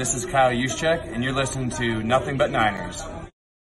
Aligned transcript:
This 0.00 0.16
is 0.16 0.24
Kyle 0.24 0.48
Juszczyk, 0.48 1.12
and 1.12 1.20
you're 1.20 1.36
listening 1.36 1.68
to 1.76 2.00
Nothing 2.00 2.40
But 2.40 2.48
Niners. 2.48 3.04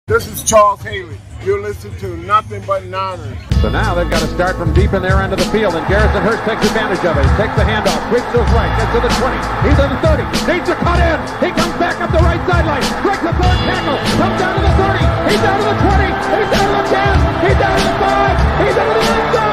This 0.07 0.31
is 0.31 0.47
Charles 0.47 0.79
Haley. 0.79 1.19
You're 1.43 1.59
listening 1.59 1.91
to 1.99 2.15
Nothing 2.23 2.63
But 2.63 2.87
Niners. 2.87 3.35
So 3.59 3.67
now 3.67 3.91
they've 3.99 4.07
got 4.07 4.23
to 4.23 4.31
start 4.31 4.55
from 4.55 4.71
deep 4.71 4.95
in 4.95 5.03
their 5.03 5.19
end 5.19 5.35
of 5.35 5.43
the 5.43 5.49
field, 5.51 5.75
and 5.75 5.83
Garrison 5.91 6.23
Hearst 6.23 6.39
takes 6.47 6.63
advantage 6.71 7.03
of 7.03 7.19
it. 7.19 7.27
He 7.27 7.35
takes 7.35 7.51
the 7.59 7.67
handoff, 7.67 7.99
sweeps 8.07 8.31
to 8.31 8.39
his 8.47 8.51
right, 8.55 8.71
gets 8.79 8.95
to 8.95 8.99
the 9.03 9.11
20. 9.11 9.43
He's 9.67 9.75
at 9.75 9.91
the 9.91 9.99
30. 9.99 10.23
Needs 10.47 10.67
to 10.71 10.75
cut 10.79 11.03
in. 11.03 11.19
He 11.43 11.51
comes 11.51 11.75
back 11.75 11.99
up 11.99 12.15
the 12.15 12.23
right 12.23 12.39
sideline. 12.47 12.85
Breaks 13.03 13.23
the 13.27 13.35
third 13.35 13.59
tackle. 13.67 13.99
Comes 14.15 14.37
down 14.39 14.55
to 14.55 14.61
the 14.63 14.75
30. 14.87 15.03
He's 15.35 15.41
down 15.43 15.57
to 15.59 15.65
the 15.67 15.77
20. 15.83 16.15
He's 16.15 16.47
down 16.47 16.63
to 16.63 16.75
the 16.79 16.85
10. 16.95 17.43
He's 17.43 17.59
down 17.59 17.75
to 17.75 17.83
the 17.91 17.95
5. 18.07 18.63
He's 18.63 18.77
into 18.79 18.95
the 18.95 19.07
end 19.19 19.35
zone. 19.35 19.50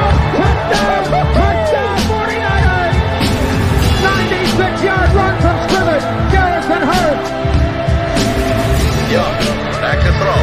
Throw. 10.19 10.41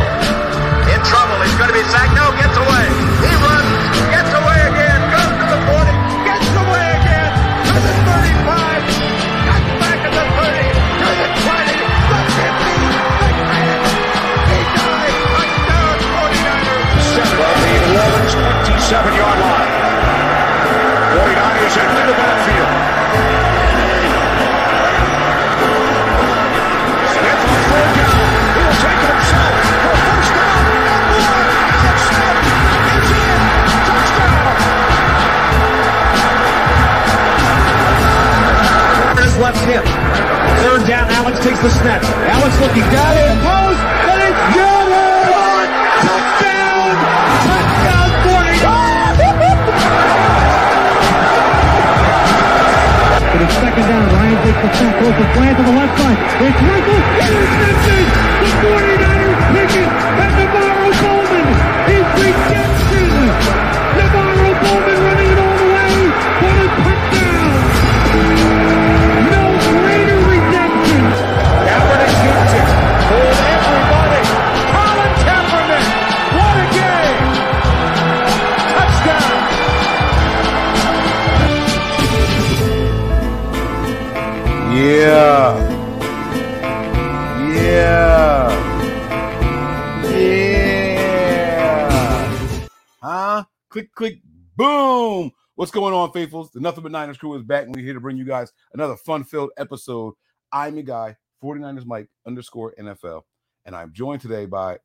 In 0.93 1.01
trouble, 1.05 1.37
he's 1.45 1.57
going 1.57 1.69
to 1.69 1.77
be 1.77 1.85
sacked. 1.93 2.15
No, 2.17 2.33
gets 2.37 2.57
away. 2.57 3.06
His. 39.67 39.83
Third 40.63 40.87
down, 40.87 41.11
Alex 41.11 41.43
takes 41.43 41.59
the 41.59 41.71
snap. 41.71 41.99
Alex 42.07 42.55
looking 42.63 42.87
down 42.95 43.19
in 43.19 43.35
post, 43.43 43.83
and 43.83 44.23
it's 44.23 44.43
good! 44.55 45.69
Touchdown! 46.07 46.95
Touchdown 47.43 48.09
49! 48.31 48.63
But 53.27 53.43
it's 53.43 53.59
second 53.59 53.87
down. 53.91 54.07
Ryan 54.07 54.39
takes 54.47 54.61
the 54.63 54.71
snap, 54.71 54.95
goes 55.03 55.19
to 55.19 55.27
slant 55.35 55.59
to 55.59 55.63
the 55.67 55.75
left 55.75 55.99
side. 55.99 56.19
It's 56.47 56.63
Michael, 56.63 57.03
intercepted! 57.27 58.07
The 58.39 58.51
49ers 58.63 59.41
pick 59.51 59.83
it, 59.83 59.91
and 59.91 60.31
NaVorro 60.39 60.91
Bowman 61.03 61.16
Yeah. 84.97 85.53
Yeah. 87.53 88.49
Yeah. 90.09 91.87
Huh? 93.03 93.45
Click, 93.69 93.93
click, 93.93 94.23
boom. 94.57 95.33
What's 95.55 95.71
going 95.71 95.93
on, 95.93 96.13
faithfuls? 96.13 96.51
The 96.51 96.61
Nothing 96.61 96.83
But 96.83 96.93
Niners 96.93 97.19
crew 97.19 97.35
is 97.35 97.43
back, 97.43 97.67
and 97.67 97.77
we're 97.77 97.83
here 97.83 97.93
to 97.93 98.01
bring 98.01 98.17
you 98.17 98.25
guys 98.25 98.55
another 98.73 98.97
fun-filled 98.97 99.51
episode. 99.59 100.15
I'm 100.51 100.77
your 100.77 100.85
guy, 100.85 101.17
49ers 101.43 101.85
Mike 101.85 102.09
underscore 102.27 102.75
NFL, 102.81 103.21
and 103.67 103.77
I'm 103.77 103.93
joined 103.93 104.23
today 104.23 104.47
by 104.47 104.79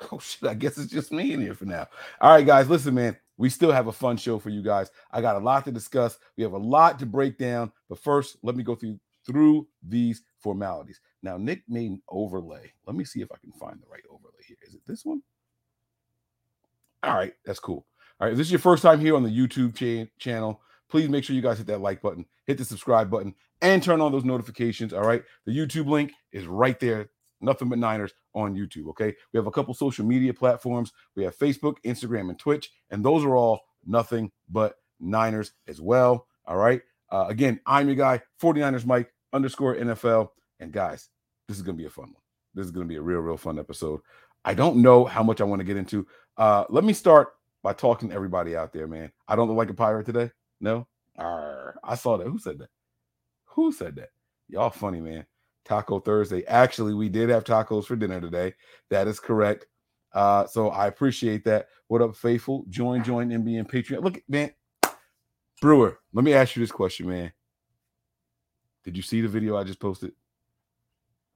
Oh 0.10 0.18
shit, 0.18 0.48
I 0.48 0.54
guess 0.54 0.78
it's 0.78 0.90
just 0.90 1.12
me 1.12 1.34
in 1.34 1.42
here 1.42 1.52
for 1.54 1.66
now. 1.66 1.88
All 2.22 2.30
right, 2.30 2.46
guys, 2.46 2.70
listen, 2.70 2.94
man. 2.94 3.18
We 3.38 3.48
still 3.48 3.72
have 3.72 3.86
a 3.86 3.92
fun 3.92 4.16
show 4.16 4.38
for 4.38 4.50
you 4.50 4.62
guys. 4.62 4.90
I 5.10 5.22
got 5.22 5.36
a 5.36 5.40
lot 5.40 5.64
to 5.64 5.72
discuss. 5.72 6.18
We 6.36 6.42
have 6.42 6.52
a 6.52 6.58
lot 6.58 6.98
to 6.98 7.06
break 7.06 7.38
down. 7.38 7.72
But 7.88 8.00
first, 8.00 8.36
let 8.42 8.56
me 8.56 8.62
go 8.62 8.74
through 8.74 8.98
through 9.26 9.68
these 9.82 10.22
formalities. 10.38 11.00
Now, 11.22 11.36
Nick 11.36 11.62
made 11.68 11.90
an 11.90 12.02
overlay. 12.08 12.72
Let 12.86 12.96
me 12.96 13.04
see 13.04 13.20
if 13.20 13.30
I 13.32 13.36
can 13.38 13.52
find 13.52 13.80
the 13.80 13.86
right 13.90 14.02
overlay 14.10 14.42
here. 14.46 14.56
Is 14.66 14.74
it 14.74 14.80
this 14.86 15.04
one? 15.04 15.22
All 17.02 17.14
right, 17.14 17.34
that's 17.44 17.60
cool. 17.60 17.86
All 18.18 18.26
right, 18.26 18.32
if 18.32 18.38
this 18.38 18.48
is 18.48 18.52
your 18.52 18.58
first 18.58 18.82
time 18.82 19.00
here 19.00 19.14
on 19.14 19.22
the 19.22 19.30
YouTube 19.30 19.74
cha- 19.74 20.10
channel, 20.18 20.60
please 20.88 21.08
make 21.08 21.24
sure 21.24 21.36
you 21.36 21.42
guys 21.42 21.58
hit 21.58 21.66
that 21.68 21.80
like 21.80 22.00
button, 22.00 22.24
hit 22.46 22.58
the 22.58 22.64
subscribe 22.64 23.10
button, 23.10 23.34
and 23.60 23.82
turn 23.82 24.00
on 24.00 24.12
those 24.12 24.24
notifications. 24.24 24.92
All 24.92 25.06
right, 25.06 25.22
the 25.44 25.52
YouTube 25.56 25.88
link 25.88 26.12
is 26.32 26.46
right 26.46 26.78
there. 26.80 27.10
Nothing 27.40 27.68
but 27.68 27.78
Niners 27.78 28.12
on 28.34 28.54
YouTube. 28.54 28.88
Okay, 28.90 29.14
we 29.32 29.38
have 29.38 29.46
a 29.46 29.50
couple 29.50 29.74
social 29.74 30.04
media 30.04 30.34
platforms. 30.34 30.92
We 31.14 31.24
have 31.24 31.36
Facebook, 31.36 31.76
Instagram, 31.84 32.30
and 32.30 32.38
Twitch, 32.38 32.70
and 32.90 33.04
those 33.04 33.24
are 33.24 33.36
all 33.36 33.60
nothing 33.86 34.30
but 34.48 34.76
Niners 35.00 35.52
as 35.66 35.80
well. 35.80 36.26
All 36.46 36.56
right. 36.56 36.82
Uh, 37.10 37.26
again, 37.28 37.60
I'm 37.66 37.86
your 37.86 37.96
guy, 37.96 38.20
49ers 38.40 38.84
Mike 38.84 39.12
underscore 39.32 39.76
NFL. 39.76 40.30
And 40.60 40.72
guys, 40.72 41.08
this 41.46 41.56
is 41.56 41.62
gonna 41.62 41.78
be 41.78 41.86
a 41.86 41.90
fun 41.90 42.06
one. 42.06 42.22
This 42.54 42.66
is 42.66 42.72
gonna 42.72 42.86
be 42.86 42.96
a 42.96 43.02
real, 43.02 43.20
real 43.20 43.36
fun 43.36 43.58
episode. 43.58 44.00
I 44.44 44.54
don't 44.54 44.76
know 44.76 45.04
how 45.04 45.22
much 45.22 45.40
I 45.40 45.44
want 45.44 45.60
to 45.60 45.64
get 45.64 45.76
into. 45.76 46.06
Uh, 46.36 46.64
let 46.68 46.84
me 46.84 46.92
start 46.92 47.34
by 47.62 47.72
talking 47.72 48.08
to 48.08 48.14
everybody 48.14 48.56
out 48.56 48.72
there, 48.72 48.86
man. 48.86 49.10
I 49.26 49.36
don't 49.36 49.48
look 49.48 49.56
like 49.56 49.70
a 49.70 49.74
pirate 49.74 50.06
today. 50.06 50.30
No, 50.60 50.86
Arr, 51.16 51.78
I 51.82 51.94
saw 51.94 52.16
that. 52.16 52.26
Who 52.26 52.38
said 52.38 52.58
that? 52.58 52.70
Who 53.46 53.72
said 53.72 53.96
that? 53.96 54.10
Y'all 54.48 54.70
funny, 54.70 55.00
man. 55.00 55.26
Taco 55.68 56.00
Thursday. 56.00 56.44
Actually, 56.46 56.94
we 56.94 57.08
did 57.08 57.28
have 57.28 57.44
tacos 57.44 57.84
for 57.84 57.96
dinner 57.96 58.20
today. 58.20 58.54
That 58.88 59.06
is 59.06 59.20
correct. 59.20 59.66
Uh, 60.12 60.46
so 60.46 60.70
I 60.70 60.86
appreciate 60.86 61.44
that. 61.44 61.68
What 61.88 62.02
up, 62.02 62.16
faithful? 62.16 62.64
Join, 62.68 63.04
join 63.04 63.28
NBN 63.28 63.70
Patreon. 63.70 64.02
Look, 64.02 64.22
man, 64.28 64.50
Brewer. 65.60 65.98
Let 66.12 66.24
me 66.24 66.32
ask 66.32 66.56
you 66.56 66.62
this 66.62 66.72
question, 66.72 67.08
man. 67.08 67.32
Did 68.84 68.96
you 68.96 69.02
see 69.02 69.20
the 69.20 69.28
video 69.28 69.56
I 69.56 69.64
just 69.64 69.80
posted? 69.80 70.12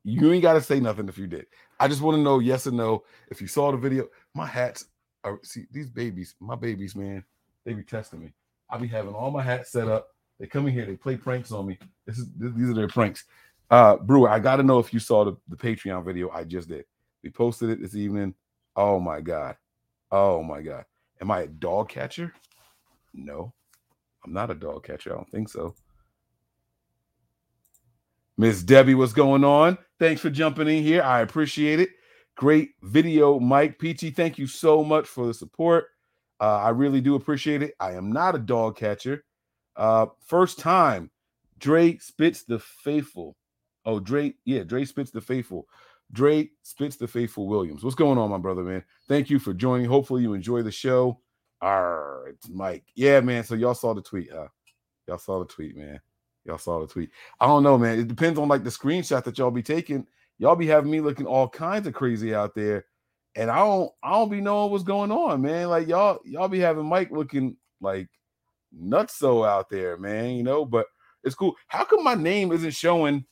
You 0.05 0.33
ain't 0.33 0.43
got 0.43 0.55
to 0.55 0.61
say 0.61 0.81
nothing 0.81 1.09
if 1.09 1.19
you 1.19 1.27
did. 1.27 1.47
I 1.79 1.87
just 1.87 2.01
want 2.01 2.17
to 2.17 2.23
know 2.23 2.39
yes 2.39 2.67
or 2.67 2.73
no. 2.73 3.05
If 3.31 3.41
you 3.41 3.47
saw 3.47 3.71
the 3.71 3.77
video, 3.77 4.09
my 4.35 4.47
hats 4.47 4.87
are 5.23 5.39
see 5.43 5.67
these 5.71 5.89
babies, 5.89 6.35
my 6.41 6.57
babies, 6.57 6.97
man, 6.97 7.25
they 7.65 7.73
be 7.75 7.85
testing 7.85 8.21
me. 8.21 8.33
I 8.69 8.79
be 8.79 8.89
having 8.89 9.15
all 9.15 9.31
my 9.31 9.43
hats 9.43 9.71
set 9.71 9.89
up. 9.89 10.09
They 10.41 10.47
come 10.47 10.67
in 10.67 10.73
here, 10.73 10.87
they 10.87 10.97
play 10.97 11.17
pranks 11.17 11.53
on 11.53 11.67
me. 11.67 11.79
This 12.07 12.19
is 12.19 12.27
these 12.37 12.71
are 12.71 12.75
their 12.75 12.89
pranks. 12.89 13.25
Uh 13.73 13.97
Brewer, 13.97 14.29
I 14.29 14.39
gotta 14.39 14.63
know 14.63 14.79
if 14.79 14.93
you 14.93 15.01
saw 15.01 15.25
the, 15.25 15.35
the 15.49 15.57
Patreon 15.57 16.05
video 16.05 16.31
I 16.31 16.45
just 16.45 16.69
did. 16.69 16.85
We 17.25 17.31
posted 17.31 17.71
it 17.71 17.81
this 17.81 17.97
evening. 17.97 18.35
Oh 18.77 19.01
my 19.01 19.23
god. 19.23 19.57
Oh 20.11 20.43
my 20.43 20.61
god. 20.61 20.85
Am 21.23 21.31
I 21.31 21.41
a 21.41 21.47
dog 21.47 21.89
catcher? 21.89 22.35
No, 23.15 23.55
I'm 24.25 24.33
not 24.35 24.51
a 24.51 24.55
dog 24.55 24.85
catcher. 24.85 25.13
I 25.13 25.17
don't 25.17 25.31
think 25.31 25.49
so. 25.49 25.75
Miss 28.37 28.63
Debbie, 28.63 28.95
what's 28.95 29.13
going 29.15 29.43
on? 29.43 29.79
Thanks 29.99 30.21
for 30.21 30.29
jumping 30.29 30.69
in 30.69 30.83
here. 30.83 31.03
I 31.03 31.21
appreciate 31.21 31.81
it. 31.81 31.91
Great 32.37 32.71
video, 32.83 33.39
Mike 33.39 33.79
Peachy. 33.79 34.11
Thank 34.11 34.37
you 34.37 34.47
so 34.47 34.85
much 34.85 35.07
for 35.07 35.27
the 35.27 35.35
support. 35.35 35.87
Uh, 36.41 36.59
I 36.59 36.71
really 36.71 37.01
do 37.01 37.15
appreciate 37.15 37.63
it. 37.63 37.75
I 37.81 37.93
am 37.93 38.13
not 38.13 38.35
a 38.35 38.39
dog 38.39 38.77
catcher. 38.77 39.25
Uh, 39.77 40.07
first 40.27 40.59
time, 40.59 41.11
Dre 41.59 41.97
spits 41.99 42.43
the 42.43 42.59
faithful. 42.59 43.37
Oh, 43.85 44.01
Dre, 44.01 44.35
yeah, 44.45 44.63
Dre 44.63 44.85
spits 44.85 45.11
the 45.11 45.21
faithful. 45.21 45.69
Dre 46.13 46.51
spits 46.63 46.97
the 46.97 47.09
faithful 47.09 47.47
Williams. 47.47 47.83
What's 47.83 47.97
going 47.97 48.19
on, 48.19 48.31
my 48.31 48.39
brother, 48.39 48.63
man? 48.63 48.85
Thank 49.09 49.31
you 49.31 49.39
for 49.39 49.55
joining. 49.55 49.87
Hopefully, 49.87 50.23
you 50.23 50.35
enjoy 50.35 50.63
the 50.63 50.71
show. 50.71 51.21
Arr, 51.61 52.29
it's 52.29 52.49
Mike. 52.49 52.85
Yeah, 52.95 53.21
man. 53.21 53.45
So 53.45 53.55
y'all 53.55 53.75
saw 53.75 53.95
the 53.95 54.03
tweet, 54.03 54.31
huh? 54.33 54.49
Y'all 55.07 55.19
saw 55.19 55.39
the 55.39 55.47
tweet, 55.47 55.77
man. 55.77 56.01
Y'all 56.45 56.59
saw 56.59 56.81
the 56.81 56.87
tweet. 56.87 57.11
I 57.41 57.47
don't 57.47 57.63
know, 57.63 57.79
man. 57.79 57.99
It 57.99 58.09
depends 58.09 58.39
on 58.39 58.49
like 58.49 58.65
the 58.65 58.71
screenshot 58.71 59.25
that 59.25 59.39
y'all 59.39 59.51
be 59.51 59.63
taking. 59.63 60.07
Y'all 60.39 60.57
be 60.57 60.67
having 60.67 60.91
me 60.91 61.01
looking 61.01 61.27
all 61.27 61.49
kinds 61.49 61.87
of 61.87 61.95
crazy 61.95 62.35
out 62.35 62.55
there, 62.55 62.85
and 63.37 63.49
I 63.51 63.59
don't, 63.59 63.93
I 64.03 64.11
don't 64.13 64.31
be 64.31 64.41
knowing 64.41 64.73
what's 64.73 64.83
going 64.83 65.13
on, 65.13 65.41
man. 65.41 65.69
Like 65.69 65.87
y'all, 65.87 66.19
y'all 66.25 66.49
be 66.49 66.59
having 66.59 66.87
Mike 66.87 67.13
looking 67.13 67.57
like 67.81 68.09
nuts 68.73 69.17
so 69.17 69.45
out 69.45 69.71
there, 69.71 69.97
man. 69.97 70.35
You 70.35 70.43
know, 70.43 70.65
but 70.65 70.87
it's 71.23 71.37
cool. 71.37 71.55
How 71.69 71.85
come 71.85 72.03
my 72.03 72.17
name 72.17 72.51
isn't 72.51 72.75
showing 72.75 73.25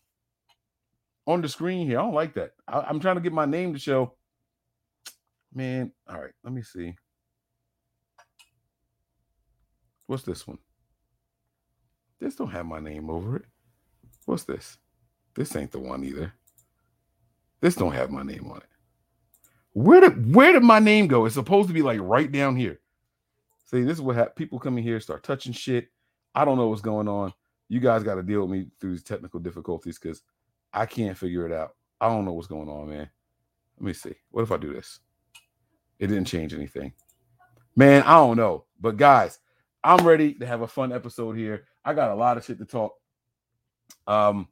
on 1.26 1.43
the 1.43 1.49
screen 1.49 1.87
here? 1.87 1.99
I 1.99 2.02
don't 2.02 2.14
like 2.14 2.34
that. 2.34 2.52
I, 2.67 2.81
I'm 2.81 3.00
trying 3.00 3.17
to 3.17 3.20
get 3.20 3.32
my 3.32 3.46
name 3.46 3.72
to 3.72 3.78
show. 3.78 4.14
Man, 5.52 5.93
all 6.08 6.20
right. 6.20 6.32
Let 6.44 6.52
me 6.52 6.62
see. 6.62 6.94
What's 10.06 10.22
this 10.25 10.46
one? 10.46 10.58
This 12.20 12.34
don't 12.34 12.50
have 12.50 12.67
my 12.67 12.81
name 12.81 13.11
over 13.11 13.37
it. 13.37 13.44
What's 14.26 14.44
this? 14.44 14.78
This 15.34 15.55
ain't 15.56 15.72
the 15.72 15.78
one 15.78 16.05
either. 16.05 16.32
This 17.61 17.75
don't 17.75 17.93
have 17.93 18.11
my 18.11 18.22
name 18.22 18.50
on 18.50 18.58
it. 18.58 18.64
Where 19.72 20.00
did 20.00 20.34
where 20.34 20.52
did 20.52 20.62
my 20.62 20.81
name 20.81 21.06
go? 21.06 21.26
It's 21.26 21.34
supposed 21.34 21.69
to 21.69 21.75
be 21.75 21.82
like 21.82 22.00
right 22.02 22.31
down 22.31 22.56
here. 22.56 22.81
See, 23.67 23.82
this 23.82 23.99
is 23.99 24.02
what 24.02 24.34
people 24.34 24.58
come 24.58 24.78
in 24.78 24.84
here 24.84 24.99
start 25.00 25.22
touching 25.22 25.52
shit. 25.52 25.88
I 26.34 26.44
don't 26.44 26.58
know 26.58 26.69
what's 26.69 26.82
going 26.82 27.08
on. 27.08 27.32
You 27.69 27.78
guys 27.78 28.02
got 28.02 28.17
to 28.17 28.22
deal 28.22 28.40
with 28.43 28.50
me 28.50 28.67
through 28.81 28.93
these 28.93 29.05
technical 29.05 29.38
difficulties 29.38 29.99
because 29.99 30.22
I 30.72 30.87
can't 30.87 31.17
figure 31.17 31.46
it 31.46 31.52
out. 31.52 31.75
I 32.00 32.08
don't 32.08 32.25
know 32.25 32.32
what's 32.32 32.49
going 32.49 32.69
on, 32.69 32.88
man. 32.88 33.11
Let 33.78 33.87
me 33.87 33.93
see. 33.93 34.14
What 34.31 34.43
if 34.43 34.52
I 34.52 34.56
do 34.56 34.72
this? 34.72 35.00
It 35.99 36.06
didn't 36.06 36.26
change 36.26 36.55
anything. 36.55 36.93
Man, 37.76 38.02
I 38.02 38.14
don't 38.14 38.37
know. 38.37 38.64
But 38.81 38.96
guys, 38.96 39.38
I'm 39.82 40.06
ready 40.06 40.34
to 40.34 40.46
have 40.46 40.62
a 40.62 40.69
fun 40.69 40.93
episode 40.93 41.37
here. 41.37 41.64
I 41.84 41.94
got 41.94 42.11
a 42.11 42.14
lot 42.14 42.37
of 42.37 42.44
shit 42.44 42.58
to 42.58 42.64
talk. 42.64 42.94
Um, 44.06 44.49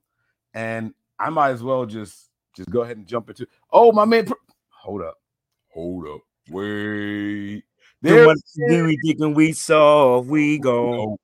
and 0.55 0.95
I 1.19 1.31
might 1.31 1.51
as 1.51 1.63
well 1.63 1.87
just 1.87 2.31
just 2.55 2.71
go 2.71 2.83
ahead 2.83 2.97
and 2.97 3.07
jump 3.07 3.29
into. 3.29 3.47
Oh, 3.71 3.93
my 3.93 4.05
man, 4.05 4.27
hold 4.69 5.03
up, 5.03 5.19
hold 5.69 6.07
up, 6.07 6.21
wait. 6.51 7.63
There 8.01 8.27
There's 8.27 8.43
do 8.69 8.85
we 8.85 8.99
thinking 9.05 9.35
we 9.35 9.53
saw 9.53 10.21
we 10.21 10.59
go. 10.59 11.19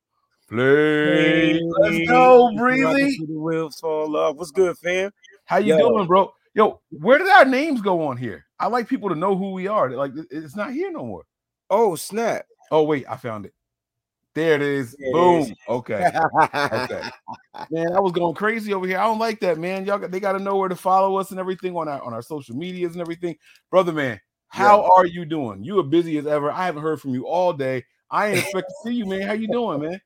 Let's 0.54 2.08
go, 2.08 2.52
Breezy. 2.56 3.24
The 3.26 3.38
wheels 3.38 3.78
fall 3.80 4.16
off. 4.16 4.36
What's 4.36 4.50
good, 4.50 4.76
fam? 4.78 5.10
How 5.44 5.58
you 5.58 5.76
Yo. 5.76 5.78
doing, 5.78 6.06
bro? 6.06 6.32
Yo, 6.54 6.80
where 6.90 7.18
did 7.18 7.28
our 7.28 7.44
names 7.44 7.80
go 7.80 8.06
on 8.06 8.16
here? 8.16 8.46
I 8.60 8.68
like 8.68 8.88
people 8.88 9.08
to 9.08 9.16
know 9.16 9.36
who 9.36 9.52
we 9.52 9.66
are. 9.66 9.90
Like 9.90 10.12
it's 10.30 10.54
not 10.54 10.72
here 10.72 10.92
no 10.92 11.04
more. 11.04 11.24
Oh 11.68 11.96
snap! 11.96 12.46
Oh 12.70 12.84
wait, 12.84 13.04
I 13.08 13.16
found 13.16 13.46
it. 13.46 13.52
There 14.34 14.54
it 14.54 14.62
is. 14.62 14.94
There 14.98 15.12
Boom. 15.12 15.42
is. 15.42 15.52
Okay. 15.68 16.08
Okay. 16.72 17.02
man, 17.70 17.92
I 17.92 18.00
was 18.00 18.12
going 18.12 18.34
crazy 18.34 18.72
over 18.72 18.86
here. 18.86 18.98
I 18.98 19.04
don't 19.04 19.18
like 19.18 19.40
that, 19.40 19.58
man. 19.58 19.84
Y'all 19.84 19.98
got 19.98 20.12
they 20.12 20.20
got 20.20 20.32
to 20.32 20.38
know 20.38 20.56
where 20.56 20.68
to 20.68 20.76
follow 20.76 21.16
us 21.16 21.32
and 21.32 21.40
everything 21.40 21.76
on 21.76 21.88
our 21.88 22.00
on 22.02 22.14
our 22.14 22.22
social 22.22 22.56
medias 22.56 22.92
and 22.92 23.00
everything. 23.00 23.36
Brother 23.70 23.92
man, 23.92 24.20
how 24.48 24.82
are 24.82 25.06
you 25.06 25.24
doing? 25.24 25.64
You 25.64 25.80
are 25.80 25.84
busy 25.84 26.18
as 26.18 26.26
ever. 26.26 26.50
I 26.50 26.66
haven't 26.66 26.82
heard 26.82 27.00
from 27.00 27.14
you 27.14 27.26
all 27.26 27.52
day. 27.52 27.84
I 28.10 28.28
ain't 28.28 28.38
expect 28.38 28.68
to 28.68 28.74
see 28.84 28.94
you, 28.94 29.06
man. 29.06 29.22
How 29.22 29.32
you 29.32 29.48
doing, 29.48 29.80
man? 29.80 30.00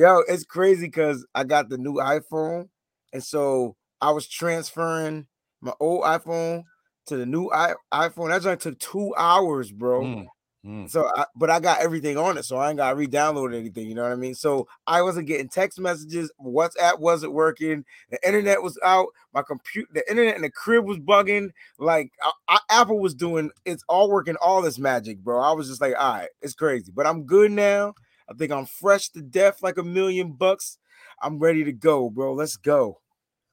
Yo, 0.00 0.22
it's 0.26 0.44
crazy 0.44 0.86
because 0.86 1.26
I 1.34 1.44
got 1.44 1.68
the 1.68 1.76
new 1.76 1.96
iPhone, 1.96 2.70
and 3.12 3.22
so 3.22 3.76
I 4.00 4.12
was 4.12 4.26
transferring 4.26 5.26
my 5.60 5.74
old 5.78 6.04
iPhone 6.04 6.64
to 7.04 7.18
the 7.18 7.26
new 7.26 7.50
I- 7.50 7.74
iPhone. 7.92 8.30
That 8.30 8.40
just 8.40 8.62
took 8.62 8.78
two 8.78 9.14
hours, 9.18 9.70
bro. 9.70 10.00
Mm, 10.00 10.26
mm. 10.64 10.90
So, 10.90 11.06
I, 11.14 11.26
but 11.36 11.50
I 11.50 11.60
got 11.60 11.82
everything 11.82 12.16
on 12.16 12.38
it, 12.38 12.46
so 12.46 12.56
I 12.56 12.70
ain't 12.70 12.78
got 12.78 12.88
to 12.88 12.96
re-download 12.96 13.54
anything. 13.54 13.88
You 13.88 13.94
know 13.94 14.04
what 14.04 14.12
I 14.12 14.16
mean? 14.16 14.34
So 14.34 14.66
I 14.86 15.02
wasn't 15.02 15.26
getting 15.26 15.50
text 15.50 15.78
messages. 15.78 16.32
WhatsApp 16.42 16.98
wasn't 16.98 17.34
working. 17.34 17.84
The 18.10 18.26
internet 18.26 18.62
was 18.62 18.78
out. 18.82 19.08
My 19.34 19.42
computer, 19.42 19.90
the 19.92 20.08
internet 20.08 20.34
in 20.34 20.40
the 20.40 20.50
crib 20.50 20.86
was 20.86 20.96
bugging. 20.96 21.50
Like 21.78 22.10
I, 22.22 22.30
I, 22.48 22.58
Apple 22.70 23.00
was 23.00 23.14
doing, 23.14 23.50
it's 23.66 23.84
all 23.86 24.08
working, 24.10 24.36
all 24.40 24.62
this 24.62 24.78
magic, 24.78 25.18
bro. 25.18 25.42
I 25.42 25.52
was 25.52 25.68
just 25.68 25.82
like, 25.82 25.92
all 25.98 26.14
right, 26.14 26.30
it's 26.40 26.54
crazy, 26.54 26.90
but 26.90 27.06
I'm 27.06 27.24
good 27.24 27.52
now. 27.52 27.92
I 28.30 28.34
think 28.34 28.52
I'm 28.52 28.66
fresh 28.66 29.08
to 29.10 29.22
death, 29.22 29.62
like 29.62 29.76
a 29.76 29.82
million 29.82 30.32
bucks. 30.32 30.78
I'm 31.20 31.38
ready 31.38 31.64
to 31.64 31.72
go, 31.72 32.08
bro. 32.08 32.32
Let's 32.32 32.56
go. 32.56 33.00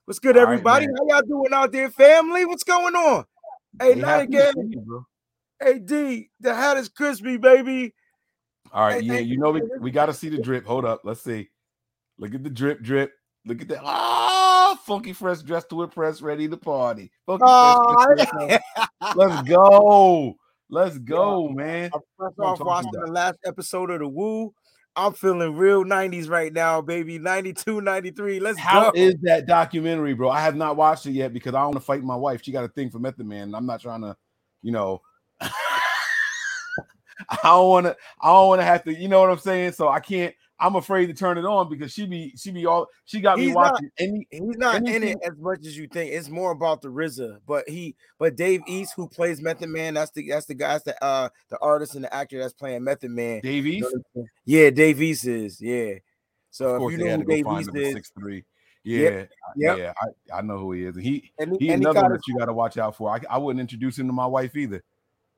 What's 0.04 0.20
good, 0.20 0.36
All 0.36 0.44
right, 0.44 0.52
everybody? 0.52 0.86
man. 0.86 0.94
How 0.96 1.16
y'all 1.16 1.26
doing 1.26 1.52
out 1.52 1.72
there, 1.72 1.90
family? 1.90 2.44
What's 2.44 2.62
going 2.64 2.94
on? 2.94 3.24
Hey, 3.80 3.94
They 3.94 4.00
not 4.00 4.22
again. 4.22 4.54
you. 4.56 5.04
Hey, 5.60 5.80
D, 5.80 6.30
the 6.40 6.54
hat 6.54 6.76
is 6.76 6.88
crispy, 6.88 7.36
baby. 7.36 7.92
All 8.72 8.86
right, 8.86 9.02
Hey, 9.02 9.06
yeah, 9.06 9.12
hey, 9.14 9.22
you 9.22 9.38
know 9.38 9.50
we, 9.50 9.62
we 9.80 9.90
got 9.90 10.06
to 10.06 10.14
see 10.14 10.28
the 10.28 10.40
drip. 10.40 10.64
Hold 10.64 10.84
up, 10.84 11.00
let's 11.04 11.22
see. 11.22 11.48
Look 12.16 12.34
at 12.34 12.44
the 12.44 12.50
drip, 12.50 12.80
drip. 12.80 13.12
Look 13.44 13.60
at 13.60 13.68
that. 13.68 13.80
Ah, 13.82 14.78
funky 14.86 15.12
fresh 15.12 15.40
dressed 15.42 15.70
to 15.70 15.82
impress, 15.82 16.22
ready 16.22 16.48
to 16.48 16.56
party. 16.56 17.10
Funky 17.26 17.44
Oh, 17.46 17.96
fresh, 18.04 18.28
impress. 18.32 18.60
let's 19.16 19.48
go. 19.48 20.36
Let's 20.70 20.98
go, 20.98 21.48
man. 21.48 21.90
I'm 21.94 22.00
fresh 22.16 22.32
off 22.38 22.60
watching 22.60 22.90
the 22.92 23.10
last 23.10 23.38
episode 23.44 23.90
of 23.90 24.00
the 24.00 24.08
Wu. 24.08 24.54
I'm 24.98 25.12
feeling 25.12 25.54
real 25.54 25.84
90s 25.84 26.28
right 26.28 26.52
now, 26.52 26.80
baby. 26.80 27.20
92, 27.20 27.80
93. 27.80 28.40
Let's 28.40 28.58
How 28.58 28.90
go. 28.90 28.92
is 28.96 29.14
that 29.22 29.46
documentary, 29.46 30.12
bro? 30.12 30.28
I 30.28 30.40
have 30.40 30.56
not 30.56 30.76
watched 30.76 31.06
it 31.06 31.12
yet 31.12 31.32
because 31.32 31.54
I 31.54 31.62
want 31.62 31.74
to 31.74 31.80
fight 31.80 32.02
my 32.02 32.16
wife. 32.16 32.42
She 32.42 32.50
got 32.50 32.64
a 32.64 32.68
thing 32.68 32.90
for 32.90 32.98
Method 32.98 33.24
Man. 33.24 33.42
and 33.42 33.56
I'm 33.56 33.64
not 33.64 33.80
trying 33.80 34.02
to, 34.02 34.16
you 34.60 34.72
know. 34.72 35.00
I 35.40 35.50
don't 37.44 37.68
want 37.68 37.86
to. 37.86 37.96
I 38.20 38.28
don't 38.28 38.48
want 38.48 38.60
to 38.60 38.64
have 38.64 38.82
to. 38.84 38.94
You 38.94 39.06
know 39.06 39.20
what 39.20 39.30
I'm 39.30 39.38
saying? 39.38 39.72
So 39.72 39.88
I 39.88 40.00
can't. 40.00 40.34
I'm 40.60 40.74
afraid 40.76 41.06
to 41.06 41.14
turn 41.14 41.38
it 41.38 41.44
on 41.44 41.68
because 41.70 41.92
she 41.92 42.06
be. 42.06 42.32
She 42.36 42.50
be 42.50 42.66
all. 42.66 42.86
She 43.04 43.20
got 43.20 43.38
me 43.38 43.44
He's 43.46 43.54
not- 43.54 43.72
watching 43.74 43.90
any. 43.98 44.26
He's 44.30 44.56
not 44.56 44.76
in 44.88 45.02
it 45.04 45.18
as 45.24 45.36
much 45.38 45.60
as 45.66 45.78
you 45.78 45.86
think. 45.86 46.12
It's 46.12 46.28
more 46.28 46.50
about 46.50 46.82
the 46.82 46.88
RZA, 46.88 47.38
but 47.46 47.68
he, 47.68 47.94
but 48.18 48.34
Dave 48.36 48.62
East, 48.66 48.94
who 48.96 49.06
plays 49.08 49.40
Method 49.40 49.68
Man, 49.68 49.94
that's 49.94 50.10
the 50.10 50.28
that's 50.28 50.46
the 50.46 50.54
guy, 50.54 50.72
that's 50.72 50.84
the 50.84 51.04
uh 51.04 51.28
the 51.48 51.58
artist 51.60 51.94
and 51.94 52.02
the 52.04 52.12
actor 52.12 52.38
that's 52.40 52.52
playing 52.54 52.82
Method 52.82 53.12
Man. 53.12 53.40
Davies. 53.40 53.84
Yeah, 54.46 54.70
Dave 54.70 55.00
East 55.00 55.26
is 55.26 55.60
yeah. 55.60 55.94
So 56.50 56.70
Of 56.70 56.74
if 56.74 56.78
course, 56.80 56.92
you 56.92 56.98
they 56.98 57.04
know 57.04 57.10
had 57.10 57.20
who 57.20 57.24
to 57.24 57.28
go 57.28 57.34
Dave 57.34 57.44
find 57.44 57.60
East 57.60 57.70
him 57.70 57.76
is, 57.76 57.92
six 57.94 58.12
three. 58.18 58.44
Yeah, 58.84 59.00
Yep, 59.10 59.30
yep. 59.56 59.78
yeah, 59.78 59.92
I, 60.32 60.38
I 60.38 60.40
know 60.40 60.58
who 60.58 60.72
he 60.72 60.84
is. 60.86 60.96
He 60.96 61.30
and 61.38 61.52
he, 61.52 61.66
he's 61.66 61.74
and 61.74 61.82
another 61.84 62.04
his, 62.08 62.12
that 62.20 62.28
you 62.28 62.38
got 62.38 62.46
to 62.46 62.52
watch 62.54 62.78
out 62.78 62.96
for. 62.96 63.10
I, 63.10 63.20
I 63.28 63.36
wouldn't 63.36 63.60
introduce 63.60 63.98
him 63.98 64.06
to 64.06 64.12
my 64.12 64.24
wife 64.26 64.56
either. 64.56 64.82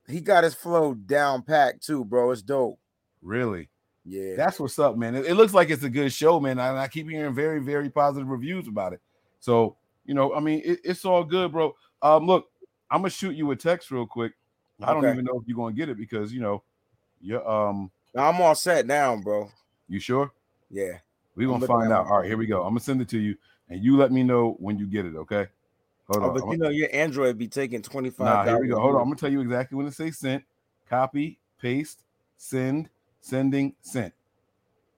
he 0.07 0.21
got 0.21 0.43
his 0.45 0.53
flow 0.55 0.93
down 0.93 1.41
packed 1.41 1.85
too, 1.85 2.05
bro. 2.05 2.31
It's 2.31 2.41
dope. 2.41 2.79
Really, 3.21 3.67
Yeah, 4.03 4.35
that's 4.35 4.59
what's 4.59 4.79
up, 4.79 4.97
man. 4.97 5.13
It, 5.15 5.25
it 5.27 5.35
looks 5.35 5.53
like 5.53 5.69
it's 5.69 5.83
a 5.83 5.89
good 5.89 6.11
show, 6.11 6.39
man. 6.39 6.57
And 6.59 6.79
I 6.79 6.87
keep 6.87 7.07
hearing 7.09 7.35
very, 7.35 7.59
very 7.59 7.89
positive 7.89 8.27
reviews 8.27 8.67
about 8.67 8.93
it. 8.93 9.01
So 9.39 9.75
you 10.05 10.13
know, 10.15 10.33
I 10.33 10.39
mean, 10.39 10.61
it, 10.65 10.79
it's 10.83 11.05
all 11.05 11.23
good, 11.23 11.51
bro. 11.51 11.75
Um, 12.01 12.25
look, 12.25 12.49
I'm 12.89 13.01
gonna 13.01 13.11
shoot 13.11 13.35
you 13.35 13.51
a 13.51 13.55
text 13.55 13.91
real 13.91 14.07
quick. 14.07 14.33
I 14.81 14.93
don't 14.93 15.05
Okay. 15.05 15.13
even 15.13 15.25
know 15.25 15.39
if 15.39 15.47
you're 15.47 15.55
gonna 15.57 15.75
get 15.75 15.89
it 15.89 15.97
because 15.97 16.33
you 16.33 16.41
know, 16.41 16.63
you're 17.21 17.47
um, 17.47 17.91
I'm 18.15 18.41
all 18.41 18.55
set 18.55 18.87
now, 18.87 19.15
bro. 19.17 19.49
you 19.87 19.99
sure? 19.99 20.31
Yeah. 20.71 20.97
We're 21.35 21.47
gonna 21.47 21.67
find 21.67 21.93
out. 21.93 22.07
All 22.07 22.17
right, 22.19 22.27
here 22.27 22.37
we 22.37 22.47
go. 22.47 22.63
I'm 22.63 22.69
gonna 22.71 22.79
send 22.79 23.01
it 23.01 23.09
to 23.09 23.19
you, 23.19 23.37
and 23.69 23.83
you 23.83 23.97
let 23.97 24.11
me 24.11 24.23
know 24.23 24.55
when 24.59 24.77
you 24.79 24.87
get 24.87 25.05
it. 25.05 25.15
Okay. 25.15 25.47
Hold 26.07 26.23
Oh, 26.23 26.27
on. 26.29 26.33
but 26.33 26.43
I'm- 26.43 26.51
you 26.53 26.57
know 26.57 26.69
your 26.69 26.89
Android 26.91 27.37
be 27.37 27.47
taking 27.47 27.81
25. 27.81 28.25
Nah, 28.25 28.43
here 28.43 28.59
we 28.59 28.67
go. 28.67 28.79
Hold 28.79 28.95
on. 28.95 29.01
I'm 29.01 29.07
gonna 29.07 29.15
tell 29.17 29.31
you 29.31 29.41
exactly 29.41 29.75
when 29.77 29.85
to 29.85 29.91
say 29.91 30.09
sent. 30.11 30.43
Copy, 30.89 31.39
paste, 31.61 32.03
send, 32.37 32.89
sending, 33.21 33.73
sent. 33.81 34.13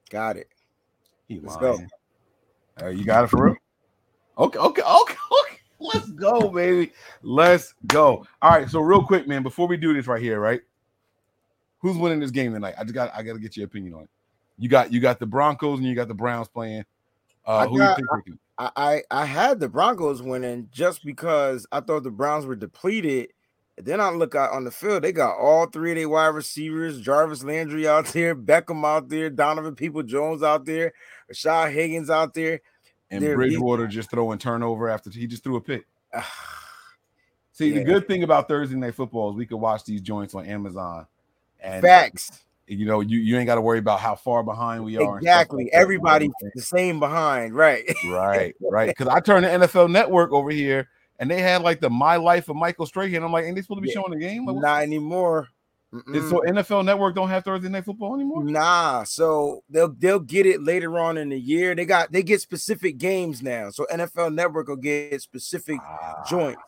Got 0.10 0.38
it. 0.38 0.48
He 1.28 1.40
Let's 1.40 1.62
lying. 1.62 1.90
Uh, 2.81 2.88
you 2.88 3.06
got 3.06 3.24
it 3.24 3.28
for 3.28 3.46
real? 3.46 3.56
Okay, 4.38 4.58
okay, 4.58 4.82
okay, 4.82 5.15
okay. 5.42 5.58
Let's 5.80 6.10
go, 6.12 6.50
baby. 6.50 6.92
Let's 7.22 7.74
go. 7.88 8.25
All 8.42 8.51
right. 8.51 8.70
So 8.70 8.80
real 8.80 9.03
quick, 9.03 9.27
man, 9.27 9.44
before 9.44 9.68
we 9.68 9.77
do 9.77 9.94
this 9.94 10.08
right 10.08 10.22
here, 10.22 10.39
right? 10.39 10.62
Who's 11.80 11.98
winning 11.98 12.22
this 12.22 12.32
game 12.32 12.53
tonight? 12.53 12.75
I 12.77 12.84
just 12.84 12.94
got 12.94 13.12
I 13.13 13.22
gotta 13.22 13.39
get 13.39 13.58
your 13.58 13.65
opinion 13.65 13.94
on 13.94 14.03
it. 14.03 14.10
You 14.58 14.70
got 14.70 14.94
you 14.94 15.01
got 15.01 15.20
the 15.20 15.25
Broncos 15.25 15.80
and 15.80 15.88
you 15.88 15.94
got 15.94 16.08
the 16.08 16.13
Browns 16.13 16.48
playing. 16.48 16.86
Uh 17.46 17.68
who 17.68 17.77
got- 17.77 18.00
you 18.00 18.06
think? 18.25 18.39
I, 18.58 18.72
I 18.77 19.01
I 19.12 19.25
had 19.25 19.60
the 19.60 19.68
Broncos 19.68 20.22
winning 20.22 20.70
just 20.72 21.03
because 21.03 21.68
I 21.72 21.82
thought 21.82 22.03
the 22.03 22.12
Browns 22.12 22.46
were 22.46 22.56
depleted. 22.56 23.34
Then 23.77 24.00
I 24.00 24.10
look 24.12 24.36
out 24.36 24.51
on 24.51 24.65
the 24.65 24.72
field, 24.72 25.03
they 25.03 25.12
got 25.12 25.36
all 25.38 25.65
three 25.65 25.92
of 25.92 25.98
their 25.98 26.08
wide 26.10 26.27
receivers, 26.27 27.01
Jarvis 27.01 27.44
Landry 27.44 27.88
out 27.88 28.06
there, 28.08 28.36
Beckham 28.36 28.86
out 28.86 29.10
there, 29.10 29.30
Donovan 29.30 29.75
Peoples-Jones 29.75 30.44
out 30.44 30.65
there, 30.65 30.94
Rashad 31.32 31.74
Higgins 31.74 32.10
out 32.10 32.34
there. 32.34 32.62
and 33.10 33.24
They're- 33.24 33.36
Bridgewater 33.36 33.88
just 33.88 34.12
throwing 34.12 34.38
turnover 34.38 34.89
after 34.89 35.10
he 35.10 35.25
just 35.27 35.44
threw 35.44 35.56
a 35.56 35.62
pick. 35.62 35.86
See, 37.51 37.72
the 37.72 37.84
good 37.84 38.08
thing 38.08 38.24
about 38.24 38.48
Thursday 38.48 38.75
night 38.75 38.96
football 38.96 39.30
is 39.30 39.36
we 39.36 39.46
can 39.46 39.60
watch 39.60 39.84
these 39.86 40.01
joints 40.01 40.34
on 40.34 40.46
Amazon. 40.48 41.06
And 41.60 41.86
uh, 41.86 41.88
Facts. 41.88 42.44
you 42.68 42.86
know, 42.86 43.01
you, 43.01 43.20
you 43.20 43.38
ain't 43.38 43.46
got 43.46 43.56
to 43.56 43.62
worry 43.62 43.77
about 43.77 44.00
how 44.00 44.15
far 44.15 44.42
behind 44.42 44.84
we 44.84 44.98
are. 44.98 45.18
Exactly. 45.20 45.65
like. 45.65 45.74
Everybody 45.74 46.32
the 46.56 46.62
same 46.62 47.00
behind, 47.00 47.53
right? 47.56 47.84
Right, 48.10 48.56
right. 48.60 48.88
Because 48.88 49.08
I 49.08 49.20
turned 49.20 49.46
the 49.46 49.50
NFL 49.68 49.92
network 49.92 50.32
over 50.32 50.50
here 50.50 50.89
and 51.20 51.29
they 51.29 51.41
had 51.41 51.62
like 51.62 51.79
the 51.79 51.89
My 51.89 52.15
Life 52.17 52.50
of 52.50 52.55
Michael 52.55 52.86
Strahan. 52.86 53.24
I'm 53.24 53.32
like, 53.32 53.46
ain't 53.46 53.55
they 53.55 53.62
supposed 53.62 53.79
to 53.79 53.82
be 53.82 53.89
Yeah. 53.89 53.93
showing 53.96 54.12
the 54.12 54.20
game? 54.20 54.46
Like, 54.46 54.55
Not 54.58 54.82
anymore. 54.84 55.48
Is- 56.12 56.27
so 56.29 56.39
NFL 56.48 56.84
Network 56.86 57.13
don't 57.13 57.29
have 57.29 57.43
Thursday 57.43 57.70
night 57.70 57.86
football 57.86 58.15
anymore? 58.15 58.43
Nah, 58.43 59.03
so 59.03 59.63
they'll 59.70 59.89
they'll 60.00 60.20
get 60.20 60.48
it 60.48 60.63
later 60.63 60.98
on 60.98 61.17
in 61.17 61.29
the 61.29 61.39
year. 61.39 61.75
They 61.75 61.86
got 61.86 62.12
they 62.12 62.24
get 62.24 62.41
specific 62.41 62.98
games 62.98 63.43
now. 63.43 63.70
So 63.70 63.86
NFL 63.91 64.34
Network 64.34 64.70
will 64.70 64.75
get 64.75 65.22
specific 65.22 65.79
Ah, 65.84 66.24
joints 66.27 66.60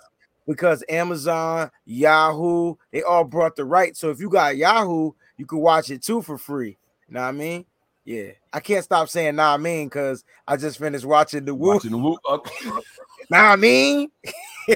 because 0.47 0.83
Amazon, 0.89 1.71
Yahoo, 1.85 2.75
they 2.91 3.01
all 3.01 3.23
brought 3.23 3.55
the 3.55 3.65
right. 3.65 3.97
So 3.97 4.11
if 4.11 4.19
you 4.19 4.29
got 4.29 4.57
Yahoo, 4.57 5.13
you 5.37 5.47
can 5.47 5.57
watch 5.57 5.89
it 5.89 6.03
too 6.03 6.21
for 6.21 6.37
free. 6.37 6.77
You 7.07 7.15
know 7.15 7.21
what 7.21 7.29
I 7.29 7.31
mean? 7.31 7.65
Yeah, 8.03 8.27
I 8.53 8.59
can't 8.59 8.83
stop 8.83 9.09
saying 9.09 9.37
nah 9.37 9.55
I 9.55 9.57
mean 9.57 9.87
because 9.87 10.23
I 10.47 10.55
just 10.57 10.77
finished 10.77 11.03
watching 11.05 11.45
the 11.45 11.55
Wu. 11.55 11.69
watching 11.69 11.89
the 11.89 11.97
Wu. 11.97 12.15
Nah 13.29 13.51
I 13.51 13.55
mean, 13.55 14.09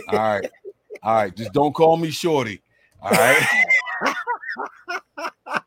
All 0.09 0.17
right, 0.17 0.49
all 1.03 1.15
right. 1.15 1.35
Just 1.35 1.53
don't 1.53 1.73
call 1.73 1.97
me 1.97 2.09
Shorty. 2.09 2.61
All 3.01 3.11
right. 3.11 3.47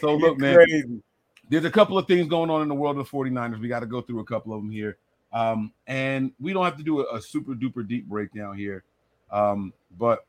so 0.00 0.14
look, 0.14 0.38
man. 0.38 0.56
crazy. 0.56 1.02
there's 1.48 1.64
a 1.64 1.70
couple 1.70 1.96
of 1.98 2.06
things 2.06 2.28
going 2.28 2.50
on 2.50 2.62
in 2.62 2.68
the 2.68 2.74
world 2.74 2.98
of 2.98 3.08
the 3.08 3.16
49ers. 3.16 3.60
We 3.60 3.68
got 3.68 3.80
to 3.80 3.86
go 3.86 4.00
through 4.00 4.20
a 4.20 4.24
couple 4.24 4.54
of 4.54 4.60
them 4.60 4.70
here. 4.70 4.96
Um, 5.32 5.72
and 5.86 6.32
we 6.40 6.52
don't 6.52 6.64
have 6.64 6.76
to 6.76 6.82
do 6.82 7.00
a, 7.00 7.16
a 7.16 7.20
super 7.20 7.54
duper 7.54 7.86
deep 7.86 8.06
breakdown 8.06 8.56
here. 8.56 8.84
Um, 9.30 9.72
but 9.98 10.26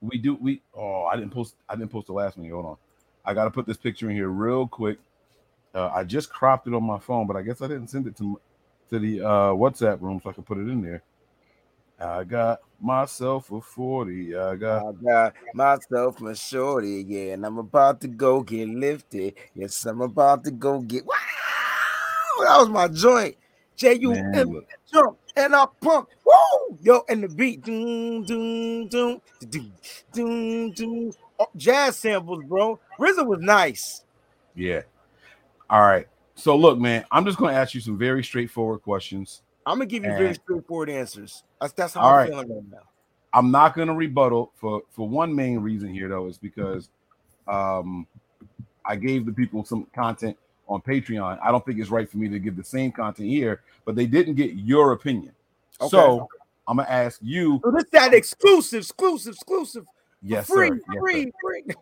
we 0.00 0.18
do 0.18 0.34
we 0.34 0.60
oh 0.74 1.04
I 1.04 1.16
didn't 1.16 1.30
post 1.30 1.54
I 1.68 1.76
didn't 1.76 1.90
post 1.90 2.06
the 2.06 2.12
last 2.12 2.36
one. 2.36 2.48
Hold 2.48 2.66
on. 2.66 2.76
I 3.24 3.34
gotta 3.34 3.50
put 3.50 3.66
this 3.66 3.76
picture 3.76 4.10
in 4.10 4.16
here 4.16 4.28
real 4.28 4.66
quick. 4.66 4.98
Uh, 5.74 5.90
I 5.94 6.04
just 6.04 6.30
cropped 6.30 6.66
it 6.66 6.74
on 6.74 6.84
my 6.84 6.98
phone, 6.98 7.26
but 7.26 7.36
I 7.36 7.42
guess 7.42 7.62
I 7.62 7.68
didn't 7.68 7.88
send 7.88 8.06
it 8.06 8.16
to 8.18 8.40
to 8.92 8.98
the 8.98 9.20
uh, 9.22 9.52
WhatsApp 9.56 10.00
room 10.00 10.20
so 10.22 10.30
I 10.30 10.32
can 10.34 10.44
put 10.44 10.58
it 10.58 10.68
in 10.68 10.82
there. 10.82 11.02
I 11.98 12.24
got 12.24 12.60
myself 12.80 13.50
a 13.50 13.60
40. 13.60 14.36
I 14.36 14.56
got 14.56 14.86
I 14.86 14.92
got 15.02 15.34
myself 15.54 16.20
a 16.22 16.34
shorty, 16.34 17.04
yeah, 17.06 17.32
and 17.34 17.46
I'm 17.46 17.58
about 17.58 18.00
to 18.02 18.08
go 18.08 18.42
get 18.42 18.68
lifted. 18.68 19.34
Yes, 19.54 19.86
I'm 19.86 20.00
about 20.00 20.44
to 20.44 20.50
go 20.50 20.80
get. 20.80 21.06
Wow, 21.06 21.14
that 22.44 22.58
was 22.58 22.68
my 22.68 22.88
joint. 22.88 23.36
J 23.76 23.94
U 23.94 24.10
Man, 24.10 24.62
jump 24.92 25.18
and 25.36 25.54
I 25.54 25.66
pump. 25.80 26.08
Woo, 26.24 26.78
yo, 26.82 27.02
and 27.08 27.24
the 27.24 27.28
beat, 27.28 27.62
doom, 27.62 28.24
doom, 28.24 28.88
doom, 28.88 29.20
doom, 29.48 29.72
doom, 30.12 30.72
doom. 30.72 31.12
Oh, 31.38 31.46
jazz 31.56 31.96
samples, 31.96 32.44
bro. 32.44 32.78
RZA 32.98 33.26
was 33.26 33.40
nice. 33.40 34.04
yeah. 34.54 34.82
All 35.70 35.80
right. 35.80 36.06
So 36.42 36.56
look, 36.56 36.76
man, 36.76 37.04
I'm 37.12 37.24
just 37.24 37.38
gonna 37.38 37.52
ask 37.52 37.72
you 37.72 37.80
some 37.80 37.96
very 37.96 38.24
straightforward 38.24 38.82
questions. 38.82 39.42
I'm 39.64 39.76
gonna 39.78 39.86
give 39.86 40.02
you 40.02 40.10
very 40.10 40.34
straightforward 40.34 40.90
answers. 40.90 41.44
That's 41.60 41.72
that's 41.72 41.94
how 41.94 42.00
I'm 42.00 42.16
right. 42.16 42.28
feeling 42.28 42.52
right 42.52 42.64
now. 42.68 42.88
I'm 43.32 43.52
not 43.52 43.76
going 43.76 43.86
to 43.86 43.94
rebuttal 43.94 44.50
for 44.56 44.82
for 44.90 45.08
one 45.08 45.32
main 45.32 45.60
reason 45.60 45.94
here 45.94 46.08
though 46.08 46.26
is 46.26 46.38
because 46.38 46.88
um 47.46 48.08
I 48.84 48.96
gave 48.96 49.24
the 49.24 49.30
people 49.30 49.64
some 49.64 49.86
content 49.94 50.36
on 50.66 50.80
Patreon. 50.80 51.38
I 51.40 51.52
don't 51.52 51.64
think 51.64 51.78
it's 51.78 51.90
right 51.90 52.10
for 52.10 52.18
me 52.18 52.28
to 52.30 52.40
give 52.40 52.56
the 52.56 52.64
same 52.64 52.90
content 52.90 53.28
here, 53.28 53.62
but 53.84 53.94
they 53.94 54.06
didn't 54.06 54.34
get 54.34 54.54
your 54.54 54.94
opinion. 54.94 55.34
Okay. 55.80 55.90
So 55.90 56.26
I'm 56.66 56.78
gonna 56.78 56.88
ask 56.88 57.20
you. 57.22 57.60
So 57.62 57.70
this 57.70 57.84
that 57.92 58.14
exclusive, 58.14 58.80
exclusive, 58.80 59.34
exclusive. 59.34 59.86
Yes, 60.20 60.48
free, 60.48 60.70
sir. 60.70 60.74
Yes, 60.74 60.82
sir. 60.92 61.00
free, 61.00 61.32
free. 61.40 61.64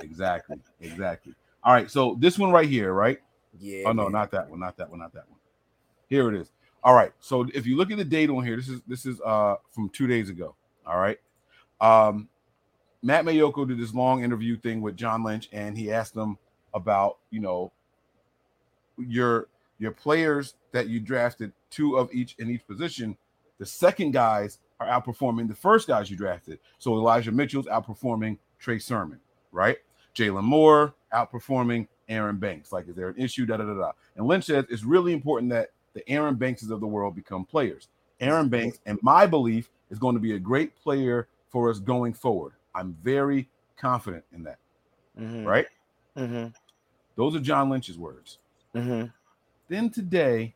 Exactly. 0.00 0.56
Exactly. 0.80 1.34
All 1.64 1.72
right. 1.72 1.90
So 1.90 2.16
this 2.18 2.38
one 2.38 2.50
right 2.50 2.68
here, 2.68 2.92
right? 2.92 3.18
Yeah. 3.58 3.84
Oh 3.86 3.92
no, 3.92 4.04
man. 4.04 4.12
not 4.12 4.30
that 4.32 4.48
one. 4.50 4.60
Not 4.60 4.76
that 4.76 4.90
one. 4.90 5.00
Not 5.00 5.12
that 5.14 5.28
one. 5.28 5.38
Here 6.08 6.28
it 6.28 6.40
is. 6.40 6.52
All 6.82 6.94
right. 6.94 7.12
So 7.20 7.46
if 7.54 7.66
you 7.66 7.76
look 7.76 7.90
at 7.90 7.96
the 7.96 8.04
date 8.04 8.30
on 8.30 8.44
here, 8.44 8.56
this 8.56 8.68
is 8.68 8.80
this 8.86 9.06
is 9.06 9.20
uh 9.24 9.56
from 9.70 9.88
two 9.88 10.06
days 10.06 10.28
ago. 10.28 10.54
All 10.86 10.98
right. 10.98 11.18
Um, 11.80 12.28
Matt 13.02 13.24
Maiocco 13.24 13.66
did 13.66 13.78
this 13.78 13.94
long 13.94 14.22
interview 14.22 14.56
thing 14.56 14.80
with 14.80 14.96
John 14.96 15.22
Lynch, 15.24 15.48
and 15.52 15.76
he 15.76 15.92
asked 15.92 16.14
them 16.14 16.38
about 16.74 17.18
you 17.30 17.40
know 17.40 17.72
your 18.98 19.48
your 19.78 19.92
players 19.92 20.54
that 20.72 20.88
you 20.88 21.00
drafted, 21.00 21.52
two 21.70 21.96
of 21.96 22.12
each 22.12 22.34
in 22.38 22.50
each 22.50 22.66
position. 22.66 23.16
The 23.58 23.66
second 23.66 24.12
guys 24.12 24.58
are 24.80 24.88
outperforming 24.88 25.48
the 25.48 25.54
first 25.54 25.86
guys 25.88 26.10
you 26.10 26.16
drafted. 26.16 26.58
So 26.78 26.94
Elijah 26.94 27.32
Mitchell's 27.32 27.66
outperforming 27.66 28.38
Trey 28.58 28.78
Sermon, 28.78 29.20
right? 29.52 29.78
Jaylon 30.14 30.44
Moore 30.44 30.94
outperforming 31.14 31.86
Aaron 32.08 32.36
Banks. 32.36 32.72
Like, 32.72 32.88
is 32.88 32.96
there 32.96 33.08
an 33.08 33.16
issue? 33.16 33.46
Da 33.46 33.56
da 33.56 33.64
da 33.64 33.74
da. 33.74 33.92
And 34.16 34.26
Lynch 34.26 34.44
says 34.44 34.64
it's 34.68 34.84
really 34.84 35.12
important 35.12 35.50
that 35.52 35.70
the 35.94 36.06
Aaron 36.08 36.34
Bankses 36.34 36.70
of 36.70 36.80
the 36.80 36.86
world 36.86 37.14
become 37.14 37.44
players. 37.44 37.88
Aaron 38.20 38.48
Banks, 38.48 38.78
and 38.86 38.98
my 39.02 39.26
belief, 39.26 39.70
is 39.90 39.98
going 39.98 40.14
to 40.14 40.20
be 40.20 40.34
a 40.34 40.38
great 40.38 40.74
player 40.76 41.28
for 41.48 41.70
us 41.70 41.78
going 41.78 42.12
forward. 42.12 42.52
I'm 42.74 42.96
very 43.02 43.48
confident 43.76 44.24
in 44.32 44.42
that. 44.44 44.58
Mhm, 45.18 45.44
Right? 45.46 45.66
mhm, 46.16 46.52
Those 47.16 47.36
are 47.36 47.40
John 47.40 47.70
Lynch's 47.70 47.96
words. 47.98 48.38
mhm. 48.74 49.12
Then 49.68 49.88
today, 49.90 50.54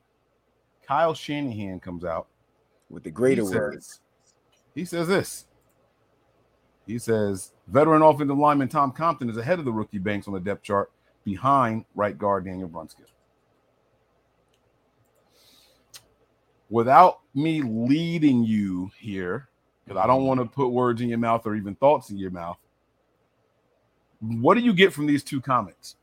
Kyle 0.83 1.15
Shanahan 1.15 1.81
comes 1.81 2.05
out. 2.05 2.27
With 2.91 3.05
the 3.05 3.11
greater 3.11 3.43
he 3.43 3.49
words. 3.55 3.87
says, 3.87 4.01
he 4.75 4.85
says 4.87 5.09
this. 5.09 5.47
He 6.89 6.99
says 6.99 7.53
veteran 7.67 8.01
offensive 8.01 8.39
lineman 8.39 8.69
Tom 8.69 8.93
Compton 8.93 9.29
is 9.29 9.37
ahead 9.37 9.59
of 9.59 9.67
the 9.67 9.73
rookie 9.73 9.99
Banks 9.99 10.27
on 10.27 10.33
the 10.33 10.41
depth 10.41 10.63
chart, 10.63 10.91
behind 11.23 11.85
right 11.95 12.17
guard 12.17 12.47
Daniel 12.47 12.69
Brunskill. 12.69 13.05
Without 16.71 17.21
me 17.35 17.61
leading 17.61 18.43
you 18.43 18.91
here, 18.99 19.49
because 19.85 20.03
I 20.03 20.07
don't 20.07 20.25
want 20.25 20.41
to 20.41 20.47
put 20.47 20.69
words 20.69 21.03
in 21.03 21.11
your 21.11 21.19
mouth 21.19 21.47
or 21.47 21.55
even 21.55 21.75
thoughts 21.75 22.09
in 22.09 22.17
your 22.17 22.31
mouth. 22.31 22.57
What 24.21 24.55
do 24.55 24.61
you 24.61 24.73
get 24.73 24.95
from 24.95 25.07
these 25.07 25.23
two 25.23 25.43
comments? 25.43 25.97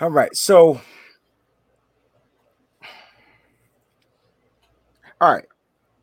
All 0.00 0.10
right. 0.10 0.34
So, 0.34 0.80
all 5.20 5.32
right. 5.34 5.44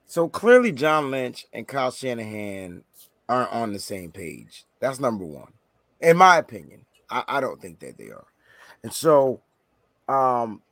So 0.10 0.28
clearly, 0.28 0.72
John 0.72 1.12
Lynch 1.12 1.46
and 1.54 1.68
Kyle 1.68 1.92
Shanahan 1.92 2.84
aren't 3.30 3.52
on 3.52 3.74
the 3.74 3.80
same 3.80 4.12
page. 4.12 4.66
That's 4.80 5.00
number 5.00 5.24
one, 5.24 5.54
in 6.00 6.18
my 6.18 6.38
opinion. 6.38 6.88
I, 7.12 7.24
I 7.28 7.40
don't 7.40 7.62
think 7.62 7.80
that 7.82 8.00
they 8.00 8.10
are. 8.10 8.26
And 8.82 8.92
so, 8.92 9.40
um, 10.08 10.64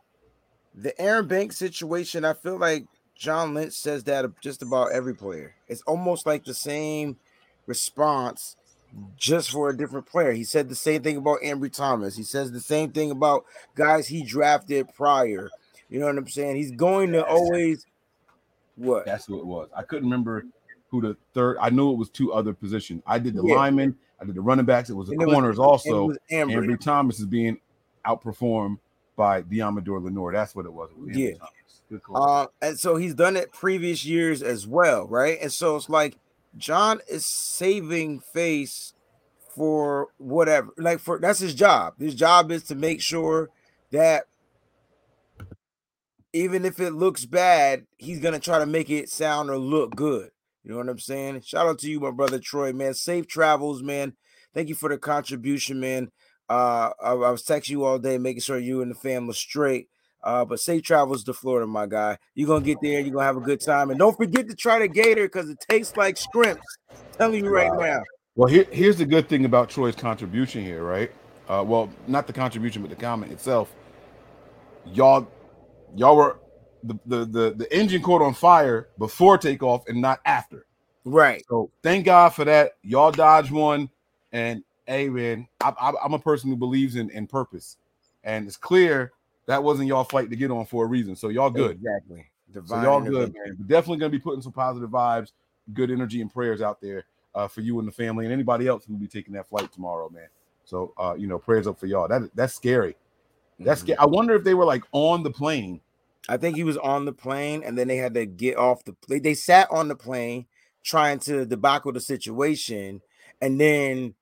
the 0.74 1.00
Aaron 1.00 1.28
Banks 1.28 1.56
situation, 1.56 2.26
I 2.26 2.34
feel 2.34 2.58
like 2.58 2.88
John 3.16 3.54
Lynch 3.54 3.74
says 3.74 4.04
that 4.06 4.26
just 4.42 4.64
about 4.64 4.92
every 4.92 5.14
player. 5.14 5.54
It's 5.68 5.84
almost 5.84 6.26
like 6.26 6.44
the 6.44 6.56
same 6.56 7.18
response 7.68 8.56
just 9.18 9.52
for 9.52 9.70
a 9.70 9.78
different 9.78 10.08
player. 10.08 10.32
He 10.32 10.46
said 10.46 10.68
the 10.68 10.74
same 10.74 11.04
thing 11.04 11.18
about 11.18 11.42
Ambry 11.42 11.72
Thomas. 11.72 12.18
He 12.18 12.24
says 12.24 12.52
the 12.52 12.60
same 12.60 12.92
thing 12.92 13.12
about 13.12 13.46
guys 13.76 14.08
he 14.08 14.24
drafted 14.24 14.92
prior. 14.96 15.52
You 15.90 16.00
know 16.00 16.08
what 16.08 16.18
I'm 16.18 16.28
saying? 16.28 16.56
He's 16.56 16.72
going 16.72 17.12
to 17.12 17.24
always 17.24 17.86
what? 18.78 19.06
That's 19.06 19.26
who 19.26 19.40
it 19.40 19.46
was. 19.46 19.70
I 19.76 19.84
couldn't 19.84 20.06
remember 20.06 20.46
who 20.90 21.02
the 21.02 21.18
third. 21.34 21.58
I 21.60 21.70
knew 21.70 21.92
it 21.92 21.98
was 21.98 22.10
two 22.10 22.32
other 22.34 22.54
positions. 22.54 23.04
I 23.06 23.20
did 23.20 23.36
the 23.36 23.44
Yeah. 23.46 23.56
linemen. 23.56 23.98
I 24.22 24.26
did 24.26 24.36
the 24.36 24.42
running 24.42 24.66
backs. 24.66 24.90
It 24.90 24.94
was 24.96 25.10
the 25.10 25.14
And 25.14 25.26
was- 25.26 25.34
corners 25.34 25.58
and 25.58 25.66
it 25.66 25.68
also. 25.70 26.08
was 26.08 26.18
Ambry. 26.32 26.80
Thomas 26.80 27.20
is 27.20 27.26
being 27.26 27.60
outperformed 28.06 28.78
by 29.16 29.42
Deommodore 29.44 30.02
Lenoir. 30.04 30.32
That's 30.32 30.56
what 30.56 30.66
it 30.66 30.72
was. 30.74 30.90
It 30.92 30.98
was 31.00 31.18
Yeah. 31.18 31.32
Good. 31.90 32.02
Uh, 32.14 32.48
and 32.62 32.78
so 32.80 32.98
he's 32.98 33.14
done 33.16 33.38
it 33.38 33.52
previous 33.54 34.06
years 34.06 34.42
as 34.44 34.68
well, 34.68 35.08
right? 35.08 35.38
And 35.42 35.52
so 35.52 35.76
it's 35.78 35.88
like 35.90 36.18
John 36.58 37.00
is 37.10 37.26
saving 37.26 38.20
face 38.20 38.94
for 39.56 40.10
whatever, 40.18 40.72
like 40.78 41.00
for 41.00 41.18
that's 41.20 41.40
his 41.40 41.54
job. 41.56 41.94
His 42.00 42.14
job 42.14 42.52
is 42.52 42.64
to 42.64 42.76
make 42.76 43.02
sure 43.02 43.50
that 43.92 44.26
even 46.34 46.66
if 46.66 46.80
it 46.80 46.92
looks 46.92 47.26
bad, 47.26 47.86
he's 47.98 48.20
gonna 48.20 48.40
try 48.40 48.60
to 48.60 48.66
make 48.66 48.90
it 48.90 49.10
sound 49.10 49.50
or 49.50 49.58
look 49.58 49.96
good. 49.96 50.30
You 50.64 50.72
know 50.72 50.78
what 50.78 50.90
I'm 50.90 51.00
saying? 51.00 51.42
Shout 51.42 51.68
out 51.68 51.80
to 51.80 51.90
you, 51.90 52.00
my 52.00 52.12
brother 52.12 52.40
Troy, 52.40 52.74
man. 52.74 52.94
Safe 52.94 53.28
travels, 53.28 53.82
man. 53.82 54.14
Thank 54.54 54.70
you 54.70 54.76
for 54.76 54.90
the 54.90 54.98
contribution, 54.98 55.80
man. 55.80 56.10
Uh, 56.50 56.92
I, 57.02 57.12
I 57.12 57.32
was 57.32 57.44
texting 57.44 57.70
you 57.72 57.86
all 57.86 58.00
day, 58.00 58.18
making 58.18 58.42
sure 58.42 58.58
you 58.58 58.82
and 58.82 58.92
the 58.92 58.96
fam 58.96 59.30
are 59.30 59.34
straight. 59.34 59.88
Uh, 60.24 60.44
but 60.44 60.60
safe 60.60 60.84
travels 60.84 61.24
to 61.24 61.34
Florida, 61.34 61.68
my 61.68 61.86
guy. 61.86 62.18
You're 62.36 62.48
gonna 62.48 62.66
get 62.66 62.80
there, 62.82 63.00
you're 63.00 63.14
gonna 63.14 63.26
have 63.26 63.38
a 63.38 63.42
good 63.42 63.62
time. 63.62 63.90
And 63.92 64.00
don't 64.00 64.18
forget 64.18 64.48
to 64.50 64.56
try 64.56 64.80
the 64.80 64.88
gator 64.88 65.26
because 65.26 65.50
it 65.50 65.58
tastes 65.70 65.96
like 65.96 66.18
shrimps. 66.18 66.62
telling 67.18 67.44
you 67.46 67.50
right 67.50 67.72
Wow. 67.72 67.80
now. 67.80 68.04
well, 68.36 68.50
here, 68.50 68.66
here's 68.72 68.98
the 68.98 69.06
good 69.06 69.30
thing 69.30 69.46
about 69.46 69.70
Troy's 69.70 69.96
contribution 69.96 70.64
here, 70.64 70.84
right? 70.84 71.12
Uh, 71.48 71.64
well, 71.66 71.90
not 72.08 72.28
the 72.28 72.34
contribution, 72.34 72.82
but 72.82 72.90
the 72.90 72.96
comment 72.98 73.32
itself. 73.32 73.72
Y'all, 74.86 75.28
y'all 75.96 76.16
were 76.16 76.40
the, 76.84 76.98
the 77.06 77.26
the 77.26 77.54
the 77.58 77.76
engine 77.76 78.02
caught 78.02 78.22
on 78.22 78.34
fire 78.34 78.90
before 78.98 79.38
takeoff 79.38 79.88
and 79.88 80.02
not 80.02 80.20
after. 80.26 80.66
Right. 81.06 81.44
So 81.50 81.72
thank 81.84 82.06
God 82.06 82.30
for 82.30 82.46
that. 82.46 82.74
Y'all 82.84 83.12
dodged 83.12 83.52
one, 83.52 83.90
and 84.32 84.64
hey 84.86 85.10
man, 85.10 85.48
I, 85.62 85.94
I'm 86.04 86.14
a 86.14 86.20
person 86.20 86.50
who 86.50 86.56
believes 86.56 86.96
in 86.96 87.10
in 87.12 87.28
purpose, 87.28 87.78
and 88.24 88.48
it's 88.48 88.58
clear 88.58 89.14
that 89.46 89.64
wasn't 89.64 89.88
y'all 89.88 90.04
flight 90.04 90.30
to 90.30 90.36
get 90.36 90.52
on 90.52 90.66
for 90.66 90.86
a 90.86 90.88
reason. 90.88 91.16
So 91.16 91.30
y'all 91.30 91.50
good. 91.50 91.72
Exactly. 91.72 92.26
So 92.66 92.82
y'all 92.82 93.02
good, 93.02 93.36
definitely 93.68 93.98
gonna 93.98 94.10
be 94.10 94.20
putting 94.20 94.42
some 94.42 94.52
positive 94.54 94.90
vibes, 94.90 95.32
good 95.74 95.92
energy, 95.92 96.22
and 96.22 96.32
prayers 96.32 96.62
out 96.62 96.82
there 96.82 97.06
uh, 97.36 97.48
for 97.48 97.62
you 97.62 97.80
and 97.80 97.88
the 97.88 97.92
family 97.92 98.26
and 98.26 98.34
anybody 98.34 98.68
else 98.68 98.86
who 98.86 98.94
will 98.94 99.00
be 99.00 99.08
taking 99.08 99.34
that 99.34 99.48
flight 99.48 99.72
tomorrow, 99.72 100.10
man. 100.10 100.28
So 100.66 100.94
uh, 100.98 101.16
you 101.18 101.28
know, 101.28 101.40
prayers 101.40 101.68
up 101.68 101.80
for 101.80 101.86
y'all. 101.86 102.08
That 102.08 102.30
that's 102.36 102.54
scary. 102.54 102.96
That's 103.60 103.84
Mhm. 103.84 103.96
I 104.00 104.06
wonder 104.06 104.36
if 104.36 104.44
they 104.44 104.54
were 104.54 104.66
like 104.66 104.84
on 104.92 105.24
the 105.24 105.32
plane. 105.32 105.82
I 106.30 106.38
think 106.38 106.56
he 106.58 106.64
was 106.64 106.78
on 106.78 107.06
the 107.06 107.14
plane 107.14 107.64
and 107.64 107.78
then 107.78 107.88
they 107.88 107.96
had 107.98 108.14
to 108.16 108.26
get 108.26 108.58
off 108.58 108.84
the 108.84 108.94
plane. 108.94 109.22
They 109.22 109.34
sat 109.34 109.70
on 109.72 109.88
the 109.88 109.96
plane 109.96 110.46
trying 110.84 111.20
to 111.20 111.46
debacle 111.46 111.92
the 111.94 112.02
situation. 112.02 113.02
And 113.42 113.60
then 113.60 114.14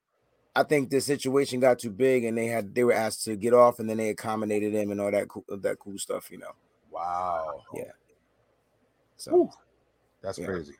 I 0.55 0.63
think 0.63 0.89
the 0.89 1.01
situation 1.01 1.59
got 1.59 1.79
too 1.79 1.89
big 1.91 2.23
and 2.23 2.37
they 2.37 2.45
had 2.47 2.73
they 2.75 2.83
were 2.83 2.93
asked 2.93 3.25
to 3.25 3.35
get 3.35 3.53
off 3.53 3.79
and 3.79 3.89
then 3.89 3.97
they 3.97 4.09
accommodated 4.09 4.73
him 4.73 4.91
and 4.91 5.01
all 5.01 5.11
that 5.11 5.27
cool 5.27 5.43
that 5.49 5.79
cool 5.79 5.97
stuff, 5.97 6.31
you 6.31 6.37
know. 6.37 6.51
Wow. 6.91 7.63
Yeah. 7.73 7.91
So 9.17 9.31
Whew. 9.31 9.49
That's 10.21 10.37
Yeah. 10.39 10.45
crazy. 10.45 10.75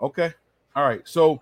Okay. 0.00 0.32
All 0.76 0.84
right. 0.84 1.02
So 1.06 1.40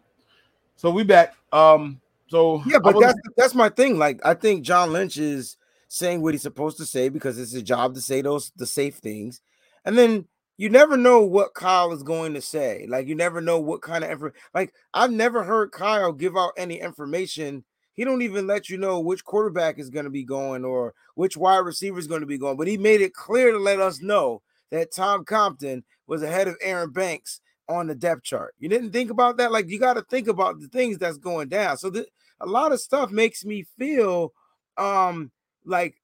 so 0.76 0.90
we 0.90 1.02
back. 1.02 1.35
Um 1.52 2.00
So 2.28 2.62
Yeah, 2.67 2.78
but 2.78 2.95
would- 2.95 3.05
that's 3.05 3.19
that's 3.37 3.55
my 3.55 3.69
thing. 3.69 3.99
Like, 3.99 4.21
I 4.25 4.35
think 4.35 4.62
John 4.62 4.93
Lynch 4.93 5.17
is 5.19 5.57
saying 5.88 6.23
what 6.23 6.35
he's 6.35 6.42
supposed 6.42 6.76
to 6.78 6.85
say 6.85 7.09
because 7.09 7.38
it's 7.38 7.52
his 7.52 7.62
job 7.62 7.95
to 7.95 8.00
say 8.00 8.23
those 8.23 8.52
the 8.57 8.66
safe 8.66 8.97
things, 8.97 9.40
and 9.85 9.99
then 9.99 10.26
you 10.59 10.68
never 10.68 10.97
know 10.97 11.23
what 11.23 11.54
Kyle 11.54 11.92
is 11.92 12.02
going 12.02 12.35
to 12.35 12.42
say. 12.42 12.85
Like, 12.88 13.07
you 13.07 13.14
never 13.14 13.40
know 13.40 13.61
what 13.61 13.80
kind 13.80 14.04
of 14.04 14.11
info. 14.11 14.33
Like, 14.52 14.75
I've 14.92 15.12
never 15.12 15.45
heard 15.45 15.71
Kyle 15.71 16.12
give 16.12 16.37
out 16.37 16.52
any 16.57 16.80
information. 16.80 17.64
He 17.95 18.04
don't 18.04 18.23
even 18.23 18.47
let 18.49 18.68
you 18.68 18.76
know 18.76 18.99
which 18.99 19.25
quarterback 19.25 19.78
is 19.78 19.88
going 19.88 20.04
to 20.04 20.11
be 20.11 20.25
going 20.25 20.64
or 20.64 20.95
which 21.14 21.37
wide 21.37 21.59
receiver 21.59 21.99
is 21.99 22.09
going 22.09 22.21
to 22.23 22.26
be 22.26 22.38
going. 22.38 22.57
But 22.57 22.66
he 22.66 22.76
made 22.76 23.00
it 23.00 23.14
clear 23.14 23.52
to 23.52 23.59
let 23.59 23.80
us 23.80 24.02
know 24.02 24.42
that 24.71 24.92
Tom 24.92 25.25
Compton 25.25 25.85
was 26.09 26.25
ahead 26.25 26.49
of 26.49 26.57
Aaron 26.61 26.90
Banks 26.90 27.40
on 27.68 27.87
the 27.87 27.95
depth 27.95 28.25
chart. 28.25 28.54
You 28.59 28.68
didn't 28.68 28.90
think 28.90 29.11
about 29.11 29.37
that? 29.37 29.52
Like, 29.52 29.68
you 29.68 29.78
got 29.78 29.95
to 29.95 30.02
think 30.02 30.26
about 30.26 30.61
the 30.61 30.68
things 30.68 30.99
that's 30.99 31.18
going 31.18 31.49
down. 31.49 31.76
So 31.76 31.92
a 32.40 32.47
lot 32.47 32.73
of 32.73 32.80
stuff 32.80 33.12
makes 33.12 33.45
me 33.45 33.64
feel 33.78 34.33
um 34.76 35.30
like 35.69 36.01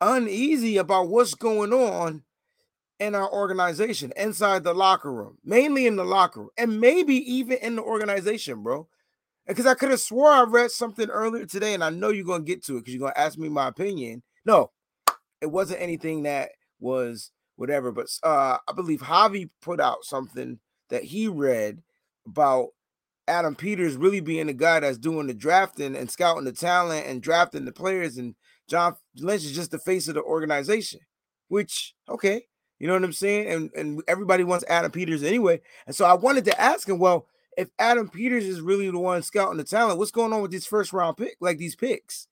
uneasy 0.00 0.76
about 0.76 1.08
what's 1.08 1.34
going 1.34 1.72
on 1.72 2.22
in 3.00 3.14
our 3.14 3.30
organization 3.32 4.12
inside 4.16 4.64
the 4.64 4.74
locker 4.74 5.12
room, 5.12 5.36
mainly 5.44 5.86
in 5.86 5.96
the 5.96 6.04
locker 6.04 6.40
room, 6.40 6.50
and 6.56 6.80
maybe 6.80 7.16
even 7.30 7.58
in 7.58 7.76
the 7.76 7.82
organization, 7.82 8.62
bro. 8.62 8.88
Because 9.46 9.66
I 9.66 9.74
could 9.74 9.90
have 9.90 10.00
swore 10.00 10.30
I 10.30 10.44
read 10.44 10.70
something 10.70 11.10
earlier 11.10 11.44
today, 11.44 11.74
and 11.74 11.84
I 11.84 11.90
know 11.90 12.10
you're 12.10 12.24
gonna 12.24 12.44
get 12.44 12.64
to 12.66 12.76
it 12.76 12.80
because 12.80 12.94
you're 12.94 13.00
gonna 13.00 13.12
ask 13.16 13.36
me 13.38 13.48
my 13.48 13.68
opinion. 13.68 14.22
No, 14.46 14.70
it 15.40 15.46
wasn't 15.46 15.82
anything 15.82 16.22
that 16.22 16.50
was 16.80 17.30
whatever, 17.56 17.92
but 17.92 18.06
uh 18.22 18.58
I 18.66 18.72
believe 18.72 19.00
Javi 19.00 19.50
put 19.60 19.80
out 19.80 20.04
something 20.04 20.58
that 20.88 21.04
he 21.04 21.28
read 21.28 21.82
about 22.26 22.68
Adam 23.26 23.54
Peters 23.54 23.96
really 23.96 24.20
being 24.20 24.46
the 24.46 24.52
guy 24.52 24.80
that's 24.80 24.98
doing 24.98 25.26
the 25.26 25.34
drafting 25.34 25.96
and 25.96 26.10
scouting 26.10 26.44
the 26.44 26.52
talent 26.52 27.06
and 27.06 27.22
drafting 27.22 27.64
the 27.64 27.72
players, 27.72 28.18
and 28.18 28.34
John 28.68 28.96
Lynch 29.16 29.44
is 29.44 29.54
just 29.54 29.70
the 29.70 29.78
face 29.78 30.08
of 30.08 30.14
the 30.14 30.22
organization. 30.22 31.00
Which 31.48 31.94
okay, 32.08 32.46
you 32.78 32.86
know 32.86 32.94
what 32.94 33.04
I'm 33.04 33.12
saying? 33.12 33.48
And 33.48 33.70
and 33.74 34.02
everybody 34.08 34.44
wants 34.44 34.64
Adam 34.68 34.90
Peters 34.90 35.22
anyway. 35.22 35.60
And 35.86 35.94
so 35.94 36.04
I 36.04 36.14
wanted 36.14 36.44
to 36.46 36.60
ask 36.60 36.88
him, 36.88 36.98
well, 36.98 37.26
if 37.56 37.68
Adam 37.78 38.08
Peters 38.08 38.44
is 38.44 38.60
really 38.60 38.90
the 38.90 38.98
one 38.98 39.22
scouting 39.22 39.58
the 39.58 39.64
talent, 39.64 39.98
what's 39.98 40.10
going 40.10 40.32
on 40.32 40.42
with 40.42 40.50
these 40.50 40.66
first 40.66 40.92
round 40.92 41.16
pick, 41.16 41.36
like 41.40 41.58
these 41.58 41.76
picks? 41.76 42.26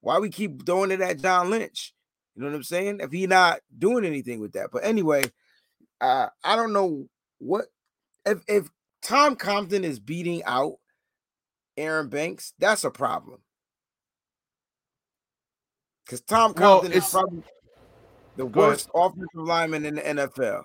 Why 0.00 0.18
we 0.18 0.30
keep 0.30 0.64
throwing 0.64 0.90
it 0.90 1.00
at 1.00 1.20
John 1.20 1.50
Lynch? 1.50 1.92
You 2.34 2.42
know 2.42 2.50
what 2.50 2.56
I'm 2.56 2.62
saying? 2.62 3.00
If 3.00 3.10
he 3.10 3.26
not 3.26 3.60
doing 3.76 4.04
anything 4.04 4.40
with 4.40 4.52
that. 4.52 4.70
But 4.72 4.84
anyway, 4.84 5.24
uh, 6.00 6.28
I 6.44 6.54
don't 6.54 6.72
know 6.72 7.08
what 7.38 7.66
if 8.24 8.42
if 8.46 8.70
Tom 9.02 9.36
Compton 9.36 9.84
is 9.84 9.98
beating 10.00 10.42
out 10.44 10.74
Aaron 11.76 12.08
Banks, 12.08 12.52
that's 12.58 12.84
a 12.84 12.90
problem. 12.90 13.40
Because 16.04 16.20
Tom 16.22 16.52
Well, 16.56 16.80
Compton 16.80 16.92
is 16.92 17.08
probably 17.10 17.42
the 18.36 18.46
Go 18.46 18.62
ahead. 18.62 18.70
worst 18.70 18.90
offensive 18.94 19.28
lineman 19.34 19.84
in 19.84 19.94
the 19.96 20.02
NFL. 20.02 20.64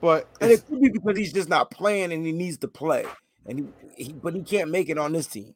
but 0.00 0.28
And 0.40 0.50
it 0.50 0.66
could 0.66 0.80
be 0.80 0.90
because 0.90 1.16
he's 1.16 1.32
just 1.32 1.48
not 1.48 1.70
playing 1.70 2.12
and 2.12 2.24
he 2.24 2.32
needs 2.32 2.58
to 2.58 2.68
play. 2.68 3.06
And 3.46 3.72
he, 3.96 4.04
he 4.04 4.12
but 4.12 4.34
he 4.34 4.42
can't 4.42 4.70
make 4.70 4.88
it 4.88 4.98
on 4.98 5.12
this 5.12 5.26
team. 5.26 5.54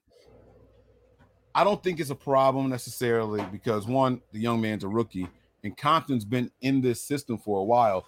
I 1.54 1.62
don't 1.64 1.82
think 1.82 2.00
it's 2.00 2.10
a 2.10 2.16
problem 2.16 2.68
necessarily 2.68 3.44
because 3.52 3.86
one, 3.86 4.20
the 4.32 4.40
young 4.40 4.60
man's 4.60 4.82
a 4.84 4.88
rookie, 4.88 5.28
and 5.62 5.76
Compton's 5.76 6.24
been 6.24 6.50
in 6.60 6.80
this 6.80 7.00
system 7.00 7.38
for 7.38 7.60
a 7.60 7.64
while. 7.64 8.04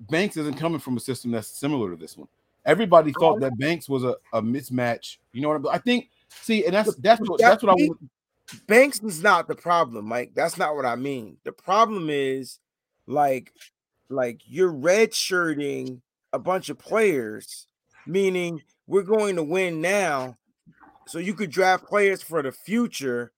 Banks 0.00 0.36
isn't 0.36 0.56
coming 0.56 0.80
from 0.80 0.96
a 0.96 1.00
system 1.00 1.30
that's 1.30 1.48
similar 1.48 1.90
to 1.90 1.96
this 1.96 2.16
one. 2.16 2.28
Everybody 2.64 3.12
oh, 3.16 3.20
thought 3.20 3.40
that 3.40 3.58
Banks 3.58 3.88
was 3.88 4.04
a, 4.04 4.16
a 4.32 4.40
mismatch. 4.40 5.18
You 5.32 5.42
know 5.42 5.48
what 5.48 5.56
I, 5.56 5.60
mean? 5.60 5.72
I 5.72 5.78
think? 5.78 6.10
See, 6.28 6.64
and 6.64 6.74
that's 6.74 6.94
that's 6.96 7.20
what 7.20 7.40
that's 7.40 7.62
what 7.62 7.70
I 7.70 7.74
want. 7.74 8.10
Banks 8.66 9.00
is 9.00 9.22
not 9.22 9.48
the 9.48 9.54
problem, 9.54 10.06
Mike. 10.06 10.32
That's 10.34 10.58
not 10.58 10.74
what 10.76 10.84
I 10.84 10.96
mean. 10.96 11.38
The 11.44 11.52
problem 11.52 12.08
is 12.10 12.58
like 13.06 13.52
like 14.08 14.40
you're 14.46 14.72
redshirting 14.72 16.00
a 16.32 16.38
bunch 16.38 16.68
of 16.68 16.78
players, 16.78 17.66
meaning 18.06 18.62
we're 18.86 19.02
going 19.02 19.36
to 19.36 19.42
win 19.42 19.80
now. 19.80 20.36
So 21.06 21.18
you 21.18 21.34
could 21.34 21.50
draft 21.50 21.84
players 21.84 22.22
for 22.22 22.42
the 22.42 22.52
future 22.52 23.32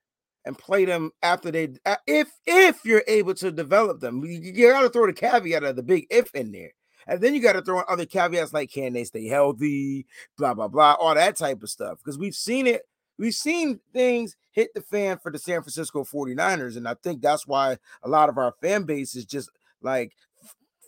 and 0.47 0.57
play 0.57 0.87
them 0.87 1.11
after 1.23 1.51
they 1.51 1.69
uh, 1.85 1.97
if 2.07 2.31
if 2.47 2.85
you're 2.85 3.05
able 3.07 3.35
to 3.35 3.51
develop 3.51 4.01
them. 4.01 4.25
You, 4.25 4.71
gotta 4.71 4.89
throw 4.89 5.07
the 5.07 5.13
caveat 5.13 5.65
of 5.65 5.77
the 5.77 5.83
big 5.83 6.07
if 6.09 6.35
in 6.35 6.53
there. 6.53 6.71
And 7.09 7.21
then 7.21 7.35
you 7.35 7.41
got 7.41 7.53
to 7.53 7.63
throw 7.63 7.79
in 7.79 7.85
other 7.89 8.05
caveats 8.07 8.53
like 8.53 8.73
can 8.73 8.93
they 8.93 9.05
stay 9.05 9.27
healthy, 9.27 10.07
blah 10.39 10.55
blah 10.55 10.69
blah, 10.69 10.95
all 10.95 11.15
that 11.15 11.37
type 11.37 11.63
of 11.63 11.71
stuff. 11.71 11.99
Because 11.99 12.19
we've 12.19 12.35
seen 12.35 12.67
it 12.67 12.83
we've 13.19 13.35
seen 13.35 13.81
things 13.93 14.37
hit 14.53 14.73
the 14.75 14.81
fan 14.81 15.19
for 15.19 15.31
the 15.31 15.39
San 15.39 15.63
Francisco 15.63 16.05
49ers. 16.05 16.77
And 16.77 16.89
I 16.89 16.95
think 16.95 17.23
that's 17.23 17.47
why 17.47 17.79
a 18.03 18.09
lot 18.09 18.29
of 18.29 18.39
our 18.39 18.55
fan 18.63 18.85
base 18.85 19.15
is 19.15 19.25
just 19.25 19.51
like 19.83 20.13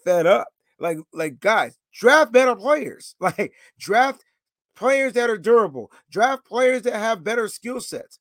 fed 0.04 0.26
up. 0.26 0.48
Like, 0.80 0.98
like 1.12 1.40
guys, 1.40 1.76
draft 1.92 2.32
better 2.32 2.56
players. 2.56 3.14
Like 3.20 3.52
draft 3.78 4.24
players 4.76 5.14
that 5.14 5.28
are 5.28 5.38
durable, 5.38 5.90
draft 6.10 6.44
players 6.46 6.82
that 6.82 6.94
have 6.94 7.24
better 7.24 7.48
skill 7.48 7.80
sets. 7.80 8.18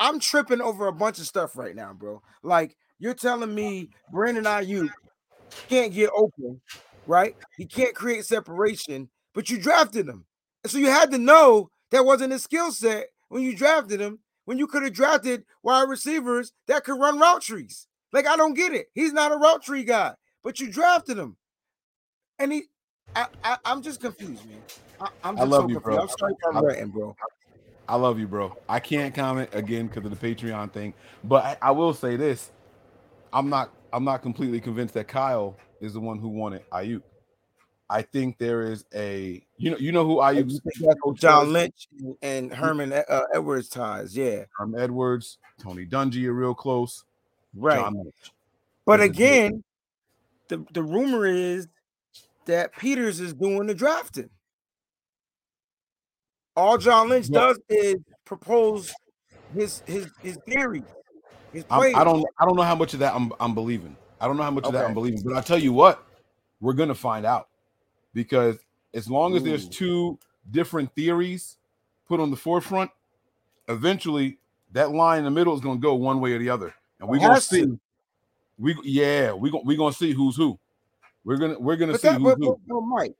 I'm 0.00 0.18
tripping 0.18 0.62
over 0.62 0.86
a 0.88 0.92
bunch 0.92 1.18
of 1.18 1.26
stuff 1.26 1.56
right 1.56 1.76
now, 1.76 1.92
bro. 1.92 2.22
Like 2.42 2.76
you're 2.98 3.14
telling 3.14 3.54
me 3.54 3.90
Brandon 4.10 4.44
Aiyuk 4.44 4.88
can't 5.68 5.92
get 5.92 6.10
open, 6.16 6.60
right? 7.06 7.36
He 7.56 7.66
can't 7.66 7.94
create 7.94 8.24
separation, 8.24 9.10
but 9.34 9.50
you 9.50 9.58
drafted 9.58 10.08
him. 10.08 10.24
So 10.66 10.78
you 10.78 10.86
had 10.86 11.10
to 11.12 11.18
know 11.18 11.70
that 11.90 12.04
wasn't 12.04 12.32
his 12.32 12.42
skill 12.42 12.72
set 12.72 13.08
when 13.28 13.42
you 13.42 13.54
drafted 13.54 14.00
him, 14.00 14.18
when 14.46 14.58
you 14.58 14.66
could 14.66 14.82
have 14.82 14.92
drafted 14.92 15.44
wide 15.62 15.88
receivers 15.88 16.52
that 16.66 16.84
could 16.84 16.98
run 16.98 17.18
route 17.18 17.42
trees. 17.42 17.86
Like, 18.12 18.26
I 18.26 18.36
don't 18.36 18.54
get 18.54 18.72
it. 18.72 18.86
He's 18.94 19.12
not 19.12 19.32
a 19.32 19.36
route 19.36 19.62
tree 19.62 19.84
guy, 19.84 20.14
but 20.42 20.58
you 20.58 20.70
drafted 20.70 21.16
him. 21.18 21.36
And 22.38 22.52
he, 22.52 22.64
I, 23.14 23.26
I, 23.44 23.58
am 23.66 23.82
just 23.82 24.00
confused, 24.00 24.44
man. 24.48 24.58
I, 25.00 25.28
am 25.28 25.38
I 25.38 25.44
love 25.44 25.62
so 25.62 25.68
you, 25.68 25.74
confused. 25.80 25.84
bro. 25.84 25.98
I'm 25.98 26.08
sorry 26.08 26.34
I'm 26.48 26.56
I- 26.56 26.60
ranting, 26.60 26.88
bro. 26.88 27.14
I 27.90 27.96
love 27.96 28.20
you, 28.20 28.28
bro. 28.28 28.56
I 28.68 28.78
can't 28.78 29.12
comment 29.12 29.50
again 29.52 29.88
because 29.88 30.04
of 30.04 30.18
the 30.18 30.34
Patreon 30.34 30.70
thing, 30.72 30.94
but 31.24 31.44
I, 31.44 31.56
I 31.60 31.70
will 31.72 31.92
say 31.92 32.14
this: 32.14 32.52
I'm 33.32 33.48
not 33.50 33.72
I'm 33.92 34.04
not 34.04 34.22
completely 34.22 34.60
convinced 34.60 34.94
that 34.94 35.08
Kyle 35.08 35.56
is 35.80 35.92
the 35.94 36.00
one 36.00 36.20
who 36.20 36.28
wanted 36.28 36.62
Aiyuk. 36.70 37.02
I 37.88 38.02
think 38.02 38.38
there 38.38 38.62
is 38.62 38.84
a 38.94 39.44
you 39.56 39.72
know 39.72 39.76
you 39.76 39.90
know 39.90 40.06
who 40.06 40.18
Aiyuk 40.18 41.18
John 41.18 41.52
Lynch 41.52 41.88
and 42.22 42.54
Herman 42.54 42.92
uh, 42.92 43.22
Edwards 43.34 43.68
ties, 43.68 44.16
yeah, 44.16 44.44
Herm 44.56 44.76
Edwards, 44.78 45.38
Tony 45.60 45.84
Dungy 45.84 46.26
are 46.26 46.32
real 46.32 46.54
close. 46.54 47.02
right. 47.54 47.80
John 47.80 47.94
Lynch. 47.96 48.32
But 48.86 49.00
is 49.00 49.06
a 49.06 49.08
good- 49.08 49.16
again, 49.16 49.64
the, 50.46 50.64
the 50.72 50.82
rumor 50.84 51.26
is 51.26 51.66
that 52.46 52.72
Peters 52.76 53.18
is 53.18 53.32
doing 53.32 53.66
the 53.66 53.74
drafting. 53.74 54.30
All 56.60 56.76
John 56.76 57.08
Lynch 57.08 57.28
Yeah. 57.30 57.40
does 57.40 57.60
is 57.70 57.96
propose 58.26 58.92
his 59.54 59.82
his 59.86 60.10
his 60.20 60.38
theory. 60.46 60.82
His. 61.52 61.64
I 61.70 62.04
don't 62.04 62.24
I 62.38 62.44
don't 62.44 62.56
know 62.56 62.62
how 62.62 62.74
much 62.74 62.92
of 62.92 63.00
that 63.00 63.14
I'm 63.14 63.32
I'm 63.40 63.54
believing. 63.54 63.96
I 64.20 64.26
don't 64.26 64.36
know 64.36 64.42
how 64.42 64.50
much 64.50 64.64
of 64.64 64.74
that 64.74 64.84
I'm 64.84 64.94
believing, 64.94 65.22
but 65.24 65.34
I 65.34 65.40
tell 65.40 65.58
you 65.58 65.72
what, 65.72 66.04
we're 66.60 66.74
gonna 66.74 66.94
find 66.94 67.24
out 67.24 67.48
because 68.12 68.58
as 68.92 69.08
long 69.08 69.34
as 69.36 69.42
there's 69.42 69.68
two 69.68 70.18
different 70.50 70.94
theories 70.94 71.56
put 72.06 72.20
on 72.20 72.30
the 72.30 72.36
forefront, 72.36 72.90
eventually 73.68 74.38
that 74.72 74.90
line 74.92 75.20
in 75.20 75.24
the 75.24 75.30
middle 75.30 75.54
is 75.54 75.60
gonna 75.62 75.80
go 75.80 75.94
one 75.94 76.20
way 76.20 76.32
or 76.34 76.38
the 76.38 76.50
other, 76.50 76.74
and 77.00 77.08
we're 77.08 77.18
gonna 77.18 77.40
see. 77.40 77.62
to. 77.62 77.80
We 78.58 78.76
yeah, 78.84 79.32
we 79.32 79.50
gonna 79.50 79.64
we 79.64 79.76
gonna 79.76 79.94
see 79.94 80.12
who's 80.12 80.36
who. 80.36 80.58
We're 81.24 81.38
gonna 81.38 81.58
we're 81.58 81.76
gonna 81.76 81.92
But 81.92 82.02
see 82.02 82.08
that, 82.08 82.18
who's 82.18 82.34
but, 82.34 82.38
who. 82.38 82.60
but 82.68 82.80
Mike, 82.82 83.14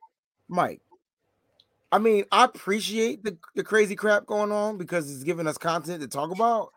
Mike. 0.48 0.83
I 1.92 1.98
mean, 1.98 2.24
I 2.31 2.44
appreciate 2.44 3.24
the, 3.24 3.37
the 3.55 3.64
crazy 3.64 3.96
crap 3.96 4.26
going 4.26 4.53
on 4.53 4.79
because 4.79 5.11
it's 5.12 5.24
giving 5.24 5.46
us 5.46 5.59
content 5.59 6.00
to 6.03 6.09
talk 6.09 6.31
about. 6.31 6.70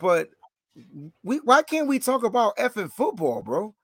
But 0.00 0.28
we 1.22 1.36
why 1.38 1.62
can't 1.62 1.88
we 1.88 1.98
talk 1.98 2.24
about 2.24 2.56
effing 2.56 2.92
football, 2.92 3.42
bro? 3.42 3.74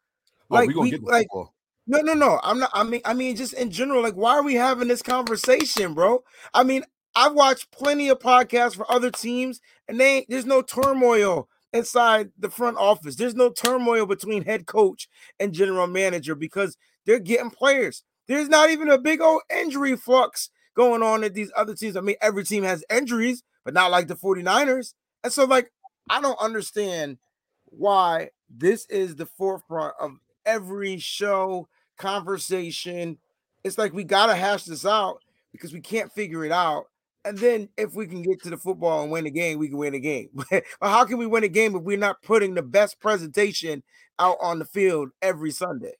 oh, 0.51 0.55
like 0.55 0.69
we 0.69 0.75
gonna 0.75 0.83
we- 0.85 0.91
get 0.91 1.01
the 1.05 1.07
like- 1.11 1.27
football. 1.29 1.53
No, 1.89 2.01
no, 2.01 2.15
no. 2.15 2.41
I'm 2.43 2.59
not. 2.59 2.71
I 2.75 2.83
mean, 2.83 3.01
I 3.05 3.15
mean, 3.15 3.37
just 3.37 3.53
in 3.53 3.71
general, 3.71 4.03
like, 4.03 4.15
why 4.17 4.33
are 4.35 4.43
we 4.43 4.55
having 4.55 4.89
this 4.89 5.03
conversation, 5.03 5.95
bro? 5.95 6.25
I 6.53 6.65
mean, 6.65 6.83
I've 7.15 7.35
watched 7.35 7.71
plenty 7.71 8.09
of 8.09 8.19
podcasts 8.19 8.75
for 8.75 8.91
other 8.91 9.09
teams, 9.13 9.61
and 9.87 10.01
they 10.01 10.27
there's 10.29 10.47
no 10.47 10.63
turmoil 10.63 11.49
inside 11.73 12.31
the 12.39 12.51
front 12.51 12.77
office. 12.77 13.15
There's 13.15 13.37
no 13.37 13.51
turmoil 13.51 14.05
between 14.05 14.45
head 14.45 14.67
coach 14.67 15.09
and 15.39 15.53
general 15.53 15.87
manager 15.87 16.35
because 16.35 16.77
they're 17.05 17.21
getting 17.21 17.51
players. 17.51 18.03
There's 18.27 18.49
not 18.49 18.71
even 18.71 18.91
a 18.91 18.99
big 18.99 19.21
old 19.21 19.43
injury 19.57 19.95
flux 19.95 20.51
going 20.77 21.03
on 21.03 21.25
at 21.25 21.35
these 21.35 21.51
other 21.57 21.75
teams. 21.75 21.97
I 21.97 22.01
mean, 22.01 22.17
every 22.21 22.45
team 22.45 22.63
has 22.63 22.85
injuries, 22.91 23.43
but 23.65 23.75
not 23.75 23.91
like 23.91 24.09
the 24.09 24.15
49ers. 24.15 24.95
And 25.25 25.33
so, 25.33 25.45
like, 25.45 25.73
I 26.09 26.21
don't 26.21 26.39
understand 26.41 27.19
why 27.65 28.31
this 28.49 28.87
is 28.87 29.17
the 29.17 29.27
forefront 29.27 29.95
of 29.99 30.19
every 30.45 30.99
show 30.99 31.69
conversation. 31.97 33.19
It's 33.65 33.79
like 33.79 33.93
we 33.93 34.05
gotta 34.05 34.37
hash 34.37 34.65
this 34.65 34.87
out 34.87 35.23
because 35.53 35.73
we 35.73 35.81
can't 35.81 36.13
figure 36.13 36.45
it 36.45 36.53
out. 36.53 36.87
And 37.25 37.37
then 37.37 37.69
if 37.77 37.95
we 37.95 38.07
can 38.07 38.23
get 38.23 38.41
to 38.45 38.51
the 38.51 38.57
football 38.57 39.03
and 39.03 39.11
win 39.11 39.27
a 39.27 39.31
game, 39.31 39.59
we 39.59 39.69
can 39.69 39.79
win 39.79 39.95
a 39.95 39.99
game. 39.99 40.29
but 40.51 40.63
how 40.81 41.05
can 41.05 41.19
we 41.19 41.27
win 41.27 41.43
a 41.43 41.49
game 41.49 41.75
if 41.75 41.83
we're 41.83 41.99
not 41.99 42.23
putting 42.23 42.55
the 42.55 42.63
best 42.63 43.01
presentation 43.01 43.83
out 44.21 44.37
on 44.41 44.61
the 44.61 44.65
field 44.65 45.11
every 45.21 45.51
Sunday? 45.51 45.95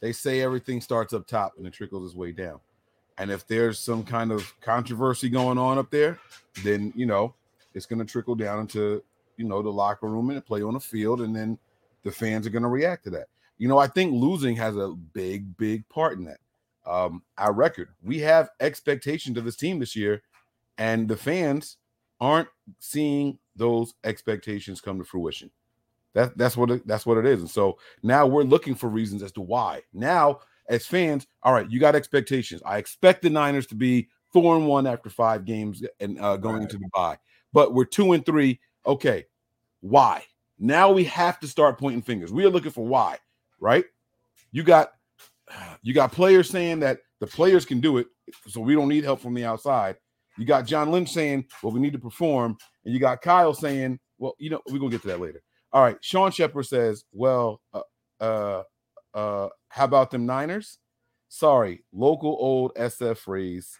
They 0.00 0.12
say 0.12 0.40
everything 0.40 0.80
starts 0.80 1.12
up 1.12 1.26
top 1.26 1.52
and 1.58 1.66
it 1.66 1.74
trickles 1.74 2.06
its 2.06 2.16
way 2.16 2.32
down. 2.32 2.60
And 3.18 3.30
if 3.30 3.46
there's 3.46 3.78
some 3.78 4.04
kind 4.04 4.32
of 4.32 4.52
controversy 4.60 5.28
going 5.28 5.58
on 5.58 5.78
up 5.78 5.90
there, 5.90 6.18
then 6.62 6.92
you 6.96 7.06
know 7.06 7.34
it's 7.74 7.86
going 7.86 7.98
to 7.98 8.04
trickle 8.04 8.34
down 8.34 8.60
into 8.60 9.02
you 9.36 9.44
know 9.44 9.62
the 9.62 9.70
locker 9.70 10.08
room 10.08 10.30
and 10.30 10.44
play 10.44 10.62
on 10.62 10.74
the 10.74 10.80
field, 10.80 11.20
and 11.20 11.34
then 11.34 11.58
the 12.02 12.12
fans 12.12 12.46
are 12.46 12.50
going 12.50 12.62
to 12.62 12.68
react 12.68 13.04
to 13.04 13.10
that. 13.10 13.28
You 13.58 13.68
know, 13.68 13.78
I 13.78 13.86
think 13.86 14.12
losing 14.12 14.56
has 14.56 14.76
a 14.76 14.88
big, 14.88 15.56
big 15.56 15.88
part 15.88 16.18
in 16.18 16.24
that. 16.24 16.38
Um, 16.84 17.22
our 17.38 17.52
record, 17.52 17.90
we 18.02 18.18
have 18.20 18.50
expectations 18.60 19.38
of 19.38 19.44
this 19.44 19.56
team 19.56 19.78
this 19.78 19.94
year, 19.94 20.22
and 20.78 21.06
the 21.06 21.16
fans 21.16 21.76
aren't 22.20 22.48
seeing 22.80 23.38
those 23.54 23.94
expectations 24.04 24.80
come 24.80 24.98
to 24.98 25.04
fruition. 25.04 25.50
That 26.14 26.36
that's 26.36 26.56
what 26.56 26.70
it, 26.70 26.86
that's 26.86 27.06
what 27.06 27.18
it 27.18 27.26
is. 27.26 27.40
And 27.40 27.50
so 27.50 27.78
now 28.02 28.26
we're 28.26 28.42
looking 28.42 28.74
for 28.74 28.88
reasons 28.88 29.22
as 29.22 29.32
to 29.32 29.40
why. 29.40 29.82
Now, 29.92 30.40
as 30.68 30.86
fans, 30.86 31.26
all 31.42 31.52
right, 31.52 31.70
you 31.70 31.80
got 31.80 31.94
expectations. 31.94 32.62
I 32.64 32.78
expect 32.78 33.22
the 33.22 33.30
Niners 33.30 33.66
to 33.68 33.74
be 33.74 34.08
four 34.32 34.56
and 34.56 34.66
one 34.66 34.86
after 34.86 35.10
five 35.10 35.44
games 35.44 35.82
and 36.00 36.18
uh, 36.20 36.36
going 36.36 36.56
Right. 36.56 36.62
into 36.62 36.78
the 36.78 36.88
bye, 36.94 37.18
but 37.52 37.74
we're 37.74 37.84
two 37.84 38.12
and 38.12 38.24
three. 38.24 38.60
Okay, 38.86 39.26
why? 39.80 40.24
Now 40.58 40.92
we 40.92 41.04
have 41.04 41.40
to 41.40 41.48
start 41.48 41.78
pointing 41.78 42.02
fingers. 42.02 42.32
We 42.32 42.44
are 42.44 42.50
looking 42.50 42.70
for 42.70 42.86
why, 42.86 43.18
right? 43.60 43.84
You 44.52 44.62
got 44.62 44.92
you 45.82 45.92
got 45.94 46.12
players 46.12 46.48
saying 46.48 46.80
that 46.80 47.00
the 47.20 47.26
players 47.26 47.64
can 47.64 47.80
do 47.80 47.98
it, 47.98 48.06
so 48.48 48.60
we 48.60 48.74
don't 48.74 48.88
need 48.88 49.04
help 49.04 49.20
from 49.20 49.34
the 49.34 49.44
outside. 49.44 49.96
You 50.38 50.46
got 50.46 50.66
John 50.66 50.90
Lynch 50.90 51.10
saying, 51.10 51.44
"Well, 51.62 51.72
we 51.72 51.80
need 51.80 51.92
to 51.92 51.98
perform," 51.98 52.56
and 52.84 52.94
you 52.94 52.98
got 53.00 53.20
Kyle 53.20 53.52
saying, 53.52 53.98
"Well, 54.18 54.34
you 54.38 54.50
know, 54.50 54.60
we're 54.70 54.78
gonna 54.78 54.90
get 54.90 55.02
to 55.02 55.08
that 55.08 55.20
later." 55.20 55.42
All 55.72 55.82
right, 55.82 55.98
Sean 56.02 56.30
Shepard 56.30 56.66
says, 56.66 57.04
"Well, 57.12 57.60
uh, 57.74 57.82
uh, 58.20 58.62
uh, 59.14 59.48
how 59.72 59.84
about 59.86 60.10
them 60.10 60.26
Niners? 60.26 60.76
Sorry, 61.30 61.82
local 61.94 62.36
old 62.38 62.74
SF 62.74 63.16
phrase 63.16 63.78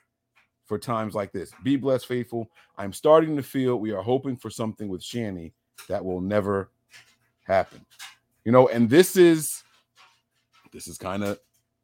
for 0.64 0.78
times 0.78 1.14
like 1.14 1.33
this. 1.33 1.52
Be 1.62 1.76
blessed, 1.76 2.07
faithful. 2.07 2.48
I'm 2.78 2.94
starting 2.94 3.37
to 3.37 3.42
feel 3.42 3.76
we 3.76 3.92
are 3.92 4.00
hoping 4.02 4.37
for 4.37 4.48
something 4.48 4.88
with 4.88 5.02
Shanny 5.02 5.52
that 5.90 6.02
will 6.02 6.22
never 6.22 6.70
happen. 7.42 7.85
You 8.46 8.52
know, 8.52 8.68
and 8.68 8.88
this 8.88 9.16
is 9.16 9.62
this 10.72 10.88
is 10.88 10.96
kind 10.96 11.22
of 11.22 11.38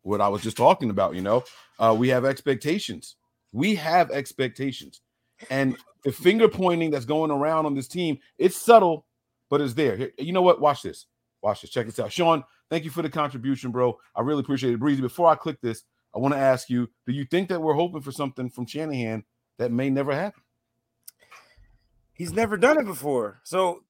what 0.05 0.23
I 0.23 0.29
was 0.29 0.41
just 0.41 0.57
talking 0.57 0.89
about. 0.89 1.15
You 1.15 1.21
know, 1.21 1.45
uh, 1.79 1.95
we 1.97 2.09
have 2.09 2.25
expectations. 2.25 3.17
We 3.53 3.75
have 3.75 4.11
expectations, 4.11 5.03
and 5.51 5.77
the 6.03 6.13
finger 6.13 6.49
pointing 6.49 6.91
that's 6.91 7.05
going 7.05 7.31
around 7.31 7.67
on 7.67 7.75
this 7.75 7.89
team, 7.89 8.21
it's 8.39 8.57
subtle, 8.57 9.05
but 9.51 9.61
it's 9.61 9.75
there. 9.75 9.97
Here- 9.97 10.13
You 10.19 10.33
know 10.33 10.41
what? 10.43 10.63
Watch 10.63 10.81
this. 10.83 11.05
Watch 11.49 11.63
this. 11.63 11.71
Check 11.71 11.87
this 11.87 11.99
out. 11.99 12.13
Sean, 12.13 12.45
thank 12.69 12.85
you 12.85 12.91
for 12.91 13.01
the 13.01 13.09
contribution, 13.09 13.71
bro. 13.71 13.99
I 14.15 14.21
really 14.21 14.41
appreciate 14.41 14.75
it. 14.75 14.79
Breezy, 14.79 15.01
before 15.01 15.29
I 15.29 15.35
click 15.35 15.59
this, 15.63 15.83
I 16.15 16.19
want 16.19 16.35
to 16.35 16.39
ask 16.39 16.69
you, 16.69 16.91
do 17.07 17.15
you 17.15 17.25
think 17.25 17.49
that 17.49 17.63
we're 17.63 17.73
hoping 17.73 18.03
for 18.03 18.13
something 18.13 18.51
from 18.51 18.67
Shanahan 18.67 19.25
that 19.57 19.73
may 19.73 19.89
never 19.89 20.15
happen? 20.15 20.43
He's 22.13 22.35
never 22.35 22.59
done 22.59 22.79
it 22.79 22.85
before. 22.85 23.41
So 23.45 23.85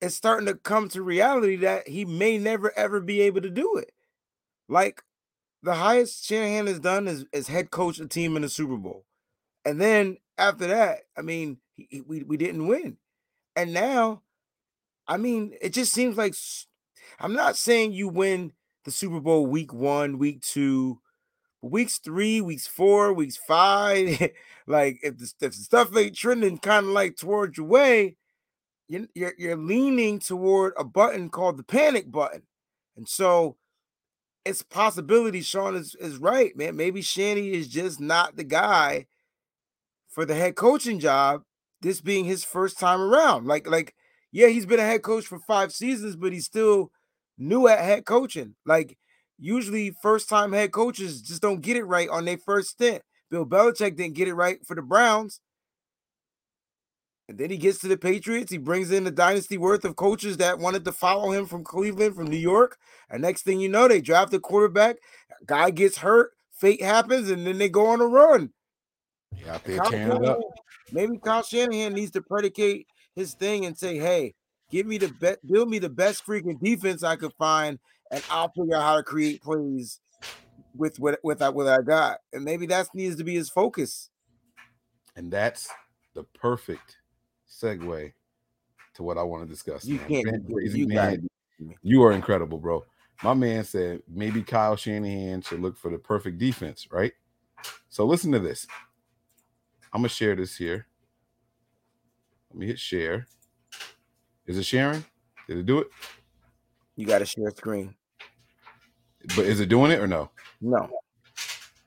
it's 0.00 0.14
starting 0.14 0.46
to 0.46 0.54
come 0.54 0.88
to 0.88 1.02
reality 1.02 1.56
that 1.56 1.86
he 1.86 2.06
may 2.06 2.38
never 2.38 2.72
ever 2.78 2.98
be 2.98 3.20
able 3.20 3.42
to 3.42 3.50
do 3.50 3.76
it. 3.76 3.92
Like 4.66 5.02
the 5.62 5.74
highest 5.74 6.24
Shanahan 6.24 6.66
has 6.66 6.80
done 6.80 7.06
is, 7.08 7.26
is 7.30 7.48
head 7.48 7.70
coach 7.70 8.00
a 8.00 8.08
team 8.08 8.36
in 8.36 8.42
the 8.42 8.48
Super 8.48 8.78
Bowl. 8.78 9.04
And 9.66 9.78
then 9.78 10.16
after 10.38 10.66
that, 10.68 11.00
I 11.14 11.20
mean, 11.20 11.58
he, 11.76 11.88
he- 11.90 12.00
we, 12.00 12.22
we 12.22 12.38
didn't 12.38 12.66
win. 12.66 12.96
And 13.54 13.74
now, 13.74 14.22
I 15.06 15.18
mean, 15.18 15.52
it 15.60 15.74
just 15.74 15.92
seems 15.92 16.16
like 16.16 16.34
I'm 17.22 17.34
not 17.34 17.56
saying 17.56 17.92
you 17.92 18.08
win 18.08 18.52
the 18.84 18.90
Super 18.90 19.20
Bowl 19.20 19.46
week 19.46 19.72
one, 19.72 20.18
week 20.18 20.40
two, 20.40 20.98
weeks 21.60 21.98
three, 21.98 22.40
weeks 22.40 22.66
four, 22.66 23.12
weeks 23.12 23.36
five. 23.36 24.30
like 24.66 24.98
if 25.04 25.18
the, 25.18 25.32
if 25.40 25.52
the 25.52 25.62
stuff 25.62 25.96
ain't 25.96 26.16
trending 26.16 26.58
kind 26.58 26.86
of 26.86 26.92
like 26.92 27.16
towards 27.16 27.56
your 27.56 27.66
way, 27.66 28.16
you're, 28.88 29.06
you're 29.14 29.34
you're 29.38 29.56
leaning 29.56 30.18
toward 30.18 30.72
a 30.76 30.82
button 30.82 31.30
called 31.30 31.58
the 31.58 31.62
panic 31.62 32.10
button. 32.10 32.42
And 32.96 33.08
so 33.08 33.56
it's 34.44 34.62
a 34.62 34.66
possibility 34.66 35.42
Sean 35.42 35.76
is, 35.76 35.94
is 36.00 36.16
right, 36.16 36.56
man. 36.56 36.74
Maybe 36.74 37.02
Shanny 37.02 37.52
is 37.52 37.68
just 37.68 38.00
not 38.00 38.34
the 38.34 38.44
guy 38.44 39.06
for 40.08 40.24
the 40.26 40.34
head 40.34 40.56
coaching 40.56 40.98
job, 40.98 41.44
this 41.82 42.00
being 42.00 42.24
his 42.24 42.44
first 42.44 42.80
time 42.80 43.00
around. 43.00 43.46
Like, 43.46 43.70
like, 43.70 43.94
yeah, 44.32 44.48
he's 44.48 44.66
been 44.66 44.80
a 44.80 44.84
head 44.84 45.02
coach 45.02 45.24
for 45.24 45.38
five 45.38 45.72
seasons, 45.72 46.16
but 46.16 46.32
he's 46.32 46.46
still 46.46 46.90
new 47.38 47.68
at 47.68 47.78
head 47.80 48.04
coaching. 48.04 48.54
Like, 48.66 48.96
usually 49.38 49.94
first 50.02 50.28
time 50.28 50.52
head 50.52 50.72
coaches 50.72 51.22
just 51.22 51.42
don't 51.42 51.60
get 51.60 51.76
it 51.76 51.84
right 51.84 52.08
on 52.08 52.24
their 52.24 52.38
first 52.38 52.70
stint. 52.70 53.02
Bill 53.30 53.46
Belichick 53.46 53.96
didn't 53.96 54.14
get 54.14 54.28
it 54.28 54.34
right 54.34 54.64
for 54.66 54.76
the 54.76 54.82
Browns. 54.82 55.40
And 57.28 57.38
then 57.38 57.50
he 57.50 57.56
gets 57.56 57.78
to 57.78 57.88
the 57.88 57.96
Patriots. 57.96 58.52
He 58.52 58.58
brings 58.58 58.90
in 58.90 59.04
the 59.04 59.10
dynasty 59.10 59.56
worth 59.56 59.84
of 59.84 59.96
coaches 59.96 60.36
that 60.36 60.58
wanted 60.58 60.84
to 60.84 60.92
follow 60.92 61.32
him 61.32 61.46
from 61.46 61.64
Cleveland, 61.64 62.14
from 62.14 62.26
New 62.26 62.36
York. 62.36 62.76
And 63.08 63.22
next 63.22 63.42
thing 63.42 63.58
you 63.60 63.68
know, 63.68 63.88
they 63.88 64.00
draft 64.00 64.34
a 64.34 64.40
quarterback. 64.40 64.96
Guy 65.46 65.70
gets 65.70 65.96
hurt, 65.96 66.32
fate 66.52 66.82
happens, 66.82 67.30
and 67.30 67.46
then 67.46 67.58
they 67.58 67.68
go 67.68 67.86
on 67.86 68.00
a 68.00 68.06
run. 68.06 68.52
Yeah, 69.34 69.54
out 69.54 69.64
there 69.64 69.78
Kyle 69.78 69.86
up. 69.86 69.92
Shanahan- 69.92 70.42
maybe 70.92 71.18
Kyle 71.18 71.42
Shanahan 71.42 71.94
needs 71.94 72.10
to 72.10 72.22
predicate 72.22 72.86
his 73.14 73.32
thing 73.34 73.64
and 73.64 73.78
say, 73.78 73.96
"Hey, 73.96 74.34
give 74.72 74.86
me 74.86 74.98
the 74.98 75.08
best, 75.08 75.46
build 75.46 75.68
me 75.68 75.78
the 75.78 75.88
best 75.88 76.26
freaking 76.26 76.58
defense 76.60 77.04
I 77.04 77.14
could 77.14 77.34
find, 77.34 77.78
and 78.10 78.24
I'll 78.30 78.50
figure 78.50 78.74
out 78.74 78.82
how 78.82 78.96
to 78.96 79.02
create 79.04 79.42
plays 79.42 80.00
with 80.74 80.98
what 80.98 81.20
with 81.22 81.38
that 81.38 81.54
what 81.54 81.68
I 81.68 81.82
got." 81.82 82.18
And 82.32 82.44
maybe 82.44 82.66
that 82.66 82.88
needs 82.94 83.16
to 83.16 83.24
be 83.24 83.34
his 83.34 83.48
focus. 83.48 84.10
And 85.14 85.30
that's 85.30 85.68
the 86.14 86.24
perfect 86.24 86.96
segue 87.48 88.12
to 88.94 89.02
what 89.02 89.18
I 89.18 89.22
want 89.22 89.44
to 89.44 89.48
discuss. 89.48 89.84
You 89.84 89.98
man. 89.98 90.08
can't. 90.08 90.24
Ben 90.24 90.42
do 90.42 90.48
it. 90.48 90.52
Breezy, 90.54 90.78
You 90.80 90.86
man. 90.88 91.28
You 91.82 92.02
are 92.02 92.12
incredible, 92.12 92.58
bro. 92.58 92.84
My 93.22 93.34
man 93.34 93.62
said 93.62 94.02
maybe 94.08 94.42
Kyle 94.42 94.74
Shanahan 94.74 95.42
should 95.42 95.60
look 95.60 95.76
for 95.76 95.90
the 95.90 95.98
perfect 95.98 96.38
defense, 96.38 96.88
right? 96.90 97.12
So 97.88 98.04
listen 98.04 98.32
to 98.32 98.40
this. 98.40 98.66
I'm 99.92 100.00
gonna 100.00 100.08
share 100.08 100.34
this 100.34 100.56
here. 100.56 100.86
Let 102.50 102.58
me 102.58 102.66
hit 102.66 102.78
share. 102.78 103.28
Is 104.46 104.58
it 104.58 104.64
sharing? 104.64 105.04
Did 105.48 105.58
it 105.58 105.66
do 105.66 105.78
it? 105.78 105.88
You 106.96 107.06
got 107.06 107.18
to 107.18 107.26
share 107.26 107.50
screen. 107.50 107.94
But 109.36 109.46
is 109.46 109.60
it 109.60 109.68
doing 109.68 109.92
it 109.92 110.00
or 110.00 110.06
no? 110.06 110.30
No, 110.60 110.88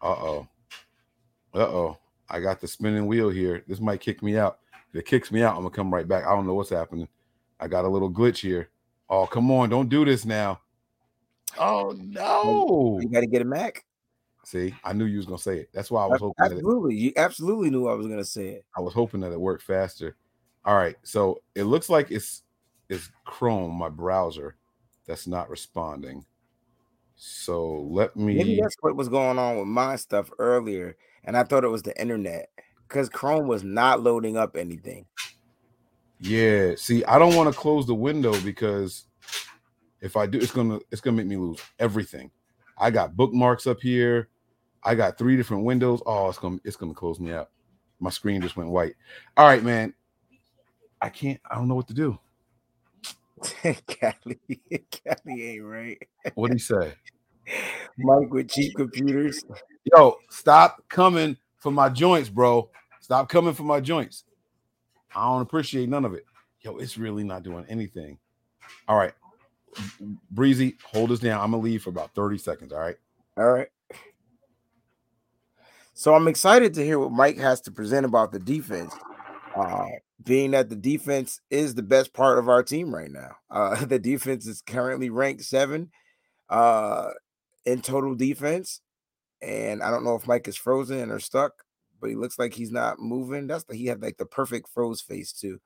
Uh 0.02 0.08
oh. 0.08 0.48
Uh 1.54 1.60
oh. 1.60 1.98
I 2.30 2.40
got 2.40 2.60
the 2.60 2.68
spinning 2.68 3.08
wheel 3.08 3.30
here. 3.30 3.64
This 3.68 3.80
might 3.80 4.00
kick 4.00 4.24
me 4.24 4.38
out. 4.38 4.60
If 4.90 5.00
it 5.00 5.06
kicks 5.06 5.32
me 5.32 5.44
out, 5.44 5.56
I'm 5.56 5.64
gonna 5.64 5.70
come 5.70 5.94
right 5.94 6.08
back. 6.08 6.26
I 6.26 6.32
don't 6.32 6.48
know 6.48 6.54
what's 6.54 6.70
happening. 6.70 7.08
I 7.60 7.68
got 7.68 7.86
a 7.86 7.90
little 7.90 8.12
glitch 8.12 8.40
here. 8.40 8.70
Oh, 9.10 9.26
come 9.26 9.52
on, 9.52 9.70
don't 9.70 9.90
do 9.90 10.06
this 10.06 10.26
now. 10.26 10.62
Oh 11.60 11.96
no. 11.98 13.00
you 13.02 13.10
got 13.10 13.22
to 13.22 13.28
get 13.28 13.42
a 13.42 13.46
Mac. 13.46 13.86
See, 14.44 14.74
I 14.84 14.94
knew 14.94 15.06
you 15.06 15.18
was 15.18 15.26
gonna 15.26 15.38
say 15.38 15.60
it. 15.60 15.70
That's 15.74 15.92
why 15.92 16.04
I 16.04 16.08
was 16.08 16.20
hoping 16.20 16.36
that 16.38 16.52
it, 16.52 16.56
Absolutely, 16.58 16.96
you 16.96 17.14
absolutely 17.18 17.70
knew 17.70 17.88
I 17.88 17.94
was 17.94 18.08
gonna 18.08 18.26
say 18.26 18.48
it. 18.50 18.66
I 18.78 18.82
was 18.82 18.94
hoping 18.94 19.20
that 19.22 19.32
it 19.32 19.40
worked 19.40 19.64
faster. 19.64 20.16
All 20.64 20.76
right, 20.76 20.96
so 21.04 21.42
it 21.54 21.64
looks 21.64 21.90
like 21.90 22.12
it's 22.12 22.44
it's 22.90 23.10
Chrome, 23.26 23.74
my 23.74 23.90
browser, 23.90 24.56
that's 25.06 25.28
not 25.28 25.50
responding. 25.50 26.26
So 27.16 27.88
let 27.90 28.16
Maybe 28.16 28.44
me 28.44 28.60
that's 28.62 28.76
what 28.82 28.96
was 28.96 29.10
going 29.10 29.40
on 29.40 29.58
with 29.58 29.68
my 29.68 29.96
stuff 29.96 30.30
earlier, 30.40 30.98
and 31.24 31.38
I 31.38 31.44
thought 31.44 31.64
it 31.64 31.70
was 31.70 31.84
the 31.84 32.00
internet 32.00 32.50
because 32.88 33.10
Chrome 33.10 33.48
was 33.48 33.64
not 33.64 34.02
loading 34.02 34.38
up 34.38 34.56
anything. 34.58 35.06
Yeah, 36.20 36.76
see, 36.76 37.04
I 37.06 37.20
don't 37.20 37.36
want 37.36 37.54
to 37.54 37.60
close 37.60 37.86
the 37.86 37.96
window 37.96 38.40
because 38.42 39.06
if 40.02 40.16
I 40.18 40.26
do, 40.26 40.38
it's 40.38 40.52
gonna 40.52 40.80
it's 40.92 41.02
gonna 41.02 41.18
make 41.18 41.28
me 41.28 41.38
lose 41.38 41.60
everything. 41.80 42.32
I 42.78 42.92
got 42.92 43.16
bookmarks 43.16 43.68
up 43.68 43.80
here. 43.82 44.30
I 44.84 44.96
got 44.96 45.18
three 45.18 45.36
different 45.36 45.64
windows. 45.64 46.02
Oh, 46.06 46.30
it's 46.30 46.38
gonna 46.38 46.60
it's 46.64 46.76
gonna 46.76 46.94
close 46.94 47.20
me 47.20 47.34
out. 47.34 47.50
My 48.00 48.10
screen 48.10 48.42
just 48.42 48.58
went 48.58 48.70
white. 48.70 48.96
All 49.38 49.48
right, 49.48 49.64
man. 49.64 49.94
I 51.02 51.10
can't. 51.10 51.40
I 51.50 51.56
don't 51.56 51.68
know 51.68 51.76
what 51.76 51.88
to 51.88 51.94
do. 51.94 52.20
Cali, 53.88 54.40
Cali 54.92 55.44
ain't 55.48 55.64
right. 55.64 56.02
What 56.36 56.50
do 56.50 56.56
you 56.56 56.60
say? 56.60 56.94
Mike 57.98 58.32
with 58.32 58.50
cheap 58.50 58.76
computers. 58.76 59.44
Yo, 59.84 60.18
stop 60.30 60.84
coming 60.90 61.38
for 61.58 61.72
my 61.72 61.90
joints, 61.90 62.30
bro. 62.30 62.70
Stop 63.02 63.30
coming 63.30 63.54
for 63.54 63.64
my 63.64 63.80
joints. 63.80 64.24
I 65.16 65.26
don't 65.26 65.42
appreciate 65.42 65.90
none 65.90 66.06
of 66.06 66.14
it. 66.14 66.26
Yo, 66.62 66.78
it's 66.78 66.98
really 66.98 67.24
not 67.24 67.44
doing 67.44 67.66
anything. 67.70 68.18
All 68.88 68.98
right. 68.98 69.14
Breezy, 70.32 70.78
hold 70.84 71.12
us 71.12 71.20
down. 71.20 71.42
I'm 71.42 71.52
gonna 71.52 71.62
leave 71.62 71.84
for 71.84 71.90
about 71.90 72.16
30 72.16 72.38
seconds. 72.38 72.74
All 72.74 72.80
right. 72.80 72.98
All 73.38 73.52
right. 73.52 73.68
So 75.94 76.14
I'm 76.14 76.28
excited 76.28 76.74
to 76.74 76.84
hear 76.84 77.00
what 77.00 77.12
Mike 77.12 77.38
has 77.38 77.62
to 77.62 77.72
present 77.72 78.06
about 78.06 78.32
the 78.32 78.40
defense. 78.40 78.94
Uh, 79.56 79.86
being 80.24 80.52
that 80.52 80.70
the 80.70 80.76
defense 80.76 81.42
is 81.50 81.76
the 81.76 81.84
best 81.84 82.14
part 82.14 82.40
of 82.40 82.50
our 82.50 82.64
team 82.64 82.94
right 82.94 83.12
now. 83.12 83.36
Uh, 83.50 83.86
the 83.86 84.00
defense 84.00 84.48
is 84.48 84.62
currently 84.62 85.10
ranked 85.10 85.44
seven 85.44 85.92
uh, 86.50 87.10
in 87.66 87.82
total 87.82 88.16
defense. 88.16 88.82
And 89.42 89.84
I 89.84 89.92
don't 89.92 90.04
know 90.04 90.16
if 90.16 90.28
Mike 90.28 90.48
is 90.48 90.56
frozen 90.56 91.12
or 91.12 91.20
stuck, 91.20 91.54
but 92.00 92.10
he 92.10 92.16
looks 92.16 92.40
like 92.40 92.54
he's 92.54 92.72
not 92.72 93.00
moving. 93.00 93.48
That's 93.48 93.66
the, 93.66 93.76
he 93.76 93.86
had 93.86 94.02
like 94.02 94.18
the 94.18 94.26
perfect 94.26 94.70
froze 94.70 95.02
face 95.02 95.32
too. 95.32 95.60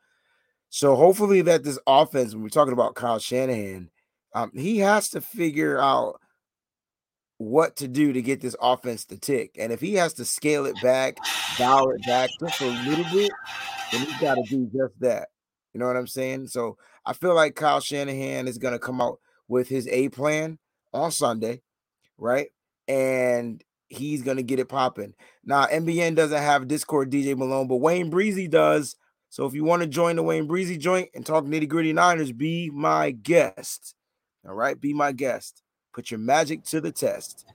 So 0.70 0.96
hopefully 0.96 1.42
that 1.44 1.64
this 1.64 1.80
offense, 1.88 2.34
when 2.34 2.44
we're 2.44 2.50
talking 2.50 2.74
about 2.74 2.96
Kyle 2.96 3.20
Shanahan, 3.20 3.90
um, 4.34 4.52
he 4.54 4.80
has 4.80 5.10
to 5.10 5.22
figure 5.22 5.80
out 5.80 6.20
what 7.40 7.78
to 7.78 7.88
do 7.88 8.12
to 8.14 8.22
get 8.22 8.42
this 8.42 8.56
offense 8.62 9.06
to 9.06 9.18
tick. 9.18 9.56
And 9.58 9.72
if 9.72 9.80
he 9.80 9.94
has 9.96 10.14
to 10.16 10.26
scale 10.26 10.66
it 10.66 10.76
back, 10.84 11.18
dial 11.58 11.90
it 11.92 12.06
back 12.06 12.30
just 12.40 12.62
a 12.62 12.68
little 12.68 13.06
bit, 13.06 13.32
then 13.92 14.06
he's 14.06 14.20
got 14.20 14.36
to 14.36 14.44
do 14.44 14.66
just 14.66 15.00
that. 15.00 15.30
You 15.74 15.80
know 15.80 15.88
what 15.88 15.96
I'm 15.96 16.06
saying? 16.06 16.48
So 16.48 16.78
I 17.06 17.14
feel 17.14 17.34
like 17.34 17.56
Kyle 17.56 17.80
Shanahan 17.80 18.48
is 18.48 18.58
going 18.58 18.74
to 18.74 18.80
come 18.80 19.00
out 19.00 19.20
with 19.48 19.70
his 19.70 19.88
A 19.88 20.10
plan 20.10 20.60
on 20.94 21.12
Sunday, 21.12 21.62
right? 22.18 22.50
And 22.90 23.64
he's 23.88 24.22
going 24.22 24.38
to 24.38 24.44
get 24.44 24.60
it 24.60 24.68
popping. 24.68 25.14
Now, 25.46 25.66
NBN 25.66 26.16
doesn't 26.16 26.42
have 26.42 26.68
Discord 26.68 27.10
DJ 27.10 27.38
Malone, 27.38 27.70
but 27.70 27.78
Wayne 27.78 28.10
Breezy 28.10 28.50
does. 28.50 28.98
So 29.30 29.46
if 29.46 29.54
you 29.54 29.64
want 29.64 29.82
to 29.82 29.88
join 29.88 30.18
the 30.18 30.24
Wayne 30.24 30.46
Breezy 30.46 30.78
joint 30.78 31.10
and 31.16 31.26
talk 31.26 31.46
nitty 31.46 31.70
gritty 31.70 31.94
Niners, 31.94 32.34
be 32.34 32.70
my 32.70 33.12
guest. 33.12 33.96
All 34.46 34.54
right, 34.54 34.80
be 34.80 34.94
my 34.94 35.14
guest. 35.14 35.62
Put 35.94 36.12
your 36.12 36.20
magic 36.20 36.64
to 36.66 36.82
the 36.82 36.92
test. 36.92 37.46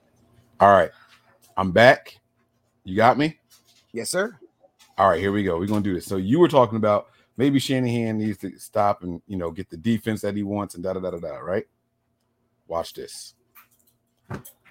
All 0.59 0.71
right. 0.71 0.91
I'm 1.57 1.71
back. 1.71 2.19
You 2.83 2.95
got 2.95 3.17
me? 3.17 3.39
Yes, 3.91 4.09
sir. 4.09 4.37
All 4.97 5.09
right, 5.09 5.19
here 5.19 5.31
we 5.31 5.43
go. 5.43 5.57
We're 5.57 5.67
gonna 5.67 5.81
do 5.81 5.93
this. 5.93 6.05
So 6.05 6.17
you 6.17 6.39
were 6.39 6.47
talking 6.47 6.77
about 6.77 7.07
maybe 7.37 7.59
Shanahan 7.59 8.17
needs 8.17 8.37
to 8.39 8.57
stop 8.57 9.03
and 9.03 9.21
you 9.27 9.37
know 9.37 9.51
get 9.51 9.69
the 9.69 9.77
defense 9.77 10.21
that 10.21 10.35
he 10.35 10.43
wants 10.43 10.75
and 10.75 10.83
da 10.83 10.93
da 10.93 10.99
da 10.99 11.11
da 11.11 11.17
da. 11.17 11.37
Right? 11.37 11.65
Watch 12.67 12.93
this. 12.93 13.33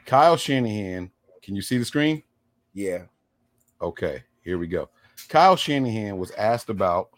Kyle 0.07 0.37
Shanahan. 0.37 1.11
Can 1.43 1.57
you 1.57 1.63
see 1.63 1.77
the 1.79 1.85
screen? 1.85 2.23
Yeah. 2.73 3.05
Okay, 3.81 4.23
here 4.43 4.59
we 4.59 4.67
go. 4.67 4.89
Kyle 5.29 5.57
Shanahan 5.57 6.17
was 6.17 6.31
asked 6.33 6.71
about, 6.71 7.11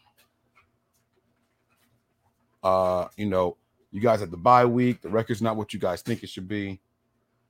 uh, 2.63 3.07
you 3.17 3.27
know, 3.27 3.57
you 3.97 4.03
guys 4.03 4.21
had 4.21 4.31
the 4.31 4.37
bye 4.37 4.67
week. 4.67 5.01
The 5.01 5.09
record's 5.09 5.41
not 5.41 5.57
what 5.57 5.73
you 5.73 5.81
guys 5.81 6.03
think 6.03 6.23
it 6.23 6.29
should 6.29 6.47
be, 6.47 6.79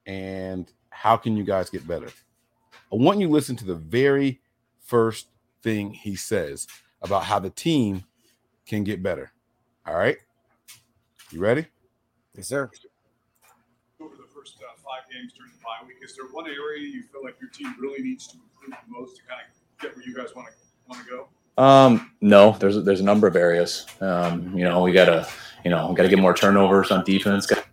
and 0.06 0.72
how 0.90 1.16
can 1.16 1.36
you 1.36 1.42
guys 1.42 1.68
get 1.68 1.86
better? 1.88 2.06
I 2.92 2.94
want 2.94 3.18
you 3.18 3.26
to 3.26 3.32
listen 3.32 3.56
to 3.56 3.64
the 3.64 3.74
very 3.74 4.40
first 4.78 5.26
thing 5.64 5.92
he 5.92 6.14
says 6.14 6.68
about 7.02 7.24
how 7.24 7.40
the 7.40 7.50
team 7.50 8.04
can 8.64 8.84
get 8.84 9.02
better. 9.02 9.32
All 9.88 9.96
right, 9.96 10.18
you 11.32 11.40
ready? 11.40 11.66
Yes, 12.36 12.46
sir. 12.46 12.70
over 14.00 14.14
the 14.14 14.22
first 14.32 14.56
uh, 14.62 14.76
five 14.76 15.10
games 15.12 15.32
during 15.32 15.50
the 15.50 15.58
bye 15.64 15.84
week, 15.84 15.96
is 16.00 16.14
there 16.14 16.26
one 16.26 16.46
area 16.46 16.86
you 16.86 17.02
feel 17.10 17.24
like 17.24 17.40
your 17.40 17.50
team 17.50 17.74
really 17.80 18.04
needs 18.04 18.28
to 18.28 18.36
improve 18.36 18.78
the 18.86 18.92
most 18.92 19.16
to 19.16 19.22
kind 19.24 19.40
of 19.40 19.82
get 19.82 19.96
where 19.96 20.06
you 20.06 20.14
guys 20.14 20.32
want 20.36 20.46
to 20.46 20.54
want 20.88 21.02
to 21.02 21.10
go? 21.10 21.28
Um, 21.58 22.10
no, 22.20 22.52
there's 22.58 22.82
there's 22.84 23.00
a 23.00 23.04
number 23.04 23.26
of 23.26 23.36
areas. 23.36 23.86
Um, 24.00 24.56
you 24.56 24.64
know, 24.64 24.82
we 24.82 24.92
gotta, 24.92 25.26
you 25.64 25.70
know, 25.70 25.92
gotta 25.94 26.08
get 26.08 26.18
more 26.18 26.34
turnovers 26.34 26.90
on 26.90 27.04
defense. 27.04 27.46
Got- 27.46 27.64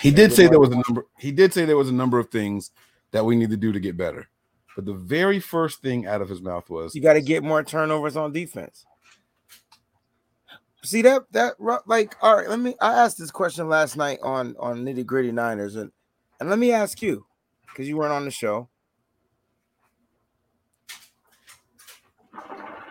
He 0.00 0.10
did 0.10 0.32
say 0.32 0.48
there 0.48 0.58
was 0.58 0.70
a 0.70 0.74
number. 0.86 1.06
He 1.18 1.30
did 1.30 1.52
say 1.54 1.64
there 1.64 1.76
was 1.76 1.88
a 1.88 1.92
number 1.94 2.18
of 2.18 2.28
things 2.28 2.72
that 3.12 3.24
we 3.24 3.36
need 3.36 3.50
to 3.50 3.56
do 3.56 3.72
to 3.72 3.78
get 3.78 3.96
better. 3.96 4.28
But 4.74 4.86
the 4.86 4.94
very 4.94 5.38
first 5.38 5.80
thing 5.82 6.06
out 6.06 6.20
of 6.22 6.28
his 6.28 6.40
mouth 6.40 6.68
was, 6.70 6.94
You 6.94 7.02
got 7.02 7.12
to 7.12 7.20
get 7.20 7.44
more 7.44 7.62
turnovers 7.62 8.16
on 8.16 8.32
defense. 8.32 8.84
See 10.82 11.02
that 11.02 11.22
that 11.30 11.54
like 11.86 12.16
all 12.20 12.36
right. 12.36 12.48
Let 12.48 12.58
me. 12.58 12.74
I 12.80 12.94
asked 13.04 13.16
this 13.18 13.30
question 13.30 13.68
last 13.68 13.96
night 13.96 14.18
on 14.22 14.56
on 14.58 14.84
nitty 14.84 15.06
gritty 15.06 15.30
Niners, 15.30 15.76
and 15.76 15.92
and 16.42 16.50
let 16.50 16.58
me 16.58 16.72
ask 16.72 17.00
you 17.00 17.24
because 17.68 17.88
you 17.88 17.96
weren't 17.96 18.12
on 18.12 18.24
the 18.24 18.30
show. 18.30 18.68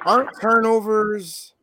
Aren't 0.06 0.30
turnovers 0.42 1.54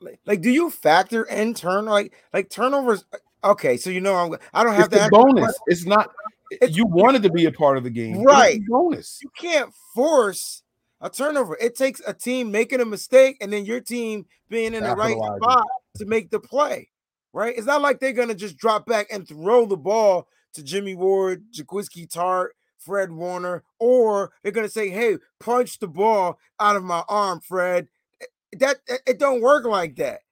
like, 0.00 0.18
like 0.26 0.40
do 0.40 0.50
you 0.50 0.70
factor 0.70 1.24
in 1.24 1.54
turn 1.54 1.84
like 1.84 2.14
like 2.32 2.50
turnovers? 2.50 3.04
Uh, 3.12 3.50
okay, 3.50 3.76
so 3.76 3.90
you 3.90 4.00
know 4.00 4.14
I'm. 4.14 4.34
I 4.52 4.64
don't 4.64 4.74
have 4.74 4.86
"It's 4.92 4.96
to 4.96 5.04
the 5.04 5.10
bonus. 5.10 5.44
question. 5.44 5.62
It's 5.66 5.86
not. 5.86 6.10
It's- 6.50 6.74
you 6.76 6.84
wanted 6.86 7.22
to 7.22 7.30
be 7.30 7.44
a 7.44 7.52
part 7.52 7.76
of 7.78 7.84
the 7.84 7.90
game, 7.90 8.22
Right. 8.24 8.60
bonus. 8.66 9.20
you 9.22 9.30
can't 9.38 9.72
force 9.94 10.62
a 11.00 11.08
turnover. 11.08 11.56
It 11.60 11.76
takes 11.76 12.00
a 12.06 12.12
team 12.12 12.50
making 12.50 12.80
a 12.80 12.84
mistake 12.84 13.36
and 13.40 13.52
then 13.52 13.64
your 13.64 13.80
team 13.80 14.26
being 14.48 14.74
in 14.74 14.82
the 14.82 14.96
right 14.96 15.16
spot 15.16 15.66
to 15.98 16.06
make 16.06 16.30
the 16.30 16.40
play. 16.40 16.88
Right? 17.32 17.56
It's 17.56 17.66
not 17.66 17.82
like 17.82 18.00
they're 18.00 18.12
gonna 18.12 18.34
just 18.34 18.56
drop 18.56 18.86
back 18.86 19.06
and 19.10 19.26
throw 19.26 19.66
the 19.66 19.76
ball 19.76 20.28
to 20.54 20.62
Jimmy 20.62 20.94
Ward, 20.94 21.44
Jaquiski 21.52 22.08
Tartt, 22.08 22.48
Fred 22.78 23.12
Warner, 23.12 23.62
or 23.78 24.32
they're 24.42 24.52
gonna 24.52 24.68
say, 24.68 24.88
"Hey, 24.88 25.18
punch 25.38 25.78
the 25.78 25.86
ball 25.88 26.38
out 26.58 26.76
of 26.76 26.82
my 26.82 27.04
arm, 27.08 27.40
Fred." 27.40 27.88
Eh, 28.20 28.26
that 28.58 28.80
it- 28.88 29.02
it 29.06 29.18
don't 29.18 29.40
work 29.40 29.64
like 29.64 29.96
that. 29.96 30.22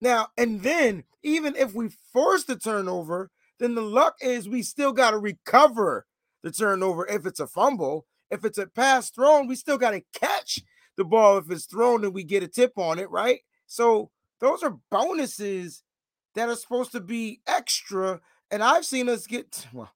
Now, 0.00 0.28
and 0.36 0.62
then 0.62 1.04
even 1.22 1.54
if 1.56 1.74
we 1.74 1.90
force 2.12 2.44
the 2.44 2.56
turnover, 2.56 3.30
then 3.58 3.74
the 3.74 3.82
luck 3.82 4.16
is 4.20 4.48
we 4.48 4.62
still 4.62 4.92
got 4.92 5.10
to 5.12 5.18
recover 5.18 6.06
the 6.42 6.50
turnover 6.52 7.06
if 7.06 7.26
it's 7.26 7.40
a 7.40 7.46
fumble. 7.46 8.06
If 8.30 8.44
it's 8.44 8.58
a 8.58 8.66
pass 8.66 9.10
thrown, 9.10 9.46
we 9.46 9.56
still 9.56 9.78
got 9.78 9.92
to 9.92 10.02
catch 10.12 10.60
the 10.96 11.04
ball 11.04 11.38
if 11.38 11.50
it's 11.50 11.66
thrown 11.66 12.04
and 12.04 12.14
we 12.14 12.24
get 12.24 12.42
a 12.42 12.48
tip 12.48 12.72
on 12.76 12.98
it, 12.98 13.10
right? 13.10 13.40
So 13.66 14.10
those 14.40 14.62
are 14.62 14.78
bonuses 14.90 15.82
that 16.38 16.48
are 16.48 16.56
supposed 16.56 16.92
to 16.92 17.00
be 17.00 17.40
extra. 17.46 18.20
And 18.50 18.62
I've 18.62 18.86
seen 18.86 19.08
us 19.08 19.26
get 19.26 19.66
well. 19.72 19.92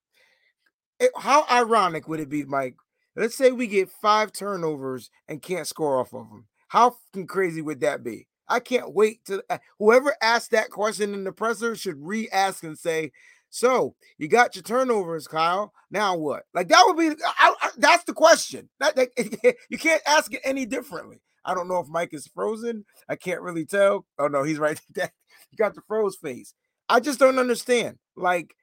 it- 1.01 1.11
how 1.17 1.47
ironic 1.51 2.09
would 2.09 2.21
it 2.21 2.29
be, 2.29 2.45
Mike? 2.45 2.77
Let's 3.17 3.37
say 3.37 3.53
we 3.53 3.67
get 3.67 3.91
five 3.91 4.33
turnovers 4.33 5.11
and 5.29 5.43
can't 5.43 5.67
score 5.67 5.99
off 5.99 6.15
of 6.15 6.29
them. 6.31 6.47
How 6.69 6.97
crazy 7.29 7.61
would 7.63 7.81
that 7.81 8.03
be? 8.03 8.27
I 8.49 8.61
can't 8.61 8.95
wait 8.95 9.25
to 9.27 9.43
uh, 9.51 9.59
whoever 9.79 10.15
asked 10.23 10.51
that 10.53 10.71
question 10.71 11.15
in 11.15 11.25
the 11.25 11.33
presser 11.33 11.77
should 11.77 11.97
re-ask 12.05 12.65
and 12.65 12.79
say, 12.79 13.13
"So 13.51 13.95
you 14.19 14.29
got 14.29 14.57
your 14.57 14.63
turnovers, 14.63 15.29
Kyle. 15.29 15.73
Now 15.91 16.17
what?" 16.17 16.45
Like 16.55 16.69
that 16.69 16.85
would 16.87 16.97
be 16.97 17.23
I- 17.25 17.55
I- 17.61 17.71
that's 17.79 18.05
the 18.05 18.15
question. 18.15 18.69
That, 18.81 18.97
that- 18.97 19.11
you 19.71 19.79
can't 19.79 20.03
ask 20.07 20.33
it 20.35 20.41
any 20.45 20.67
differently. 20.67 21.21
I 21.45 21.55
don't 21.55 21.69
know 21.69 21.79
if 21.81 21.89
Mike 21.89 22.15
is 22.15 22.27
frozen. 22.29 22.85
I 23.09 23.17
can't 23.17 23.43
really 23.43 23.65
tell. 23.67 24.07
Oh 24.19 24.29
no, 24.29 24.43
he's 24.43 24.59
right. 24.59 24.81
That- 24.95 25.13
you 25.53 25.59
got 25.59 25.75
the 25.75 25.83
froze 25.87 26.17
face. 26.17 26.55
I 26.89 27.01
just 27.01 27.19
don't 27.19 27.39
understand. 27.39 27.99
Like 28.17 28.55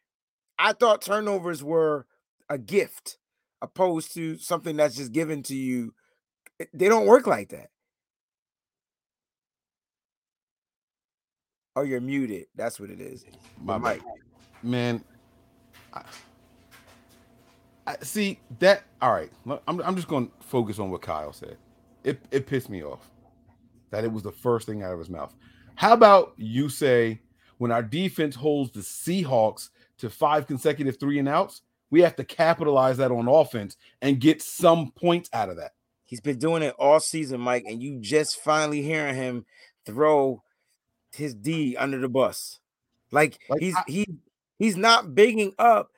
I 0.58 0.73
thought 0.73 1.02
turnovers 1.02 1.63
were 1.63 2.06
a 2.49 2.58
gift 2.58 3.17
opposed 3.62 4.13
to 4.15 4.38
something 4.38 4.75
that's 4.75 4.95
just 4.95 5.12
given 5.12 5.43
to 5.43 5.56
you. 5.56 5.93
Eh, 6.60 6.65
they 6.73 6.89
don't 6.89 7.06
work 7.06 7.28
like 7.28 7.49
that. 7.49 7.69
Oh, 11.75 11.84
you're 11.84 12.02
muted. 12.02 12.47
That's 12.56 12.80
what 12.80 12.89
it 12.89 12.99
is. 12.99 13.25
My 13.63 13.78
Mike. 13.78 14.02
man. 14.63 15.04
I, 15.93 16.02
I 17.88 17.95
see 18.02 18.39
that. 18.60 18.84
All 19.02 19.12
right, 19.12 19.32
I'm 19.67 19.80
I'm 19.82 19.95
just 19.95 20.08
going 20.08 20.28
to 20.28 20.34
focus 20.41 20.78
on 20.78 20.91
what 20.91 21.02
Kyle 21.02 21.34
said. 21.34 21.58
It 22.04 22.19
it 22.32 22.47
pissed 22.47 22.69
me 22.69 22.84
off 22.84 23.10
that 23.91 24.04
it 24.04 24.12
was 24.12 24.23
the 24.23 24.32
first 24.32 24.67
thing 24.67 24.84
out 24.84 24.93
of 24.93 24.99
his 24.99 25.10
mouth. 25.10 25.34
How 25.80 25.94
about 25.94 26.34
you 26.36 26.68
say 26.68 27.22
when 27.58 27.72
our 27.72 27.82
defense 27.82 28.36
holds 28.36 28.70
the 28.72 28.82
Seahawks 28.82 29.70
to 30.00 30.10
five 30.10 30.46
consecutive 30.46 31.00
three 31.00 31.20
and 31.20 31.30
outs, 31.30 31.62
we 31.89 32.02
have 32.02 32.18
to 32.18 32.26
capitalize 32.26 32.98
that 32.98 33.12
on 33.12 33.30
offense 33.30 33.78
and 34.02 34.20
get 34.20 34.42
some 34.42 34.92
points 34.92 35.30
out 35.32 35.48
of 35.48 35.56
that. 35.56 35.72
He's 36.04 36.20
been 36.20 36.38
doing 36.38 36.63
it 36.63 36.76
all 36.78 37.00
season, 37.00 37.39
Mike, 37.39 37.63
and 37.65 37.82
you 37.82 37.98
just 38.02 38.42
finally 38.42 38.82
hearing 38.82 39.15
him 39.15 39.46
throw 39.86 40.44
his 41.13 41.34
D 41.34 41.78
under 41.78 41.98
the 41.98 42.10
bus. 42.10 42.60
Like, 43.13 43.39
Like, 43.48 43.62
he's 43.62 43.76
I- 43.78 43.84
he 43.88 44.06
he's 44.58 44.76
not 44.76 45.15
bigging 45.15 45.54
up 45.58 45.92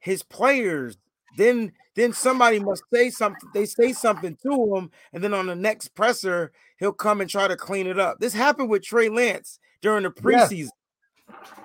his 0.00 0.22
players. 0.22 0.98
Then 1.38 1.72
then 1.98 2.12
somebody 2.12 2.60
must 2.60 2.84
say 2.94 3.10
something. 3.10 3.50
They 3.52 3.66
say 3.66 3.92
something 3.92 4.36
to 4.44 4.76
him, 4.76 4.90
and 5.12 5.22
then 5.22 5.34
on 5.34 5.46
the 5.46 5.56
next 5.56 5.88
presser, 5.88 6.52
he'll 6.78 6.92
come 6.92 7.20
and 7.20 7.28
try 7.28 7.48
to 7.48 7.56
clean 7.56 7.88
it 7.88 7.98
up. 7.98 8.20
This 8.20 8.32
happened 8.32 8.70
with 8.70 8.84
Trey 8.84 9.08
Lance 9.08 9.58
during 9.82 10.04
the 10.04 10.10
preseason. 10.10 10.70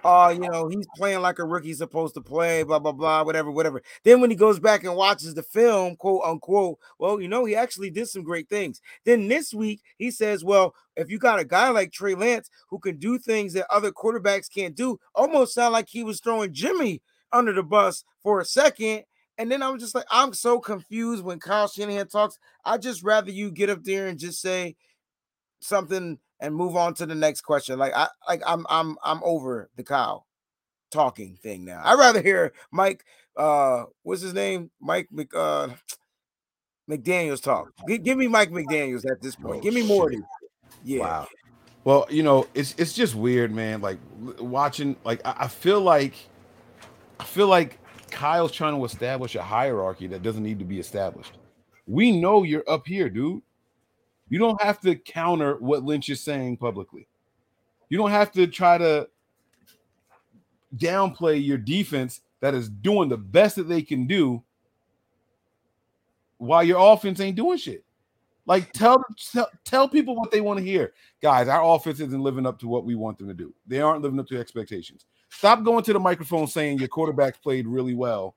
oh, 0.04 0.30
you 0.30 0.40
know, 0.40 0.68
he's 0.68 0.88
playing 0.96 1.22
like 1.22 1.38
a 1.38 1.46
rookie's 1.46 1.78
supposed 1.78 2.16
to 2.16 2.22
play, 2.22 2.64
blah, 2.64 2.80
blah, 2.80 2.92
blah, 2.92 3.24
whatever, 3.24 3.52
whatever. 3.52 3.82
Then 4.04 4.22
when 4.22 4.32
he 4.32 4.36
goes 4.36 4.60
back 4.60 4.84
and 4.84 4.96
watches 4.96 5.36
the 5.36 5.44
film, 5.44 5.96
quote 5.96 6.24
unquote, 6.26 6.80
well, 6.98 7.22
you 7.22 7.28
know, 7.28 7.46
he 7.46 7.56
actually 7.56 7.92
did 7.92 8.10
some 8.10 8.24
great 8.24 8.50
things. 8.50 8.82
Then 9.06 9.28
this 9.28 9.54
week, 9.54 9.82
he 9.98 10.10
says, 10.10 10.44
well, 10.44 10.74
if 10.96 11.12
you 11.12 11.20
got 11.20 11.40
a 11.40 11.46
guy 11.46 11.70
like 11.70 11.92
Trey 11.92 12.16
Lance 12.16 12.50
who 12.70 12.80
can 12.80 12.98
do 12.98 13.20
things 13.20 13.54
that 13.54 13.68
other 13.70 13.92
quarterbacks 13.92 14.52
can't 14.54 14.76
do, 14.76 15.00
almost 15.14 15.54
sound 15.54 15.74
like 15.74 15.90
he 15.90 16.04
was 16.04 16.20
throwing 16.20 16.54
Jimmy 16.54 17.02
under 17.32 17.54
the 17.54 17.64
bus 17.64 18.04
for 18.22 18.42
a 18.42 18.46
second. 18.46 19.04
And 19.38 19.52
then 19.52 19.64
I'm 19.64 19.80
just 19.80 19.96
like, 19.96 20.06
I'm 20.12 20.34
so 20.34 20.60
confused 20.60 21.24
when 21.24 21.40
Kyle 21.40 21.68
Shanahan 21.68 22.08
talks. 22.08 22.38
I 22.64 22.78
just 22.78 23.04
rather 23.04 23.32
you 23.32 23.52
get 23.52 23.70
up 23.70 23.84
there 23.84 24.08
and 24.08 24.20
just 24.20 24.42
say 24.42 24.76
something 25.60 26.20
and 26.40 26.56
move 26.56 26.76
on 26.76 26.94
to 26.96 27.06
the 27.06 27.16
next 27.16 27.42
question. 27.42 27.80
Like 27.80 27.94
I 27.96 28.10
like 28.28 28.42
I'm 28.46 28.66
I'm 28.70 28.98
I'm 29.04 29.22
over 29.24 29.70
the 29.76 29.84
Kyle 29.84 30.28
talking 30.92 31.36
thing 31.42 31.66
now. 31.66 31.82
I'd 31.84 31.98
rather 31.98 32.22
hear 32.22 32.54
Mike 32.72 33.06
uh 33.36 33.86
what's 34.04 34.22
his 34.22 34.34
name? 34.34 34.70
Mike 34.80 35.08
Mc 35.12 35.30
uh 35.36 35.70
McDaniels 36.90 37.42
talk. 37.42 37.72
G- 37.88 37.98
give 37.98 38.18
me 38.18 38.28
Mike 38.28 38.52
McDaniels 38.52 39.10
at 39.10 39.22
this 39.22 39.36
point. 39.36 39.60
Oh, 39.60 39.62
give 39.62 39.74
me 39.74 39.84
more 39.88 40.12
yeah. 40.84 41.00
Wow. 41.00 41.28
Well, 41.86 42.08
you 42.10 42.24
know, 42.24 42.48
it's 42.54 42.76
it's 42.78 42.94
just 42.94 43.16
weird, 43.16 43.52
man. 43.52 43.82
Like 43.82 43.98
watching, 44.40 44.96
like 45.04 45.22
I, 45.26 45.36
I 45.40 45.48
feel 45.48 45.82
like 45.82 46.14
I 47.20 47.26
feel 47.26 47.48
like 47.48 47.78
Kyle's 48.14 48.52
trying 48.52 48.78
to 48.78 48.86
establish 48.86 49.36
a 49.36 49.42
hierarchy 49.42 50.08
that 50.08 50.22
doesn't 50.22 50.44
need 50.44 50.60
to 50.60 50.66
be 50.66 50.80
established. 50.80 51.34
We 51.88 52.12
know 52.12 52.44
you're 52.44 52.64
up 52.70 52.88
here, 52.88 53.10
dude. 53.10 53.42
You 54.30 54.40
don't 54.40 54.62
have 54.62 54.80
to 54.82 54.96
counter 54.96 55.56
what 55.56 55.84
Lynch 55.84 56.10
is 56.10 56.22
saying 56.22 56.58
publicly. 56.58 57.08
You 57.90 57.98
don't 57.98 58.12
have 58.12 58.32
to 58.34 58.48
try 58.48 58.78
to 58.78 59.10
downplay 60.78 61.44
your 61.44 61.58
defense 61.58 62.22
that 62.40 62.54
is 62.54 62.70
doing 62.70 63.10
the 63.10 63.18
best 63.18 63.56
that 63.56 63.68
they 63.68 63.82
can 63.82 64.06
do 64.06 64.44
while 66.38 66.64
your 66.64 66.94
offense 66.94 67.20
ain't 67.20 67.36
doing 67.36 67.58
shit. 67.58 67.84
Like 68.46 68.72
tell 68.74 69.04
tell, 69.32 69.50
tell 69.64 69.88
people 69.88 70.16
what 70.16 70.32
they 70.32 70.42
want 70.42 70.60
to 70.60 70.66
hear. 70.66 70.94
Guys, 71.22 71.48
our 71.48 71.76
offense 71.76 72.00
isn't 72.00 72.22
living 72.22 72.46
up 72.46 72.60
to 72.60 72.68
what 72.68 72.86
we 72.86 72.96
want 72.96 73.18
them 73.18 73.28
to 73.28 73.34
do. 73.34 73.54
They 73.68 73.80
aren't 73.80 74.02
living 74.02 74.20
up 74.20 74.28
to 74.28 74.40
expectations. 74.40 75.06
Stop 75.30 75.64
going 75.64 75.84
to 75.86 75.94
the 75.94 76.00
microphone 76.00 76.48
saying 76.48 76.80
your 76.80 76.90
quarterback 76.90 77.42
played 77.42 77.68
really 77.68 77.96
well 77.96 78.36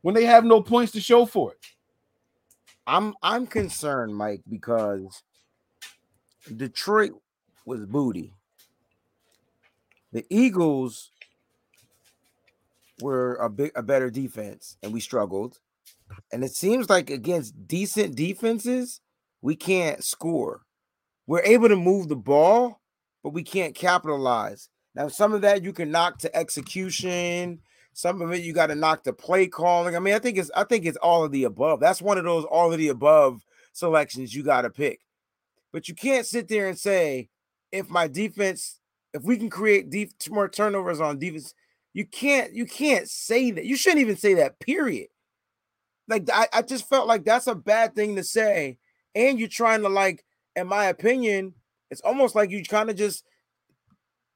when 0.00 0.14
they 0.14 0.24
have 0.24 0.44
no 0.44 0.60
points 0.60 0.92
to 0.92 1.00
show 1.00 1.26
for 1.26 1.52
it. 1.52 1.58
I'm 2.86 3.14
I'm 3.22 3.46
concerned, 3.46 4.14
Mike, 4.14 4.42
because 4.48 5.22
Detroit 6.56 7.12
was 7.64 7.84
booty. 7.86 8.34
The 10.12 10.26
Eagles 10.28 11.10
were 13.00 13.36
a 13.36 13.48
big 13.48 13.72
a 13.74 13.82
better 13.82 14.10
defense, 14.10 14.76
and 14.82 14.92
we 14.92 15.00
struggled. 15.00 15.60
And 16.32 16.44
it 16.44 16.52
seems 16.52 16.90
like 16.90 17.08
against 17.08 17.66
decent 17.66 18.16
defenses, 18.16 19.00
we 19.42 19.56
can't 19.56 20.02
score. 20.02 20.62
We're 21.26 21.42
able 21.42 21.68
to 21.68 21.76
move 21.76 22.08
the 22.08 22.16
ball, 22.16 22.80
but 23.22 23.30
we 23.30 23.42
can't 23.42 23.74
capitalize. 23.74 24.68
Now, 24.94 25.08
some 25.08 25.32
of 25.32 25.42
that 25.42 25.62
you 25.62 25.72
can 25.72 25.90
knock 25.90 26.18
to 26.18 26.34
execution. 26.36 27.60
Some 27.92 28.22
of 28.22 28.32
it 28.32 28.42
you 28.42 28.52
got 28.52 28.68
to 28.68 28.74
knock 28.74 29.04
to 29.04 29.12
play 29.12 29.46
calling. 29.46 29.94
I 29.96 29.98
mean, 29.98 30.14
I 30.14 30.18
think 30.18 30.38
it's 30.38 30.50
I 30.54 30.64
think 30.64 30.86
it's 30.86 30.96
all 30.98 31.24
of 31.24 31.32
the 31.32 31.44
above. 31.44 31.80
That's 31.80 32.00
one 32.00 32.18
of 32.18 32.24
those 32.24 32.44
all 32.44 32.72
of 32.72 32.78
the 32.78 32.88
above 32.88 33.44
selections 33.72 34.34
you 34.34 34.42
got 34.42 34.62
to 34.62 34.70
pick. 34.70 35.00
But 35.72 35.88
you 35.88 35.94
can't 35.94 36.26
sit 36.26 36.48
there 36.48 36.68
and 36.68 36.78
say 36.78 37.28
if 37.70 37.88
my 37.88 38.06
defense, 38.06 38.78
if 39.14 39.22
we 39.22 39.36
can 39.36 39.50
create 39.50 39.90
deep 39.90 40.12
more 40.30 40.48
turnovers 40.48 41.00
on 41.00 41.18
defense, 41.18 41.54
you 41.92 42.06
can't 42.06 42.54
you 42.54 42.66
can't 42.66 43.08
say 43.08 43.50
that. 43.50 43.64
You 43.64 43.76
shouldn't 43.76 44.02
even 44.02 44.16
say 44.16 44.34
that. 44.34 44.58
Period. 44.60 45.08
Like 46.08 46.28
I, 46.32 46.48
I 46.52 46.62
just 46.62 46.88
felt 46.88 47.06
like 47.06 47.24
that's 47.24 47.46
a 47.46 47.54
bad 47.54 47.94
thing 47.94 48.16
to 48.16 48.24
say, 48.24 48.78
and 49.14 49.38
you're 49.38 49.48
trying 49.48 49.82
to 49.82 49.88
like, 49.88 50.24
in 50.56 50.66
my 50.66 50.86
opinion, 50.86 51.54
it's 51.90 52.00
almost 52.00 52.34
like 52.34 52.50
you 52.50 52.62
kind 52.64 52.90
of 52.90 52.96
just 52.96 53.24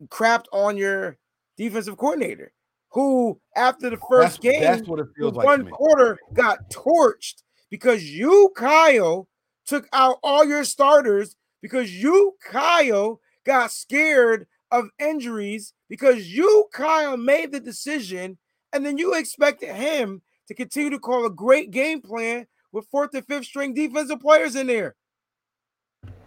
crapped 0.09 0.47
on 0.53 0.77
your 0.77 1.17
defensive 1.57 1.97
coordinator, 1.97 2.53
who 2.91 3.41
after 3.55 3.91
the 3.91 3.97
first 3.97 4.35
That's, 4.35 4.39
game, 4.39 4.63
that's 4.63 4.87
what 4.89 5.01
it 5.01 5.07
feels 5.17 5.35
like 5.35 5.47
one 5.47 5.69
quarter 5.69 6.19
got 6.35 6.71
torched 6.71 7.43
because 7.71 8.05
you, 8.05 8.53
Kyle, 8.57 9.29
took 9.67 9.89
out 9.93 10.19
all 10.23 10.45
your 10.45 10.65
starters 10.65 11.37
because 11.63 11.93
you, 11.93 12.35
Kyle, 12.45 13.21
got 13.45 13.73
scared 13.73 14.47
of 14.71 14.89
injuries 14.99 15.73
because 15.89 16.33
you, 16.33 16.67
Kyle, 16.73 17.17
made 17.17 17.53
the 17.53 17.61
decision, 17.61 18.39
and 18.73 18.85
then 18.85 18.99
you 18.99 19.15
expected 19.15 19.75
him 19.75 20.23
to 20.49 20.55
continue 20.55 20.91
to 20.91 20.99
call 20.99 21.27
a 21.27 21.31
great 21.31 21.71
game 21.71 22.01
plan 22.01 22.47
with 22.77 22.87
fourth 22.89 23.15
and 23.15 23.27
fifth 23.27 23.47
string 23.47 23.75
defensive 23.75 24.21
players 24.21 24.55
in 24.55 24.69
there. 24.69 24.95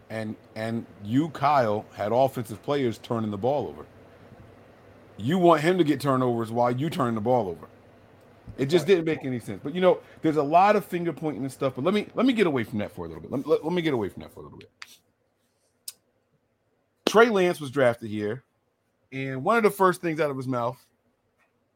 and 0.10 0.36
and 0.56 0.86
you 1.04 1.30
Kyle 1.30 1.86
had 1.94 2.12
offensive 2.12 2.62
players 2.64 2.98
turning 2.98 3.32
the 3.32 3.38
ball 3.38 3.68
over. 3.68 3.86
You 5.18 5.38
want 5.38 5.62
him 5.62 5.78
to 5.78 5.84
get 5.84 6.00
turnovers 6.02 6.52
while 6.52 6.72
you 6.72 6.90
turn 6.90 7.16
the 7.16 7.22
ball 7.22 7.50
over. 7.50 7.68
It 8.58 8.68
just 8.68 8.88
didn't 8.88 9.06
make 9.06 9.26
any 9.26 9.40
sense. 9.40 9.62
But 9.64 9.76
you 9.76 9.82
know, 9.82 10.00
there's 10.22 10.38
a 10.38 10.44
lot 10.44 10.76
of 10.76 10.86
finger 10.86 11.14
pointing 11.14 11.44
and 11.44 11.52
stuff. 11.52 11.74
But 11.76 11.86
let 11.86 11.94
me 11.94 12.08
let 12.16 12.26
me 12.26 12.34
get 12.34 12.48
away 12.48 12.64
from 12.64 12.80
that 12.80 12.92
for 12.92 13.06
a 13.06 13.08
little 13.08 13.22
bit. 13.22 13.32
Let, 13.32 13.48
let, 13.48 13.64
let 13.64 13.74
me 13.74 13.82
get 13.82 13.94
away 13.94 14.10
from 14.10 14.24
that 14.24 14.34
for 14.34 14.42
a 14.42 14.44
little 14.44 14.58
bit. 14.58 14.70
Trey 17.06 17.30
Lance 17.30 17.62
was 17.62 17.72
drafted 17.72 18.10
here, 18.10 18.44
and 19.12 19.44
one 19.44 19.58
of 19.58 19.64
the 19.64 19.72
first 19.72 20.02
things 20.02 20.20
out 20.20 20.32
of 20.32 20.38
his 20.38 20.48
mouth 20.48 20.84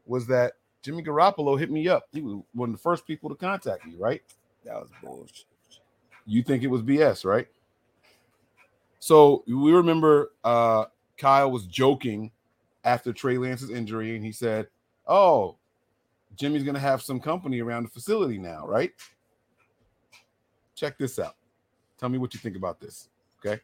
was 0.06 0.26
that 0.28 0.54
Jimmy 0.82 1.02
Garoppolo 1.02 1.58
hit 1.58 1.70
me 1.70 1.88
up. 1.88 2.04
He 2.12 2.20
was 2.20 2.42
one 2.54 2.70
of 2.70 2.76
the 2.76 2.82
first 2.82 3.06
people 3.06 3.30
to 3.30 3.36
contact 3.36 3.86
me, 3.86 3.94
right? 3.98 4.22
That 4.64 4.74
was 4.74 4.90
bullshit. 5.02 5.44
You 6.26 6.42
think 6.42 6.62
it 6.62 6.68
was 6.68 6.82
BS, 6.82 7.24
right? 7.24 7.46
So 8.98 9.44
we 9.46 9.72
remember 9.72 10.32
uh 10.42 10.86
Kyle 11.18 11.50
was 11.50 11.66
joking 11.66 12.30
after 12.84 13.12
Trey 13.12 13.38
Lance's 13.38 13.70
injury, 13.70 14.16
and 14.16 14.24
he 14.24 14.32
said, 14.32 14.68
Oh, 15.06 15.56
Jimmy's 16.36 16.64
gonna 16.64 16.78
have 16.78 17.02
some 17.02 17.20
company 17.20 17.60
around 17.60 17.84
the 17.84 17.90
facility 17.90 18.38
now, 18.38 18.66
right? 18.66 18.92
Check 20.74 20.98
this 20.98 21.18
out. 21.18 21.36
Tell 21.98 22.08
me 22.08 22.18
what 22.18 22.34
you 22.34 22.40
think 22.40 22.56
about 22.56 22.80
this, 22.80 23.08
okay? 23.44 23.60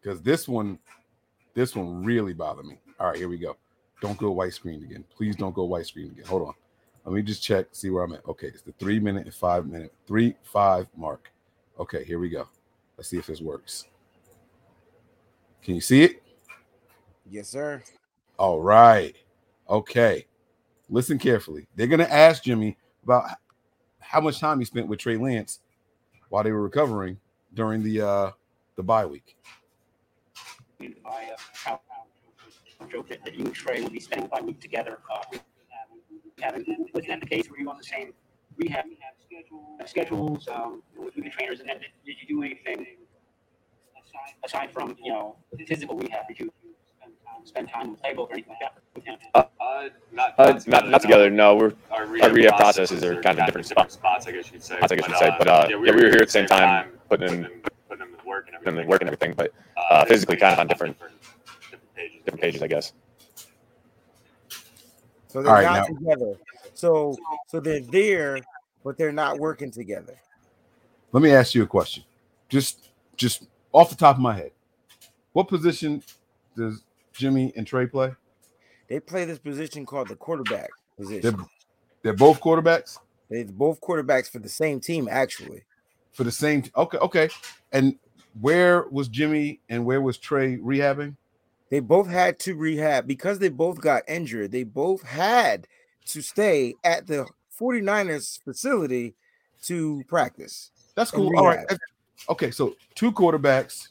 Because 0.00 0.22
this 0.22 0.46
one, 0.46 0.78
this 1.54 1.74
one 1.74 2.04
really 2.04 2.32
bothered 2.32 2.66
me. 2.66 2.78
All 2.98 3.08
right, 3.08 3.16
here 3.16 3.28
we 3.28 3.38
go. 3.38 3.56
Don't 4.00 4.18
go 4.18 4.30
white 4.30 4.52
screen 4.54 4.82
again. 4.82 5.04
Please 5.14 5.36
don't 5.36 5.54
go 5.54 5.64
white 5.64 5.86
screen 5.86 6.10
again. 6.10 6.24
Hold 6.26 6.48
on. 6.48 6.54
Let 7.04 7.14
me 7.14 7.22
just 7.22 7.42
check, 7.42 7.66
see 7.72 7.90
where 7.90 8.04
I'm 8.04 8.12
at. 8.12 8.26
Okay, 8.26 8.48
it's 8.48 8.62
the 8.62 8.72
three 8.72 9.00
minute 9.00 9.24
and 9.24 9.34
five 9.34 9.66
minute, 9.66 9.92
three, 10.06 10.34
five 10.42 10.86
mark. 10.96 11.30
Okay, 11.78 12.04
here 12.04 12.18
we 12.18 12.28
go. 12.28 12.46
Let's 12.96 13.08
see 13.08 13.16
if 13.16 13.26
this 13.26 13.40
works. 13.40 13.86
Can 15.62 15.74
you 15.74 15.80
see 15.80 16.02
it? 16.02 16.22
Yes, 17.28 17.48
sir. 17.48 17.82
All 18.38 18.60
right. 18.60 19.14
Okay. 19.68 20.26
Listen 20.88 21.18
carefully. 21.18 21.66
They're 21.76 21.86
going 21.86 22.00
to 22.00 22.12
ask 22.12 22.42
Jimmy 22.42 22.76
about 23.04 23.30
how 24.00 24.20
much 24.20 24.40
time 24.40 24.58
he 24.58 24.64
spent 24.64 24.88
with 24.88 24.98
Trey 24.98 25.16
Lance 25.16 25.60
while 26.28 26.42
they 26.42 26.52
were 26.52 26.62
recovering 26.62 27.18
during 27.54 27.82
the 27.82 28.00
uh 28.00 28.30
the 28.76 28.82
bye 28.82 29.06
week. 29.06 29.36
I 30.80 31.34
uh, 31.66 31.76
joke 32.88 33.08
that, 33.10 33.24
that 33.24 33.34
you 33.34 33.44
and 33.44 33.54
Trey 33.54 33.82
will 33.82 33.90
be 33.90 34.00
spending 34.00 34.28
one 34.28 34.46
week 34.46 34.60
together. 34.60 34.98
Uh, 35.12 35.38
having, 36.42 36.64
was 36.94 37.04
that 37.06 37.20
the 37.20 37.26
case? 37.26 37.50
Were 37.50 37.58
you 37.58 37.68
on 37.70 37.76
the 37.78 37.84
same 37.84 38.12
rehab 38.56 38.84
schedules 39.86 40.46
um, 40.48 40.82
with 40.98 41.14
the 41.14 41.30
trainers? 41.30 41.60
And 41.60 41.68
then 41.68 41.78
did, 41.80 41.88
did 42.04 42.16
you 42.20 42.36
do 42.36 42.42
anything 42.42 42.86
aside 44.44 44.70
from 44.72 44.96
you 45.02 45.12
know 45.12 45.36
physical 45.66 45.96
rehab? 45.96 46.26
Did 46.28 46.40
you 46.40 46.52
spend 47.44 47.68
time 47.70 47.86
in 47.86 47.92
the 47.92 47.98
playbook 47.98 48.28
or 48.28 48.32
anything 48.34 48.50
like 48.50 48.60
that 48.60 48.74
with 48.94 49.04
him? 49.04 49.16
Uh, 49.34 49.44
not, 50.12 50.34
Uh, 50.38 50.44
not, 50.52 50.68
not, 50.68 50.88
not 50.88 51.00
together. 51.02 51.30
No, 51.30 51.54
we're 51.56 51.72
Our 51.90 52.02
our 52.22 52.30
rehab 52.30 52.56
processes 52.56 53.02
are 53.02 53.20
kind 53.22 53.38
of 53.38 53.46
different 53.46 53.66
spots. 53.66 53.94
spots, 53.94 54.26
I 54.26 54.32
guess 54.32 54.52
you'd 54.52 54.62
say. 54.62 54.78
I 54.82 54.86
think 54.86 55.02
I 55.02 55.06
should 55.06 55.16
say, 55.16 55.30
but 55.38 55.48
uh, 55.48 55.66
yeah, 55.70 55.76
we 55.76 55.90
were 55.90 55.98
here 55.98 56.20
at 56.20 56.26
the 56.26 56.30
same 56.30 56.46
time, 56.46 56.90
putting 57.08 57.28
in, 57.28 57.62
putting 57.88 58.06
in 58.06 58.12
the 58.12 58.18
work 58.26 58.46
and 58.48 58.56
everything. 58.56 58.76
the 58.82 58.86
work 58.86 59.00
and 59.00 59.08
everything, 59.08 59.34
but 59.34 59.52
uh, 59.90 60.04
physically 60.04 60.36
kind 60.36 60.52
of 60.52 60.58
on 60.58 60.66
different 60.66 60.96
different 61.70 61.94
pages. 61.94 62.20
different 62.24 62.42
pages, 62.42 62.62
I 62.62 62.66
guess. 62.66 62.92
So 65.30 65.42
they're 65.42 65.52
right, 65.52 65.62
not 65.64 65.88
now- 65.90 65.98
together. 65.98 66.38
So 66.74 67.16
so 67.46 67.60
they're 67.60 67.80
there, 67.80 68.40
but 68.84 68.98
they're 68.98 69.12
not 69.12 69.38
working 69.38 69.70
together. 69.70 70.16
Let 71.12 71.22
me 71.22 71.30
ask 71.30 71.54
you 71.54 71.62
a 71.62 71.66
question. 71.66 72.02
Just 72.48 72.88
just 73.16 73.46
off 73.72 73.90
the 73.90 73.96
top 73.96 74.16
of 74.16 74.22
my 74.22 74.34
head. 74.34 74.50
What 75.32 75.46
position 75.46 76.02
does 76.56 76.82
Jimmy 77.12 77.52
and 77.56 77.64
Trey 77.64 77.86
play? 77.86 78.12
They 78.88 78.98
play 78.98 79.24
this 79.24 79.38
position 79.38 79.86
called 79.86 80.08
the 80.08 80.16
quarterback 80.16 80.70
They're, 80.98 81.06
position. 81.06 81.46
they're 82.02 82.12
both 82.12 82.40
quarterbacks 82.40 82.98
They're 83.28 83.44
both 83.44 83.80
quarterbacks 83.80 84.28
for 84.28 84.40
the 84.40 84.48
same 84.48 84.80
team, 84.80 85.06
actually. 85.08 85.62
for 86.10 86.24
the 86.24 86.32
same 86.32 86.64
okay, 86.76 86.98
okay. 86.98 87.28
And 87.70 87.96
where 88.40 88.86
was 88.90 89.06
Jimmy 89.06 89.60
and 89.68 89.84
where 89.84 90.00
was 90.00 90.18
Trey 90.18 90.56
rehabbing? 90.56 91.14
They 91.70 91.80
both 91.80 92.08
had 92.08 92.38
to 92.40 92.54
rehab 92.56 93.06
because 93.06 93.38
they 93.38 93.48
both 93.48 93.80
got 93.80 94.02
injured. 94.08 94.50
They 94.52 94.64
both 94.64 95.02
had 95.02 95.66
to 96.06 96.20
stay 96.20 96.74
at 96.84 97.06
the 97.06 97.26
49ers 97.58 98.42
facility 98.42 99.14
to 99.62 100.02
practice. 100.08 100.72
That's 100.96 101.10
cool. 101.10 101.36
All 101.38 101.46
right. 101.46 101.64
Okay, 102.28 102.50
so 102.50 102.74
two 102.94 103.12
quarterbacks 103.12 103.88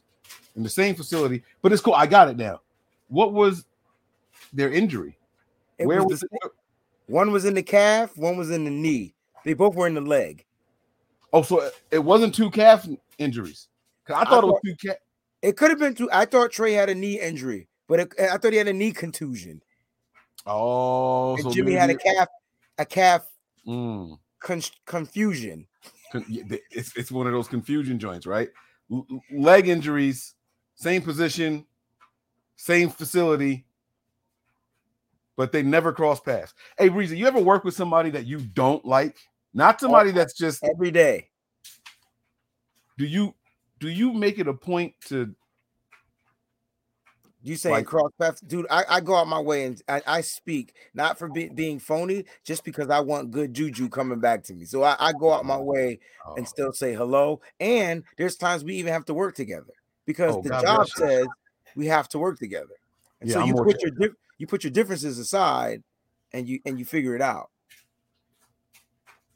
in 0.56 0.64
the 0.64 0.70
same 0.70 0.94
facility, 0.94 1.42
but 1.62 1.72
it's 1.72 1.82
cool. 1.82 1.94
I 1.94 2.06
got 2.06 2.30
it 2.30 2.38
now. 2.38 2.62
What 3.08 3.34
was 3.34 3.66
their 4.52 4.72
injury? 4.72 5.18
It 5.78 5.88
Where 5.88 6.04
was 6.04 6.24
was? 6.32 6.52
One 7.08 7.32
was 7.32 7.46
in 7.46 7.54
the 7.54 7.64
calf, 7.64 8.16
one 8.18 8.38
was 8.38 8.52
in 8.52 8.66
the 8.66 8.72
knee. 8.72 9.16
They 9.46 9.54
both 9.54 9.74
were 9.74 9.88
in 9.88 9.94
the 9.94 10.02
leg. 10.02 10.46
Oh, 11.32 11.42
so 11.44 11.72
it- 11.92 12.00
wasn't 12.04 12.36
two 12.36 12.52
calf 12.52 12.88
injuries. 13.18 13.68
'Cause 14.06 14.18
I 14.20 14.26
thought 14.30 14.44
it 14.44 14.48
was 14.48 14.60
two 14.66 14.76
calf. 14.76 14.98
It 15.42 15.56
could 15.56 15.70
have 15.70 15.80
been 15.80 15.96
two. 15.96 16.10
I 16.12 16.26
thought 16.26 16.52
Trey 16.52 16.74
had 16.74 16.90
a 16.90 16.96
knee 16.96 17.20
injury, 17.20 17.69
but 17.90 18.00
it, 18.00 18.14
I 18.20 18.38
thought 18.38 18.54
he 18.54 18.58
had 18.58 18.70
a 18.70 18.74
knee 18.74 18.94
contusion. 18.94 19.62
Oh, 20.46 21.34
And 21.34 21.44
so 21.44 21.52
Jimmy 21.52 21.74
had 21.74 21.90
a 21.90 21.96
calf, 21.96 22.28
a 22.78 22.86
calf 22.86 23.28
Mm. 23.68 24.18
con- 24.40 24.62
confusion. 24.86 25.68
Con- 26.14 26.26
yeah, 26.30 26.44
th- 26.44 26.62
It's, 26.72 26.96
it's 26.96 27.12
one 27.12 27.28
of 27.28 27.34
those 27.34 27.50
confusion 27.50 28.00
joints, 28.00 28.26
right? 28.26 28.50
L- 28.90 29.06
leg 29.32 29.68
injuries, 29.68 30.36
same 30.76 31.02
position, 31.02 31.66
same 32.56 32.90
facility, 32.90 33.66
but 35.36 35.52
they 35.52 35.62
never 35.62 35.92
cross 35.92 36.20
paths. 36.20 36.54
Hey, 36.78 36.90
Breezy, 36.90 37.18
you 37.18 37.28
ever 37.28 37.40
work 37.40 37.64
with 37.64 37.74
somebody 37.74 38.10
that 38.12 38.26
you 38.26 38.40
don't 38.40 38.84
like? 38.86 39.18
Not 39.54 39.80
somebody 39.80 40.12
that's 40.12 40.34
just 40.34 40.64
every 40.64 40.92
day. 40.92 41.30
Do 42.98 43.06
you 43.06 43.34
do 43.80 43.90
you 43.90 44.14
make 44.14 44.40
it 44.40 44.48
a 44.48 44.54
point 44.54 44.94
to 45.08 45.34
You 47.42 47.56
saying 47.56 47.74
Like- 47.76 47.86
cross 47.86 48.12
paths, 48.20 48.42
dude? 48.42 48.68
I, 48.70 48.84
I 48.90 49.00
go 49.00 49.16
out 49.16 49.28
my 49.28 49.40
way 49.40 49.66
and 49.66 49.82
I, 49.88 50.02
I 50.06 50.22
speak 50.22 50.74
not 50.94 51.18
for 51.18 51.30
be, 51.30 51.48
being 51.48 51.80
phony, 51.80 52.26
just 52.44 52.66
because 52.66 52.90
I 52.90 53.00
want 53.00 53.32
good 53.32 53.54
juju 53.54 53.88
coming 53.88 54.20
back 54.20 54.44
to 54.46 54.54
me. 54.54 54.66
So 54.66 54.84
I, 54.84 54.98
I 55.00 55.14
go 55.14 55.32
out 55.32 55.46
my 55.46 55.56
oh, 55.56 55.64
way 55.64 56.00
Oh. 56.26 56.36
and 56.36 56.46
still 56.48 56.74
say 56.74 56.94
hello. 56.94 57.40
And 57.62 58.04
there's 58.18 58.36
times 58.36 58.64
we 58.66 58.76
even 58.76 58.92
have 58.92 59.06
to 59.06 59.14
work 59.14 59.36
together 59.36 59.72
because 60.06 60.36
Oh, 60.36 60.42
the 60.42 60.50
God 60.50 60.62
job 60.64 60.90
says 60.90 61.28
we 61.76 61.86
have 61.88 62.10
to 62.10 62.20
work 62.20 62.40
together. 62.40 62.76
And 63.22 63.30
Yeah, 63.30 63.36
so 63.36 63.42
I'm 63.42 63.48
you 63.48 63.54
put 63.54 63.82
your 63.82 63.92
dif- 63.92 64.18
you 64.38 64.46
put 64.48 64.64
your 64.66 64.72
differences 64.72 65.18
aside, 65.18 65.82
and 66.34 66.48
you 66.48 66.60
and 66.66 66.78
you 66.78 66.86
figure 66.86 67.16
it 67.16 67.22
out. 67.22 67.50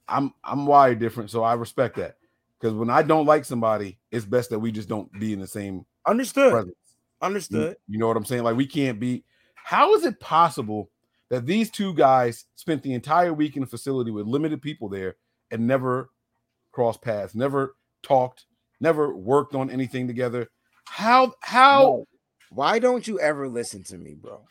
I'm 0.07 0.33
I'm 0.43 0.65
wired 0.65 0.99
different, 0.99 1.29
so 1.31 1.43
I 1.43 1.53
respect 1.53 1.95
that. 1.97 2.17
Because 2.59 2.73
when 2.75 2.89
I 2.89 3.01
don't 3.01 3.25
like 3.25 3.45
somebody, 3.45 3.97
it's 4.11 4.25
best 4.25 4.49
that 4.51 4.59
we 4.59 4.71
just 4.71 4.87
don't 4.87 5.11
be 5.19 5.33
in 5.33 5.39
the 5.39 5.47
same 5.47 5.85
Understood. 6.05 6.51
presence. 6.51 6.75
You, 7.24 7.28
Understood. 7.28 7.78
you 7.88 7.97
know 7.99 8.07
what 8.07 8.17
I'm 8.17 8.26
saying? 8.26 8.43
Like 8.43 8.55
we 8.55 8.67
can't 8.67 8.99
be. 8.99 9.24
How 9.55 9.93
is 9.95 10.03
it 10.03 10.19
possible 10.19 10.89
that 11.30 11.45
these 11.45 11.71
two 11.71 11.93
guys 11.93 12.45
spent 12.55 12.84
the 12.84 12.93
entire 12.93 13.34
week 13.34 13.55
in 13.55 13.63
a 13.63 13.67
facility 13.67 14.11
with 14.11 14.28
limited 14.28 14.61
people 14.61 14.89
there 14.89 15.15
and 15.51 15.65
never 15.65 16.09
crossed 16.71 17.01
paths, 17.01 17.34
never 17.34 17.76
talked, 18.01 18.45
never 18.82 19.15
worked 19.15 19.55
on 19.55 19.69
anything 19.69 20.07
together? 20.07 20.49
How 20.86 21.34
how 21.41 21.82
No. 21.82 22.07
Why 22.51 22.78
don't 22.78 23.07
you 23.07 23.19
ever 23.19 23.47
listen 23.47 23.84
to 23.86 23.97
me, 23.97 24.13
bro? 24.13 24.45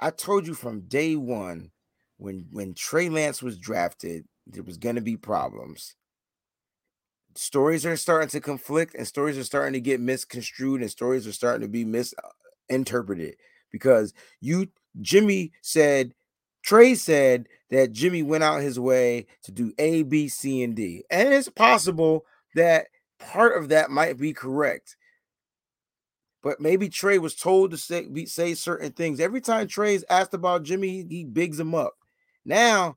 I 0.00 0.10
told 0.10 0.46
you 0.46 0.54
from 0.54 0.82
day 0.82 1.16
one 1.16 1.70
when 2.18 2.46
when 2.50 2.74
Trey 2.74 3.08
Lance 3.08 3.42
was 3.42 3.58
drafted, 3.58 4.26
there 4.46 4.62
was 4.62 4.76
gonna 4.76 5.00
be 5.00 5.16
problems. 5.16 5.94
Stories 7.34 7.86
are 7.86 7.96
starting 7.96 8.28
to 8.30 8.40
conflict, 8.40 8.94
and 8.94 9.06
stories 9.06 9.38
are 9.38 9.44
starting 9.44 9.74
to 9.74 9.80
get 9.80 10.00
misconstrued, 10.00 10.80
and 10.80 10.90
stories 10.90 11.26
are 11.26 11.32
starting 11.32 11.62
to 11.62 11.68
be 11.68 11.84
misinterpreted 11.84 13.36
because 13.70 14.14
you 14.40 14.68
Jimmy 15.00 15.52
said 15.62 16.14
Trey 16.62 16.94
said 16.94 17.48
that 17.70 17.92
Jimmy 17.92 18.22
went 18.22 18.44
out 18.44 18.60
his 18.60 18.78
way 18.78 19.26
to 19.44 19.52
do 19.52 19.72
A, 19.78 20.02
B, 20.02 20.28
C, 20.28 20.62
and 20.62 20.74
D. 20.74 21.04
And 21.10 21.32
it's 21.32 21.48
possible 21.48 22.24
that 22.54 22.88
part 23.18 23.56
of 23.56 23.68
that 23.68 23.90
might 23.90 24.18
be 24.18 24.32
correct. 24.32 24.96
But 26.42 26.60
maybe 26.60 26.88
Trey 26.88 27.18
was 27.18 27.34
told 27.34 27.70
to 27.70 27.76
say 27.76 28.06
be, 28.06 28.26
say 28.26 28.54
certain 28.54 28.92
things. 28.92 29.20
Every 29.20 29.40
time 29.40 29.66
Trey's 29.66 30.04
asked 30.08 30.34
about 30.34 30.62
Jimmy, 30.62 30.88
he, 30.88 31.06
he 31.08 31.24
bigs 31.24 31.58
him 31.58 31.74
up. 31.74 31.94
Now, 32.44 32.96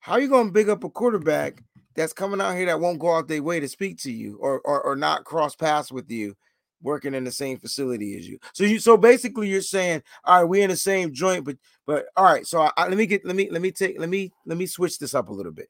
how 0.00 0.16
you 0.16 0.28
gonna 0.28 0.50
big 0.50 0.68
up 0.68 0.84
a 0.84 0.90
quarterback 0.90 1.62
that's 1.96 2.12
coming 2.12 2.40
out 2.40 2.56
here 2.56 2.66
that 2.66 2.80
won't 2.80 2.98
go 2.98 3.14
out 3.16 3.28
their 3.28 3.42
way 3.42 3.60
to 3.60 3.68
speak 3.68 3.98
to 4.02 4.12
you 4.12 4.36
or 4.40 4.60
or, 4.60 4.82
or 4.82 4.96
not 4.96 5.24
cross 5.24 5.54
paths 5.56 5.92
with 5.92 6.10
you, 6.10 6.36
working 6.82 7.14
in 7.14 7.24
the 7.24 7.32
same 7.32 7.58
facility 7.58 8.16
as 8.18 8.28
you? 8.28 8.38
So 8.54 8.64
you 8.64 8.78
so 8.78 8.96
basically 8.96 9.48
you're 9.48 9.60
saying, 9.62 10.02
all 10.24 10.40
right, 10.42 10.48
we're 10.48 10.64
in 10.64 10.70
the 10.70 10.76
same 10.76 11.12
joint, 11.12 11.44
but 11.44 11.56
but 11.86 12.06
all 12.16 12.24
right. 12.24 12.46
So 12.46 12.62
I, 12.62 12.70
I- 12.76 12.88
let 12.88 12.98
me 12.98 13.06
get 13.06 13.24
let 13.24 13.36
me 13.36 13.48
let 13.50 13.62
me 13.62 13.70
take 13.70 13.98
let 13.98 14.08
me 14.08 14.32
let 14.46 14.58
me 14.58 14.66
switch 14.66 14.98
this 14.98 15.14
up 15.14 15.28
a 15.28 15.32
little 15.34 15.52
bit. 15.52 15.68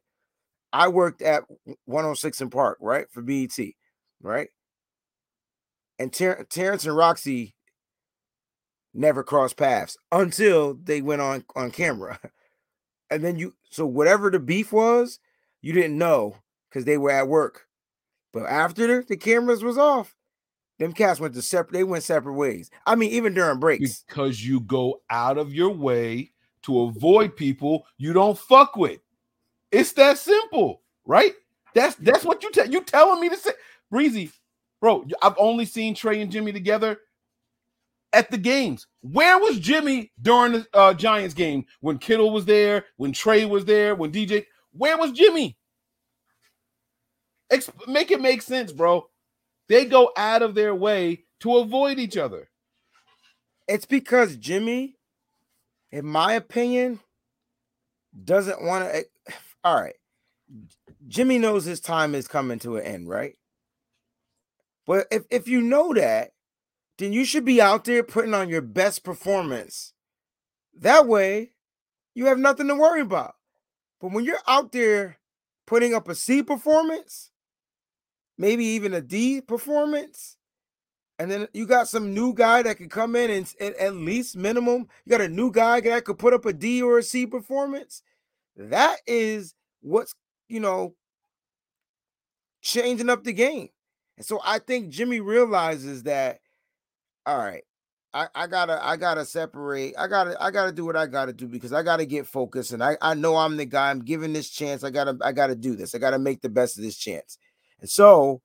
I 0.72 0.88
worked 0.88 1.22
at 1.22 1.44
106 1.86 2.40
in 2.40 2.50
Park, 2.50 2.78
right, 2.80 3.06
for 3.12 3.22
BET, 3.22 3.56
right? 4.22 4.48
and 5.98 6.12
Ter- 6.12 6.44
Terrence 6.44 6.84
and 6.86 6.96
Rocsi 6.96 7.54
never 8.92 9.22
crossed 9.22 9.56
paths 9.56 9.96
until 10.12 10.74
they 10.74 11.02
went 11.02 11.20
on 11.22 11.44
on 11.56 11.70
camera. 11.70 12.18
And 13.10 13.22
then 13.22 13.36
you 13.36 13.54
so 13.70 13.86
whatever 13.86 14.30
the 14.30 14.40
beef 14.40 14.72
was, 14.72 15.20
you 15.64 15.72
didn't 15.72 15.96
know 15.96 16.36
because 16.68 16.84
they 16.84 16.98
were 16.98 17.10
at 17.10 17.26
work. 17.26 17.66
But 18.34 18.44
after 18.44 19.02
the, 19.02 19.16
cameras 19.16 19.64
was 19.64 19.78
off, 19.78 20.14
them 20.78 20.92
cats 20.92 21.18
went 21.18 21.32
to 21.34 21.42
separate 21.42 21.72
they 21.72 21.84
went 21.84 22.04
separate 22.04 22.34
ways. 22.34 22.70
I 22.86 22.96
mean, 22.96 23.10
even 23.12 23.32
during 23.32 23.60
breaks. 23.60 24.04
because 24.06 24.44
you 24.44 24.60
go 24.60 25.00
out 25.08 25.38
of 25.38 25.54
your 25.54 25.70
way 25.70 26.32
to 26.64 26.82
avoid 26.82 27.34
people 27.34 27.86
you 27.96 28.12
don't 28.12 28.38
fuck 28.38 28.76
with. 28.76 29.00
It's 29.72 29.92
that 29.92 30.18
simple, 30.18 30.82
right? 31.06 31.32
That's 31.74 31.94
that's 31.96 32.24
what 32.24 32.42
you 32.42 32.50
tell 32.50 32.68
you 32.68 32.82
telling 32.82 33.20
me 33.20 33.30
to 33.30 33.36
say. 33.36 33.52
Breezy, 33.90 34.30
bro, 34.82 35.06
I've 35.22 35.36
only 35.38 35.64
seen 35.64 35.94
Trey 35.94 36.20
and 36.20 36.30
Jimmy 36.30 36.52
together 36.52 36.98
at 38.12 38.30
the 38.30 38.38
games. 38.38 38.86
Where 39.00 39.38
was 39.38 39.58
Jimmy 39.58 40.12
during 40.20 40.52
the 40.52 40.66
uh, 40.74 40.92
Giants 40.92 41.34
game 41.34 41.64
when 41.80 41.96
Kittle 41.96 42.32
was 42.32 42.44
there, 42.44 42.84
when 42.96 43.12
Trey 43.12 43.46
was 43.46 43.64
there, 43.64 43.94
when 43.94 44.12
DJ? 44.12 44.44
Where 44.74 44.98
was 44.98 45.12
Jimmy? 45.12 45.56
Ex- 47.50 47.70
make 47.86 48.10
it 48.10 48.20
make 48.20 48.42
sense, 48.42 48.72
bro. 48.72 49.08
They 49.68 49.84
go 49.84 50.10
out 50.16 50.42
of 50.42 50.54
their 50.54 50.74
way 50.74 51.24
to 51.40 51.56
avoid 51.58 51.98
each 51.98 52.16
other. 52.16 52.50
It's 53.68 53.86
because 53.86 54.36
Jimmy, 54.36 54.96
in 55.90 56.06
my 56.06 56.34
opinion, 56.34 57.00
doesn't 58.24 58.62
want 58.62 58.84
to. 58.84 58.96
Eh, 58.96 59.02
all 59.62 59.80
right. 59.80 59.94
Jimmy 61.06 61.38
knows 61.38 61.64
his 61.64 61.80
time 61.80 62.14
is 62.14 62.28
coming 62.28 62.58
to 62.60 62.76
an 62.76 62.84
end, 62.84 63.08
right? 63.08 63.36
But 64.86 65.06
if, 65.10 65.24
if 65.30 65.48
you 65.48 65.60
know 65.62 65.94
that, 65.94 66.32
then 66.98 67.12
you 67.12 67.24
should 67.24 67.44
be 67.44 67.60
out 67.60 67.84
there 67.84 68.02
putting 68.02 68.34
on 68.34 68.48
your 68.48 68.62
best 68.62 69.02
performance. 69.04 69.92
That 70.78 71.06
way, 71.06 71.52
you 72.14 72.26
have 72.26 72.38
nothing 72.38 72.68
to 72.68 72.74
worry 72.74 73.00
about. 73.00 73.34
But 74.04 74.12
when 74.12 74.26
you're 74.26 74.36
out 74.46 74.70
there 74.70 75.16
putting 75.66 75.94
up 75.94 76.10
a 76.10 76.14
C 76.14 76.42
performance, 76.42 77.30
maybe 78.36 78.62
even 78.66 78.92
a 78.92 79.00
D 79.00 79.40
performance, 79.40 80.36
and 81.18 81.30
then 81.30 81.48
you 81.54 81.66
got 81.66 81.88
some 81.88 82.12
new 82.12 82.34
guy 82.34 82.60
that 82.60 82.76
could 82.76 82.90
come 82.90 83.16
in 83.16 83.30
and, 83.30 83.50
and 83.58 83.74
at 83.76 83.94
least 83.94 84.36
minimum, 84.36 84.88
you 85.06 85.10
got 85.10 85.22
a 85.22 85.28
new 85.30 85.50
guy 85.50 85.80
that 85.80 86.04
could 86.04 86.18
put 86.18 86.34
up 86.34 86.44
a 86.44 86.52
D 86.52 86.82
or 86.82 86.98
a 86.98 87.02
C 87.02 87.24
performance. 87.24 88.02
That 88.58 88.98
is 89.06 89.54
what's 89.80 90.14
you 90.50 90.60
know 90.60 90.94
changing 92.60 93.08
up 93.08 93.24
the 93.24 93.32
game. 93.32 93.70
And 94.18 94.26
so 94.26 94.38
I 94.44 94.58
think 94.58 94.90
Jimmy 94.90 95.20
realizes 95.20 96.02
that 96.02 96.40
all 97.24 97.38
right, 97.38 97.64
I, 98.14 98.28
I 98.34 98.46
gotta 98.46 98.82
I 98.86 98.96
gotta 98.96 99.24
separate. 99.24 99.94
I 99.98 100.06
gotta 100.06 100.40
I 100.40 100.52
gotta 100.52 100.70
do 100.70 100.84
what 100.84 100.94
I 100.96 101.06
gotta 101.06 101.32
do 101.32 101.48
because 101.48 101.72
I 101.72 101.82
gotta 101.82 102.06
get 102.06 102.28
focused. 102.28 102.72
And 102.72 102.82
I, 102.82 102.96
I 103.02 103.14
know 103.14 103.36
I'm 103.36 103.56
the 103.56 103.64
guy. 103.64 103.90
I'm 103.90 104.00
given 104.00 104.32
this 104.32 104.48
chance. 104.48 104.84
I 104.84 104.90
gotta 104.90 105.18
I 105.20 105.32
gotta 105.32 105.56
do 105.56 105.74
this. 105.74 105.96
I 105.96 105.98
gotta 105.98 106.20
make 106.20 106.40
the 106.40 106.48
best 106.48 106.78
of 106.78 106.84
this 106.84 106.96
chance. 106.96 107.38
And 107.80 107.90
so 107.90 108.40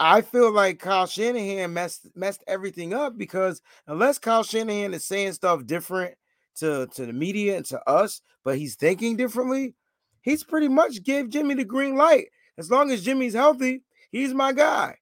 I 0.00 0.22
feel 0.22 0.50
like 0.52 0.80
Kyle 0.80 1.06
Shanahan 1.06 1.72
messed 1.72 2.08
messed 2.16 2.42
everything 2.48 2.92
up 2.92 3.16
because 3.16 3.62
unless 3.86 4.18
Kyle 4.18 4.42
Shanahan 4.42 4.92
is 4.92 5.04
saying 5.04 5.34
stuff 5.34 5.64
different 5.66 6.16
to, 6.56 6.88
to 6.94 7.06
the 7.06 7.12
media 7.12 7.56
and 7.56 7.64
to 7.66 7.80
us, 7.88 8.20
but 8.44 8.58
he's 8.58 8.74
thinking 8.74 9.16
differently, 9.16 9.74
he's 10.22 10.42
pretty 10.42 10.68
much 10.68 11.04
gave 11.04 11.30
Jimmy 11.30 11.54
the 11.54 11.64
green 11.64 11.94
light. 11.94 12.26
As 12.58 12.70
long 12.72 12.90
as 12.90 13.04
Jimmy's 13.04 13.34
healthy, 13.34 13.82
he's 14.10 14.34
my 14.34 14.52
guy. 14.52 14.96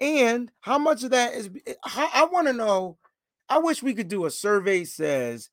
And 0.00 0.50
how 0.60 0.78
much 0.78 1.04
of 1.04 1.10
that 1.10 1.34
is 1.34 1.50
eh, 1.66 1.74
how, 1.84 2.08
I 2.12 2.24
want 2.26 2.46
to 2.48 2.52
know. 2.52 2.98
I 3.48 3.58
wish 3.58 3.82
we 3.82 3.94
could 3.94 4.08
do 4.08 4.24
a 4.24 4.30
survey 4.30 4.84
says 4.84 5.50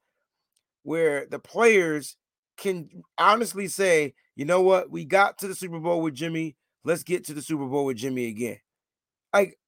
where 0.83 1.27
the 1.27 1.39
players 1.39 2.15
can 2.57 2.89
honestly 3.17 3.67
say, 3.67 4.13
you 4.35 4.45
know 4.45 4.61
what, 4.61 4.89
we 4.89 5.05
got 5.05 5.37
to 5.39 5.47
the 5.47 5.55
Super 5.55 5.79
Bowl 5.79 6.01
with 6.01 6.15
Jimmy. 6.15 6.55
Let's 6.83 7.03
get 7.03 7.25
to 7.25 7.33
the 7.33 7.41
Super 7.41 7.65
Bowl 7.65 7.85
with 7.85 7.97
Jimmy 7.97 8.27
again. 8.27 8.59
Like 9.33 9.59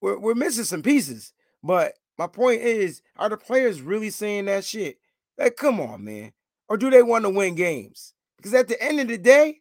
we're, 0.00 0.18
we're 0.18 0.34
missing 0.34 0.64
some 0.64 0.82
pieces, 0.82 1.32
But 1.62 1.94
my 2.18 2.26
point 2.26 2.62
is, 2.62 3.02
are 3.16 3.28
the 3.28 3.36
players 3.36 3.82
really 3.82 4.10
saying 4.10 4.46
that 4.46 4.64
shit? 4.64 4.98
Like, 5.38 5.56
come 5.56 5.80
on, 5.80 6.04
man. 6.04 6.32
Or 6.68 6.76
do 6.76 6.90
they 6.90 7.02
want 7.02 7.24
to 7.24 7.30
win 7.30 7.54
games? 7.54 8.14
Because 8.36 8.54
at 8.54 8.68
the 8.68 8.80
end 8.82 9.00
of 9.00 9.08
the 9.08 9.18
day, 9.18 9.58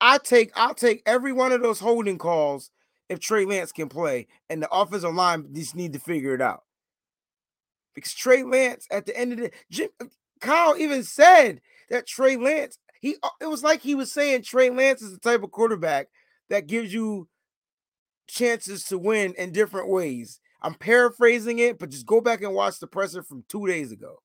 I 0.00 0.18
take 0.18 0.50
I'll 0.56 0.74
take 0.74 1.02
every 1.06 1.32
one 1.32 1.52
of 1.52 1.62
those 1.62 1.78
holding 1.78 2.18
calls 2.18 2.70
if 3.12 3.20
Trey 3.20 3.44
Lance 3.44 3.72
can 3.72 3.88
play, 3.88 4.26
and 4.48 4.62
the 4.62 4.70
offensive 4.70 5.14
line 5.14 5.48
just 5.52 5.76
need 5.76 5.92
to 5.92 5.98
figure 5.98 6.34
it 6.34 6.40
out. 6.40 6.64
Because 7.94 8.14
Trey 8.14 8.42
Lance, 8.42 8.86
at 8.90 9.06
the 9.06 9.16
end 9.16 9.32
of 9.32 9.38
the 9.38 9.50
Jim, 9.70 9.90
Kyle 10.40 10.76
even 10.76 11.04
said 11.04 11.60
that 11.90 12.06
Trey 12.06 12.36
Lance, 12.36 12.78
he 13.00 13.16
uh, 13.22 13.28
it 13.40 13.46
was 13.46 13.62
like 13.62 13.82
he 13.82 13.94
was 13.94 14.10
saying 14.10 14.42
Trey 14.42 14.70
Lance 14.70 15.02
is 15.02 15.12
the 15.12 15.18
type 15.18 15.42
of 15.42 15.50
quarterback 15.50 16.08
that 16.48 16.66
gives 16.66 16.92
you 16.92 17.28
chances 18.26 18.84
to 18.84 18.98
win 18.98 19.34
in 19.36 19.52
different 19.52 19.88
ways. 19.88 20.40
I'm 20.62 20.74
paraphrasing 20.74 21.58
it, 21.58 21.78
but 21.78 21.90
just 21.90 22.06
go 22.06 22.20
back 22.20 22.40
and 22.40 22.54
watch 22.54 22.78
the 22.78 22.86
presser 22.86 23.22
from 23.22 23.44
two 23.48 23.66
days 23.66 23.92
ago. 23.92 24.22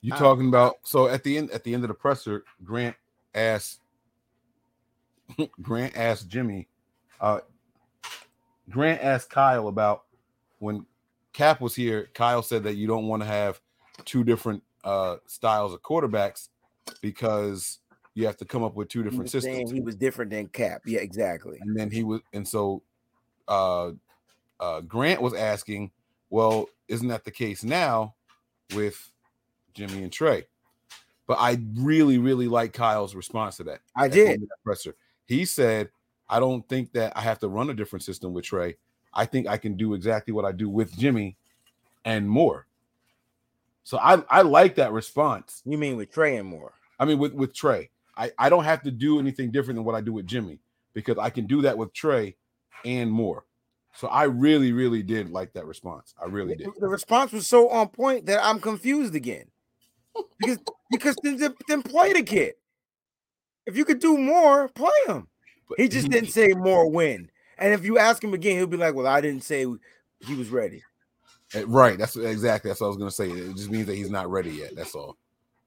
You 0.00 0.14
Uh, 0.14 0.18
talking 0.18 0.48
about 0.48 0.78
so 0.82 1.06
at 1.06 1.22
the 1.22 1.38
end 1.38 1.50
at 1.52 1.62
the 1.62 1.74
end 1.74 1.84
of 1.84 1.88
the 1.88 1.94
presser, 1.94 2.42
Grant 2.64 2.96
asked 3.34 3.82
Grant 5.62 5.96
asked 5.96 6.28
Jimmy, 6.28 6.68
uh 7.22 7.40
Grant 8.68 9.02
asked 9.02 9.30
Kyle 9.30 9.68
about 9.68 10.04
when 10.58 10.84
Cap 11.32 11.62
was 11.62 11.74
here. 11.74 12.10
Kyle 12.12 12.42
said 12.42 12.62
that 12.64 12.74
you 12.74 12.86
don't 12.86 13.06
want 13.06 13.22
to 13.22 13.26
have 13.26 13.60
two 14.04 14.24
different 14.24 14.62
uh 14.84 15.16
styles 15.26 15.72
of 15.72 15.80
quarterbacks 15.80 16.48
because 17.00 17.78
you 18.14 18.26
have 18.26 18.36
to 18.36 18.44
come 18.44 18.62
up 18.62 18.74
with 18.74 18.88
two 18.88 19.02
different 19.02 19.30
systems. 19.30 19.70
he 19.70 19.80
was 19.80 19.96
different 19.96 20.30
than 20.30 20.46
Cap. 20.48 20.82
Yeah, 20.84 21.00
exactly. 21.00 21.58
And 21.60 21.76
then 21.76 21.90
he 21.90 22.04
was, 22.04 22.20
and 22.32 22.46
so 22.46 22.82
uh, 23.48 23.92
uh, 24.60 24.80
Grant 24.82 25.22
was 25.22 25.34
asking, 25.34 25.90
well, 26.30 26.68
isn't 26.88 27.08
that 27.08 27.24
the 27.24 27.30
case 27.30 27.64
now 27.64 28.14
with 28.74 29.10
Jimmy 29.74 30.02
and 30.02 30.12
Trey? 30.12 30.44
But 31.26 31.38
I 31.40 31.58
really, 31.76 32.18
really 32.18 32.48
like 32.48 32.72
Kyle's 32.72 33.14
response 33.14 33.56
to 33.58 33.64
that. 33.64 33.80
I 33.96 34.06
at 34.06 34.12
the 34.12 34.26
end 34.26 34.40
did. 34.40 34.48
presser. 34.64 34.94
He 35.26 35.44
said, 35.44 35.90
I 36.32 36.40
don't 36.40 36.66
think 36.66 36.92
that 36.92 37.12
I 37.14 37.20
have 37.20 37.38
to 37.40 37.48
run 37.48 37.68
a 37.68 37.74
different 37.74 38.02
system 38.02 38.32
with 38.32 38.46
Trey. 38.46 38.76
I 39.12 39.26
think 39.26 39.46
I 39.46 39.58
can 39.58 39.76
do 39.76 39.92
exactly 39.92 40.32
what 40.32 40.46
I 40.46 40.52
do 40.52 40.68
with 40.70 40.96
Jimmy 40.96 41.36
and 42.06 42.28
more. 42.28 42.66
So 43.84 43.98
I, 43.98 44.22
I 44.30 44.40
like 44.40 44.76
that 44.76 44.92
response. 44.92 45.60
You 45.66 45.76
mean 45.76 45.98
with 45.98 46.10
Trey 46.10 46.36
and 46.36 46.48
more? 46.48 46.72
I 46.98 47.04
mean, 47.04 47.18
with 47.18 47.34
with 47.34 47.52
Trey, 47.52 47.90
I 48.16 48.30
I 48.38 48.48
don't 48.48 48.64
have 48.64 48.82
to 48.84 48.90
do 48.90 49.18
anything 49.18 49.50
different 49.50 49.76
than 49.76 49.84
what 49.84 49.94
I 49.94 50.00
do 50.00 50.14
with 50.14 50.26
Jimmy 50.26 50.58
because 50.94 51.18
I 51.18 51.28
can 51.28 51.46
do 51.46 51.60
that 51.62 51.76
with 51.76 51.92
Trey 51.92 52.36
and 52.86 53.10
more. 53.10 53.44
So 53.94 54.08
I 54.08 54.24
really, 54.24 54.72
really 54.72 55.02
did 55.02 55.28
like 55.30 55.52
that 55.52 55.66
response. 55.66 56.14
I 56.20 56.26
really 56.26 56.54
did. 56.54 56.68
The 56.78 56.88
response 56.88 57.32
was 57.32 57.46
so 57.46 57.68
on 57.68 57.88
point 57.88 58.24
that 58.26 58.42
I'm 58.42 58.58
confused 58.58 59.14
again. 59.14 59.44
Because 60.38 60.58
because 60.90 61.16
then, 61.22 61.36
then- 61.36 61.54
then 61.68 61.82
play 61.82 62.14
the 62.14 62.22
kid. 62.22 62.54
If 63.66 63.76
you 63.76 63.84
could 63.84 64.00
do 64.00 64.16
more, 64.16 64.68
play 64.68 64.90
him. 65.06 65.28
He 65.76 65.88
just 65.88 66.10
didn't 66.10 66.30
say 66.30 66.48
more 66.48 66.88
win. 66.90 67.30
And 67.58 67.72
if 67.72 67.84
you 67.84 67.98
ask 67.98 68.22
him 68.22 68.34
again, 68.34 68.56
he'll 68.56 68.66
be 68.66 68.76
like, 68.76 68.94
"Well, 68.94 69.06
I 69.06 69.20
didn't 69.20 69.44
say 69.44 69.66
he 70.20 70.34
was 70.34 70.50
ready." 70.50 70.82
Eh, 71.54 71.64
Right. 71.66 71.98
That's 71.98 72.16
exactly 72.16 72.70
that's 72.70 72.80
what 72.80 72.86
I 72.86 72.90
was 72.90 72.96
gonna 72.98 73.10
say. 73.10 73.30
It 73.30 73.56
just 73.56 73.70
means 73.70 73.86
that 73.86 73.94
he's 73.96 74.10
not 74.10 74.30
ready 74.30 74.50
yet. 74.50 74.74
That's 74.74 74.94
all. 74.94 75.16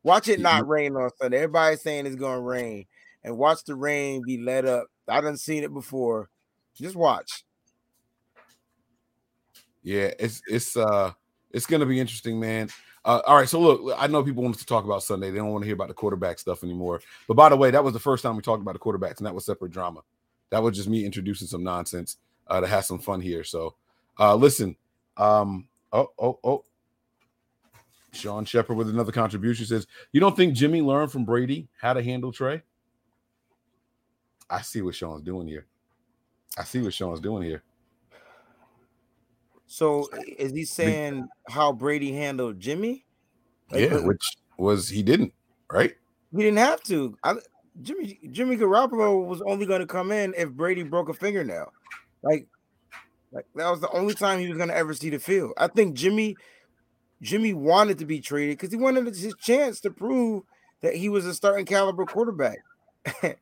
Watch 0.03 0.27
it 0.27 0.39
not 0.39 0.67
rain 0.67 0.95
on 0.95 1.09
Sunday. 1.19 1.37
Everybody's 1.37 1.81
saying 1.81 2.05
it's 2.05 2.15
gonna 2.15 2.41
rain, 2.41 2.85
and 3.23 3.37
watch 3.37 3.63
the 3.63 3.75
rain 3.75 4.21
be 4.23 4.37
let 4.37 4.65
up. 4.65 4.87
I 5.07 5.21
done 5.21 5.37
seen 5.37 5.63
it 5.63 5.73
before. 5.73 6.29
Just 6.75 6.95
watch. 6.95 7.43
Yeah, 9.83 10.11
it's 10.19 10.41
it's 10.47 10.75
uh 10.75 11.11
it's 11.51 11.65
gonna 11.65 11.85
be 11.85 11.99
interesting, 11.99 12.39
man. 12.39 12.69
Uh, 13.05 13.21
all 13.27 13.35
right, 13.35 13.47
so 13.47 13.59
look, 13.59 13.95
I 13.99 14.07
know 14.07 14.23
people 14.23 14.41
want 14.41 14.55
us 14.55 14.61
to 14.61 14.65
talk 14.65 14.83
about 14.83 15.03
Sunday. 15.03 15.29
They 15.29 15.37
don't 15.37 15.51
want 15.51 15.61
to 15.61 15.67
hear 15.67 15.75
about 15.75 15.89
the 15.89 15.93
quarterback 15.93 16.39
stuff 16.39 16.63
anymore. 16.63 17.01
But 17.27 17.35
by 17.35 17.49
the 17.49 17.55
way, 17.55 17.69
that 17.69 17.83
was 17.83 17.93
the 17.93 17.99
first 17.99 18.23
time 18.23 18.35
we 18.35 18.41
talked 18.41 18.63
about 18.63 18.73
the 18.73 18.79
quarterbacks, 18.79 19.19
and 19.19 19.27
that 19.27 19.35
was 19.35 19.45
separate 19.45 19.71
drama. 19.71 20.01
That 20.49 20.63
was 20.63 20.75
just 20.75 20.89
me 20.89 21.05
introducing 21.05 21.47
some 21.47 21.63
nonsense 21.63 22.17
uh, 22.47 22.61
to 22.61 22.67
have 22.67 22.83
some 22.83 22.97
fun 22.97 23.21
here. 23.21 23.43
So, 23.43 23.75
uh, 24.19 24.33
listen, 24.35 24.75
um, 25.17 25.67
oh, 25.93 26.11
oh, 26.17 26.39
oh, 26.43 26.65
Sean 28.11 28.43
Shepard 28.43 28.75
with 28.75 28.89
another 28.89 29.11
contribution 29.11 29.67
says, 29.67 29.85
"You 30.11 30.19
don't 30.19 30.35
think 30.35 30.55
Jimmy 30.55 30.81
learned 30.81 31.11
from 31.11 31.25
Brady 31.25 31.67
how 31.79 31.93
to 31.93 32.01
handle 32.01 32.31
Trey?" 32.31 32.63
I 34.49 34.61
see 34.61 34.81
what 34.81 34.95
Sean's 34.95 35.21
doing 35.21 35.47
here. 35.47 35.67
I 36.57 36.63
see 36.63 36.81
what 36.81 36.93
Sean's 36.93 37.19
doing 37.19 37.43
here. 37.43 37.61
So 39.67 40.09
is 40.37 40.51
he 40.51 40.65
saying 40.65 41.27
how 41.49 41.71
Brady 41.73 42.11
handled 42.11 42.59
Jimmy? 42.59 43.05
Like, 43.71 43.89
Yeah, 43.89 43.99
which 43.99 44.23
was 44.57 44.89
he 44.89 45.03
didn't 45.03 45.33
right. 45.71 45.95
He 46.31 46.43
didn't 46.43 46.57
have 46.57 46.83
to. 46.83 47.17
I, 47.23 47.35
Jimmy 47.81 48.19
Jimmy 48.31 48.57
Garoppolo 48.57 49.25
was 49.25 49.41
only 49.41 49.65
going 49.65 49.81
to 49.81 49.87
come 49.87 50.11
in 50.11 50.33
if 50.37 50.49
Brady 50.51 50.83
broke 50.83 51.09
a 51.09 51.13
fingernail. 51.13 51.71
Like, 52.21 52.47
like 53.31 53.45
that 53.55 53.69
was 53.69 53.81
the 53.81 53.89
only 53.91 54.13
time 54.13 54.39
he 54.39 54.47
was 54.47 54.57
going 54.57 54.69
to 54.69 54.75
ever 54.75 54.93
see 54.93 55.09
the 55.09 55.19
field. 55.19 55.53
I 55.57 55.67
think 55.67 55.95
Jimmy 55.95 56.35
Jimmy 57.21 57.53
wanted 57.53 57.97
to 57.99 58.05
be 58.05 58.21
traded 58.21 58.57
because 58.57 58.71
he 58.71 58.77
wanted 58.77 59.05
his 59.07 59.35
chance 59.39 59.79
to 59.81 59.89
prove 59.89 60.43
that 60.81 60.95
he 60.95 61.09
was 61.09 61.25
a 61.25 61.33
starting 61.33 61.65
caliber 61.65 62.05
quarterback. 62.05 62.59
like 63.23 63.37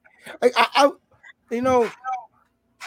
I, 0.56 0.68
I, 0.76 0.92
you 1.52 1.62
know, 1.62 1.92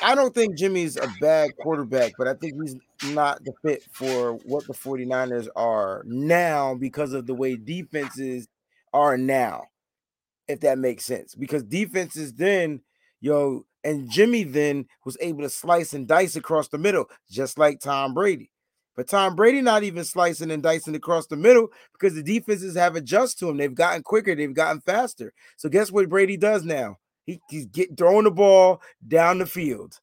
I 0.02 0.14
don't 0.14 0.34
think 0.34 0.56
Jimmy's 0.56 0.96
a 0.96 1.08
bad 1.20 1.50
quarterback, 1.58 2.12
but 2.18 2.28
I 2.28 2.34
think 2.34 2.54
he's 2.60 2.76
not 3.04 3.44
the 3.44 3.52
fit 3.62 3.84
for 3.90 4.34
what 4.44 4.66
the 4.66 4.72
49ers 4.72 5.48
are 5.56 6.02
now 6.06 6.74
because 6.74 7.12
of 7.12 7.26
the 7.26 7.34
way 7.34 7.56
defenses 7.56 8.48
are 8.92 9.18
now, 9.18 9.64
if 10.48 10.60
that 10.60 10.78
makes 10.78 11.04
sense. 11.04 11.34
Because 11.34 11.62
defenses 11.62 12.34
then, 12.34 12.80
yo, 13.20 13.66
and 13.84 14.10
Jimmy 14.10 14.42
then 14.42 14.86
was 15.04 15.16
able 15.20 15.42
to 15.42 15.50
slice 15.50 15.92
and 15.92 16.08
dice 16.08 16.36
across 16.36 16.68
the 16.68 16.78
middle, 16.78 17.06
just 17.30 17.58
like 17.58 17.80
Tom 17.80 18.14
Brady. 18.14 18.50
But 18.96 19.08
Tom 19.08 19.36
Brady 19.36 19.60
not 19.60 19.82
even 19.82 20.04
slicing 20.04 20.50
and 20.50 20.62
dicing 20.62 20.94
across 20.94 21.26
the 21.26 21.36
middle 21.36 21.68
because 21.92 22.14
the 22.14 22.22
defenses 22.22 22.76
have 22.76 22.96
adjusted 22.96 23.40
to 23.40 23.50
him. 23.50 23.58
They've 23.58 23.74
gotten 23.74 24.02
quicker, 24.02 24.34
they've 24.34 24.54
gotten 24.54 24.80
faster. 24.80 25.32
So 25.56 25.68
guess 25.68 25.92
what 25.92 26.08
Brady 26.08 26.38
does 26.38 26.64
now? 26.64 26.96
He, 27.26 27.40
he's 27.50 27.66
get 27.66 27.98
throwing 27.98 28.24
the 28.24 28.30
ball 28.30 28.80
down 29.06 29.38
the 29.38 29.46
field. 29.46 30.00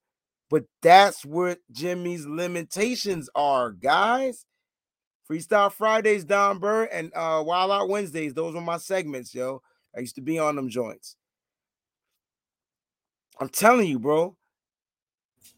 But 0.54 0.66
that's 0.84 1.26
what 1.26 1.58
Jimmy's 1.72 2.28
limitations 2.28 3.28
are, 3.34 3.72
guys. 3.72 4.46
Freestyle 5.28 5.72
Fridays, 5.72 6.26
Don 6.26 6.60
Burr, 6.60 6.84
and 6.84 7.12
uh 7.16 7.42
Wild 7.44 7.72
Out 7.72 7.90
Wednesdays. 7.90 8.36
Those 8.36 8.54
were 8.54 8.62
my 8.62 8.78
segments, 8.78 9.34
yo. 9.34 9.64
I 9.98 10.02
used 10.02 10.14
to 10.14 10.22
be 10.22 10.38
on 10.38 10.56
them 10.56 10.70
joints. 10.70 11.16
I'm 13.40 13.50
telling 13.50 13.88
you, 13.88 13.98
bro. 13.98 14.36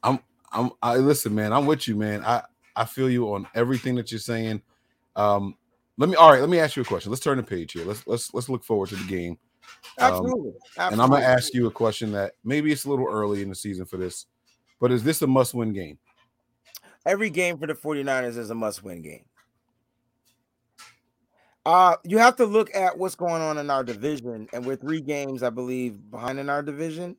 I'm 0.01 0.19
I'm 0.53 0.71
I 0.81 0.95
listen, 0.95 1.35
man. 1.35 1.51
I'm 1.51 1.65
with 1.65 1.89
you, 1.89 1.97
man. 1.97 2.23
I 2.23 2.43
I 2.73 2.85
feel 2.85 3.09
you 3.09 3.33
on 3.33 3.49
everything 3.53 3.95
that 3.95 4.13
you're 4.13 4.19
saying. 4.19 4.61
Um, 5.17 5.57
let 5.97 6.07
me 6.07 6.15
all 6.15 6.31
right. 6.31 6.39
Let 6.39 6.49
me 6.49 6.59
ask 6.59 6.77
you 6.77 6.83
a 6.83 6.85
question. 6.85 7.11
Let's 7.11 7.21
turn 7.21 7.35
the 7.35 7.43
page 7.43 7.73
here. 7.73 7.83
Let's 7.83 8.07
let's 8.07 8.33
let's 8.33 8.47
look 8.47 8.63
forward 8.63 8.87
to 8.91 8.95
the 8.95 9.07
game. 9.07 9.37
Um, 9.99 10.13
Absolutely. 10.13 10.53
And 10.77 11.01
I'm 11.01 11.09
gonna 11.09 11.25
ask 11.25 11.53
you 11.53 11.67
a 11.67 11.71
question 11.71 12.13
that 12.13 12.35
maybe 12.45 12.71
it's 12.71 12.85
a 12.85 12.89
little 12.89 13.07
early 13.09 13.41
in 13.41 13.49
the 13.49 13.55
season 13.55 13.85
for 13.85 13.97
this, 13.97 14.27
but 14.85 14.91
is 14.91 15.01
this 15.01 15.19
a 15.23 15.25
must-win 15.25 15.73
game? 15.73 15.97
Every 17.07 17.31
game 17.31 17.57
for 17.57 17.65
the 17.65 17.73
49ers 17.73 18.37
is 18.37 18.51
a 18.51 18.53
must-win 18.53 19.01
game. 19.01 19.25
Uh, 21.65 21.95
you 22.03 22.19
have 22.19 22.35
to 22.35 22.45
look 22.45 22.69
at 22.75 22.95
what's 22.95 23.15
going 23.15 23.41
on 23.41 23.57
in 23.57 23.71
our 23.71 23.83
division, 23.83 24.47
and 24.53 24.63
we're 24.63 24.75
three 24.75 25.01
games, 25.01 25.41
I 25.41 25.49
believe, 25.49 26.11
behind 26.11 26.37
in 26.37 26.51
our 26.51 26.61
division, 26.61 27.15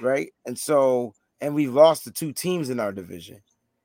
right? 0.00 0.32
And 0.46 0.58
so, 0.58 1.14
and 1.40 1.54
we've 1.54 1.72
lost 1.72 2.06
the 2.06 2.10
two 2.10 2.32
teams 2.32 2.70
in 2.70 2.80
our 2.80 2.90
division, 2.90 3.40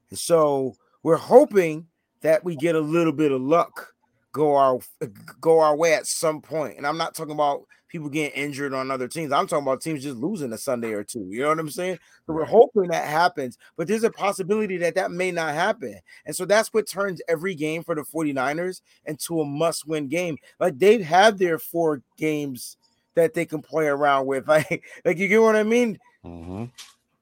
and 0.09 0.17
so 0.17 0.73
we're 1.03 1.15
hoping 1.15 1.85
that 2.21 2.43
we 2.43 2.55
get 2.55 2.73
a 2.73 2.81
little 2.81 3.13
bit 3.13 3.31
of 3.31 3.39
luck 3.39 3.93
go 4.31 4.55
our 4.55 4.79
go 5.39 5.59
our 5.59 5.75
way 5.75 5.93
at 5.93 6.07
some 6.07 6.41
point. 6.41 6.77
And 6.77 6.87
I'm 6.87 6.97
not 6.97 7.13
talking 7.13 7.33
about 7.33 7.65
people 7.95 8.09
getting 8.09 8.43
injured 8.43 8.73
on 8.73 8.91
other 8.91 9.07
teams. 9.07 9.31
I'm 9.31 9.47
talking 9.47 9.63
about 9.63 9.79
teams 9.79 10.03
just 10.03 10.17
losing 10.17 10.51
a 10.51 10.57
Sunday 10.57 10.91
or 10.91 11.01
two. 11.05 11.25
You 11.29 11.43
know 11.43 11.47
what 11.47 11.59
I'm 11.59 11.69
saying? 11.69 11.97
So 12.27 12.33
we're 12.33 12.43
hoping 12.43 12.89
that 12.89 13.07
happens, 13.07 13.57
but 13.77 13.87
there's 13.87 14.03
a 14.03 14.09
possibility 14.11 14.75
that 14.79 14.95
that 14.95 15.11
may 15.11 15.31
not 15.31 15.53
happen. 15.53 15.97
And 16.25 16.35
so 16.35 16.43
that's 16.43 16.73
what 16.73 16.89
turns 16.89 17.21
every 17.29 17.55
game 17.55 17.85
for 17.85 17.95
the 17.95 18.01
49ers 18.01 18.81
into 19.05 19.39
a 19.39 19.45
must-win 19.45 20.09
game. 20.09 20.37
Like 20.59 20.77
they've 20.77 21.01
had 21.05 21.37
their 21.37 21.57
four 21.57 22.01
games 22.17 22.75
that 23.13 23.33
they 23.33 23.45
can 23.45 23.61
play 23.61 23.87
around 23.87 24.25
with. 24.25 24.45
Like, 24.49 24.83
like 25.05 25.17
you 25.17 25.29
get 25.29 25.41
what 25.41 25.55
I 25.55 25.63
mean? 25.63 25.97
Mhm. 26.25 26.69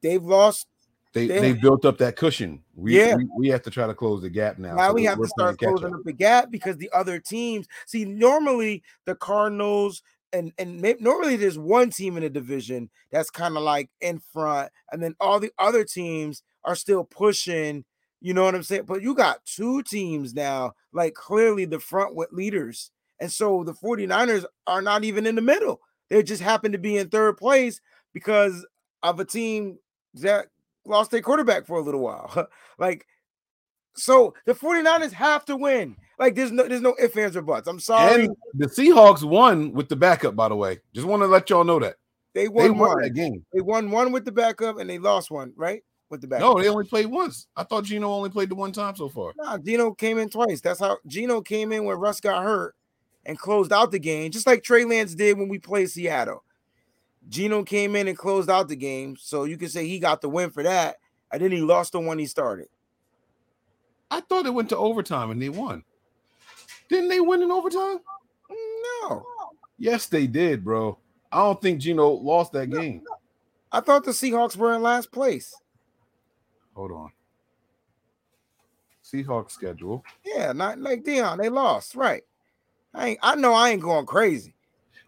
They've 0.02 0.24
lost. 0.24 0.66
They 1.14 1.28
They- 1.28 1.40
they 1.40 1.54
built 1.54 1.86
up 1.86 2.00
that 2.00 2.16
cushion. 2.16 2.64
We, 2.76 2.98
Yeah. 2.98 3.16
we 3.16 3.28
we 3.38 3.48
have 3.50 3.62
to 3.62 3.70
try 3.70 3.86
to 3.86 3.94
close 3.94 4.24
the 4.24 4.30
gap 4.32 4.58
now. 4.58 4.74
Now 4.74 4.88
So 4.88 4.94
we 4.96 5.04
have 5.04 5.20
to 5.20 5.28
start 5.28 5.60
closing 5.60 5.94
up. 5.94 6.00
up 6.00 6.04
the 6.04 6.14
gap 6.14 6.50
because 6.50 6.78
the 6.78 6.90
other 6.92 7.20
teams 7.20 7.68
see 7.86 8.06
normally 8.06 8.82
the 9.06 9.14
Cardinals 9.14 10.02
and 10.34 10.52
and 10.58 10.82
may, 10.82 10.96
normally 11.00 11.36
there's 11.38 11.58
one 11.58 11.92
team 11.92 12.18
in 12.18 12.24
the 12.24 12.30
division 12.30 12.90
that's 13.12 13.30
kind 13.30 13.56
of 13.56 13.64
like 13.64 13.90
in 14.02 14.20
front, 14.20 14.72
and 14.92 15.02
then 15.02 15.16
all 15.20 15.40
the 15.40 15.52
other 15.60 15.86
teams 15.86 16.44
are 16.66 16.76
still 16.76 17.04
pushing, 17.04 17.86
You 18.22 18.34
know 18.34 18.44
what 18.44 18.56
I'm 18.56 18.64
saying? 18.64 18.86
But 18.86 19.02
you 19.02 19.16
got 19.16 19.46
two 19.46 19.84
teams 19.84 20.34
now, 20.34 20.74
like 20.94 21.14
clearly 21.14 21.66
the 21.66 21.80
front 21.80 22.16
with 22.16 22.32
leaders. 22.32 22.92
And 23.20 23.32
so 23.32 23.64
the 23.64 23.74
49ers 23.74 24.46
are 24.68 24.82
not 24.82 25.04
even 25.04 25.26
in 25.28 25.36
the 25.36 25.42
middle. 25.42 25.80
They 26.10 26.24
just 26.24 26.42
happen 26.42 26.72
to 26.72 26.78
be 26.78 26.98
in 26.98 27.10
third 27.10 27.38
place 27.38 27.80
because 28.14 28.66
of 29.02 29.20
a 29.20 29.26
team 29.26 29.78
that 30.16 30.48
lost 30.86 31.12
their 31.12 31.22
quarterback 31.22 31.66
for 31.66 31.78
a 31.78 31.82
little 31.82 32.02
while. 32.02 32.48
like, 32.78 33.06
so 33.96 34.34
the 34.46 34.54
49ers 34.54 35.12
have 35.12 35.46
to 35.46 35.56
win. 35.56 35.96
Like, 36.20 36.36
there's 36.36 36.52
no 36.52 36.68
there's 36.68 36.82
no 36.82 36.96
ifs, 37.02 37.18
ands, 37.18 37.36
or 37.36 37.42
buts. 37.42 37.68
I'm 37.68 37.80
sorry. 37.80 38.26
And 38.26 38.36
the 38.54 38.68
Seahawks 38.68 39.24
won 39.24 39.74
with 39.74 39.90
the 39.90 39.96
backup, 39.96 40.36
by 40.36 40.50
the 40.50 40.56
way. 40.56 40.80
Just 40.94 41.08
want 41.08 41.24
to 41.24 41.28
let 41.28 41.50
y'all 41.50 41.64
know 41.64 41.80
that. 41.80 41.96
They 42.34 42.48
won, 42.48 42.78
won 42.78 42.90
one. 42.90 43.02
that 43.02 43.12
game. 43.12 43.46
They 43.54 43.62
won 43.62 43.92
one 43.92 44.12
with 44.12 44.26
the 44.26 44.32
backup 44.32 44.80
and 44.80 44.90
they 44.90 45.00
lost 45.00 45.32
one, 45.32 45.54
right? 45.56 45.84
With 46.10 46.22
the 46.22 46.28
backup. 46.28 46.56
No, 46.56 46.62
they 46.62 46.70
only 46.70 46.86
played 46.86 47.08
once. 47.08 47.48
I 47.56 47.64
thought 47.64 47.86
Geno 47.86 48.12
only 48.12 48.30
played 48.30 48.50
the 48.50 48.56
one 48.56 48.72
time 48.72 48.96
so 48.96 49.10
far. 49.10 49.34
Nah, 49.38 49.58
Geno 49.58 49.94
came 49.94 50.18
in 50.18 50.30
twice. 50.30 50.62
That's 50.62 50.80
how 50.80 50.98
Geno 51.08 51.42
came 51.42 51.72
in 51.72 51.86
when 51.86 51.98
Russ 51.98 52.20
got 52.20 52.44
hurt 52.44 52.76
and 53.26 53.38
closed 53.38 53.72
out 53.72 53.92
the 53.92 54.00
game, 54.00 54.32
just 54.32 54.48
like 54.48 54.64
Trey 54.64 54.84
Lance 54.84 55.16
did 55.16 55.38
when 55.38 55.48
we 55.48 55.60
played 55.60 55.90
Seattle. 55.90 56.44
Geno 57.30 57.64
came 57.64 57.96
in 57.96 58.08
and 58.08 58.18
closed 58.18 58.50
out 58.50 58.68
the 58.68 58.76
game, 58.76 59.16
so 59.18 59.46
you 59.46 59.58
can 59.58 59.70
say 59.70 59.88
he 59.88 60.00
got 60.00 60.22
the 60.22 60.28
win 60.28 60.50
for 60.50 60.64
that, 60.64 60.98
and 61.32 61.42
then 61.42 61.52
he 61.52 61.62
lost 61.62 61.94
the 61.94 62.00
one 62.00 62.20
he 62.20 62.26
started. 62.26 62.68
I 64.12 64.20
thought 64.22 64.46
it 64.46 64.54
went 64.54 64.70
to 64.70 64.78
overtime 64.78 65.32
and 65.32 65.42
they 65.42 65.50
won. 65.50 65.84
Didn't 66.94 67.10
they 67.10 67.20
win 67.20 67.42
in 67.42 67.50
overtime? 67.50 67.98
No. 69.02 69.26
Yes, 69.80 70.06
they 70.06 70.28
did, 70.28 70.64
bro. 70.64 71.00
I 71.32 71.40
don't 71.40 71.60
think 71.60 71.80
Geno 71.80 72.10
lost 72.10 72.52
that 72.52 72.70
game. 72.70 73.02
I 73.72 73.80
thought 73.80 74.06
the 74.06 74.12
Seahawks 74.12 74.56
were 74.56 74.76
in 74.76 74.84
last 74.84 75.12
place. 75.12 75.56
Hold 76.76 76.92
on. 76.92 77.12
Seahawks 79.04 79.52
schedule. 79.52 80.04
Yeah, 80.24 80.54
not 80.54 80.78
like 80.78 81.04
Dion. 81.04 81.40
They 81.40 81.50
lost, 81.50 81.96
right? 81.96 82.22
I 82.94 83.10
ain't, 83.10 83.20
I 83.24 83.34
know 83.34 83.54
I 83.54 83.72
ain't 83.72 83.82
going 83.82 84.06
crazy. 84.06 84.54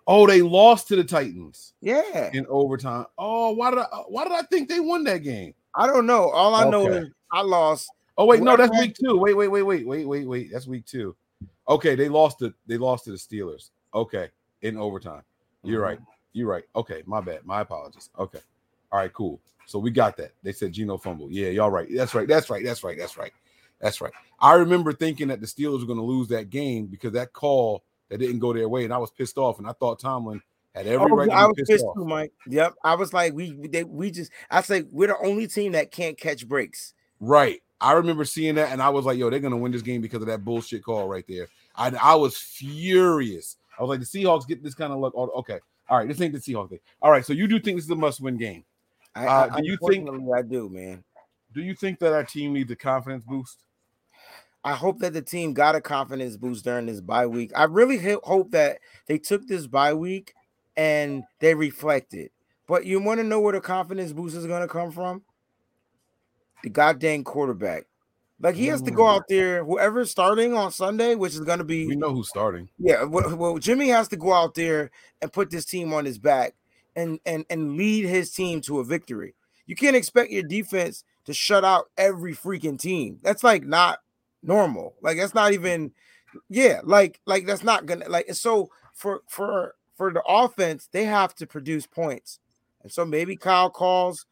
Oh, 0.07 0.25
they 0.25 0.41
lost 0.41 0.87
to 0.87 0.95
the 0.95 1.03
Titans. 1.03 1.73
Yeah. 1.81 2.31
In 2.33 2.47
overtime. 2.49 3.05
Oh, 3.19 3.51
why 3.51 3.69
did 3.69 3.77
I 3.77 3.83
uh, 3.83 4.03
why 4.07 4.23
did 4.23 4.33
I 4.33 4.41
think 4.41 4.69
they 4.69 4.79
won 4.79 5.03
that 5.03 5.19
game? 5.19 5.53
I 5.75 5.85
don't 5.85 6.07
know. 6.07 6.31
All 6.31 6.55
I 6.55 6.67
know 6.67 6.87
is 6.87 7.09
I 7.31 7.41
lost. 7.41 7.91
Oh 8.17 8.25
wait, 8.25 8.41
no, 8.41 8.57
that's 8.57 8.75
week 8.79 8.95
two. 8.99 9.17
Wait, 9.17 9.35
wait, 9.35 9.49
wait, 9.49 9.61
wait, 9.61 9.85
wait, 9.85 10.07
wait, 10.07 10.27
wait. 10.27 10.51
That's 10.51 10.65
week 10.65 10.85
two. 10.85 11.15
Okay, 11.67 11.95
they 11.95 12.09
lost 12.09 12.41
it. 12.41 12.53
they 12.67 12.77
lost 12.77 13.05
to 13.05 13.11
the 13.11 13.17
Steelers. 13.17 13.71
Okay, 13.93 14.29
in 14.61 14.77
overtime. 14.77 15.23
You're 15.63 15.81
mm-hmm. 15.81 15.89
right. 15.89 15.99
You're 16.33 16.49
right. 16.49 16.63
Okay, 16.75 17.03
my 17.05 17.21
bad. 17.21 17.45
My 17.45 17.61
apologies. 17.61 18.09
Okay. 18.19 18.41
All 18.91 18.99
right, 18.99 19.13
cool. 19.13 19.39
So 19.65 19.79
we 19.79 19.89
got 19.89 20.17
that. 20.17 20.31
They 20.43 20.51
said 20.51 20.73
Geno 20.73 20.97
fumble. 20.97 21.31
Yeah, 21.31 21.49
y'all 21.49 21.71
right. 21.71 21.87
That's 21.91 22.13
right. 22.13 22.27
That's 22.27 22.49
right. 22.49 22.63
That's 22.63 22.83
right. 22.83 22.97
That's 22.97 23.17
right. 23.17 23.31
That's 23.79 24.01
right. 24.01 24.13
I 24.39 24.53
remember 24.53 24.93
thinking 24.93 25.27
that 25.29 25.41
the 25.41 25.47
Steelers 25.47 25.79
were 25.79 25.87
going 25.87 25.99
to 25.99 26.05
lose 26.05 26.27
that 26.29 26.49
game 26.49 26.85
because 26.87 27.13
that 27.13 27.33
call 27.33 27.83
that 28.09 28.19
didn't 28.19 28.39
go 28.39 28.53
their 28.53 28.69
way, 28.69 28.83
and 28.83 28.93
I 28.93 28.97
was 28.97 29.11
pissed 29.11 29.37
off. 29.37 29.59
And 29.59 29.67
I 29.67 29.73
thought 29.73 29.99
Tomlin 29.99 30.41
had 30.73 30.87
every 30.87 31.11
Oh, 31.11 31.15
right 31.15 31.29
to 31.29 31.35
I 31.35 31.45
was 31.45 31.55
pissed, 31.57 31.71
pissed 31.71 31.85
too, 31.95 32.05
Mike. 32.05 32.31
Yep. 32.47 32.75
I 32.83 32.95
was 32.95 33.13
like, 33.13 33.33
we 33.33 33.51
they, 33.67 33.83
we 33.83 34.11
just 34.11 34.31
I 34.49 34.61
say 34.61 34.83
we're 34.91 35.07
the 35.07 35.17
only 35.17 35.47
team 35.47 35.71
that 35.71 35.91
can't 35.91 36.17
catch 36.17 36.47
breaks. 36.47 36.93
Right. 37.19 37.61
I 37.81 37.93
remember 37.93 38.25
seeing 38.25 38.55
that, 38.55 38.71
and 38.71 38.81
I 38.81 38.89
was 38.89 39.05
like, 39.05 39.17
"Yo, 39.17 39.29
they're 39.29 39.39
gonna 39.39 39.57
win 39.57 39.71
this 39.71 39.81
game 39.81 40.01
because 40.01 40.21
of 40.21 40.27
that 40.27 40.45
bullshit 40.45 40.83
call 40.83 41.07
right 41.07 41.25
there." 41.27 41.47
I, 41.75 41.91
I 42.01 42.15
was 42.15 42.37
furious. 42.37 43.57
I 43.77 43.83
was 43.83 43.89
like, 43.89 43.99
"The 43.99 44.05
Seahawks 44.05 44.47
get 44.47 44.63
this 44.63 44.75
kind 44.75 44.93
of 44.93 44.99
luck." 44.99 45.13
Oh, 45.15 45.29
okay, 45.39 45.59
all 45.89 45.97
right, 45.97 46.07
this 46.07 46.21
ain't 46.21 46.33
the 46.33 46.39
Seahawks 46.39 46.69
thing. 46.69 46.79
All 47.01 47.11
right, 47.11 47.25
so 47.25 47.33
you 47.33 47.47
do 47.47 47.59
think 47.59 47.77
this 47.77 47.85
is 47.85 47.91
a 47.91 47.95
must-win 47.95 48.37
game? 48.37 48.63
I, 49.13 49.25
Uh, 49.25 49.49
I, 49.53 49.61
do 49.61 49.67
you 49.67 49.77
think? 49.87 50.09
I 50.33 50.41
do, 50.41 50.69
man. 50.69 51.03
Do 51.53 51.61
you 51.61 51.75
think 51.75 51.99
that 51.99 52.13
our 52.13 52.23
team 52.23 52.53
needs 52.53 52.71
a 52.71 52.75
confidence 52.75 53.23
boost? 53.23 53.63
I 54.63 54.73
hope 54.73 54.99
that 54.99 55.13
the 55.13 55.21
team 55.21 55.53
got 55.53 55.75
a 55.75 55.81
confidence 55.81 56.37
boost 56.37 56.65
during 56.65 56.87
this 56.87 56.99
bye 56.99 57.27
week. 57.27 57.51
I 57.55 57.65
really 57.65 57.99
hope 58.23 58.51
that 58.51 58.79
they 59.05 59.19
took 59.19 59.47
this 59.47 59.67
bye 59.67 59.93
week 59.93 60.33
and 60.75 61.23
they 61.39 61.53
reflected. 61.53 62.31
But 62.67 62.85
you 62.85 62.99
want 62.99 63.19
to 63.19 63.23
know 63.23 63.39
where 63.39 63.53
the 63.53 63.61
confidence 63.61 64.11
boost 64.11 64.35
is 64.35 64.47
going 64.47 64.63
to 64.63 64.67
come 64.67 64.91
from? 64.91 65.21
The 66.65 66.71
goddamn 66.71 67.23
quarterback. 67.23 67.85
Like 68.41 68.55
he 68.55 68.65
has 68.67 68.81
to 68.81 68.91
go 68.91 69.03
mm. 69.03 69.15
out 69.15 69.27
there, 69.29 69.63
whoever's 69.63 70.09
starting 70.09 70.55
on 70.55 70.71
Sunday, 70.71 71.13
which 71.13 71.35
is 71.35 71.41
going 71.41 71.59
to 71.59 71.63
be 71.63 71.85
We 71.85 71.95
know 71.95 72.11
who's 72.11 72.27
starting. 72.27 72.67
Yeah, 72.79 73.03
well, 73.03 73.35
well, 73.35 73.59
Jimmy 73.59 73.89
has 73.89 74.07
to 74.07 74.17
go 74.17 74.33
out 74.33 74.55
there 74.55 74.89
and 75.21 75.31
put 75.31 75.51
this 75.51 75.63
team 75.65 75.93
on 75.93 76.05
his 76.05 76.17
back 76.17 76.55
and 76.95 77.19
and 77.23 77.45
and 77.51 77.77
lead 77.77 78.05
his 78.05 78.31
team 78.31 78.61
to 78.61 78.79
a 78.79 78.83
victory. 78.83 79.35
You 79.67 79.75
can't 79.75 79.95
expect 79.95 80.31
your 80.31 80.41
defense 80.41 81.03
to 81.25 81.35
shut 81.35 81.63
out 81.63 81.91
every 81.99 82.33
freaking 82.33 82.79
team. 82.79 83.19
That's 83.21 83.43
like 83.43 83.63
not 83.63 83.99
normal. 84.41 84.95
Like 85.03 85.17
that's 85.17 85.35
not 85.35 85.53
even 85.53 85.91
yeah, 86.49 86.81
like 86.83 87.21
like 87.27 87.45
that's 87.45 87.63
not 87.63 87.85
gonna 87.85 88.09
like 88.09 88.33
so 88.33 88.71
for 88.95 89.21
for 89.29 89.75
for 89.95 90.11
the 90.11 90.23
offense, 90.27 90.89
they 90.91 91.03
have 91.05 91.35
to 91.35 91.45
produce 91.45 91.85
points. 91.85 92.39
And 92.81 92.91
so 92.91 93.05
maybe 93.05 93.35
Kyle 93.35 93.69
calls 93.69 94.25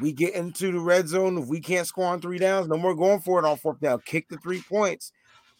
we 0.00 0.12
get 0.12 0.34
into 0.34 0.72
the 0.72 0.80
red 0.80 1.08
zone. 1.08 1.38
If 1.38 1.48
we 1.48 1.60
can't 1.60 1.86
score 1.86 2.06
on 2.06 2.20
three 2.20 2.38
downs, 2.38 2.68
no 2.68 2.76
more 2.76 2.94
going 2.94 3.20
for 3.20 3.38
it 3.38 3.44
on 3.44 3.56
fourth 3.56 3.80
down. 3.80 4.00
Kick 4.04 4.28
the 4.28 4.38
three 4.38 4.62
points. 4.62 5.12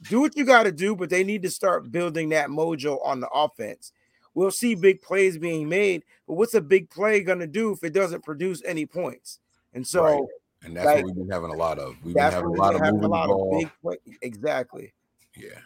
Do 0.09 0.20
what 0.20 0.36
you 0.36 0.44
got 0.44 0.64
to 0.64 0.72
do, 0.72 0.96
but 0.96 1.11
they 1.11 1.22
need 1.22 1.42
to 1.42 1.50
start 1.50 1.92
building 1.92 2.30
that 2.30 2.48
mojo 2.48 2.98
on 3.05 3.20
the 3.20 3.28
offense. 3.28 3.92
We'll 4.34 4.50
see 4.50 4.74
big 4.74 5.03
plays 5.03 5.38
being 5.38 5.68
made, 5.68 6.05
but 6.26 6.34
what's 6.34 6.55
a 6.55 6.61
big 6.61 6.90
play 6.90 7.22
going 7.22 7.40
to 7.40 7.46
do 7.46 7.72
if 7.72 7.84
it 7.84 7.92
doesn't 7.92 8.24
produce 8.24 8.62
any 8.64 8.86
points? 8.86 9.38
And 9.74 9.86
so, 9.86 10.05
Right. 10.05 10.22
And 10.64 10.76
that's 10.76 10.86
like, 10.86 11.05
what 11.05 11.16
we've 11.16 11.26
been 11.26 11.30
having 11.30 11.50
a 11.50 11.57
lot 11.57 11.78
of. 11.78 11.96
We've 12.05 12.14
been 12.14 12.22
having 12.22 12.44
a 12.44 12.53
lot 12.53 12.74
of 12.74 12.80
moving 12.82 13.05
a 13.05 13.09
lot 13.09 13.26
the 13.26 13.34
ball. 13.34 13.59
big 13.59 13.70
play. 13.82 13.96
Exactly. 14.22 14.92
Yeah. 15.36 15.59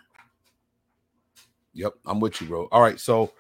Yep, 1.74 1.95
I'm 2.07 2.20
with 2.20 2.41
you, 2.41 2.47
bro. 2.47 2.68
All 2.72 2.80
right, 2.80 2.99
so 2.99 3.32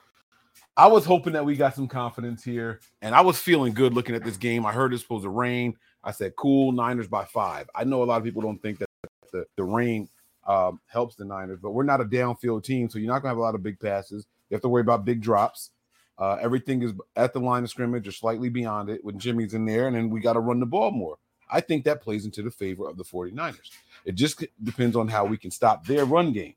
I 0.76 0.86
was 0.88 1.06
hoping 1.06 1.32
that 1.32 1.44
we 1.44 1.56
got 1.56 1.74
some 1.74 1.88
confidence 1.88 2.44
here, 2.44 2.80
and 3.00 3.14
I 3.14 3.22
was 3.22 3.38
feeling 3.38 3.72
good 3.72 3.94
looking 3.94 4.14
at 4.14 4.24
this 4.24 4.36
game. 4.36 4.66
I 4.66 4.72
heard 4.72 4.92
it's 4.92 5.02
supposed 5.02 5.24
to 5.24 5.30
rain. 5.30 5.74
I 6.04 6.10
said, 6.10 6.36
"Cool, 6.36 6.72
Niners 6.72 7.08
by 7.08 7.24
five. 7.24 7.68
I 7.74 7.84
know 7.84 8.02
a 8.02 8.04
lot 8.04 8.18
of 8.18 8.24
people 8.24 8.42
don't 8.42 8.60
think 8.60 8.78
that 8.78 8.88
the, 9.32 9.46
the 9.56 9.64
rain 9.64 10.08
um, 10.46 10.80
helps 10.86 11.16
the 11.16 11.24
Niners, 11.24 11.58
but 11.62 11.70
we're 11.70 11.82
not 11.82 12.00
a 12.00 12.04
downfield 12.04 12.64
team, 12.64 12.90
so 12.90 12.98
you're 12.98 13.12
not 13.12 13.20
gonna 13.20 13.30
have 13.30 13.38
a 13.38 13.42
lot 13.42 13.54
of 13.54 13.62
big 13.62 13.80
passes. 13.80 14.26
You 14.50 14.54
have 14.54 14.62
to 14.62 14.68
worry 14.68 14.82
about 14.82 15.04
big 15.04 15.22
drops. 15.22 15.70
Uh, 16.18 16.38
everything 16.40 16.82
is 16.82 16.92
at 17.16 17.32
the 17.32 17.40
line 17.40 17.64
of 17.64 17.70
scrimmage 17.70 18.06
or 18.06 18.12
slightly 18.12 18.48
beyond 18.48 18.88
it 18.88 19.04
when 19.04 19.18
Jimmy's 19.18 19.54
in 19.54 19.66
there, 19.66 19.86
and 19.86 19.96
then 19.96 20.10
we 20.10 20.20
got 20.20 20.34
to 20.34 20.40
run 20.40 20.60
the 20.60 20.66
ball 20.66 20.90
more. 20.90 21.16
I 21.50 21.60
think 21.60 21.84
that 21.84 22.02
plays 22.02 22.24
into 22.24 22.42
the 22.42 22.50
favor 22.50 22.88
of 22.88 22.96
the 22.96 23.04
49ers. 23.04 23.70
It 24.04 24.14
just 24.14 24.44
depends 24.62 24.96
on 24.96 25.08
how 25.08 25.24
we 25.24 25.36
can 25.36 25.50
stop 25.50 25.86
their 25.86 26.04
run 26.04 26.32
game. 26.32 26.54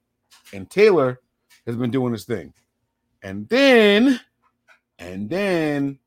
And 0.54 0.70
Taylor 0.70 1.20
has 1.66 1.76
been 1.76 1.92
doing 1.92 2.14
his 2.14 2.26
thing. 2.26 2.54
And 3.22 3.48
then, 3.50 4.20
and 4.98 5.30
then 5.30 6.00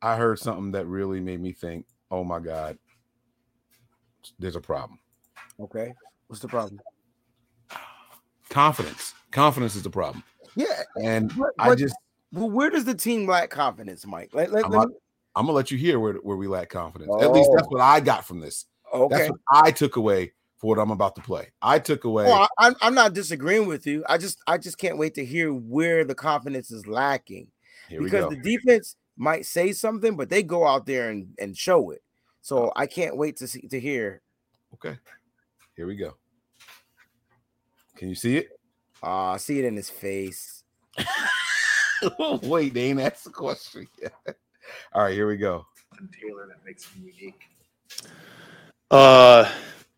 I 0.00 0.16
heard 0.16 0.38
something 0.38 0.72
that 0.72 0.86
really 0.86 1.20
made 1.20 1.40
me 1.40 1.52
think, 1.52 1.86
oh 2.10 2.24
my 2.24 2.38
God, 2.38 2.78
there's 4.38 4.56
a 4.56 4.60
problem. 4.60 4.98
Okay. 5.60 5.92
What's 6.28 6.40
the 6.40 6.48
problem? 6.48 6.80
Confidence. 8.48 9.14
Confidence 9.30 9.74
is 9.74 9.82
the 9.82 9.90
problem. 9.90 10.22
Yeah. 10.54 10.82
And 11.02 11.32
But- 11.36 11.50
I 11.58 11.74
just, 11.74 11.96
Well, 12.32 12.50
where 12.50 12.70
does 12.70 12.84
the 12.84 12.94
team 12.94 13.26
lack 13.26 13.50
confidence, 13.50 14.06
Mike? 14.06 14.30
Let, 14.32 14.52
let, 14.52 14.64
I'm, 14.66 14.70
let 14.70 14.88
me- 14.88 14.94
I'm 15.36 15.46
gonna 15.46 15.56
let 15.56 15.70
you 15.70 15.78
hear 15.78 15.98
where, 15.98 16.14
where 16.14 16.36
we 16.36 16.46
lack 16.46 16.68
confidence. 16.68 17.10
At 17.20 17.32
least 17.32 17.50
oh. 17.50 17.56
that's 17.56 17.66
Oh. 17.66 17.70
what 17.70 17.80
I 17.80 18.00
got 18.00 18.24
from 18.24 18.40
this. 18.40 18.66
Okay. 18.92 19.16
That's 19.16 19.30
what 19.30 19.40
I 19.50 19.70
took 19.72 19.96
away 19.96 20.32
for 20.64 20.68
what 20.68 20.78
I'm 20.78 20.90
about 20.90 21.14
to 21.16 21.20
play. 21.20 21.50
I 21.60 21.78
took 21.78 22.04
away. 22.04 22.24
Well, 22.24 22.48
I, 22.58 22.66
I'm, 22.66 22.74
I'm 22.80 22.94
not 22.94 23.12
disagreeing 23.12 23.66
with 23.66 23.86
you. 23.86 24.02
I 24.08 24.16
just 24.16 24.38
I 24.46 24.56
just 24.56 24.78
can't 24.78 24.96
wait 24.96 25.14
to 25.16 25.24
hear 25.24 25.52
where 25.52 26.06
the 26.06 26.14
confidence 26.14 26.70
is 26.70 26.86
lacking 26.86 27.48
Here 27.90 28.00
because 28.00 28.30
the 28.30 28.36
defense 28.36 28.96
might 29.18 29.44
say 29.44 29.72
something, 29.72 30.16
but 30.16 30.30
they 30.30 30.42
go 30.42 30.66
out 30.66 30.86
there 30.86 31.10
and, 31.10 31.28
and 31.38 31.54
show 31.54 31.90
it. 31.90 32.02
So 32.40 32.72
I 32.76 32.86
can't 32.86 33.18
wait 33.18 33.36
to 33.38 33.46
see 33.46 33.68
to 33.68 33.78
hear. 33.78 34.22
Okay, 34.72 34.96
here 35.76 35.86
we 35.86 35.96
go. 35.96 36.14
Can 37.96 38.08
you 38.08 38.14
see 38.14 38.38
it? 38.38 38.48
Uh, 39.02 39.32
I 39.32 39.36
see 39.36 39.58
it 39.58 39.66
in 39.66 39.76
his 39.76 39.90
face. 39.90 40.64
Wait, 42.42 42.72
they 42.72 42.84
ain't 42.84 43.00
asked 43.00 43.24
the 43.24 43.30
question 43.30 43.86
yet. 44.00 44.14
All 44.94 45.02
right, 45.02 45.12
here 45.12 45.28
we 45.28 45.36
go. 45.36 45.66
Taylor 46.20 46.48
that 46.48 46.64
makes 46.64 46.88
him 46.88 47.04
unique. 47.04 47.42
Uh, 48.90 49.48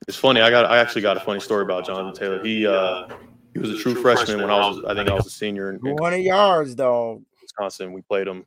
it's 0.09 0.17
funny. 0.17 0.41
I 0.41 0.51
got. 0.51 0.67
I 0.67 0.79
actually 0.79 1.03
got 1.03 1.17
a 1.17 1.21
funny 1.21 1.41
story 1.41 1.63
about 1.63 1.87
Jonathan 1.87 2.15
Taylor. 2.15 2.45
He 2.45 2.67
uh, 2.67 3.09
he 3.53 3.59
was 3.59 3.71
a 3.71 3.79
true 3.79 3.95
freshman 3.95 4.41
when 4.41 4.51
I 4.51 4.59
was. 4.69 4.85
I 4.85 4.95
think 4.95 5.09
I 5.09 5.15
was 5.15 5.27
a 5.27 5.31
senior 5.31 5.71
in, 5.71 5.77
in 5.77 5.97
200 5.97 6.19
yards, 6.19 6.75
dog. 6.75 7.23
Wisconsin. 7.43 7.93
We 7.93 8.03
played 8.03 8.29
him. 8.29 8.45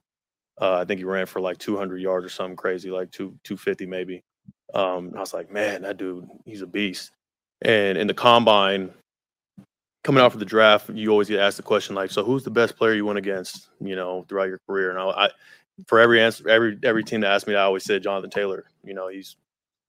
Uh, 0.59 0.75
I 0.75 0.85
think 0.85 0.99
he 0.99 1.05
ran 1.05 1.25
for 1.25 1.39
like 1.39 1.57
200 1.57 2.01
yards 2.01 2.25
or 2.25 2.29
something 2.29 2.55
crazy, 2.55 2.91
like 2.91 3.11
two 3.11 3.33
250 3.43 3.85
maybe. 3.85 4.23
Um, 4.73 5.13
I 5.15 5.19
was 5.19 5.33
like, 5.33 5.51
man, 5.51 5.81
that 5.83 5.97
dude, 5.97 6.27
he's 6.45 6.61
a 6.61 6.67
beast. 6.67 7.11
And 7.61 7.97
in 7.97 8.07
the 8.07 8.13
combine, 8.13 8.91
coming 10.03 10.23
out 10.23 10.31
for 10.31 10.37
the 10.37 10.45
draft, 10.45 10.89
you 10.89 11.09
always 11.09 11.27
get 11.27 11.39
asked 11.39 11.57
the 11.57 11.63
question 11.63 11.95
like, 11.95 12.11
so 12.11 12.23
who's 12.23 12.43
the 12.43 12.51
best 12.51 12.77
player 12.77 12.93
you 12.93 13.05
went 13.05 13.17
against, 13.17 13.69
you 13.81 13.95
know, 13.95 14.25
throughout 14.27 14.47
your 14.47 14.59
career? 14.67 14.91
And 14.91 14.99
I, 14.99 15.09
I 15.09 15.29
for 15.87 15.99
every 15.99 16.21
answer, 16.21 16.47
every 16.49 16.77
every 16.83 17.03
team 17.03 17.21
that 17.21 17.31
asked 17.31 17.47
me 17.47 17.53
that, 17.53 17.61
I 17.61 17.65
always 17.65 17.83
said 17.83 18.03
Jonathan 18.03 18.29
Taylor. 18.29 18.65
You 18.83 18.93
know, 18.93 19.07
he's 19.07 19.37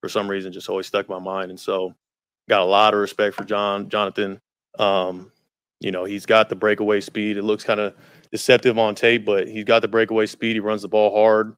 for 0.01 0.09
some 0.09 0.28
reason 0.28 0.53
just 0.53 0.68
always 0.68 0.86
stuck 0.86 1.09
in 1.09 1.14
my 1.14 1.20
mind. 1.20 1.51
And 1.51 1.61
so 1.61 1.94
got 2.48 2.62
a 2.62 2.64
lot 2.64 2.94
of 2.94 3.01
respect 3.01 3.36
for 3.36 3.44
John 3.44 3.88
Jonathan. 3.88 4.40
Um, 4.78 5.32
you 5.80 5.90
know, 5.90 6.05
he's 6.05 6.26
got 6.26 6.48
the 6.48 6.57
breakaway 6.57 7.01
speed. 7.01 7.36
It 7.36 7.42
looks 7.42 7.64
kind 7.64 7.80
of 7.80 7.94
deceptive 8.30 8.78
on 8.78 8.94
tape, 8.94 9.24
but 9.24 9.48
he's 9.48 9.64
got 9.64 9.82
the 9.82 9.88
breakaway 9.88 10.26
speed. 10.26 10.55
He 10.55 10.61
runs 10.61 10.82
the 10.82 10.88
ball 10.88 11.14
hard. 11.14 11.57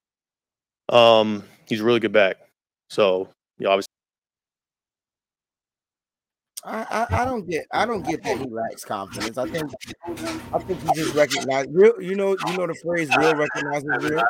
Um, 0.88 1.42
he's 1.66 1.80
a 1.80 1.84
really 1.84 2.00
good 2.00 2.12
back. 2.12 2.36
So, 2.88 3.28
yeah, 3.58 3.68
obviously. 3.68 3.88
I, 6.64 7.06
I, 7.10 7.22
I 7.22 7.24
don't 7.24 7.48
get 7.48 7.66
I 7.72 7.84
don't 7.84 8.06
get 8.06 8.22
that 8.22 8.38
he 8.38 8.44
lacks 8.44 8.84
confidence. 8.84 9.36
I 9.36 9.48
think 9.48 9.72
I 10.52 10.58
think 10.60 10.80
he 10.80 10.92
just 10.94 11.12
recognized 11.12 11.70
real. 11.72 12.00
You 12.00 12.14
know 12.14 12.36
you 12.46 12.56
know 12.56 12.68
the 12.68 12.74
phrase 12.74 13.10
"real 13.18 13.34
recognizes 13.34 13.88
real." 14.08 14.22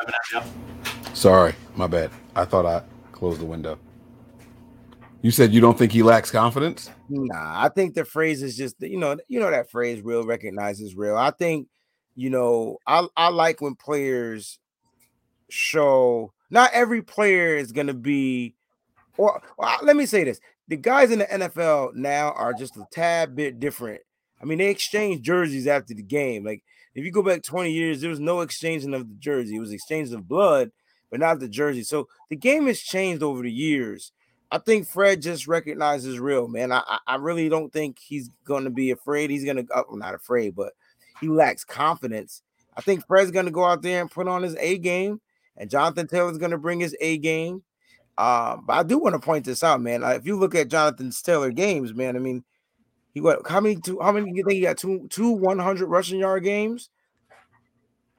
Sorry, 1.13 1.55
my 1.77 1.87
bad. 1.87 2.11
I 2.35 2.47
thought 2.47 2.65
I 2.65 2.83
closed 3.13 3.39
the 3.39 3.45
window. 3.45 3.79
You 5.23 5.31
said 5.31 5.55
you 5.55 5.61
don't 5.61 5.79
think 5.79 5.93
he 5.93 6.03
lacks 6.03 6.33
confidence? 6.33 6.91
Nah, 7.09 7.64
I 7.64 7.68
think 7.68 7.95
the 7.95 8.05
phrase 8.05 8.43
is 8.43 8.57
just 8.57 8.77
you 8.81 8.99
know 8.99 9.16
you 9.29 9.39
know 9.39 9.51
that 9.51 9.70
phrase 9.70 10.03
"real 10.03 10.27
recognizes 10.27 10.97
real." 10.97 11.16
I 11.16 11.31
think 11.31 11.68
you 12.16 12.29
know 12.29 12.79
I 12.87 13.07
I 13.16 13.29
like 13.29 13.61
when 13.61 13.77
players 13.77 14.59
show. 15.49 16.33
Not 16.51 16.73
every 16.75 17.01
player 17.01 17.57
is 17.57 17.73
going 17.73 17.87
to 17.87 17.95
be, 17.95 18.55
or, 19.16 19.41
or 19.57 19.68
let 19.83 19.97
me 19.97 20.07
say 20.07 20.25
this: 20.25 20.41
the 20.66 20.77
guys 20.77 21.11
in 21.11 21.20
the 21.20 21.27
NFL 21.27 21.95
now 21.95 22.33
are 22.33 22.53
just 22.53 22.77
a 22.77 22.85
tad 22.91 23.37
bit 23.37 23.61
different. 23.61 24.03
I 24.41 24.45
mean, 24.45 24.59
they 24.59 24.70
exchange 24.70 25.23
jerseys 25.23 25.68
after 25.68 25.95
the 25.95 26.03
game. 26.03 26.45
Like 26.45 26.64
if 26.95 27.05
you 27.05 27.12
go 27.12 27.23
back 27.23 27.43
20 27.43 27.70
years, 27.70 28.01
there 28.01 28.11
was 28.11 28.20
no 28.20 28.41
exchanging 28.41 28.93
of 28.93 29.09
the 29.09 29.14
jersey. 29.14 29.57
It 29.57 29.61
was 29.61 29.73
exchanging 29.73 30.16
of 30.16 30.29
blood, 30.29 30.73
but 31.11 31.20
not 31.20 31.39
the 31.39 31.49
jersey. 31.49 31.85
So 31.85 32.09
the 32.29 32.37
game 32.37 32.66
has 32.66 32.81
changed 32.81 33.23
over 33.23 33.43
the 33.43 33.53
years. 33.53 34.12
I 34.53 34.59
think 34.59 34.87
Fred 34.87 35.23
just 35.23 35.49
recognizes 35.49 36.21
real, 36.21 36.47
man. 36.47 36.73
I 36.73 36.99
I- 37.07 37.17
really 37.17 37.49
don't 37.49 37.73
think 37.73 37.99
he's 37.99 38.29
going 38.45 38.65
to 38.65 38.71
be 38.71 38.91
afraid. 38.91 39.31
He's 39.31 39.45
going 39.47 39.57
to, 39.57 39.67
well, 39.89 39.97
not 39.97 40.15
afraid, 40.15 40.55
but 40.55 40.75
he 41.21 41.29
lacks 41.29 41.65
confidence. 41.65 42.43
I 42.77 42.83
think 42.83 43.07
Fred's 43.07 43.31
going 43.31 43.47
to 43.47 43.51
go 43.51 43.65
out 43.65 43.81
there 43.81 44.03
and 44.03 44.11
put 44.11 44.29
on 44.29 44.43
his 44.43 44.55
A 44.57 44.77
game, 44.77 45.23
and 45.57 45.71
Jonathan 45.71 46.07
Taylor's 46.07 46.37
going 46.39 46.51
to 46.51 46.59
bring 46.59 46.81
his 46.81 46.95
A 47.01 47.17
game. 47.17 47.63
Um, 48.19 48.65
but 48.67 48.75
I 48.75 48.83
do 48.83 48.99
want 48.99 49.15
to 49.15 49.19
point 49.19 49.47
this 49.47 49.63
out, 49.65 49.81
man. 49.81 50.05
Uh, 50.05 50.11
if 50.11 50.27
you 50.27 50.37
look 50.39 50.55
at 50.55 50.69
Jonathan 50.69 51.11
Taylor 51.11 51.51
games, 51.51 51.95
man, 51.95 52.15
I 52.15 52.19
mean, 52.19 52.45
he 53.15 53.23
what? 53.23 53.49
How 53.49 53.61
many? 53.61 53.77
Two, 53.77 53.99
how 54.01 54.13
many? 54.13 54.31
You 54.35 54.45
think 54.45 54.57
he 54.57 54.61
got 54.61 54.77
two 54.77 55.07
two 55.09 55.31
one 55.31 55.59
hundred 55.59 55.87
rushing 55.87 56.21
yard 56.21 56.45
games? 56.45 56.91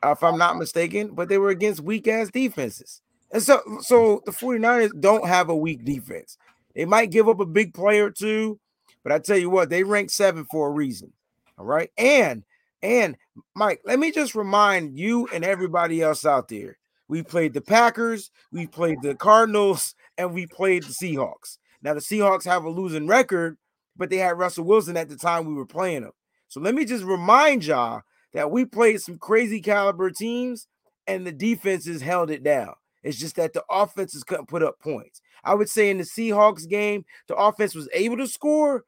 Uh, 0.03 0.11
if 0.11 0.23
I'm 0.23 0.37
not 0.37 0.57
mistaken, 0.57 1.13
but 1.13 1.29
they 1.29 1.37
were 1.37 1.49
against 1.49 1.81
weak 1.81 2.07
ass 2.07 2.29
defenses. 2.29 3.01
And 3.33 3.41
so, 3.41 3.61
so 3.81 4.21
the 4.25 4.31
49ers 4.31 5.01
don't 5.01 5.27
have 5.27 5.49
a 5.49 5.55
weak 5.55 5.83
defense. 5.83 6.37
They 6.75 6.85
might 6.85 7.11
give 7.11 7.27
up 7.27 7.39
a 7.39 7.45
big 7.45 7.73
play 7.73 7.99
or 7.99 8.11
two, 8.11 8.59
but 9.03 9.11
I 9.11 9.19
tell 9.19 9.37
you 9.37 9.49
what, 9.49 9.69
they 9.69 9.83
rank 9.83 10.11
seven 10.11 10.45
for 10.49 10.67
a 10.69 10.71
reason. 10.71 11.11
All 11.57 11.65
right. 11.65 11.89
And 11.97 12.43
and 12.81 13.17
Mike, 13.55 13.81
let 13.85 13.97
me 13.97 14.11
just 14.11 14.35
remind 14.35 14.97
you 14.97 15.27
and 15.33 15.43
everybody 15.43 16.01
else 16.01 16.25
out 16.25 16.49
there. 16.49 16.77
We 17.07 17.23
played 17.23 17.53
the 17.53 17.61
Packers, 17.61 18.29
we 18.51 18.67
played 18.67 18.97
the 19.01 19.15
Cardinals, 19.15 19.95
and 20.17 20.33
we 20.33 20.45
played 20.45 20.83
the 20.83 20.93
Seahawks. 20.93 21.57
Now 21.81 21.95
the 21.95 22.01
Seahawks 22.01 22.45
have 22.45 22.65
a 22.65 22.69
losing 22.69 23.07
record, 23.07 23.57
but 23.97 24.09
they 24.09 24.17
had 24.17 24.37
Russell 24.37 24.65
Wilson 24.65 24.95
at 24.95 25.09
the 25.09 25.17
time 25.17 25.45
we 25.45 25.53
were 25.53 25.65
playing 25.65 26.03
them. 26.03 26.11
So 26.49 26.59
let 26.59 26.75
me 26.75 26.85
just 26.85 27.03
remind 27.03 27.65
y'all 27.65 28.01
that 28.33 28.51
we 28.51 28.65
played 28.65 29.01
some 29.01 29.17
crazy 29.17 29.59
caliber 29.59 30.11
teams 30.11 30.67
and 31.07 31.25
the 31.25 31.31
defenses 31.31 32.01
held 32.01 32.29
it 32.29 32.43
down. 32.43 32.73
It's 33.03 33.17
just 33.17 33.35
that 33.35 33.53
the 33.53 33.63
offenses 33.69 34.23
couldn't 34.23 34.47
put 34.47 34.63
up 34.63 34.79
points. 34.79 35.21
I 35.43 35.53
would 35.53 35.69
say 35.69 35.89
in 35.89 35.97
the 35.97 36.03
Seahawks 36.03 36.67
game, 36.67 37.05
the 37.27 37.35
offense 37.35 37.75
was 37.75 37.89
able 37.93 38.17
to 38.17 38.27
score, 38.27 38.85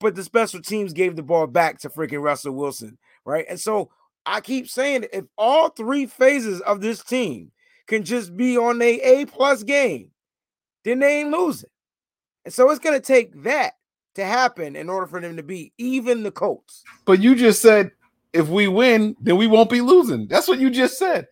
but 0.00 0.14
the 0.14 0.24
special 0.24 0.60
teams 0.60 0.92
gave 0.92 1.16
the 1.16 1.22
ball 1.22 1.46
back 1.46 1.78
to 1.80 1.90
freaking 1.90 2.22
Russell 2.22 2.54
Wilson, 2.54 2.98
right? 3.24 3.46
And 3.48 3.60
so 3.60 3.90
I 4.26 4.40
keep 4.40 4.68
saying 4.68 5.06
if 5.12 5.24
all 5.38 5.68
three 5.68 6.06
phases 6.06 6.60
of 6.62 6.80
this 6.80 7.02
team 7.04 7.52
can 7.86 8.04
just 8.04 8.36
be 8.36 8.56
on 8.58 8.82
a 8.82 9.00
A 9.00 9.26
plus 9.26 9.62
game, 9.62 10.10
then 10.84 10.98
they 10.98 11.20
ain't 11.20 11.30
losing. 11.30 11.70
And 12.44 12.52
so 12.52 12.70
it's 12.70 12.80
gonna 12.80 13.00
take 13.00 13.42
that 13.44 13.74
to 14.14 14.24
happen 14.24 14.74
in 14.74 14.90
order 14.90 15.06
for 15.06 15.20
them 15.20 15.36
to 15.36 15.42
beat 15.42 15.72
even 15.78 16.22
the 16.22 16.30
Colts. 16.30 16.82
But 17.04 17.20
you 17.20 17.34
just 17.34 17.62
said 17.62 17.92
if 18.32 18.48
we 18.48 18.68
win, 18.68 19.16
then 19.20 19.36
we 19.36 19.46
won't 19.46 19.70
be 19.70 19.80
losing. 19.80 20.26
That's 20.26 20.48
what 20.48 20.58
you 20.58 20.70
just 20.70 20.98
said. 20.98 21.26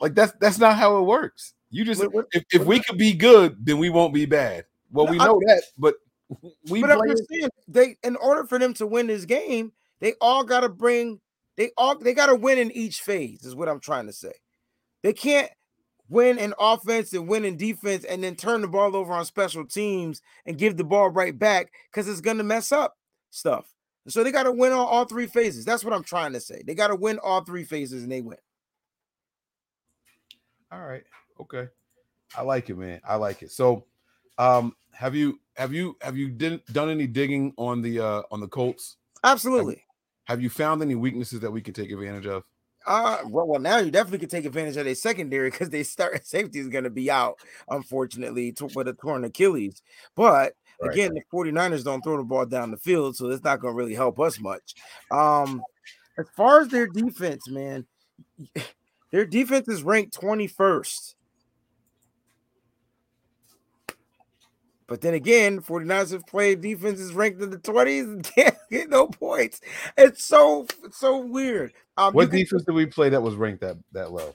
Like 0.00 0.14
that's 0.14 0.32
that's 0.40 0.58
not 0.58 0.76
how 0.76 0.98
it 0.98 1.02
works. 1.02 1.54
You 1.70 1.84
just 1.84 2.02
if, 2.32 2.44
if 2.52 2.64
we 2.64 2.80
could 2.80 2.98
be 2.98 3.12
good, 3.12 3.56
then 3.64 3.78
we 3.78 3.90
won't 3.90 4.14
be 4.14 4.26
bad. 4.26 4.64
Well, 4.90 5.06
we 5.06 5.18
I- 5.18 5.26
know 5.26 5.40
that, 5.46 5.62
but 5.78 5.94
we 6.68 6.80
but 6.80 6.90
I'm 6.90 7.08
just 7.08 7.24
saying 7.30 7.48
they 7.68 7.96
in 8.02 8.16
order 8.16 8.44
for 8.44 8.58
them 8.58 8.74
to 8.74 8.86
win 8.86 9.06
this 9.06 9.24
game, 9.24 9.72
they 10.00 10.14
all 10.20 10.44
gotta 10.44 10.68
bring 10.68 11.20
they 11.56 11.70
all 11.76 11.98
they 11.98 12.14
gotta 12.14 12.34
win 12.34 12.58
in 12.58 12.70
each 12.72 13.00
phase, 13.00 13.44
is 13.44 13.54
what 13.54 13.68
I'm 13.68 13.80
trying 13.80 14.06
to 14.06 14.12
say. 14.12 14.32
They 15.02 15.12
can't 15.12 15.50
win 16.08 16.38
in 16.38 16.54
offense 16.58 17.12
and 17.12 17.28
win 17.28 17.44
in 17.44 17.56
defense 17.56 18.04
and 18.04 18.22
then 18.22 18.36
turn 18.36 18.60
the 18.60 18.68
ball 18.68 18.94
over 18.94 19.12
on 19.12 19.24
special 19.24 19.64
teams 19.64 20.22
and 20.44 20.58
give 20.58 20.76
the 20.76 20.84
ball 20.84 21.10
right 21.10 21.36
back 21.36 21.72
because 21.90 22.08
it's 22.08 22.20
gonna 22.20 22.44
mess 22.44 22.72
up 22.72 22.94
stuff. 23.30 23.72
So 24.08 24.22
they 24.22 24.30
gotta 24.30 24.52
win 24.52 24.72
on 24.72 24.86
all 24.86 25.04
three 25.04 25.26
phases. 25.26 25.64
That's 25.64 25.84
what 25.84 25.92
I'm 25.92 26.04
trying 26.04 26.32
to 26.34 26.40
say. 26.40 26.62
They 26.64 26.74
gotta 26.74 26.94
win 26.96 27.18
all 27.18 27.42
three 27.42 27.64
phases 27.64 28.02
and 28.02 28.12
they 28.12 28.20
win. 28.20 28.38
All 30.72 30.84
right. 30.84 31.04
Okay. 31.40 31.68
I 32.36 32.42
like 32.42 32.70
it, 32.70 32.76
man. 32.76 33.00
I 33.06 33.16
like 33.16 33.42
it. 33.42 33.52
So, 33.52 33.86
um, 34.38 34.74
have 34.92 35.14
you 35.14 35.40
have 35.56 35.72
you 35.72 35.96
have 36.00 36.16
you 36.16 36.28
did, 36.28 36.64
done 36.66 36.90
any 36.90 37.06
digging 37.06 37.54
on 37.56 37.82
the 37.82 38.00
uh 38.00 38.22
on 38.30 38.40
the 38.40 38.48
Colts? 38.48 38.96
Absolutely. 39.24 39.84
Have 40.24 40.42
you 40.42 40.50
found 40.50 40.82
any 40.82 40.94
weaknesses 40.94 41.40
that 41.40 41.50
we 41.50 41.60
can 41.60 41.72
take 41.72 41.90
advantage 41.90 42.26
of? 42.26 42.42
Uh, 42.86 43.18
well, 43.26 43.46
well, 43.46 43.60
now 43.60 43.78
you 43.78 43.90
definitely 43.90 44.20
can 44.20 44.28
take 44.28 44.44
advantage 44.44 44.76
of 44.76 44.84
their 44.84 44.94
secondary 44.94 45.50
because 45.50 45.70
they 45.70 45.82
start 45.82 46.24
safety 46.26 46.60
is 46.60 46.68
going 46.68 46.84
to 46.84 46.90
be 46.90 47.10
out, 47.10 47.38
unfortunately, 47.68 48.52
to, 48.52 48.66
with 48.74 48.86
a 48.88 48.92
torn 48.92 49.24
Achilles. 49.24 49.82
But 50.14 50.54
Right. 50.80 50.92
again, 50.92 51.14
the 51.14 51.22
49ers 51.32 51.84
don't 51.84 52.02
throw 52.02 52.18
the 52.18 52.22
ball 52.22 52.44
down 52.46 52.70
the 52.70 52.76
field, 52.76 53.16
so 53.16 53.30
it's 53.30 53.42
not 53.42 53.60
going 53.60 53.72
to 53.72 53.78
really 53.78 53.94
help 53.94 54.20
us 54.20 54.38
much. 54.38 54.74
Um, 55.10 55.62
as 56.18 56.26
far 56.36 56.60
as 56.60 56.68
their 56.68 56.86
defense, 56.86 57.48
man, 57.48 57.86
their 59.10 59.24
defense 59.24 59.68
is 59.68 59.82
ranked 59.82 60.18
21st. 60.18 61.14
But 64.88 65.00
then 65.00 65.14
again, 65.14 65.60
49ers 65.60 66.12
have 66.12 66.26
played 66.26 66.60
defenses 66.60 67.12
ranked 67.12 67.42
in 67.42 67.50
the 67.50 67.58
20s 67.58 68.04
and 68.04 68.24
can't 68.36 68.56
get 68.70 68.88
no 68.88 69.08
points. 69.08 69.60
It's 69.96 70.24
so 70.24 70.66
it's 70.84 70.98
so 70.98 71.18
weird. 71.18 71.72
Um, 71.96 72.14
what 72.14 72.30
can- 72.30 72.38
defense 72.38 72.62
did 72.64 72.74
we 72.74 72.86
play 72.86 73.08
that 73.08 73.22
was 73.22 73.34
ranked 73.34 73.62
that 73.62 73.76
that 73.92 74.12
low? 74.12 74.34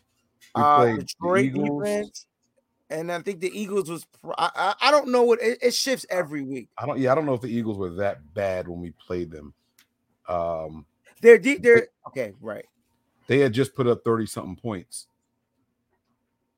We 0.56 0.62
uh, 0.62 0.98
Detroit 0.98 1.54
defense, 1.54 2.26
and 2.90 3.10
I 3.10 3.22
think 3.22 3.40
the 3.40 3.58
Eagles 3.58 3.90
was. 3.90 4.06
I, 4.38 4.50
I, 4.54 4.88
I 4.88 4.92
don't 4.92 5.08
know 5.08 5.24
what 5.24 5.42
it, 5.42 5.60
it 5.62 5.74
shifts 5.74 6.06
every 6.10 6.42
week. 6.42 6.68
I 6.78 6.86
don't. 6.86 7.00
Yeah, 7.00 7.14
I 7.14 7.16
don't 7.16 7.26
know 7.26 7.34
if 7.34 7.42
the 7.42 7.48
Eagles 7.48 7.78
were 7.78 7.92
that 7.92 8.34
bad 8.34 8.68
when 8.68 8.82
we 8.82 8.92
played 8.92 9.32
them. 9.32 9.54
Um, 10.28 10.86
They're 11.22 11.38
deep. 11.38 11.62
They're 11.64 11.88
okay, 12.08 12.34
right? 12.42 12.66
They 13.28 13.40
had 13.40 13.54
just 13.54 13.76
put 13.76 13.88
up 13.88 14.04
thirty 14.04 14.26
something 14.26 14.56
points 14.56 15.08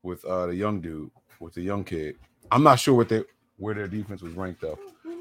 with 0.02 0.24
uh 0.26 0.48
the 0.48 0.56
young 0.56 0.82
dude, 0.82 1.12
with 1.40 1.54
the 1.54 1.62
young 1.62 1.84
kid. 1.84 2.18
I'm 2.52 2.64
not 2.64 2.80
sure 2.80 2.94
what 2.94 3.10
they 3.10 3.24
where 3.58 3.74
their 3.74 3.88
defense 3.88 4.22
was 4.22 4.34
ranked 4.34 4.62
though. 4.62 4.80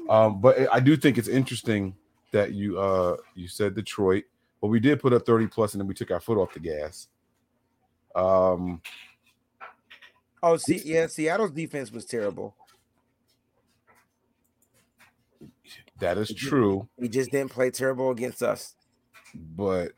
Um, 0.09 0.41
but 0.41 0.67
I 0.73 0.79
do 0.79 0.97
think 0.97 1.17
it's 1.17 1.27
interesting 1.29 1.95
that 2.31 2.53
you 2.53 2.79
uh 2.79 3.17
you 3.35 3.47
said 3.47 3.75
Detroit, 3.75 4.23
but 4.61 4.67
we 4.67 4.79
did 4.79 4.99
put 4.99 5.13
up 5.13 5.25
30 5.25 5.47
plus 5.47 5.73
and 5.73 5.81
then 5.81 5.87
we 5.87 5.93
took 5.93 6.11
our 6.11 6.19
foot 6.19 6.37
off 6.37 6.53
the 6.53 6.59
gas. 6.59 7.07
Um, 8.15 8.81
Oh, 10.45 10.57
see, 10.57 10.81
yeah, 10.83 11.07
Seattle's 11.07 11.51
defense 11.51 11.89
was 11.89 12.03
terrible. 12.05 12.53
that 15.99 16.17
is 16.17 16.33
true, 16.33 16.87
We 16.97 17.07
just 17.07 17.31
didn't 17.31 17.51
play 17.51 17.71
terrible 17.71 18.11
against 18.11 18.43
us. 18.43 18.75
but 19.33 19.93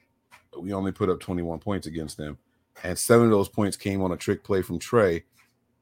we 0.60 0.74
only 0.74 0.92
put 0.92 1.10
up 1.10 1.20
21 1.20 1.60
points 1.60 1.88
against 1.88 2.18
them, 2.18 2.38
and 2.84 2.98
seven 2.98 3.26
of 3.26 3.32
those 3.32 3.50
points 3.50 3.78
came 3.78 4.02
on 4.02 4.12
a 4.12 4.18
trick 4.18 4.44
play 4.44 4.62
from 4.62 4.80
Trey 4.80 5.24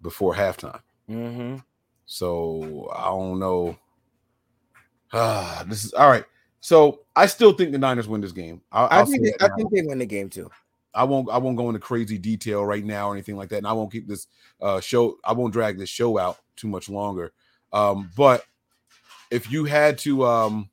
before 0.02 0.34
halftime. 0.36 0.82
Mm-hmm. 1.10 1.58
So 2.06 2.92
I 2.96 3.06
don't 3.06 3.40
know. 3.40 3.78
Ah, 5.16 5.64
this 5.68 5.86
is 5.86 5.94
all 5.94 6.10
right. 6.10 6.26
So 6.60 7.02
I 7.16 7.28
still 7.28 7.54
think 7.54 7.72
the 7.72 7.78
Niners 7.78 8.08
win 8.08 8.20
this 8.20 8.32
game. 8.32 8.62
I'll, 8.72 8.88
I 8.90 8.98
I'll 8.98 9.06
think 9.06 9.24
they, 9.24 9.34
I 9.40 9.48
now. 9.48 9.56
think 9.56 9.72
they 9.72 9.84
win 9.84 10.00
the 10.00 10.08
game 10.08 10.28
too. 10.28 10.50
I 10.94 11.04
won't 11.04 11.30
I 11.30 11.38
won't 11.38 11.58
go 11.58 11.68
into 11.68 11.80
crazy 11.80 12.18
detail 12.18 12.66
right 12.66 12.84
now 12.84 13.10
or 13.10 13.14
anything 13.14 13.36
like 13.36 13.50
that. 13.50 13.58
And 13.58 13.68
I 13.68 13.74
won't 13.74 13.92
keep 13.92 14.08
this 14.08 14.26
uh 14.62 14.80
show 14.80 15.18
I 15.24 15.34
won't 15.34 15.54
drag 15.54 15.78
this 15.78 15.90
show 15.90 16.18
out 16.18 16.38
too 16.56 16.68
much 16.68 16.90
longer. 16.90 17.32
Um 17.72 18.10
but 18.16 18.44
if 19.30 19.52
you 19.52 19.66
had 19.66 19.98
to 20.00 20.26
um 20.26 20.70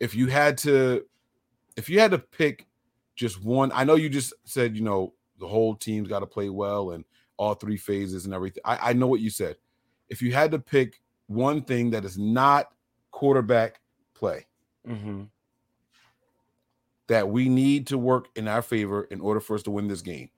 if 0.00 0.14
you 0.14 0.26
had 0.26 0.58
to 0.58 1.04
if 1.76 1.88
you 1.88 1.98
had 2.00 2.10
to 2.12 2.18
pick 2.18 2.66
just 3.16 3.42
one 3.42 3.70
I 3.74 3.84
know 3.84 3.94
you 3.94 4.08
just 4.08 4.32
said 4.44 4.76
you 4.76 4.82
know 4.82 5.12
the 5.38 5.48
whole 5.48 5.74
team's 5.74 6.08
got 6.08 6.20
to 6.20 6.26
play 6.26 6.48
well 6.48 6.92
and 6.92 7.04
all 7.36 7.54
three 7.54 7.76
phases 7.76 8.24
and 8.26 8.32
everything. 8.34 8.62
I, 8.64 8.90
I 8.90 8.92
know 8.92 9.06
what 9.08 9.20
you 9.20 9.30
said. 9.30 9.56
if 10.08 10.22
you 10.22 10.32
had 10.32 10.50
to 10.52 10.58
pick 10.58 11.00
one 11.26 11.62
thing 11.62 11.90
that 11.90 12.04
is 12.04 12.16
not 12.18 12.72
quarterback 13.10 13.80
play 14.14 14.46
Mhm. 14.86 15.28
that 17.06 17.28
we 17.28 17.48
need 17.48 17.86
to 17.88 17.98
work 17.98 18.28
in 18.36 18.46
our 18.48 18.62
favor 18.62 19.04
in 19.04 19.20
order 19.20 19.40
for 19.40 19.54
us 19.54 19.62
to 19.64 19.70
win 19.70 19.88
this 19.88 20.02
game. 20.02 20.30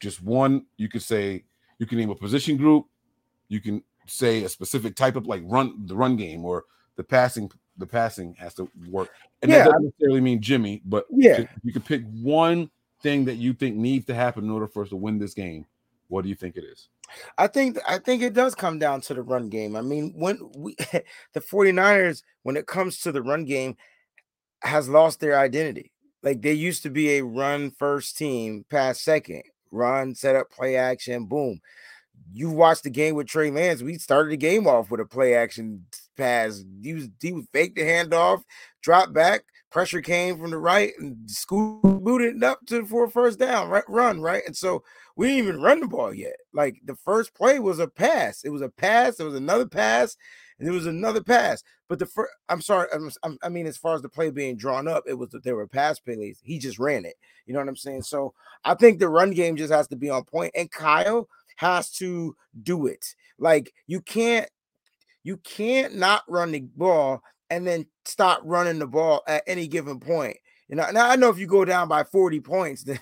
Just 0.00 0.22
one, 0.22 0.66
you 0.76 0.88
could 0.88 1.02
say 1.02 1.44
you 1.78 1.86
can 1.86 1.98
name 1.98 2.10
a 2.10 2.14
position 2.14 2.56
group, 2.56 2.86
you 3.48 3.60
can 3.60 3.82
say 4.06 4.42
a 4.44 4.48
specific 4.48 4.96
type 4.96 5.16
of 5.16 5.26
like 5.26 5.42
run 5.44 5.86
the 5.86 5.94
run 5.94 6.16
game 6.16 6.44
or 6.44 6.64
the 6.96 7.04
passing 7.04 7.50
the 7.78 7.86
passing 7.86 8.34
has 8.34 8.54
to 8.54 8.68
work. 8.88 9.10
And 9.42 9.50
Yeah, 9.50 9.58
that 9.58 9.64
doesn't 9.72 9.84
necessarily 9.84 10.20
mean 10.20 10.40
Jimmy, 10.40 10.80
but 10.84 11.06
Yeah. 11.10 11.44
you 11.62 11.72
could 11.72 11.84
pick 11.84 12.02
one 12.22 12.70
thing 13.02 13.24
that 13.24 13.34
you 13.36 13.52
think 13.52 13.76
needs 13.76 14.06
to 14.06 14.14
happen 14.14 14.44
in 14.44 14.50
order 14.50 14.68
for 14.68 14.82
us 14.82 14.88
to 14.90 14.96
win 14.96 15.18
this 15.18 15.34
game. 15.34 15.66
What 16.08 16.22
do 16.22 16.28
you 16.28 16.34
think 16.34 16.56
it 16.56 16.64
is? 16.64 16.88
I 17.36 17.46
think 17.46 17.78
I 17.86 17.98
think 17.98 18.22
it 18.22 18.32
does 18.32 18.54
come 18.54 18.78
down 18.78 19.00
to 19.02 19.14
the 19.14 19.22
run 19.22 19.48
game. 19.48 19.76
I 19.76 19.80
mean, 19.82 20.12
when 20.16 20.38
we 20.56 20.76
the 21.32 21.40
49ers, 21.40 22.22
when 22.42 22.56
it 22.56 22.66
comes 22.66 23.00
to 23.00 23.12
the 23.12 23.22
run 23.22 23.44
game, 23.44 23.76
has 24.62 24.88
lost 24.88 25.20
their 25.20 25.38
identity. 25.38 25.92
Like 26.22 26.40
they 26.40 26.52
used 26.52 26.84
to 26.84 26.90
be 26.90 27.10
a 27.18 27.24
run 27.24 27.72
first 27.72 28.16
team, 28.16 28.64
pass 28.70 29.00
second, 29.00 29.42
run, 29.70 30.14
set 30.14 30.36
up, 30.36 30.50
play 30.50 30.76
action, 30.76 31.26
boom. 31.26 31.60
You 32.32 32.50
watched 32.50 32.84
the 32.84 32.90
game 32.90 33.14
with 33.16 33.26
Trey 33.26 33.50
Lance. 33.50 33.82
We 33.82 33.98
started 33.98 34.30
the 34.30 34.36
game 34.36 34.66
off 34.66 34.90
with 34.90 35.00
a 35.00 35.04
play 35.04 35.34
action 35.34 35.84
pass. 36.16 36.62
He 36.82 36.94
was 36.94 37.08
he 37.20 37.32
was 37.32 37.46
fake 37.52 37.74
the 37.74 37.82
handoff, 37.82 38.42
drop 38.82 39.12
back, 39.12 39.44
pressure 39.70 40.00
came 40.00 40.38
from 40.38 40.50
the 40.50 40.58
right, 40.58 40.92
and 40.98 41.30
scoot 41.30 41.82
booted 41.82 42.36
it 42.36 42.42
up 42.42 42.60
to 42.66 42.84
for 42.86 43.04
a 43.04 43.10
first 43.10 43.38
down, 43.38 43.68
right? 43.68 43.84
Run, 43.88 44.20
right? 44.20 44.42
And 44.46 44.56
so 44.56 44.82
we 45.16 45.28
didn't 45.28 45.44
even 45.44 45.60
run 45.60 45.80
the 45.80 45.86
ball 45.88 46.14
yet. 46.14 46.36
Like 46.52 46.80
the 46.84 46.96
first 46.96 47.34
play 47.34 47.58
was 47.58 47.78
a 47.78 47.88
pass. 47.88 48.44
It 48.44 48.50
was 48.50 48.62
a 48.62 48.68
pass. 48.68 49.16
There 49.16 49.26
was 49.26 49.34
another 49.34 49.66
pass, 49.66 50.16
and 50.58 50.66
there 50.66 50.74
was 50.74 50.86
another 50.86 51.22
pass. 51.22 51.62
But 51.88 51.98
the 51.98 52.06
first, 52.06 52.32
I'm 52.48 52.62
sorry, 52.62 52.88
I'm- 52.92 53.38
I 53.42 53.48
mean, 53.48 53.66
as 53.66 53.76
far 53.76 53.94
as 53.94 54.02
the 54.02 54.08
play 54.08 54.30
being 54.30 54.56
drawn 54.56 54.88
up, 54.88 55.04
it 55.06 55.14
was 55.14 55.28
that 55.30 55.44
there 55.44 55.56
were 55.56 55.66
pass 55.66 55.98
plays. 55.98 56.40
He 56.42 56.58
just 56.58 56.78
ran 56.78 57.04
it. 57.04 57.16
You 57.46 57.52
know 57.52 57.60
what 57.60 57.68
I'm 57.68 57.76
saying? 57.76 58.02
So 58.02 58.32
I 58.64 58.74
think 58.74 58.98
the 58.98 59.08
run 59.08 59.32
game 59.32 59.56
just 59.56 59.72
has 59.72 59.88
to 59.88 59.96
be 59.96 60.08
on 60.08 60.24
point, 60.24 60.52
and 60.54 60.70
Kyle 60.70 61.28
has 61.56 61.90
to 61.92 62.34
do 62.62 62.86
it. 62.86 63.14
Like 63.38 63.72
you 63.86 64.00
can't, 64.00 64.48
you 65.24 65.36
can't 65.38 65.96
not 65.96 66.22
run 66.28 66.52
the 66.52 66.60
ball 66.60 67.22
and 67.50 67.66
then 67.66 67.86
stop 68.04 68.40
running 68.44 68.78
the 68.78 68.86
ball 68.86 69.22
at 69.26 69.42
any 69.46 69.68
given 69.68 70.00
point. 70.00 70.36
You 70.68 70.76
know, 70.76 70.90
now 70.90 71.10
I 71.10 71.16
know 71.16 71.28
if 71.28 71.38
you 71.38 71.46
go 71.46 71.64
down 71.64 71.88
by 71.88 72.04
40 72.04 72.40
points, 72.40 72.82
then 72.84 72.98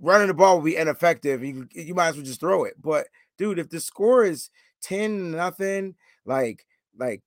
running 0.00 0.28
the 0.28 0.34
ball 0.34 0.56
will 0.56 0.64
be 0.64 0.76
ineffective. 0.76 1.42
You, 1.42 1.66
you 1.72 1.94
might 1.94 2.08
as 2.08 2.16
well 2.16 2.24
just 2.24 2.40
throw 2.40 2.64
it. 2.64 2.74
But 2.80 3.06
dude, 3.38 3.58
if 3.58 3.70
the 3.70 3.80
score 3.80 4.24
is 4.24 4.50
10 4.82 5.30
nothing, 5.30 5.94
like 6.24 6.66
like 6.96 7.22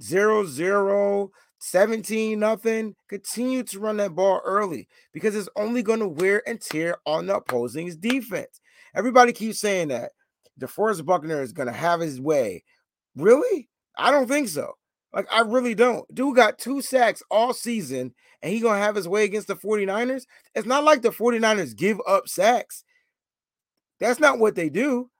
zero 0.00 0.44
zero, 0.44 1.30
17 1.58 2.38
nothing, 2.38 2.94
continue 3.08 3.62
to 3.64 3.80
run 3.80 3.98
that 3.98 4.14
ball 4.14 4.40
early 4.44 4.88
because 5.12 5.34
it's 5.34 5.48
only 5.56 5.82
going 5.82 6.00
to 6.00 6.08
wear 6.08 6.42
and 6.46 6.60
tear 6.60 6.96
on 7.06 7.26
the 7.26 7.36
opposing's 7.36 7.96
defense. 7.96 8.60
Everybody 8.94 9.32
keeps 9.32 9.60
saying 9.60 9.88
that 9.88 10.12
DeForest 10.60 11.04
Buckner 11.04 11.42
is 11.42 11.52
going 11.52 11.68
to 11.68 11.72
have 11.72 12.00
his 12.00 12.20
way. 12.20 12.64
Really? 13.16 13.68
I 13.96 14.10
don't 14.10 14.28
think 14.28 14.48
so. 14.48 14.74
Like, 15.12 15.26
I 15.30 15.40
really 15.40 15.74
don't. 15.74 16.12
Dude 16.14 16.36
got 16.36 16.58
two 16.58 16.80
sacks 16.80 17.22
all 17.30 17.52
season, 17.52 18.14
and 18.42 18.52
he 18.52 18.60
to 18.60 18.68
have 18.68 18.94
his 18.94 19.08
way 19.08 19.24
against 19.24 19.48
the 19.48 19.56
49ers. 19.56 20.24
It's 20.54 20.66
not 20.66 20.84
like 20.84 21.02
the 21.02 21.10
49ers 21.10 21.76
give 21.76 22.00
up 22.06 22.28
sacks. 22.28 22.84
That's 23.98 24.20
not 24.20 24.38
what 24.38 24.54
they 24.54 24.68
do. 24.68 25.10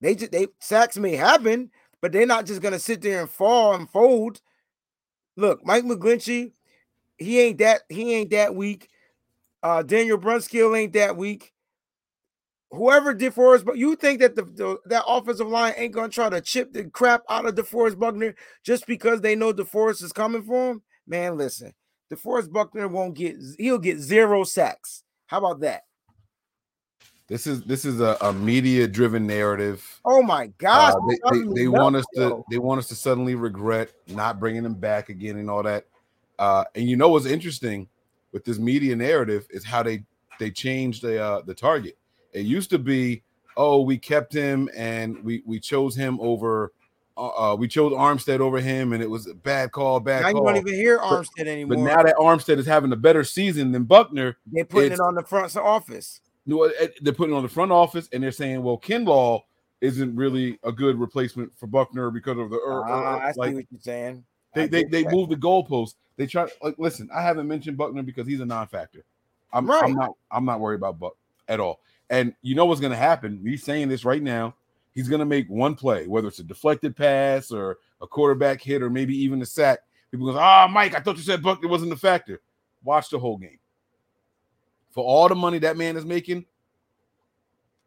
They 0.00 0.14
just 0.16 0.32
they 0.32 0.48
sacks 0.60 0.96
may 0.96 1.14
happen, 1.14 1.70
but 2.00 2.10
they're 2.10 2.26
not 2.26 2.46
just 2.46 2.60
gonna 2.60 2.78
sit 2.78 3.02
there 3.02 3.20
and 3.20 3.30
fall 3.30 3.74
and 3.74 3.88
fold. 3.88 4.40
Look, 5.36 5.64
Mike 5.64 5.84
McGlinchey, 5.84 6.52
he 7.18 7.40
ain't 7.40 7.58
that 7.58 7.82
he 7.88 8.14
ain't 8.14 8.30
that 8.30 8.54
weak. 8.54 8.88
Uh 9.62 9.82
Daniel 9.82 10.18
Brunskill 10.18 10.76
ain't 10.76 10.94
that 10.94 11.16
weak. 11.16 11.52
Whoever 12.72 13.14
DeForest, 13.14 13.66
but 13.66 13.76
you 13.76 13.96
think 13.96 14.20
that 14.20 14.34
the, 14.34 14.44
the 14.44 14.78
that 14.86 15.04
offensive 15.06 15.46
line 15.46 15.74
ain't 15.76 15.92
gonna 15.92 16.08
try 16.08 16.30
to 16.30 16.40
chip 16.40 16.72
the 16.72 16.84
crap 16.84 17.22
out 17.28 17.44
of 17.44 17.54
DeForest 17.54 17.98
Buckner 17.98 18.34
just 18.64 18.86
because 18.86 19.20
they 19.20 19.36
know 19.36 19.52
DeForest 19.52 20.02
is 20.02 20.12
coming 20.12 20.42
for 20.42 20.70
him? 20.70 20.82
Man, 21.06 21.36
listen, 21.36 21.74
DeForest 22.10 22.50
Buckner 22.50 22.88
won't 22.88 23.14
get 23.14 23.36
he'll 23.58 23.78
get 23.78 23.98
zero 23.98 24.44
sacks. 24.44 25.04
How 25.26 25.38
about 25.38 25.60
that? 25.60 25.82
This 27.28 27.46
is 27.46 27.62
this 27.62 27.84
is 27.84 28.00
a, 28.00 28.16
a 28.22 28.32
media 28.32 28.88
driven 28.88 29.26
narrative. 29.26 30.00
Oh 30.04 30.22
my 30.22 30.48
gosh, 30.58 30.94
Uh, 30.94 30.98
they, 31.08 31.38
they, 31.38 31.54
they 31.54 31.68
want 31.68 31.96
us 31.96 32.04
to 32.16 32.42
they 32.50 32.58
want 32.58 32.78
us 32.78 32.88
to 32.88 32.94
suddenly 32.94 33.34
regret 33.34 33.90
not 34.08 34.40
bringing 34.40 34.64
him 34.64 34.74
back 34.74 35.10
again 35.10 35.36
and 35.36 35.50
all 35.50 35.62
that. 35.62 35.86
Uh, 36.38 36.64
and 36.74 36.88
you 36.88 36.96
know 36.96 37.10
what's 37.10 37.26
interesting 37.26 37.88
with 38.32 38.44
this 38.44 38.58
media 38.58 38.96
narrative 38.96 39.46
is 39.50 39.64
how 39.64 39.82
they 39.82 40.04
they 40.38 40.50
changed 40.50 41.02
the 41.02 41.22
uh, 41.22 41.42
the 41.42 41.54
target. 41.54 41.96
It 42.32 42.46
used 42.46 42.70
to 42.70 42.78
be, 42.78 43.22
oh, 43.56 43.82
we 43.82 43.98
kept 43.98 44.32
him 44.32 44.68
and 44.76 45.22
we 45.24 45.42
we 45.46 45.60
chose 45.60 45.94
him 45.96 46.18
over. 46.20 46.72
Uh, 47.16 47.52
uh, 47.52 47.54
we 47.56 47.68
chose 47.68 47.92
Armstead 47.92 48.40
over 48.40 48.58
him, 48.58 48.94
and 48.94 49.02
it 49.02 49.10
was 49.10 49.26
a 49.26 49.34
bad 49.34 49.70
call. 49.70 50.00
Bad 50.00 50.22
Now 50.22 50.28
you 50.28 50.34
don't 50.34 50.56
even 50.56 50.72
hear 50.74 50.96
But- 50.98 51.24
Armstead 51.24 51.46
anymore. 51.46 51.76
But 51.76 51.82
now 51.82 52.02
that 52.02 52.16
Armstead 52.16 52.56
is 52.56 52.64
having 52.66 52.90
a 52.92 52.96
better 52.96 53.22
season 53.22 53.70
than 53.70 53.84
Buckner, 53.84 54.38
They're 54.46 54.64
putting 54.64 54.92
it 54.92 55.00
on 55.00 55.14
the 55.14 55.22
front 55.22 55.54
office. 55.56 56.20
no, 56.46 56.64
it- 56.64 56.74
it- 56.80 57.04
they're 57.04 57.12
putting 57.12 57.34
it 57.34 57.36
on 57.36 57.42
the 57.42 57.50
front 57.50 57.70
office, 57.70 58.08
and 58.14 58.22
they're 58.22 58.32
saying, 58.32 58.62
"Well, 58.62 58.78
Kinlaw 58.78 59.42
isn't 59.82 60.16
really 60.16 60.58
a 60.64 60.72
good 60.72 60.98
replacement 60.98 61.52
for 61.58 61.66
Buckner 61.66 62.10
because 62.10 62.38
of 62.38 62.48
the 62.48 62.58
Ah, 62.66 63.16
er," 63.18 63.22
I 63.24 63.32
see 63.32 63.40
like 63.40 63.54
what 63.56 63.64
you're 63.70 63.80
saying. 63.80 64.24
they 64.54 64.62
I 64.62 64.66
they, 64.68 64.84
they 64.84 65.02
that. 65.02 65.12
move 65.12 65.28
the 65.28 65.36
goalposts. 65.36 65.96
They 66.16 66.26
try 66.26 66.48
like 66.62 66.76
listen. 66.78 67.10
I 67.14 67.20
haven't 67.20 67.46
mentioned 67.46 67.76
Buckner 67.76 68.02
because 68.02 68.26
he's 68.26 68.40
a 68.40 68.46
non-factor. 68.46 69.04
I'm, 69.52 69.66
Right. 69.68 69.84
I'm 69.84 69.92
not 69.94 70.12
I'm 70.30 70.46
not 70.46 70.60
worried 70.60 70.76
about 70.76 70.98
Buck 70.98 71.16
at 71.48 71.60
all. 71.60 71.80
And 72.12 72.34
you 72.42 72.54
know 72.54 72.66
what's 72.66 72.80
going 72.80 72.92
to 72.92 72.96
happen? 72.96 73.40
He's 73.42 73.64
saying 73.64 73.88
this 73.88 74.04
right 74.04 74.22
now. 74.22 74.54
He's 74.92 75.08
going 75.08 75.20
to 75.20 75.24
make 75.26 75.48
one 75.48 75.74
play, 75.74 76.06
whether 76.06 76.28
it's 76.28 76.40
a 76.40 76.44
deflected 76.44 76.94
pass 76.94 77.50
or 77.50 77.78
a 78.02 78.06
quarterback 78.06 78.60
hit 78.60 78.82
or 78.82 78.90
maybe 78.90 79.16
even 79.16 79.40
a 79.40 79.46
sack. 79.46 79.78
People 80.10 80.26
goes, 80.26 80.36
"Ah, 80.38 80.68
Mike, 80.70 80.94
I 80.94 81.00
thought 81.00 81.16
you 81.16 81.22
said 81.22 81.42
Buckner 81.42 81.70
wasn't 81.70 81.88
the 81.88 81.96
factor." 81.96 82.42
Watch 82.84 83.08
the 83.08 83.18
whole 83.18 83.38
game. 83.38 83.58
For 84.90 85.02
all 85.02 85.26
the 85.26 85.34
money 85.34 85.58
that 85.60 85.78
man 85.78 85.96
is 85.96 86.04
making, 86.04 86.44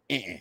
uh-uh, 0.09 0.37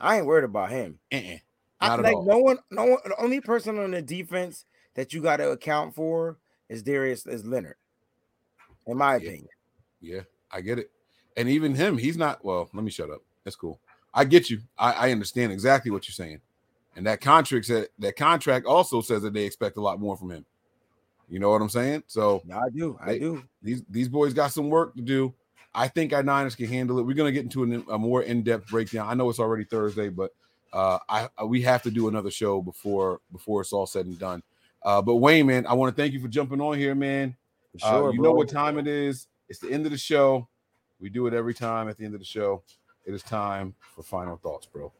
I 0.00 0.16
ain't 0.16 0.26
worried 0.26 0.44
about 0.44 0.70
him. 0.70 0.98
uh-uh, 1.12 1.36
I, 1.80 1.94
like 1.94 2.16
no 2.24 2.38
one, 2.38 2.58
no 2.72 2.86
one. 2.86 2.98
The 3.04 3.22
only 3.22 3.40
person 3.40 3.78
on 3.78 3.92
the 3.92 4.02
defense 4.02 4.64
that 4.94 5.12
you 5.12 5.22
got 5.22 5.36
to 5.36 5.50
account 5.50 5.94
for 5.94 6.38
is 6.68 6.82
Darius 6.82 7.26
is 7.26 7.46
Leonard, 7.46 7.76
in 8.88 8.96
my 8.96 9.14
opinion. 9.16 9.46
Yeah, 10.00 10.22
I 10.50 10.62
get 10.62 10.80
it. 10.80 10.90
And 11.36 11.48
even 11.48 11.74
him, 11.74 11.98
he's 11.98 12.16
not. 12.16 12.44
Well, 12.44 12.68
let 12.74 12.84
me 12.84 12.90
shut 12.90 13.10
up. 13.10 13.22
That's 13.44 13.56
cool. 13.56 13.78
I 14.14 14.24
get 14.24 14.50
you. 14.50 14.60
I, 14.78 14.92
I 15.08 15.12
understand 15.12 15.52
exactly 15.52 15.90
what 15.90 16.06
you're 16.06 16.12
saying. 16.14 16.40
And 16.96 17.06
that 17.06 17.20
contract 17.20 17.64
said 17.66 17.88
that 18.00 18.16
contract 18.16 18.66
also 18.66 19.00
says 19.00 19.22
that 19.22 19.32
they 19.32 19.44
expect 19.44 19.78
a 19.78 19.80
lot 19.80 19.98
more 19.98 20.16
from 20.16 20.30
him. 20.30 20.44
You 21.28 21.38
know 21.38 21.50
what 21.50 21.62
I'm 21.62 21.70
saying? 21.70 22.02
So 22.06 22.42
I 22.52 22.68
do. 22.74 22.98
I 23.00 23.12
they- 23.12 23.18
do. 23.18 23.42
These 23.62 23.82
these 23.88 24.08
boys 24.08 24.34
got 24.34 24.52
some 24.52 24.68
work 24.68 24.94
to 24.96 25.02
do. 25.02 25.32
I 25.74 25.88
think 25.88 26.12
our 26.12 26.22
Niners 26.22 26.54
can 26.54 26.66
handle 26.66 26.98
it. 26.98 27.04
We're 27.06 27.16
gonna 27.16 27.32
get 27.32 27.44
into 27.44 27.62
an, 27.62 27.84
a 27.90 27.98
more 27.98 28.22
in-depth 28.22 28.68
breakdown. 28.68 29.08
I 29.08 29.14
know 29.14 29.30
it's 29.30 29.38
already 29.38 29.64
Thursday, 29.64 30.10
but 30.10 30.34
uh, 30.74 30.98
I 31.08 31.30
I- 31.38 31.44
we 31.44 31.62
have 31.62 31.82
to 31.84 31.90
do 31.90 32.08
another 32.08 32.30
show 32.30 32.60
before 32.60 33.20
before 33.32 33.62
it's 33.62 33.72
all 33.72 33.86
said 33.86 34.04
and 34.04 34.18
done. 34.18 34.42
Uh, 34.82 35.00
but 35.00 35.16
Wayne, 35.16 35.46
man, 35.46 35.66
I 35.66 35.72
want 35.74 35.96
to 35.96 36.02
thank 36.02 36.12
you 36.12 36.20
for 36.20 36.28
jumping 36.28 36.60
on 36.60 36.76
here, 36.76 36.94
man. 36.94 37.34
Uh, 37.82 37.90
sure, 37.90 38.12
you 38.12 38.20
know 38.20 38.32
what 38.32 38.48
time 38.50 38.78
it 38.78 38.86
is. 38.86 39.28
It's 39.48 39.60
the 39.60 39.70
end 39.70 39.86
of 39.86 39.92
the 39.92 39.98
show. 39.98 40.48
We 41.02 41.10
do 41.10 41.26
it 41.26 41.34
every 41.34 41.52
time 41.52 41.88
at 41.88 41.98
the 41.98 42.04
end 42.04 42.14
of 42.14 42.20
the 42.20 42.26
show. 42.26 42.62
It 43.04 43.12
is 43.12 43.22
time 43.24 43.74
for 43.94 44.04
final 44.04 44.36
thoughts, 44.36 44.66
bro. 44.66 44.92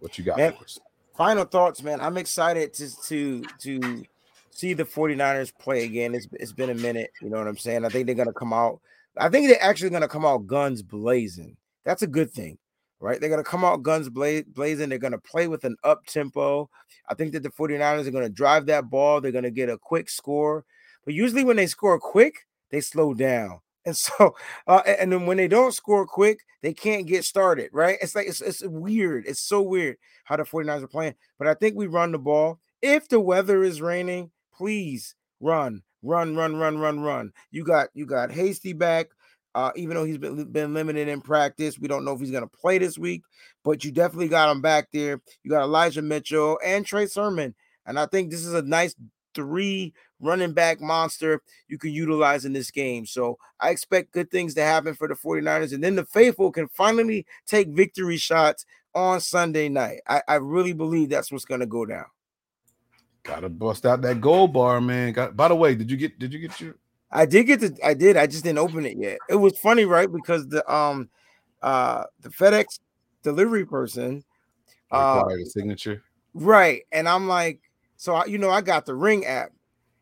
What 0.00 0.18
you 0.18 0.24
got 0.24 0.36
Man, 0.36 0.52
for 0.52 0.64
us? 0.64 0.78
Final 1.16 1.44
thoughts, 1.44 1.82
man. 1.82 2.00
I'm 2.00 2.18
excited 2.18 2.74
to 2.74 2.90
to 3.06 3.42
to 3.62 4.04
see 4.50 4.74
the 4.74 4.84
49ers 4.84 5.52
play 5.58 5.84
again. 5.84 6.14
It's 6.14 6.28
it's 6.34 6.52
been 6.52 6.70
a 6.70 6.74
minute, 6.74 7.10
you 7.22 7.30
know 7.30 7.38
what 7.38 7.48
I'm 7.48 7.56
saying? 7.56 7.84
I 7.84 7.88
think 7.88 8.06
they're 8.06 8.14
gonna 8.14 8.32
come 8.32 8.52
out. 8.52 8.80
I 9.16 9.30
think 9.30 9.48
they're 9.48 9.62
actually 9.62 9.90
gonna 9.90 10.06
come 10.06 10.26
out 10.26 10.46
guns 10.46 10.82
blazing. 10.82 11.56
That's 11.84 12.02
a 12.02 12.06
good 12.06 12.30
thing, 12.30 12.58
right? 13.00 13.18
They're 13.18 13.30
gonna 13.30 13.42
come 13.42 13.64
out 13.64 13.82
guns 13.82 14.10
bla- 14.10 14.44
blazing. 14.46 14.90
They're 14.90 14.98
gonna 14.98 15.18
play 15.18 15.48
with 15.48 15.64
an 15.64 15.76
up 15.82 16.04
tempo. 16.04 16.68
I 17.08 17.14
think 17.14 17.32
that 17.32 17.42
the 17.42 17.50
49ers 17.50 18.06
are 18.06 18.12
gonna 18.12 18.28
drive 18.28 18.66
that 18.66 18.90
ball. 18.90 19.22
They're 19.22 19.32
gonna 19.32 19.50
get 19.50 19.70
a 19.70 19.78
quick 19.78 20.10
score. 20.10 20.66
But 21.06 21.14
usually 21.14 21.42
when 21.42 21.56
they 21.56 21.66
score 21.66 21.98
quick, 21.98 22.46
they 22.70 22.82
slow 22.82 23.14
down. 23.14 23.60
And 23.88 23.96
so, 23.96 24.36
uh, 24.68 24.82
and 24.86 25.10
then 25.10 25.26
when 25.26 25.38
they 25.38 25.48
don't 25.48 25.74
score 25.74 26.06
quick, 26.06 26.40
they 26.62 26.74
can't 26.74 27.06
get 27.06 27.24
started, 27.24 27.70
right? 27.72 27.98
It's 28.00 28.14
like 28.14 28.28
it's, 28.28 28.40
it's 28.40 28.62
weird. 28.62 29.24
It's 29.26 29.40
so 29.40 29.62
weird 29.62 29.96
how 30.24 30.36
the 30.36 30.44
49ers 30.44 30.82
are 30.82 30.88
playing. 30.88 31.14
But 31.38 31.48
I 31.48 31.54
think 31.54 31.74
we 31.74 31.86
run 31.86 32.12
the 32.12 32.18
ball. 32.18 32.60
If 32.82 33.08
the 33.08 33.18
weather 33.18 33.64
is 33.64 33.80
raining, 33.80 34.30
please 34.54 35.14
run, 35.40 35.82
run, 36.02 36.36
run, 36.36 36.56
run, 36.56 36.78
run, 36.78 37.00
run. 37.00 37.32
You 37.50 37.64
got 37.64 37.88
you 37.94 38.06
got 38.06 38.30
Hasty 38.30 38.72
back. 38.72 39.08
Uh, 39.54 39.72
even 39.74 39.96
though 39.96 40.04
he's 40.04 40.18
been, 40.18 40.44
been 40.52 40.74
limited 40.74 41.08
in 41.08 41.20
practice, 41.20 41.78
we 41.78 41.88
don't 41.88 42.04
know 42.04 42.12
if 42.12 42.20
he's 42.20 42.30
going 42.30 42.44
to 42.44 42.56
play 42.60 42.78
this 42.78 42.98
week, 42.98 43.22
but 43.64 43.82
you 43.82 43.90
definitely 43.90 44.28
got 44.28 44.52
him 44.52 44.60
back 44.60 44.88
there. 44.92 45.20
You 45.42 45.50
got 45.50 45.62
Elijah 45.62 46.02
Mitchell 46.02 46.60
and 46.64 46.86
Trey 46.86 47.06
Sermon. 47.06 47.54
And 47.86 47.98
I 47.98 48.06
think 48.06 48.30
this 48.30 48.44
is 48.44 48.52
a 48.52 48.62
nice 48.62 48.94
three 49.34 49.94
running 50.20 50.52
back 50.52 50.80
monster 50.80 51.42
you 51.68 51.78
can 51.78 51.92
utilize 51.92 52.44
in 52.44 52.52
this 52.52 52.70
game. 52.70 53.06
So 53.06 53.38
I 53.60 53.70
expect 53.70 54.12
good 54.12 54.30
things 54.30 54.54
to 54.54 54.62
happen 54.62 54.94
for 54.94 55.08
the 55.08 55.14
49ers. 55.14 55.72
And 55.72 55.82
then 55.82 55.94
the 55.94 56.04
faithful 56.04 56.50
can 56.50 56.68
finally 56.68 57.26
take 57.46 57.68
victory 57.68 58.16
shots 58.16 58.66
on 58.94 59.20
Sunday 59.20 59.68
night. 59.68 60.00
I, 60.08 60.22
I 60.26 60.34
really 60.36 60.72
believe 60.72 61.08
that's 61.08 61.30
what's 61.30 61.44
going 61.44 61.60
to 61.60 61.66
go 61.66 61.86
down. 61.86 62.06
Gotta 63.22 63.48
bust 63.48 63.84
out 63.84 64.00
that 64.02 64.20
gold 64.20 64.54
bar, 64.54 64.80
man. 64.80 65.12
Got, 65.12 65.36
by 65.36 65.48
the 65.48 65.54
way, 65.54 65.74
did 65.74 65.90
you 65.90 65.98
get 65.98 66.18
did 66.18 66.32
you 66.32 66.38
get 66.38 66.58
your 66.60 66.76
I 67.10 67.26
did 67.26 67.44
get 67.44 67.60
the 67.60 67.76
I 67.84 67.94
did. 67.94 68.16
I 68.16 68.26
just 68.26 68.44
didn't 68.44 68.58
open 68.58 68.86
it 68.86 68.96
yet. 68.96 69.18
It 69.28 69.36
was 69.36 69.58
funny, 69.58 69.84
right? 69.84 70.10
Because 70.10 70.48
the 70.48 70.70
um 70.72 71.10
uh 71.62 72.04
the 72.20 72.30
FedEx 72.30 72.80
delivery 73.22 73.66
person 73.66 74.24
uh 74.90 75.20
required 75.22 75.40
a 75.42 75.46
signature? 75.46 76.02
right, 76.34 76.82
and 76.92 77.08
I'm 77.08 77.28
like, 77.28 77.60
so 77.96 78.14
I, 78.14 78.26
you 78.26 78.38
know, 78.38 78.50
I 78.50 78.60
got 78.60 78.86
the 78.86 78.94
ring 78.94 79.26
app, 79.26 79.50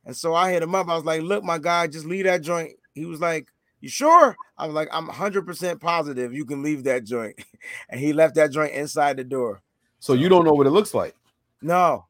and 0.07 0.17
so 0.17 0.35
I 0.35 0.53
hit 0.53 0.63
him 0.63 0.75
up. 0.75 0.89
I 0.89 0.95
was 0.95 1.05
like, 1.05 1.21
look, 1.21 1.45
my 1.45 1.59
guy, 1.59 1.89
just 1.89 2.07
leave 2.07 2.25
that 2.25 2.41
joint. 2.41 2.73
He 2.95 3.05
was 3.05 3.21
like, 3.21 3.49
You 3.81 3.91
sure? 3.91 4.35
I 4.57 4.67
was 4.67 4.75
like, 4.75 4.89
I'm 4.93 5.09
100 5.09 5.45
percent 5.45 5.81
positive 5.81 6.33
you 6.33 6.47
can 6.47 6.63
leave 6.63 6.85
that 6.85 7.05
joint, 7.05 7.37
and 7.91 8.01
he 8.01 8.15
left 8.15 8.37
that 8.37 8.53
joint 8.53 8.73
inside 8.73 9.19
the 9.19 9.25
door. 9.25 9.61
So 9.99 10.15
you 10.15 10.29
don't 10.31 10.45
know 10.45 10.53
what 10.55 10.67
it 10.67 10.71
looks 10.71 10.95
like. 10.95 11.15
No, 11.61 12.07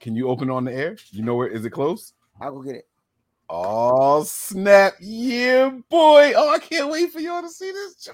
Can 0.00 0.16
you 0.16 0.28
open 0.28 0.48
it 0.48 0.52
on 0.52 0.64
the 0.64 0.72
air? 0.72 0.96
You 1.10 1.22
know 1.22 1.34
where 1.36 1.48
is 1.48 1.64
it 1.64 1.70
close? 1.70 2.14
I'll 2.40 2.52
go 2.52 2.62
get 2.62 2.76
it. 2.76 2.88
Oh 3.50 4.22
snap! 4.24 4.94
Yeah, 4.98 5.68
boy. 5.90 6.32
Oh, 6.34 6.50
I 6.50 6.58
can't 6.58 6.90
wait 6.90 7.12
for 7.12 7.20
y'all 7.20 7.42
to 7.42 7.50
see 7.50 7.70
this. 7.70 8.08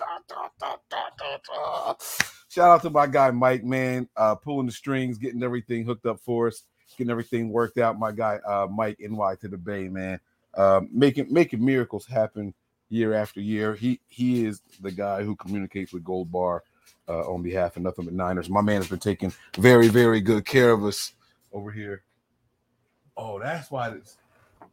Shout 2.48 2.70
out 2.70 2.82
to 2.82 2.90
my 2.90 3.06
guy 3.06 3.30
Mike, 3.30 3.62
man, 3.62 4.08
uh, 4.16 4.34
pulling 4.34 4.66
the 4.66 4.72
strings, 4.72 5.16
getting 5.18 5.42
everything 5.44 5.84
hooked 5.84 6.06
up 6.06 6.18
for 6.24 6.48
us, 6.48 6.64
getting 6.98 7.10
everything 7.10 7.50
worked 7.50 7.78
out. 7.78 7.98
My 7.98 8.12
guy 8.12 8.38
uh, 8.46 8.66
Mike 8.70 8.98
NY 9.00 9.36
to 9.40 9.48
the 9.48 9.56
Bay, 9.56 9.88
man, 9.88 10.20
um, 10.54 10.88
making 10.92 11.32
making 11.32 11.64
miracles 11.64 12.04
happen 12.04 12.52
year 12.90 13.14
after 13.14 13.40
year. 13.40 13.74
He 13.74 14.00
he 14.08 14.44
is 14.44 14.60
the 14.80 14.90
guy 14.90 15.22
who 15.22 15.36
communicates 15.36 15.92
with 15.92 16.04
Gold 16.04 16.30
Bar 16.30 16.62
uh, 17.08 17.32
on 17.32 17.42
behalf 17.42 17.76
of 17.76 17.82
Nothing 17.82 18.04
But 18.04 18.14
Niners. 18.14 18.50
My 18.50 18.60
man 18.60 18.76
has 18.76 18.88
been 18.88 18.98
taking 18.98 19.32
very 19.56 19.88
very 19.88 20.20
good 20.20 20.44
care 20.44 20.72
of 20.72 20.84
us 20.84 21.14
over 21.52 21.70
here. 21.70 22.02
Oh, 23.16 23.38
that's 23.38 23.70
why 23.70 23.90
this. 23.90 24.18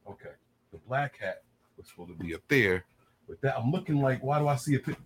okay. 0.10 0.32
The 0.72 0.78
black 0.88 1.18
hat 1.20 1.44
was 1.78 1.88
supposed 1.88 2.18
to 2.18 2.24
be 2.24 2.36
up 2.36 2.42
there. 2.48 2.84
With 3.28 3.42
that, 3.42 3.58
I'm 3.58 3.72
looking 3.72 4.02
like, 4.02 4.22
why 4.22 4.38
do 4.38 4.48
I 4.48 4.56
see 4.56 4.76
a 4.76 4.80
pic? 4.80 4.98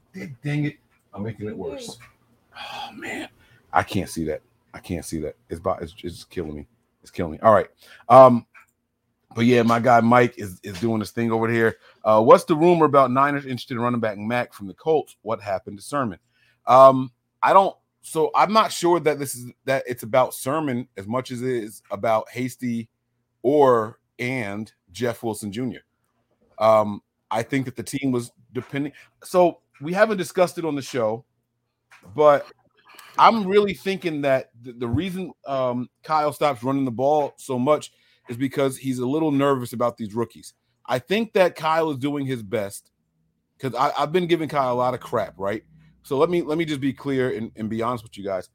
Dang 0.44 0.66
it, 0.66 0.78
I'm 1.14 1.24
making 1.24 1.48
it 1.48 1.58
worse. 1.58 1.98
Oh 2.58 2.92
man, 2.94 3.30
I 3.72 3.84
can't 3.84 4.10
see 4.10 4.26
that. 4.26 4.42
I 4.74 4.80
can't 4.80 5.06
see 5.06 5.20
that. 5.22 5.36
It's 5.50 5.60
about 5.60 5.82
it's, 5.82 5.94
it's 6.04 6.24
killing 6.24 6.56
me. 6.56 6.68
It's 7.10 7.16
killing 7.16 7.34
me. 7.34 7.40
All 7.42 7.54
right. 7.54 7.68
Um, 8.08 8.46
but 9.36 9.46
yeah, 9.46 9.64
my 9.64 9.80
guy 9.80 10.00
Mike 10.00 10.36
is 10.38 10.60
is 10.64 10.80
doing 10.80 11.00
this 11.00 11.12
thing 11.12 11.32
over 11.32 11.50
here. 11.50 11.78
Uh, 12.04 12.22
what's 12.22 12.44
the 12.44 12.56
rumor 12.56 12.86
about 12.86 13.12
Niners 13.12 13.46
interested 13.46 13.76
in 13.76 13.82
running 13.82 14.00
back 14.00 14.18
Mack 14.18 14.54
from 14.54 14.68
the 14.68 14.76
Colts? 14.76 15.16
What 15.24 15.42
happened 15.42 15.78
to 15.80 15.84
Sermon? 15.84 16.20
Um, 16.68 17.12
I 17.42 17.54
don't. 17.54 17.76
So 18.02 18.30
I'm 18.36 18.54
not 18.54 18.72
sure 18.72 19.00
that 19.00 19.18
this 19.18 19.34
is 19.36 19.52
that 19.66 19.84
it's 19.88 20.04
about 20.04 20.36
Sermon 20.36 20.88
as 20.98 21.08
much 21.08 21.32
as 21.32 21.42
it 21.42 21.50
is 21.50 21.82
about 21.90 22.30
Hasty 22.30 22.90
or 23.42 24.00
and 24.20 24.72
Jeff 24.92 25.24
Wilson 25.24 25.52
Jr. 25.52 25.80
Um, 26.60 27.02
I 27.32 27.42
think 27.42 27.66
that 27.66 27.76
the 27.76 27.84
team 27.84 28.12
was 28.12 28.32
depending. 28.54 28.94
So 29.24 29.62
we 29.82 29.94
haven't 29.94 30.18
discussed 30.18 30.60
it 30.60 30.66
on 30.66 30.76
the 30.76 30.82
show, 30.82 31.26
but 32.16 32.46
I'm 33.20 33.46
really 33.46 33.74
thinking 33.74 34.22
that 34.22 34.50
the, 34.62 34.72
the 34.72 34.88
reason 34.88 35.34
um, 35.46 35.90
Kyle 36.04 36.32
stops 36.32 36.64
running 36.64 36.86
the 36.86 36.92
ball 36.92 37.34
so 37.38 37.60
much 37.60 37.92
is 38.30 38.38
because 38.38 38.78
he's 38.78 39.00
a 39.00 39.06
little 39.06 39.32
nervous 39.32 39.74
about 39.74 39.98
these 39.98 40.14
rookies. 40.14 40.54
I 40.86 41.00
think 41.00 41.34
that 41.34 41.56
Kyle 41.56 41.92
is 41.92 41.98
doing 41.98 42.26
his 42.26 42.42
best 42.42 42.92
because 43.58 43.76
I've 43.76 44.12
been 44.12 44.28
giving 44.28 44.48
Kyle 44.48 44.74
a 44.74 44.76
lot 44.76 44.94
of 44.94 45.02
crap, 45.02 45.34
right? 45.38 45.64
So 46.04 46.18
let 46.18 46.30
me 46.30 46.42
let 46.42 46.58
me 46.58 46.66
just 46.66 46.80
be 46.80 46.94
clear 46.94 47.36
and, 47.36 47.52
and 47.58 47.70
be 47.70 47.82
honest 47.82 48.04
with 48.04 48.18
you 48.18 48.24
guys. 48.24 48.50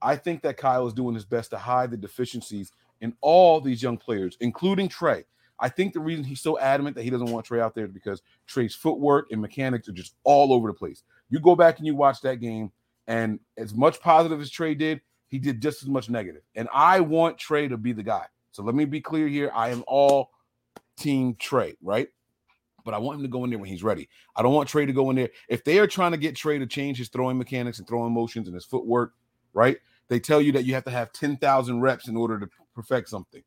I 0.00 0.14
think 0.14 0.42
that 0.42 0.56
Kyle 0.56 0.86
is 0.86 0.94
doing 0.94 1.14
his 1.14 1.24
best 1.24 1.50
to 1.50 1.58
hide 1.58 1.90
the 1.90 1.96
deficiencies 1.96 2.70
in 3.00 3.14
all 3.20 3.60
these 3.60 3.82
young 3.82 3.98
players, 3.98 4.36
including 4.40 4.88
Trey. 4.88 5.24
I 5.60 5.68
think 5.68 5.92
the 5.92 6.00
reason 6.00 6.22
he's 6.22 6.40
so 6.40 6.58
adamant 6.58 6.94
that 6.96 7.02
he 7.02 7.10
doesn't 7.10 7.30
want 7.30 7.44
Trey 7.44 7.60
out 7.60 7.74
there 7.74 7.86
is 7.86 7.90
because 7.90 8.22
Trey's 8.46 8.76
footwork 8.76 9.26
and 9.32 9.40
mechanics 9.40 9.88
are 9.88 9.92
just 9.92 10.14
all 10.22 10.52
over 10.52 10.68
the 10.68 10.74
place. 10.74 11.02
You 11.30 11.40
go 11.40 11.56
back 11.56 11.78
and 11.78 11.86
you 11.86 11.96
watch 11.96 12.20
that 12.20 12.36
game, 12.36 12.70
and 13.08 13.40
as 13.56 13.74
much 13.74 14.00
positive 14.00 14.40
as 14.40 14.50
Trey 14.50 14.74
did, 14.74 15.00
he 15.28 15.38
did 15.38 15.60
just 15.60 15.82
as 15.82 15.88
much 15.88 16.08
negative. 16.08 16.42
And 16.54 16.68
I 16.72 17.00
want 17.00 17.38
Trey 17.38 17.66
to 17.66 17.76
be 17.76 17.92
the 17.92 18.02
guy. 18.02 18.26
So 18.52 18.62
let 18.62 18.74
me 18.74 18.84
be 18.84 19.00
clear 19.00 19.26
here. 19.26 19.50
I 19.54 19.70
am 19.70 19.82
all 19.88 20.30
team 20.96 21.34
Trey, 21.38 21.74
right? 21.82 22.08
But 22.84 22.94
I 22.94 22.98
want 22.98 23.18
him 23.18 23.24
to 23.24 23.30
go 23.30 23.44
in 23.44 23.50
there 23.50 23.58
when 23.58 23.68
he's 23.68 23.82
ready. 23.82 24.08
I 24.36 24.42
don't 24.42 24.54
want 24.54 24.68
Trey 24.68 24.86
to 24.86 24.92
go 24.92 25.10
in 25.10 25.16
there. 25.16 25.30
If 25.48 25.64
they 25.64 25.78
are 25.78 25.86
trying 25.86 26.12
to 26.12 26.18
get 26.18 26.36
Trey 26.36 26.58
to 26.58 26.66
change 26.66 26.98
his 26.98 27.08
throwing 27.08 27.38
mechanics 27.38 27.78
and 27.78 27.88
throwing 27.88 28.12
motions 28.12 28.46
and 28.46 28.54
his 28.54 28.64
footwork, 28.64 29.14
right? 29.54 29.78
They 30.08 30.20
tell 30.20 30.40
you 30.40 30.52
that 30.52 30.64
you 30.64 30.74
have 30.74 30.84
to 30.84 30.90
have 30.90 31.12
10,000 31.12 31.80
reps 31.80 32.08
in 32.08 32.16
order 32.16 32.38
to 32.38 32.48
perfect 32.74 33.08
something. 33.08 33.42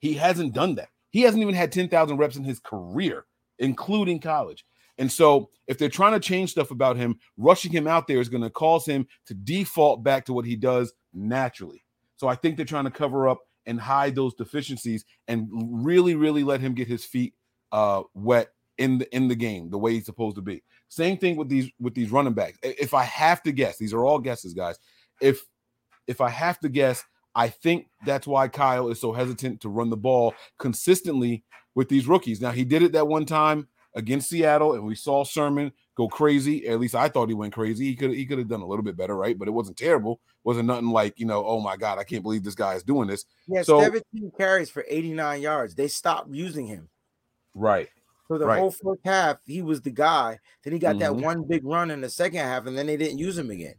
He 0.00 0.14
hasn't 0.14 0.52
done 0.52 0.74
that. 0.76 0.90
He 1.10 1.22
hasn't 1.22 1.42
even 1.42 1.54
had 1.54 1.72
10,000 1.72 2.16
reps 2.16 2.36
in 2.36 2.44
his 2.44 2.60
career, 2.60 3.24
including 3.58 4.20
college. 4.20 4.64
And 4.98 5.10
so, 5.10 5.50
if 5.66 5.78
they're 5.78 5.88
trying 5.88 6.12
to 6.12 6.20
change 6.20 6.50
stuff 6.50 6.70
about 6.70 6.96
him, 6.96 7.18
rushing 7.36 7.72
him 7.72 7.86
out 7.86 8.06
there 8.06 8.20
is 8.20 8.28
going 8.28 8.42
to 8.42 8.50
cause 8.50 8.84
him 8.84 9.06
to 9.26 9.34
default 9.34 10.02
back 10.02 10.24
to 10.26 10.32
what 10.32 10.44
he 10.44 10.56
does 10.56 10.92
naturally. 11.12 11.84
So, 12.16 12.28
I 12.28 12.34
think 12.34 12.56
they're 12.56 12.66
trying 12.66 12.84
to 12.84 12.90
cover 12.90 13.28
up 13.28 13.38
and 13.66 13.80
hide 13.80 14.14
those 14.14 14.34
deficiencies 14.34 15.04
and 15.28 15.48
really, 15.52 16.14
really 16.14 16.42
let 16.42 16.60
him 16.60 16.74
get 16.74 16.88
his 16.88 17.04
feet 17.04 17.34
uh, 17.70 18.02
wet 18.14 18.48
in 18.78 18.98
the 18.98 19.14
in 19.14 19.28
the 19.28 19.34
game 19.34 19.70
the 19.70 19.78
way 19.78 19.92
he's 19.92 20.06
supposed 20.06 20.36
to 20.36 20.42
be. 20.42 20.62
Same 20.88 21.18
thing 21.18 21.36
with 21.36 21.48
these 21.48 21.70
with 21.78 21.94
these 21.94 22.10
running 22.10 22.32
backs. 22.32 22.58
If 22.62 22.94
I 22.94 23.04
have 23.04 23.42
to 23.42 23.52
guess, 23.52 23.76
these 23.76 23.92
are 23.92 24.04
all 24.04 24.18
guesses, 24.18 24.54
guys. 24.54 24.78
If 25.20 25.44
if 26.06 26.20
I 26.20 26.30
have 26.30 26.58
to 26.60 26.68
guess, 26.68 27.04
I 27.34 27.48
think 27.48 27.86
that's 28.06 28.26
why 28.26 28.48
Kyle 28.48 28.88
is 28.88 29.00
so 29.00 29.12
hesitant 29.12 29.60
to 29.60 29.68
run 29.68 29.90
the 29.90 29.96
ball 29.96 30.34
consistently 30.58 31.44
with 31.74 31.88
these 31.88 32.08
rookies. 32.08 32.40
Now 32.40 32.52
he 32.52 32.64
did 32.64 32.82
it 32.82 32.92
that 32.92 33.06
one 33.06 33.26
time 33.26 33.68
against 33.98 34.30
Seattle, 34.30 34.74
and 34.74 34.84
we 34.86 34.94
saw 34.94 35.24
Sermon 35.24 35.72
go 35.96 36.08
crazy. 36.08 36.66
At 36.68 36.78
least 36.80 36.94
I 36.94 37.08
thought 37.08 37.28
he 37.28 37.34
went 37.34 37.52
crazy. 37.52 37.84
He 37.86 37.96
could 37.96 38.12
he 38.12 38.24
could 38.24 38.38
have 38.38 38.48
done 38.48 38.62
a 38.62 38.66
little 38.66 38.84
bit 38.84 38.96
better, 38.96 39.16
right? 39.16 39.36
But 39.38 39.48
it 39.48 39.50
wasn't 39.50 39.76
terrible. 39.76 40.20
wasn't 40.44 40.66
nothing 40.68 40.88
like 40.88 41.18
you 41.18 41.26
know, 41.26 41.44
oh 41.44 41.60
my 41.60 41.76
god, 41.76 41.98
I 41.98 42.04
can't 42.04 42.22
believe 42.22 42.42
this 42.44 42.54
guy 42.54 42.74
is 42.74 42.82
doing 42.82 43.08
this. 43.08 43.26
Yeah, 43.48 43.62
so 43.62 43.80
17 43.80 44.30
carries 44.38 44.70
for 44.70 44.84
89 44.88 45.42
yards. 45.42 45.74
They 45.74 45.88
stopped 45.88 46.30
using 46.30 46.66
him. 46.66 46.88
right, 47.54 47.88
For 48.28 48.38
the 48.38 48.46
Right. 48.46 48.60
whole 48.60 48.70
first 48.70 49.00
half, 49.04 49.38
he 49.44 49.62
was 49.62 49.82
the 49.82 49.90
guy. 49.90 50.38
Then 50.62 50.72
he 50.72 50.78
got 50.78 50.98
that 51.00 51.12
Mhm. 51.12 51.22
one 51.22 51.42
big 51.42 51.64
run 51.66 51.90
in 51.90 52.00
the 52.00 52.08
second 52.08 52.38
half, 52.40 52.66
and 52.66 52.78
then 52.78 52.86
they 52.86 52.96
didn't 52.96 53.18
use 53.18 53.36
him 53.36 53.50
again. 53.50 53.74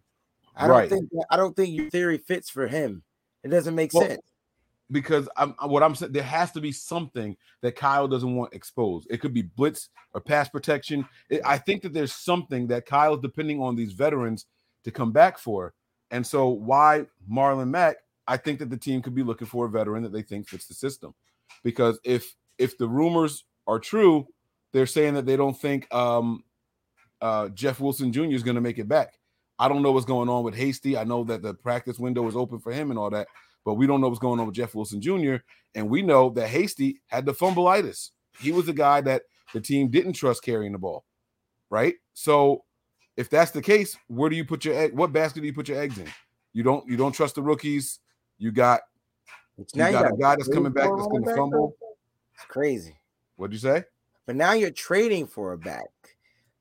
I 0.55 0.67
Right. 0.67 0.89
don't 0.89 0.99
think 1.09 1.23
I 1.31 1.37
don't 1.37 1.55
think 1.55 1.73
your 1.73 1.89
theory 1.89 2.17
fits 2.17 2.49
for 2.49 2.67
him. 2.67 3.03
It 3.43 3.49
doesn't 3.49 3.73
make 3.75 3.93
Well, 3.93 4.07
sense. 4.07 4.21
Because 4.91 5.29
I'm 5.37 5.53
what 5.63 5.83
I'm 5.83 5.95
saying. 5.95 6.11
There 6.11 6.23
has 6.23 6.51
to 6.53 6.61
be 6.61 6.71
something 6.71 7.35
that 7.61 7.75
Kyle 7.75 8.07
doesn't 8.07 8.35
want 8.35 8.53
exposed. 8.53 9.07
It 9.09 9.17
could 9.21 9.33
be 9.33 9.43
blitz 9.43 9.89
or 10.13 10.21
pass 10.21 10.49
protection. 10.49 11.05
It- 11.29 11.41
I 11.45 11.57
think 11.57 11.81
that 11.83 11.93
there's 11.93 12.13
something 12.13 12.67
that 12.67 12.85
Kyle 12.85 13.13
is 13.15 13.21
depending 13.21 13.61
on 13.61 13.75
these 13.75 13.93
veterans 13.93 14.45
to 14.83 14.91
come 14.91 15.11
back 15.11 15.37
for. 15.37 15.73
And 16.11 16.25
so, 16.25 16.47
why 16.49 17.05
Marlon 17.31 17.69
Mack? 17.69 17.97
I 18.27 18.37
think 18.37 18.59
that 18.59 18.69
the 18.69 18.77
team 18.77 19.01
could 19.01 19.15
be 19.15 19.23
looking 19.23 19.47
for 19.47 19.65
a 19.65 19.69
veteran 19.69 20.03
that 20.03 20.11
they 20.11 20.21
think 20.21 20.47
fits 20.47 20.67
the 20.67 20.73
system. 20.73 21.13
Because 21.63 21.99
if 22.03 22.35
if 22.57 22.77
the 22.77 22.87
rumors 22.87 23.45
are 23.67 23.79
true, 23.79 24.27
they're 24.71 24.85
saying 24.85 25.15
that 25.15 25.25
they 25.25 25.35
don't 25.37 25.59
think 25.59 25.91
um, 25.93 26.43
uh, 27.21 27.49
Jeff 27.49 27.79
Wilson 27.79 28.11
Jr. 28.11 28.23
is 28.25 28.43
going 28.43 28.55
to 28.55 28.61
make 28.61 28.77
it 28.79 28.87
back. 28.87 29.13
I 29.57 29.67
don't 29.67 29.81
know 29.81 29.91
what's 29.91 30.05
going 30.05 30.29
on 30.29 30.43
with 30.43 30.55
Hasty. 30.55 30.97
I 30.97 31.03
know 31.03 31.23
that 31.25 31.41
the 31.41 31.53
practice 31.53 31.99
window 31.99 32.27
is 32.27 32.35
open 32.35 32.59
for 32.59 32.71
him 32.71 32.91
and 32.91 32.99
all 32.99 33.09
that, 33.09 33.27
but 33.65 33.75
we 33.75 33.87
don't 33.87 34.01
know 34.01 34.07
what's 34.07 34.19
going 34.19 34.39
on 34.39 34.45
with 34.45 34.55
Jeff 34.55 34.75
Wilson 34.75 35.01
Jr. 35.01 35.37
And 35.75 35.89
we 35.89 36.01
know 36.01 36.29
that 36.31 36.47
Hasty 36.47 37.01
had 37.07 37.25
the 37.25 37.33
fumbleitis. 37.33 38.11
He 38.39 38.51
was 38.51 38.65
the 38.65 38.73
guy 38.73 39.01
that 39.01 39.23
the 39.53 39.61
team 39.61 39.89
didn't 39.89 40.13
trust 40.13 40.43
carrying 40.43 40.71
the 40.71 40.77
ball, 40.77 41.05
right? 41.69 41.95
So 42.13 42.63
if 43.17 43.29
that's 43.29 43.51
the 43.51 43.61
case, 43.61 43.97
where 44.07 44.29
do 44.29 44.35
you 44.35 44.45
put 44.45 44.65
your 44.65 44.75
egg? 44.75 44.95
What 44.95 45.11
basket 45.11 45.41
do 45.41 45.45
you 45.45 45.53
put 45.53 45.67
your 45.67 45.79
eggs 45.79 45.97
in? 45.97 46.07
You 46.53 46.63
don't 46.63 46.87
you 46.87 46.97
don't 46.97 47.11
trust 47.11 47.35
the 47.35 47.41
rookies. 47.41 47.99
You 48.37 48.51
got 48.51 48.81
you 49.57 49.65
Now 49.75 49.87
you 49.87 49.93
got 49.93 50.13
a 50.13 50.17
guy 50.17 50.35
that's 50.35 50.47
coming 50.47 50.71
back 50.71 50.89
that's 50.95 51.07
going 51.07 51.25
to 51.25 51.35
fumble. 51.35 51.75
It's 52.33 52.45
crazy. 52.45 52.95
What'd 53.35 53.53
you 53.53 53.59
say? 53.59 53.83
But 54.25 54.35
now 54.35 54.53
you're 54.53 54.71
trading 54.71 55.27
for 55.27 55.53
a 55.53 55.57
back. 55.57 55.87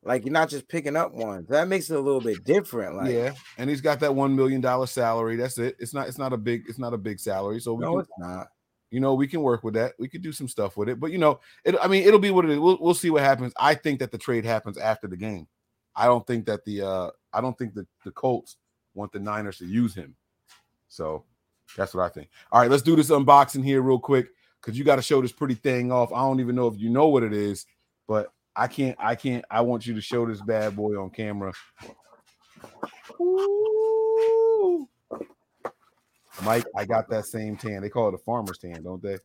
Like 0.05 0.25
you're 0.25 0.33
not 0.33 0.49
just 0.49 0.69
picking 0.69 0.97
up 0.97 1.13
one. 1.13 1.47
That 1.49 1.69
makes 1.69 1.91
it 1.91 1.97
a 1.97 2.01
little 2.01 2.21
bit 2.21 2.45
different. 2.45 2.97
Like 2.97 3.13
yeah, 3.13 3.33
and 3.59 3.69
he's 3.69 3.81
got 3.81 4.01
that 4.01 4.15
one 4.15 4.35
million 4.35 4.61
dollar 4.61 4.87
salary. 4.87 5.37
That's 5.37 5.59
it. 5.59 5.77
It's 5.79 5.93
not. 5.93 6.09
It's 6.09 6.19
not 6.19 6.33
a 6.33 6.37
big. 6.37 6.65
It's 6.69 6.79
not 6.79 6.95
a 6.95 6.99
big 6.99 7.19
salary. 7.19 7.61
So 7.61 7.75
we 7.75 7.83
no, 7.83 7.93
can, 7.93 8.01
it's 8.01 8.11
not. 8.19 8.49
You 8.91 9.01
know, 9.01 9.15
we 9.15 9.27
can 9.27 9.43
work 9.43 9.65
with 9.65 9.75
that. 9.75 9.95
We 9.99 10.09
could 10.09 10.23
do 10.23 10.33
some 10.33 10.49
stuff 10.49 10.77
with 10.77 10.89
it. 10.89 11.01
But 11.01 11.11
you 11.11 11.19
know, 11.19 11.41
it. 11.65 11.75
I 11.83 11.89
mean, 11.89 12.05
it'll 12.05 12.21
be 12.21 12.31
what 12.31 12.45
it 12.45 12.53
is. 12.53 12.59
We'll, 12.59 12.79
we'll 12.81 12.95
see 12.95 13.11
what 13.11 13.23
happens. 13.23 13.53
I 13.59 13.75
think 13.75 13.99
that 13.99 14.13
the 14.13 14.19
trade 14.19 14.45
happens 14.45 14.79
after 14.79 15.09
the 15.09 15.17
game. 15.17 15.49
I 15.97 16.07
don't 16.07 16.27
think 16.27 16.47
that 16.47 16.65
the 16.65 16.83
uh 16.83 17.11
I 17.33 17.41
don't 17.41 17.59
think 17.59 17.75
that 17.75 17.87
the 18.05 18.13
Colts 18.13 18.57
want 18.95 19.13
the 19.13 19.19
Niners 19.19 19.59
to 19.59 19.67
use 19.67 19.95
him. 19.95 20.15
So 20.89 21.25
that's 21.77 21.93
what 21.93 22.05
I 22.05 22.09
think. 22.09 22.31
All 22.53 22.61
right, 22.61 22.71
let's 22.71 22.83
do 22.83 22.97
this 22.97 23.11
unboxing 23.11 23.65
here 23.65 23.83
real 23.83 23.99
quick 23.99 24.29
because 24.61 24.79
you 24.79 24.85
got 24.85 24.97
to 24.97 25.03
show 25.03 25.21
this 25.21 25.33
pretty 25.33 25.55
thing 25.55 25.93
off. 25.93 26.13
I 26.13 26.21
don't 26.21 26.41
even 26.41 26.55
know 26.57 26.69
if 26.69 26.79
you 26.79 26.89
know 26.89 27.09
what 27.09 27.23
it 27.25 27.33
is, 27.33 27.67
but 28.07 28.33
I 28.59 28.67
can't. 28.67 28.97
I 28.99 29.15
can't. 29.15 29.45
I 29.49 29.61
want 29.61 29.87
you 29.87 29.95
to 29.95 30.01
show 30.01 30.27
this 30.27 30.41
bad 30.41 30.75
boy 30.75 31.01
on 31.01 31.11
camera. 31.11 31.53
Ooh. 33.21 34.89
Mike, 36.43 36.65
I 36.77 36.85
got 36.85 37.09
that 37.11 37.27
same 37.27 37.57
tan. 37.57 37.83
They 37.83 37.89
call 37.89 38.09
it 38.09 38.15
a 38.15 38.19
farmer's 38.19 38.59
tan, 38.59 38.83
don't 38.83 39.01
they? 39.01 39.17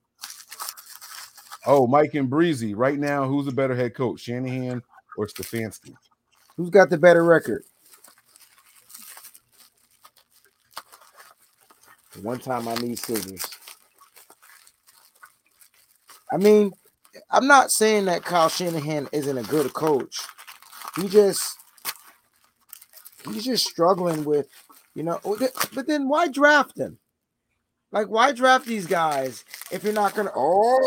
Oh, 1.65 1.87
Mike 1.87 2.13
and 2.13 2.29
Breezy. 2.29 2.75
Right 2.75 2.99
now, 2.99 3.27
who's 3.27 3.47
the 3.47 3.51
better 3.51 3.75
head 3.75 3.95
coach, 3.95 4.19
Shanahan 4.19 4.83
or 5.17 5.25
Stefanski? 5.25 5.95
Who's 6.55 6.69
got 6.69 6.91
the 6.91 6.97
better 6.99 7.23
record? 7.23 7.63
One 12.21 12.39
time 12.39 12.67
I 12.67 12.75
need 12.75 12.99
scissors. 12.99 13.49
I 16.31 16.37
mean, 16.37 16.71
I'm 17.29 17.47
not 17.47 17.71
saying 17.71 18.05
that 18.05 18.23
Kyle 18.23 18.49
Shanahan 18.49 19.07
isn't 19.11 19.37
a 19.37 19.43
good 19.43 19.73
coach. 19.73 20.19
He 20.95 21.07
just 21.07 21.57
he's 23.25 23.45
just 23.45 23.65
struggling 23.67 24.23
with, 24.25 24.47
you 24.95 25.03
know. 25.03 25.19
oh, 25.25 25.37
But 25.73 25.87
then 25.87 26.07
why 26.07 26.27
draft 26.27 26.77
him? 26.77 26.97
Like, 27.91 28.07
why 28.07 28.31
draft 28.31 28.65
these 28.65 28.87
guys 28.87 29.45
if 29.71 29.83
you're 29.83 29.93
not 29.93 30.15
gonna? 30.15 30.31
Oh, 30.35 30.79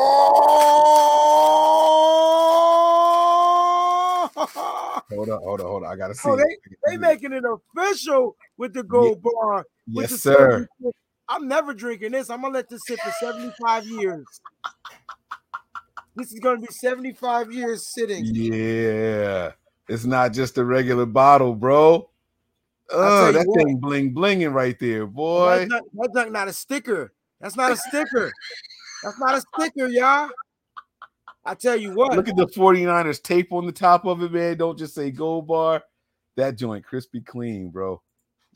Hold 5.08 5.30
on, 5.30 5.40
hold 5.40 5.60
on, 5.60 5.66
hold 5.66 5.84
on. 5.84 5.92
I 5.92 5.96
gotta 5.96 6.12
oh, 6.12 6.14
see. 6.14 6.28
oh 6.28 6.36
they 6.36 6.56
they 6.84 6.96
making 6.96 7.32
it 7.32 7.44
official 7.44 8.36
with 8.58 8.74
the 8.74 8.82
gold 8.82 9.22
bar. 9.22 9.64
Yes, 9.86 10.20
sir. 10.20 10.66
76. 10.82 10.98
I'm 11.28 11.48
never 11.48 11.74
drinking 11.74 12.12
this. 12.12 12.28
I'm 12.30 12.42
gonna 12.42 12.54
let 12.54 12.68
this 12.68 12.82
sit 12.86 13.00
for 13.00 13.10
75 13.20 13.86
years. 13.86 14.24
This 16.16 16.32
is 16.32 16.40
gonna 16.40 16.60
be 16.60 16.66
75 16.68 17.52
years 17.52 17.86
sitting. 17.86 18.24
Yeah, 18.24 19.52
it's 19.86 20.06
not 20.06 20.32
just 20.32 20.56
a 20.56 20.64
regular 20.64 21.04
bottle, 21.04 21.54
bro. 21.54 22.08
Oh, 22.90 23.32
that 23.32 23.46
what. 23.46 23.58
thing 23.58 23.76
bling 23.76 24.14
blinging 24.14 24.54
right 24.54 24.78
there, 24.78 25.06
boy. 25.06 25.58
That's 25.58 25.70
not, 25.70 25.82
that's 25.92 26.14
not, 26.14 26.32
not 26.32 26.48
a 26.48 26.52
sticker. 26.54 27.12
That's 27.40 27.56
not 27.56 27.72
a 27.72 27.76
sticker. 27.76 28.32
That's 29.02 29.18
not 29.18 29.34
a 29.34 29.40
sticker, 29.40 29.88
y'all. 29.88 30.30
I 31.44 31.54
tell 31.54 31.76
you 31.76 31.94
what. 31.94 32.16
Look 32.16 32.28
at 32.28 32.36
the 32.36 32.46
49ers 32.46 33.22
tape 33.22 33.52
on 33.52 33.66
the 33.66 33.72
top 33.72 34.06
of 34.06 34.22
it, 34.22 34.32
man. 34.32 34.56
Don't 34.56 34.78
just 34.78 34.94
say 34.94 35.10
gold 35.10 35.46
bar. 35.46 35.84
That 36.36 36.56
joint 36.56 36.84
crispy 36.84 37.20
clean, 37.20 37.70
bro. 37.70 38.00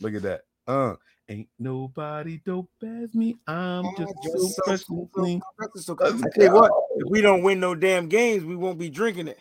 Look 0.01 0.15
at 0.15 0.23
that. 0.23 0.43
Uh, 0.67 0.95
ain't 1.31 1.49
nobody 1.59 2.41
dope 2.45 2.69
as 2.83 3.15
me. 3.15 3.37
I'm 3.47 3.85
just 3.97 4.13
so 4.23 4.33
just 4.33 4.57
so- 4.57 4.63
fresh 4.65 4.83
and 4.89 5.13
clean. 5.13 5.41
So, 5.77 5.97
I 6.01 6.11
tell 6.11 6.45
you 6.45 6.53
what, 6.53 6.73
if 6.97 7.09
we 7.09 7.23
don't 7.23 7.43
win 7.43 7.61
no 7.61 7.75
damn 7.75 8.09
games, 8.09 8.45
we 8.45 8.57
won't 8.57 8.79
be 8.79 8.91
drinking 8.91 9.29
it. 9.29 9.39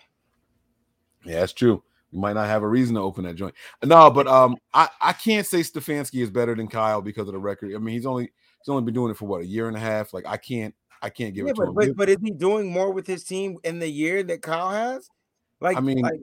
Yeah, 1.26 1.42
that's 1.42 1.54
true. 1.54 1.84
We 2.12 2.20
might 2.20 2.34
not 2.34 2.48
have 2.48 2.64
a 2.64 2.68
reason 2.68 2.96
to 2.96 3.02
open 3.02 3.26
that 3.26 3.36
joint. 3.36 3.54
No, 3.84 4.10
but 4.10 4.28
um, 4.28 4.56
I, 4.74 4.88
I 5.02 5.14
can't 5.14 5.46
say 5.46 5.60
Stefanski 5.60 6.24
is 6.24 6.30
better 6.30 6.56
than 6.56 6.68
Kyle 6.68 7.02
because 7.02 7.28
of 7.28 7.34
the 7.34 7.40
record. 7.40 7.76
I 7.76 7.78
mean, 7.80 7.94
he's 7.94 8.06
only 8.06 8.24
he's 8.24 8.70
only 8.70 8.84
been 8.84 8.94
doing 8.94 9.12
it 9.12 9.18
for 9.18 9.28
what 9.28 9.42
a 9.42 9.46
year 9.46 9.68
and 9.68 9.76
a 9.76 9.80
half. 9.80 10.14
Like 10.14 10.26
I 10.26 10.38
can't 10.38 10.74
I 11.02 11.10
can't 11.10 11.34
give 11.36 11.46
Yeah, 11.46 11.52
it 11.52 11.56
to 11.56 11.62
but, 11.62 11.68
him. 11.68 11.76
but 11.76 11.98
but 11.98 12.10
is 12.10 12.18
he 12.24 12.32
doing 12.32 12.72
more 12.72 12.92
with 12.92 13.06
his 13.06 13.24
team 13.24 13.58
in 13.64 13.80
the 13.80 13.90
year 13.90 14.24
that 14.24 14.42
Kyle 14.42 14.70
has? 14.70 15.10
Like, 15.62 15.78
I 15.78 15.82
mean, 15.82 16.00
like, 16.00 16.20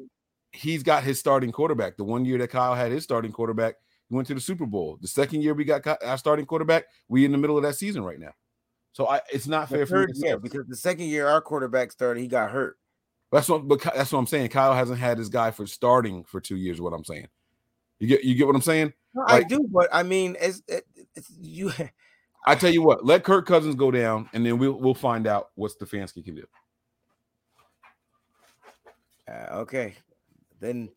he's 0.52 0.82
got 0.82 1.04
his 1.04 1.20
starting 1.20 1.52
quarterback. 1.52 1.96
The 1.96 2.04
one 2.04 2.24
year 2.24 2.38
that 2.38 2.48
Kyle 2.48 2.74
had 2.74 2.90
his 2.90 3.04
starting 3.04 3.32
quarterback, 3.32 3.76
he 4.08 4.14
went 4.14 4.28
to 4.28 4.34
the 4.34 4.40
Super 4.40 4.66
Bowl. 4.66 4.98
The 5.00 5.08
second 5.08 5.42
year 5.42 5.54
we 5.54 5.64
got 5.64 5.86
our 6.02 6.18
starting 6.18 6.46
quarterback, 6.46 6.84
we 7.08 7.24
in 7.24 7.32
the 7.32 7.38
middle 7.38 7.56
of 7.56 7.62
that 7.64 7.76
season 7.76 8.02
right 8.04 8.18
now. 8.18 8.32
So 8.92 9.06
I, 9.08 9.20
it's 9.30 9.46
not 9.46 9.68
fair 9.68 9.84
for 9.84 9.94
me 9.94 10.00
third 10.00 10.08
to 10.08 10.14
say. 10.14 10.26
year, 10.28 10.38
because 10.38 10.66
the 10.66 10.76
second 10.76 11.06
year 11.06 11.26
our 11.28 11.40
quarterback 11.40 11.92
started, 11.92 12.20
he 12.20 12.28
got 12.28 12.50
hurt. 12.50 12.78
That's 13.32 13.48
what, 13.48 13.66
but 13.66 13.82
that's 13.82 14.12
what 14.12 14.20
I'm 14.20 14.26
saying. 14.26 14.48
Kyle 14.48 14.72
hasn't 14.72 14.98
had 14.98 15.18
his 15.18 15.28
guy 15.28 15.50
for 15.50 15.66
starting 15.66 16.24
for 16.24 16.40
two 16.40 16.56
years. 16.56 16.80
What 16.80 16.92
I'm 16.92 17.04
saying, 17.04 17.26
you 17.98 18.06
get 18.06 18.24
you 18.24 18.34
get 18.34 18.46
what 18.46 18.56
I'm 18.56 18.62
saying? 18.62 18.92
No, 19.14 19.24
I 19.26 19.42
do, 19.42 19.66
but 19.70 19.88
I 19.92 20.02
mean, 20.02 20.36
it's, 20.40 20.62
it, 20.68 20.86
it's 21.14 21.30
you. 21.38 21.72
I 22.46 22.54
tell 22.54 22.70
you 22.70 22.82
what, 22.82 23.04
let 23.04 23.24
Kirk 23.24 23.44
Cousins 23.44 23.74
go 23.74 23.90
down, 23.90 24.30
and 24.32 24.46
then 24.46 24.56
we'll 24.58 24.80
we'll 24.80 24.94
find 24.94 25.26
out 25.26 25.48
what 25.56 25.72
Stefanski 25.72 26.24
can 26.24 26.36
do. 26.36 26.46
Uh, 29.28 29.56
okay, 29.56 29.94
then 30.60 30.88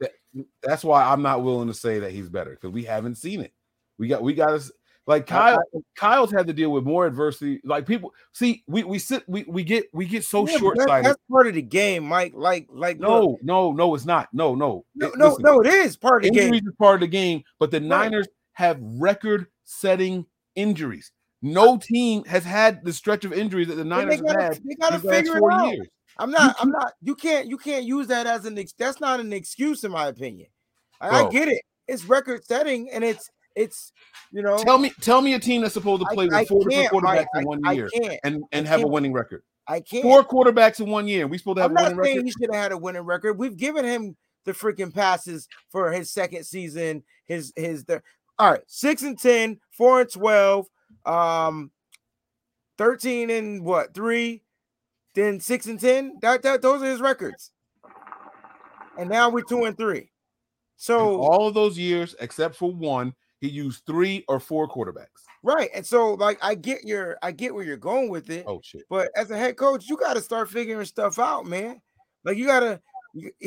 That's 0.64 0.84
why 0.84 1.04
I'm 1.04 1.22
not 1.22 1.44
willing 1.44 1.68
to 1.70 1.74
say 1.74 2.00
that 2.00 2.12
he's 2.12 2.30
better 2.30 2.52
because 2.52 2.72
we 2.72 2.84
haven't 2.84 3.16
seen 3.16 3.42
it. 3.42 3.54
We 3.98 4.08
got 4.08 4.22
we 4.22 4.34
got 4.34 4.52
us 4.52 4.72
like 5.08 5.24
I- 5.32 5.56
Kyle. 5.56 5.64
Kyle's 5.98 6.32
had 6.32 6.46
to 6.48 6.54
deal 6.54 6.72
with 6.72 6.84
more 6.84 7.06
adversity. 7.08 7.60
Like 7.64 7.86
people 7.88 8.14
see, 8.32 8.64
we 8.68 8.84
we 8.84 9.00
sit 9.00 9.24
we 9.28 9.44
we 9.48 9.64
get 9.64 9.86
we 9.92 10.06
get 10.06 10.24
so 10.24 10.48
Yeah, 10.48 10.58
short 10.58 10.78
sighted. 10.82 11.06
That's 11.08 11.20
part 11.32 11.48
of 11.48 11.56
the 11.56 11.62
game, 11.64 12.04
Mike. 12.06 12.34
Like, 12.36 12.68
like, 12.70 13.00
No, 13.00 13.26
look, 13.32 13.40
no, 13.44 13.72
no, 13.72 13.96
it's 13.96 14.06
not. 14.06 14.30
No, 14.34 14.54
no, 14.56 14.86
no, 14.96 15.08
It- 15.08 15.18
no, 15.18 15.28
listen, 15.30 15.44
no, 15.44 15.60
it 15.62 15.68
is 15.68 15.98
part 15.98 16.24
of 16.24 16.32
the 16.32 16.38
Injuries 16.40 16.62
game. 16.62 16.70
is 16.70 16.76
part 16.78 16.96
of 16.96 17.02
the 17.02 17.08
game, 17.08 17.44
but 17.58 17.72
the 17.72 17.80
Right. 17.80 17.88
Niners 17.88 18.28
have 18.54 18.80
record-setting 18.82 20.26
injuries. 20.56 21.12
No 21.42 21.78
team 21.78 22.24
has 22.26 22.44
had 22.44 22.84
the 22.84 22.92
stretch 22.94 23.24
of 23.26 23.32
injuries 23.34 23.70
that 23.70 23.76
the 23.76 23.86
Niners 23.86 24.20
they 24.22 24.28
have 24.28 24.36
gotta, 24.36 24.44
had 24.44 24.64
they 24.64 24.76
gotta 24.76 25.00
figure 25.00 25.38
it 25.38 25.44
out. 25.54 25.68
years. 25.74 25.88
I'm 26.20 26.32
not. 26.32 26.56
I'm 26.60 26.70
not. 26.70 26.94
You 27.02 27.16
can't. 27.16 27.48
You 27.48 27.58
can't 27.58 27.86
use 27.86 28.08
that 28.08 28.28
as 28.28 28.46
an. 28.46 28.58
Ex, 28.58 28.74
that's 28.78 29.00
not 29.00 29.20
an 29.20 29.34
excuse, 29.34 29.84
in 29.84 29.92
my 29.92 30.08
opinion. 30.08 30.48
I, 31.02 31.26
I 31.26 31.30
get 31.30 31.48
it. 31.48 31.62
It's 31.88 32.06
record 32.06 32.46
setting, 32.46 32.90
and 32.92 33.04
it's 33.04 33.30
it's 33.56 33.92
you 34.32 34.42
know. 34.42 34.58
Tell 34.58 34.78
me, 34.78 34.92
tell 35.02 35.22
me 35.22 35.34
a 35.34 35.40
team 35.40 35.62
that's 35.62 35.74
supposed 35.74 36.02
to 36.04 36.08
I- 36.10 36.14
play 36.14 36.28
with 36.28 36.48
four 36.48 36.64
different 36.68 36.92
quarterbacks 37.04 37.26
in 37.36 37.44
one 37.46 37.62
I- 37.66 37.70
I 37.70 37.74
year 37.74 37.90
and 38.24 38.44
and 38.52 38.68
I 38.68 38.70
have 38.70 38.84
a 38.84 38.88
winning 38.88 39.14
record. 39.14 39.44
I 39.68 39.80
can't. 39.80 40.04
Four 40.04 40.24
quarterbacks 40.24 40.80
in 40.80 40.90
one 40.90 41.08
year. 41.08 41.28
We 41.28 41.38
supposed 41.38 41.58
to 41.58 41.62
have 41.64 41.72
I'm 41.72 41.78
a 41.78 41.84
winning 41.84 41.98
record. 41.98 42.26
he 42.26 42.32
should 42.32 42.54
have 42.54 42.62
had 42.62 42.72
a 42.72 42.78
winning 42.78 43.04
record. 43.04 43.38
We've 43.38 43.56
given 43.56 43.86
him 43.86 44.18
the 44.46 44.52
freaking 44.52 44.94
passes 44.94 45.48
for 45.70 45.92
his 45.92 46.12
second 46.12 46.44
season. 46.46 47.04
His 47.26 47.54
his 47.56 47.86
the 47.86 48.02
all 48.40 48.52
right, 48.52 48.64
six 48.68 49.02
and 49.04 49.20
10, 49.20 49.60
four 49.72 50.02
and 50.02 50.10
12, 50.12 50.66
um, 51.06 51.72
13 52.78 53.30
and 53.30 53.64
what 53.64 53.94
three, 53.94 54.44
then 55.20 55.40
six 55.40 55.66
and 55.66 55.80
10. 55.80 56.20
That, 56.22 56.42
that 56.44 56.62
those 56.62 56.82
are 56.82 56.86
his 56.86 57.02
records. 57.02 57.52
And 58.98 59.10
now 59.10 59.30
we're 59.30 59.44
two 59.44 59.64
and 59.66 59.78
three. 59.78 59.98
In 60.00 60.08
So 60.76 61.22
all 61.22 61.48
of 61.48 61.54
those 61.54 61.78
years, 61.78 62.16
except 62.20 62.56
for 62.56 62.72
one, 62.72 63.14
he 63.40 63.50
used 63.50 63.86
three 63.86 64.26
or 64.28 64.40
four 64.40 64.68
quarterbacks. 64.68 65.24
right, 65.44 65.70
and 65.74 65.86
so 65.86 66.14
like 66.16 66.38
I 66.42 66.56
get 66.56 66.84
your 66.84 67.18
I 67.22 67.32
get 67.32 67.54
where 67.54 67.64
you're 67.64 67.78
going 67.78 68.10
with 68.10 68.30
it. 68.30 68.44
Oh 68.48 68.60
shit! 68.64 68.84
But 68.90 69.10
as 69.16 69.32
a 69.32 69.38
head 69.38 69.56
coach, 69.56 69.88
you 69.88 69.98
got 69.98 70.16
to 70.16 70.22
start 70.22 70.50
figuring 70.50 70.86
stuff 70.86 71.20
out, 71.20 71.46
man. 71.46 71.82
Like 72.26 72.38
you 72.38 72.46
gotta, 72.46 72.82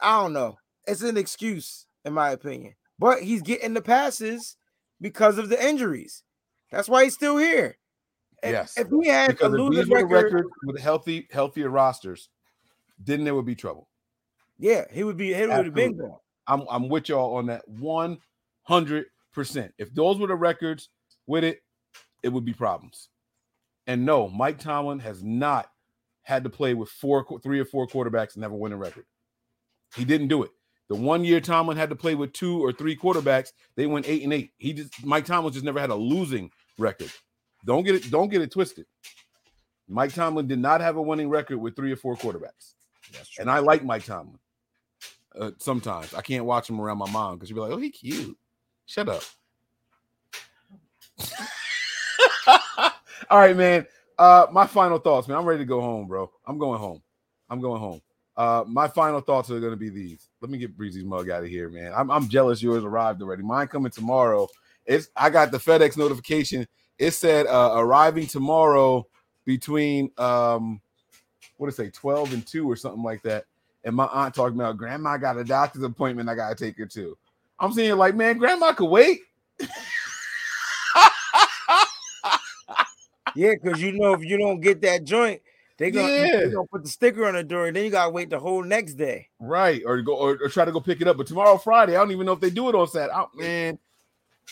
I 0.00 0.20
don't 0.20 0.34
know. 0.34 0.58
It's 0.86 1.02
an 1.02 1.16
excuse, 1.16 1.86
in 2.04 2.12
my 2.12 2.30
opinion. 2.30 2.74
But 2.98 3.22
he's 3.22 3.42
getting 3.42 3.74
the 3.74 3.82
passes 3.82 4.56
because 5.00 5.38
of 5.38 5.48
the 5.48 5.62
injuries. 5.66 6.22
That's 6.70 6.88
why 6.88 7.04
he's 7.04 7.14
still 7.14 7.38
here. 7.38 7.78
Yes, 8.42 8.76
If 8.78 8.88
we 8.88 9.08
had 9.08 9.28
because 9.30 9.52
a 9.52 9.56
losing 9.56 9.82
these 9.82 9.88
were 9.88 9.98
the 10.00 10.06
record, 10.06 10.32
records 10.34 10.50
with 10.64 10.80
healthy, 10.80 11.26
healthier 11.30 11.68
rosters, 11.68 12.28
then 12.98 13.24
there 13.24 13.34
would 13.34 13.46
be 13.46 13.54
trouble. 13.54 13.88
yeah, 14.58 14.84
he 14.92 15.04
would 15.04 15.16
be. 15.16 15.34
He 15.34 15.40
would 15.46 15.50
have 15.64 15.74
been 15.74 15.96
gone. 15.96 16.16
I'm 16.46 16.64
I'm 16.70 16.88
with 16.88 17.08
y'all 17.08 17.36
on 17.36 17.46
that 17.46 17.66
one 17.68 18.18
hundred 18.62 19.06
percent. 19.32 19.74
If 19.78 19.92
those 19.94 20.18
were 20.18 20.28
the 20.28 20.36
records 20.36 20.90
with 21.26 21.44
it, 21.44 21.60
it 22.22 22.28
would 22.28 22.44
be 22.44 22.52
problems. 22.54 23.08
And 23.86 24.04
no, 24.04 24.28
Mike 24.28 24.58
Tomlin 24.58 25.00
has 25.00 25.22
not 25.22 25.70
had 26.22 26.44
to 26.44 26.50
play 26.50 26.74
with 26.74 26.88
four, 26.88 27.24
three 27.42 27.60
or 27.60 27.64
four 27.64 27.86
quarterbacks 27.86 28.34
and 28.34 28.42
have 28.42 28.52
a 28.52 28.56
winning 28.56 28.78
record. 28.78 29.04
He 29.96 30.04
didn't 30.04 30.28
do 30.28 30.42
it. 30.42 30.50
The 30.88 30.96
one 30.96 31.24
year 31.24 31.40
Tomlin 31.40 31.76
had 31.76 31.90
to 31.90 31.96
play 31.96 32.14
with 32.14 32.32
two 32.32 32.64
or 32.64 32.72
three 32.72 32.96
quarterbacks, 32.96 33.50
they 33.76 33.86
went 33.86 34.08
eight 34.08 34.22
and 34.22 34.32
eight. 34.32 34.50
He 34.58 34.72
just 34.72 35.04
Mike 35.04 35.24
Tomlin 35.24 35.52
just 35.52 35.64
never 35.64 35.80
had 35.80 35.90
a 35.90 35.94
losing 35.96 36.50
record. 36.78 37.10
Don't 37.66 37.82
get 37.84 37.96
it, 37.96 38.10
don't 38.10 38.30
get 38.30 38.40
it 38.40 38.50
twisted. 38.52 38.86
Mike 39.88 40.14
Tomlin 40.14 40.46
did 40.46 40.58
not 40.58 40.80
have 40.80 40.96
a 40.96 41.02
winning 41.02 41.28
record 41.28 41.58
with 41.58 41.76
three 41.76 41.92
or 41.92 41.96
four 41.96 42.16
quarterbacks. 42.16 42.74
And 43.38 43.50
I 43.50 43.58
like 43.58 43.84
Mike 43.84 44.04
Tomlin. 44.04 44.38
Uh, 45.38 45.50
sometimes 45.58 46.14
I 46.14 46.22
can't 46.22 46.44
watch 46.44 46.70
him 46.70 46.80
around 46.80 46.98
my 46.98 47.10
mom 47.10 47.34
because 47.34 47.48
she'll 47.48 47.56
be 47.56 47.60
like, 47.60 47.72
"Oh, 47.72 47.76
he 47.76 47.90
cute." 47.90 48.36
Shut 48.86 49.08
up. 49.08 49.22
All 53.30 53.38
right, 53.38 53.56
man. 53.56 53.86
Uh, 54.18 54.46
my 54.50 54.66
final 54.66 54.98
thoughts, 54.98 55.28
man. 55.28 55.36
I'm 55.36 55.44
ready 55.44 55.58
to 55.58 55.66
go 55.66 55.80
home, 55.80 56.06
bro. 56.06 56.30
I'm 56.46 56.58
going 56.58 56.78
home. 56.78 57.02
I'm 57.50 57.60
going 57.60 57.80
home. 57.80 58.00
Uh, 58.36 58.64
my 58.66 58.86
final 58.88 59.20
thoughts 59.20 59.50
are 59.50 59.60
going 59.60 59.72
to 59.72 59.78
be 59.78 59.88
these. 59.88 60.28
Let 60.40 60.50
me 60.50 60.58
get 60.58 60.76
Breezy's 60.76 61.04
mug 61.04 61.30
out 61.30 61.42
of 61.42 61.48
here, 61.48 61.68
man. 61.68 61.92
I'm, 61.94 62.10
I'm 62.10 62.28
jealous 62.28 62.62
yours 62.62 62.84
arrived 62.84 63.22
already. 63.22 63.42
Mine 63.42 63.66
coming 63.66 63.90
tomorrow. 63.90 64.48
It's 64.84 65.08
I 65.16 65.30
got 65.30 65.50
the 65.50 65.58
FedEx 65.58 65.96
notification. 65.96 66.66
It 66.98 67.12
said 67.12 67.46
uh, 67.46 67.72
arriving 67.76 68.26
tomorrow 68.26 69.06
between 69.44 70.10
um 70.18 70.80
what 71.56 71.66
did 71.68 71.72
it 71.74 71.76
say 71.76 71.90
12 71.90 72.32
and 72.34 72.46
2 72.46 72.70
or 72.70 72.76
something 72.76 73.02
like 73.02 73.22
that. 73.22 73.44
And 73.84 73.94
my 73.94 74.06
aunt 74.06 74.34
talking 74.34 74.58
about 74.58 74.76
grandma 74.76 75.16
got 75.16 75.38
a 75.38 75.44
doctor's 75.44 75.82
appointment 75.84 76.28
I 76.28 76.34
gotta 76.34 76.54
take 76.54 76.76
her 76.78 76.86
to. 76.86 77.16
I'm 77.58 77.72
saying, 77.72 77.96
like, 77.96 78.14
man, 78.14 78.36
grandma 78.38 78.72
could 78.72 78.90
wait. 78.90 79.20
Yeah, 83.36 83.52
because 83.62 83.82
you 83.82 83.92
know 83.92 84.14
if 84.14 84.24
you 84.24 84.38
don't 84.38 84.60
get 84.60 84.80
that 84.80 85.04
joint, 85.04 85.42
they 85.76 85.90
gonna, 85.90 86.10
Yeah. 86.10 86.36
they 86.44 86.50
gonna 86.50 86.66
put 86.66 86.84
the 86.84 86.88
sticker 86.88 87.26
on 87.26 87.34
the 87.34 87.44
door, 87.44 87.66
and 87.66 87.76
then 87.76 87.84
you 87.84 87.90
gotta 87.90 88.10
wait 88.10 88.30
the 88.30 88.38
whole 88.38 88.62
next 88.64 88.94
day. 88.94 89.28
Right. 89.38 89.82
Or 89.84 90.00
go 90.00 90.16
or, 90.16 90.38
or 90.42 90.48
try 90.48 90.64
to 90.64 90.72
go 90.72 90.80
pick 90.80 91.02
it 91.02 91.08
up. 91.08 91.18
But 91.18 91.26
tomorrow, 91.26 91.58
Friday, 91.58 91.96
I 91.96 91.98
don't 92.00 92.12
even 92.12 92.24
know 92.24 92.32
if 92.32 92.40
they 92.40 92.48
do 92.48 92.70
it 92.70 92.74
on 92.74 92.88
Saturday. 92.88 93.12
Oh, 93.14 93.28
man, 93.34 93.78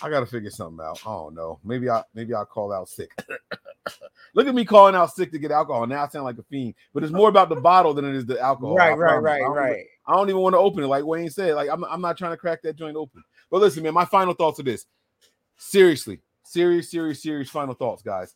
I 0.03 0.11
gotta 0.11 0.27
figure 0.27 0.51
something 0.51 0.85
out. 0.85 1.01
I 1.07 1.11
don't 1.11 1.35
know. 1.35 1.61
Maybe 1.65 1.89
I 1.89 2.03
maybe 2.15 2.35
I'll 2.35 2.45
call 2.45 2.73
out 2.73 2.89
sick. 2.89 3.11
Look 4.35 4.47
at 4.49 4.55
me 4.55 4.65
calling 4.65 4.95
out 4.95 5.13
sick 5.15 5.31
to 5.33 5.39
get 5.39 5.53
alcohol. 5.53 5.87
Now 5.87 6.05
I 6.05 6.09
sound 6.09 6.25
like 6.25 6.39
a 6.39 6.43
fiend, 6.43 6.75
but 6.93 7.05
it's 7.05 7.13
more 7.13 7.29
about 7.29 7.49
the 7.49 7.57
bottle 7.57 7.95
than 7.95 8.05
it 8.05 8.17
is 8.17 8.27
the 8.27 8.41
alcohol. 8.41 8.75
Right, 8.77 8.97
right, 8.99 9.17
right, 9.19 9.35
I 9.37 9.39
don't 9.39 9.51
even- 9.53 9.63
right. 9.63 9.85
I 10.07 10.15
don't 10.17 10.29
even 10.29 10.41
want 10.43 10.55
to 10.55 10.59
open 10.59 10.83
it, 10.85 10.89
like 10.89 11.05
Wayne 11.05 11.31
said. 11.31 11.55
Like 11.55 11.71
I'm, 11.71 11.85
I'm 11.85 12.01
not 12.01 12.19
trying 12.19 12.33
to 12.33 12.37
crack 12.37 12.61
that 12.63 12.77
joint 12.77 12.97
open. 12.97 13.23
But 13.51 13.61
listen, 13.61 13.83
man, 13.83 13.95
my 13.95 14.05
final 14.05 14.35
thoughts 14.35 14.59
are 14.61 14.65
this. 14.65 14.85
Seriously, 15.57 16.21
serious, 16.43 16.91
serious, 16.91 17.23
serious 17.23 17.49
final 17.49 17.75
thoughts, 17.75 18.03
guys. 18.03 18.35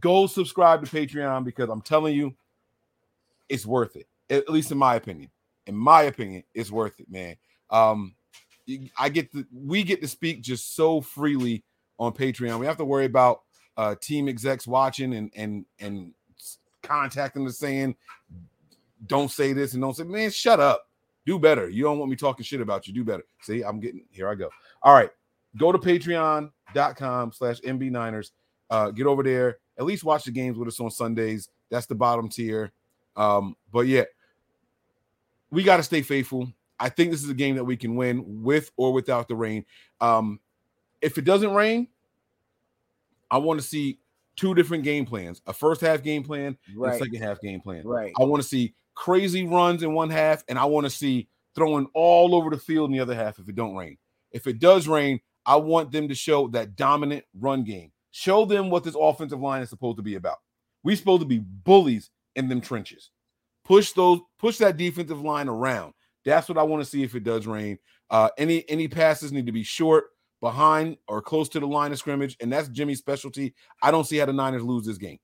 Go 0.00 0.26
subscribe 0.26 0.84
to 0.84 0.90
Patreon 0.90 1.44
because 1.44 1.70
I'm 1.70 1.80
telling 1.80 2.14
you, 2.14 2.34
it's 3.48 3.64
worth 3.66 3.96
it. 3.96 4.06
At 4.30 4.48
least 4.50 4.70
in 4.72 4.78
my 4.78 4.96
opinion. 4.96 5.30
In 5.66 5.74
my 5.74 6.02
opinion, 6.02 6.44
it's 6.54 6.70
worth 6.70 7.00
it, 7.00 7.10
man. 7.10 7.36
Um, 7.70 8.14
I 8.98 9.08
get 9.08 9.32
to 9.32 9.46
we 9.52 9.82
get 9.82 10.00
to 10.02 10.08
speak 10.08 10.42
just 10.42 10.76
so 10.76 11.00
freely 11.00 11.64
on 11.98 12.12
Patreon. 12.12 12.58
We 12.58 12.66
have 12.66 12.76
to 12.78 12.84
worry 12.84 13.06
about 13.06 13.42
uh 13.76 13.94
team 14.00 14.28
execs 14.28 14.66
watching 14.66 15.14
and 15.14 15.30
and 15.34 15.64
and 15.78 16.12
contacting 16.82 17.46
us 17.46 17.58
saying, 17.58 17.96
don't 19.06 19.30
say 19.30 19.52
this 19.52 19.74
and 19.74 19.82
don't 19.82 19.94
say, 19.94 20.04
man, 20.04 20.30
shut 20.30 20.60
up. 20.60 20.86
Do 21.26 21.38
better. 21.38 21.68
You 21.68 21.84
don't 21.84 21.98
want 21.98 22.10
me 22.10 22.16
talking 22.16 22.44
shit 22.44 22.60
about 22.60 22.86
you. 22.86 22.94
Do 22.94 23.04
better. 23.04 23.24
See, 23.42 23.62
I'm 23.62 23.80
getting 23.80 24.04
here. 24.10 24.28
I 24.28 24.34
go. 24.34 24.48
All 24.82 24.94
right. 24.94 25.10
Go 25.56 25.72
to 25.72 25.78
patreon.com 25.78 27.32
slash 27.32 27.60
MB 27.60 27.90
Niners. 27.90 28.32
Uh, 28.70 28.90
get 28.90 29.06
over 29.06 29.22
there. 29.22 29.58
At 29.78 29.84
least 29.84 30.04
watch 30.04 30.24
the 30.24 30.30
games 30.30 30.56
with 30.56 30.68
us 30.68 30.80
on 30.80 30.90
Sundays. 30.90 31.48
That's 31.70 31.86
the 31.86 31.94
bottom 31.94 32.28
tier. 32.28 32.72
Um, 33.16 33.56
but 33.72 33.86
yeah, 33.86 34.04
we 35.50 35.62
got 35.62 35.78
to 35.78 35.82
stay 35.82 36.02
faithful. 36.02 36.50
I 36.80 36.88
think 36.88 37.10
this 37.10 37.22
is 37.22 37.30
a 37.30 37.34
game 37.34 37.56
that 37.56 37.64
we 37.64 37.76
can 37.76 37.96
win 37.96 38.42
with 38.42 38.70
or 38.76 38.92
without 38.92 39.28
the 39.28 39.34
rain. 39.36 39.64
Um, 40.00 40.40
if 41.00 41.18
it 41.18 41.24
doesn't 41.24 41.52
rain, 41.54 41.88
I 43.30 43.38
want 43.38 43.60
to 43.60 43.66
see 43.66 44.00
two 44.36 44.54
different 44.54 44.84
game 44.84 45.04
plans: 45.04 45.42
a 45.46 45.52
first 45.52 45.80
half 45.80 46.02
game 46.02 46.22
plan 46.22 46.56
Right. 46.76 46.92
and 46.92 47.02
a 47.02 47.04
second 47.04 47.22
half 47.22 47.40
game 47.40 47.60
plan. 47.60 47.86
Right. 47.86 48.12
I 48.18 48.24
want 48.24 48.42
to 48.42 48.48
see 48.48 48.74
crazy 48.94 49.46
runs 49.46 49.82
in 49.82 49.92
one 49.94 50.10
half, 50.10 50.42
and 50.48 50.58
I 50.58 50.64
want 50.64 50.84
to 50.86 50.90
see 50.90 51.28
throwing 51.54 51.86
all 51.94 52.34
over 52.34 52.50
the 52.50 52.58
field 52.58 52.90
in 52.90 52.96
the 52.96 53.00
other 53.00 53.14
half 53.14 53.38
if 53.38 53.48
it 53.48 53.54
don't 53.54 53.74
rain. 53.76 53.96
If 54.32 54.46
it 54.46 54.58
does 54.58 54.86
rain, 54.86 55.20
I 55.46 55.56
want 55.56 55.90
them 55.90 56.08
to 56.08 56.14
show 56.14 56.48
that 56.48 56.76
dominant 56.76 57.24
run 57.38 57.64
game. 57.64 57.90
Show 58.10 58.44
them 58.44 58.70
what 58.70 58.84
this 58.84 58.96
offensive 58.98 59.40
line 59.40 59.62
is 59.62 59.70
supposed 59.70 59.96
to 59.96 60.02
be 60.02 60.14
about. 60.14 60.38
We 60.82 60.94
supposed 60.96 61.22
to 61.22 61.26
be 61.26 61.38
bullies 61.38 62.10
in 62.36 62.48
them 62.48 62.60
trenches. 62.60 63.10
Push 63.64 63.92
those, 63.92 64.20
push 64.38 64.58
that 64.58 64.76
defensive 64.76 65.20
line 65.20 65.48
around. 65.48 65.94
That's 66.24 66.48
what 66.48 66.58
I 66.58 66.62
want 66.62 66.82
to 66.82 66.88
see 66.88 67.02
if 67.02 67.14
it 67.14 67.24
does 67.24 67.46
rain. 67.46 67.78
Uh, 68.10 68.30
any 68.38 68.68
any 68.68 68.88
passes 68.88 69.32
need 69.32 69.46
to 69.46 69.52
be 69.52 69.62
short, 69.62 70.06
behind, 70.40 70.96
or 71.06 71.20
close 71.22 71.48
to 71.50 71.60
the 71.60 71.66
line 71.66 71.92
of 71.92 71.98
scrimmage, 71.98 72.36
and 72.40 72.52
that's 72.52 72.68
Jimmy's 72.68 72.98
specialty. 72.98 73.54
I 73.82 73.90
don't 73.90 74.04
see 74.04 74.16
how 74.16 74.26
the 74.26 74.32
Niners 74.32 74.62
lose 74.62 74.86
this 74.86 74.98
game. 74.98 75.18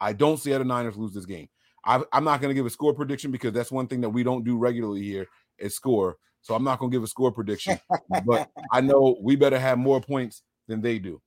I 0.00 0.12
don't 0.12 0.38
see 0.38 0.50
how 0.50 0.58
the 0.58 0.64
Niners 0.64 0.96
lose 0.96 1.14
this 1.14 1.26
game. 1.26 1.48
I, 1.84 2.02
I'm 2.12 2.24
not 2.24 2.40
going 2.40 2.50
to 2.50 2.54
give 2.54 2.66
a 2.66 2.70
score 2.70 2.94
prediction 2.94 3.30
because 3.30 3.52
that's 3.52 3.72
one 3.72 3.86
thing 3.86 4.00
that 4.02 4.10
we 4.10 4.22
don't 4.22 4.44
do 4.44 4.56
regularly 4.56 5.02
here 5.02 5.26
is 5.58 5.74
score. 5.74 6.16
So 6.40 6.54
I'm 6.54 6.64
not 6.64 6.78
going 6.78 6.90
to 6.90 6.94
give 6.94 7.04
a 7.04 7.08
score 7.08 7.30
prediction, 7.32 7.78
but 8.24 8.50
I 8.72 8.80
know 8.80 9.16
we 9.20 9.36
better 9.36 9.58
have 9.58 9.78
more 9.78 10.00
points 10.00 10.42
than 10.68 10.80
they 10.80 10.98
do. 10.98 11.20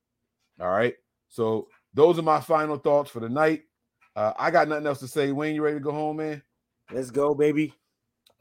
All 0.59 0.69
right. 0.69 0.93
So 1.29 1.67
those 1.93 2.19
are 2.19 2.23
my 2.23 2.41
final 2.41 2.77
thoughts 2.77 3.11
for 3.11 3.19
the 3.21 3.29
night. 3.29 3.63
Uh, 4.15 4.33
I 4.37 4.51
got 4.51 4.67
nothing 4.67 4.87
else 4.87 4.99
to 4.99 5.07
say. 5.07 5.31
Wayne, 5.31 5.55
you 5.55 5.61
ready 5.61 5.77
to 5.77 5.83
go 5.83 5.91
home, 5.91 6.17
man? 6.17 6.41
Let's 6.91 7.11
go, 7.11 7.33
baby. 7.33 7.73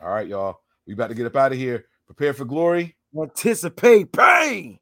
All 0.00 0.10
right, 0.10 0.26
y'all. 0.26 0.60
We 0.86 0.94
about 0.94 1.08
to 1.08 1.14
get 1.14 1.26
up 1.26 1.36
out 1.36 1.52
of 1.52 1.58
here. 1.58 1.86
Prepare 2.06 2.34
for 2.34 2.44
glory. 2.44 2.94
Anticipate 3.18 4.12
pain. 4.12 4.78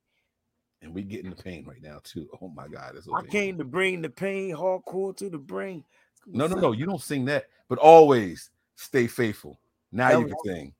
And 0.81 0.93
we 0.93 1.03
getting 1.03 1.31
the 1.31 1.37
pain 1.41 1.65
right 1.65 1.81
now 1.83 2.01
too. 2.03 2.29
Oh 2.41 2.49
my 2.49 2.67
God, 2.67 2.97
it's 2.97 3.07
I 3.09 3.19
okay. 3.21 3.29
came 3.29 3.59
to 3.59 3.65
bring 3.65 4.03
the 4.03 4.11
pain 4.11 4.55
hardcore 4.57 5.17
to 5.19 5.31
the 5.31 5.39
brain. 5.39 5.85
No, 6.27 6.47
no, 6.47 6.57
no. 6.57 6.73
You 6.73 6.87
don't 6.87 7.01
sing 7.01 7.25
that, 7.27 7.47
but 7.69 7.79
always 7.79 8.51
stay 8.75 9.07
faithful. 9.07 9.61
Now 9.93 10.09
That 10.09 10.19
you 10.19 10.25
was- 10.25 10.35
can 10.45 10.55
sing. 10.55 10.75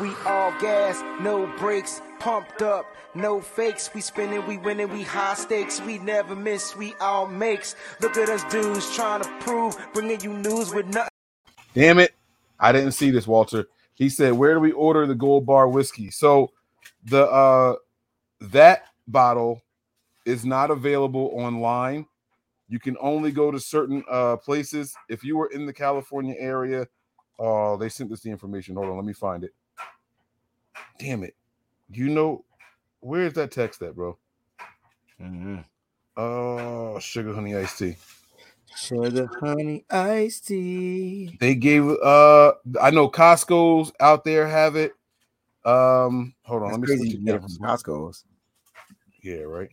We 0.00 0.08
all 0.26 0.50
gas, 0.60 1.00
no 1.22 1.46
brakes, 1.56 2.02
pumped 2.18 2.62
up, 2.62 2.84
no 3.14 3.40
fakes. 3.40 3.88
We 3.94 4.00
spinning, 4.00 4.44
we 4.48 4.58
winning, 4.58 4.88
we 4.90 5.02
high 5.02 5.34
stakes. 5.34 5.80
We 5.80 5.98
never 5.98 6.34
miss, 6.34 6.74
we 6.74 6.94
all 7.00 7.26
makes. 7.28 7.76
Look 8.00 8.16
at 8.16 8.28
us 8.28 8.42
dudes 8.52 8.92
trying 8.96 9.22
to 9.22 9.28
prove, 9.38 9.76
bringing 9.92 10.20
you 10.20 10.32
news 10.32 10.74
with 10.74 10.86
nothing. 10.86 11.13
Damn 11.74 11.98
it. 11.98 12.14
I 12.60 12.72
didn't 12.72 12.92
see 12.92 13.10
this, 13.10 13.26
Walter. 13.26 13.66
He 13.94 14.08
said, 14.08 14.32
Where 14.32 14.54
do 14.54 14.60
we 14.60 14.72
order 14.72 15.06
the 15.06 15.14
gold 15.14 15.46
bar 15.46 15.68
whiskey? 15.68 16.10
So 16.10 16.52
the 17.04 17.26
uh 17.26 17.74
that 18.40 18.84
bottle 19.08 19.62
is 20.26 20.44
not 20.44 20.70
available 20.70 21.32
online. 21.34 22.06
You 22.68 22.80
can 22.80 22.96
only 23.00 23.32
go 23.32 23.50
to 23.50 23.60
certain 23.60 24.04
uh 24.10 24.36
places. 24.36 24.94
If 25.08 25.24
you 25.24 25.36
were 25.36 25.48
in 25.48 25.66
the 25.66 25.72
California 25.72 26.36
area, 26.38 26.86
oh, 27.38 27.76
they 27.76 27.88
sent 27.88 28.12
us 28.12 28.20
the 28.20 28.30
information. 28.30 28.76
Hold 28.76 28.88
on, 28.90 28.96
let 28.96 29.04
me 29.04 29.12
find 29.12 29.44
it. 29.44 29.52
Damn 30.98 31.24
it. 31.24 31.34
Do 31.90 32.00
you 32.00 32.08
know 32.08 32.44
where 33.00 33.22
is 33.22 33.34
that 33.34 33.50
text 33.50 33.82
at, 33.82 33.94
bro? 33.96 34.16
Oh, 36.16 36.98
sugar 37.00 37.34
honey 37.34 37.56
iced 37.56 37.78
tea. 37.78 37.96
Sugar 38.76 39.30
honey 39.40 39.84
iced 39.90 40.48
tea. 40.48 41.36
They 41.40 41.54
gave 41.54 41.88
uh 41.88 42.52
I 42.80 42.90
know 42.90 43.08
Costco's 43.08 43.92
out 44.00 44.24
there 44.24 44.46
have 44.46 44.76
it. 44.76 44.92
Um 45.64 46.34
hold 46.42 46.62
on, 46.62 46.68
That's 46.68 46.72
let 46.72 46.80
me 46.80 46.86
crazy 46.86 46.98
switch 47.02 47.12
you 47.12 47.26
get 47.26 47.34
it 47.36 47.42
from 47.42 47.56
Costco's. 47.58 48.24
Yeah, 49.22 49.42
right. 49.42 49.70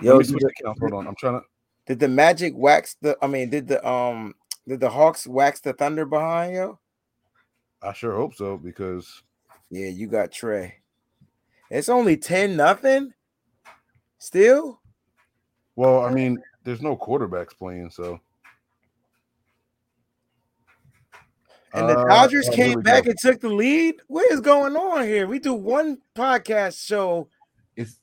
Yo, 0.00 0.16
let 0.16 0.26
me 0.28 0.38
did 0.38 0.50
the- 0.62 0.74
Hold 0.80 0.94
on. 0.94 1.06
I'm 1.06 1.14
trying 1.14 1.40
to 1.40 1.46
Did 1.86 2.00
the 2.00 2.08
Magic 2.08 2.54
wax 2.56 2.96
the? 3.00 3.16
I 3.22 3.26
mean, 3.26 3.50
did 3.50 3.68
the 3.68 3.86
um 3.86 4.34
did 4.66 4.80
the 4.80 4.90
Hawks 4.90 5.26
wax 5.26 5.60
the 5.60 5.72
Thunder 5.72 6.04
behind 6.06 6.54
yo? 6.54 6.78
I 7.82 7.92
sure 7.92 8.14
hope 8.16 8.34
so 8.34 8.56
because 8.56 9.22
Yeah, 9.70 9.88
you 9.88 10.06
got 10.06 10.32
Trey. 10.32 10.76
It's 11.70 11.88
only 11.88 12.16
ten 12.16 12.56
nothing. 12.56 13.12
Still, 14.18 14.80
well, 15.74 16.04
I 16.04 16.10
mean, 16.10 16.40
there's 16.64 16.82
no 16.82 16.96
quarterbacks 16.96 17.56
playing, 17.56 17.90
so 17.90 18.20
and 21.74 21.88
the 21.88 21.98
Uh, 21.98 22.04
Dodgers 22.08 22.46
here 22.48 22.56
came 22.56 22.80
back 22.80 23.04
go. 23.04 23.10
and 23.10 23.18
took 23.18 23.40
the 23.40 23.48
lead. 23.48 23.96
What 24.08 24.30
is 24.30 24.40
going 24.40 24.76
on 24.76 25.04
here? 25.04 25.26
We 25.26 25.38
do 25.38 25.54
one 25.54 25.98
podcast 26.14 26.78
show. 26.84 27.28
it's 27.76 27.98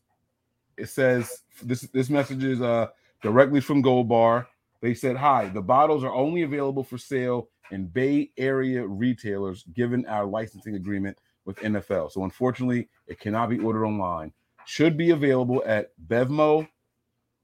it 0.78 0.88
says 0.90 1.44
this 1.64 1.82
this 1.94 2.10
message 2.10 2.44
is 2.44 2.62
uh 2.62 2.88
directly 3.22 3.62
from 3.62 3.82
Gold 3.82 4.08
Bar. 4.10 4.48
They 4.82 4.94
said, 4.94 5.18
"Hi, 5.18 5.50
the 5.50 5.62
bottles 5.62 6.04
are 6.04 6.14
only 6.14 6.44
available 6.44 6.84
for 6.84 6.98
sale 6.98 7.50
in 7.72 7.86
Bay 7.88 8.32
Area 8.38 8.86
retailers 8.86 9.64
given 9.74 10.06
our 10.08 10.26
licensing 10.26 10.76
agreement 10.76 11.18
with 11.46 11.58
NFL. 11.58 12.12
So 12.12 12.24
unfortunately, 12.24 12.90
it 13.08 13.20
cannot 13.20 13.50
be 13.50 13.60
ordered 13.60 13.86
online. 13.86 14.32
Should 14.66 14.98
be 14.98 15.12
available 15.12 15.62
at 15.66 15.92
Bevmo, 16.08 16.68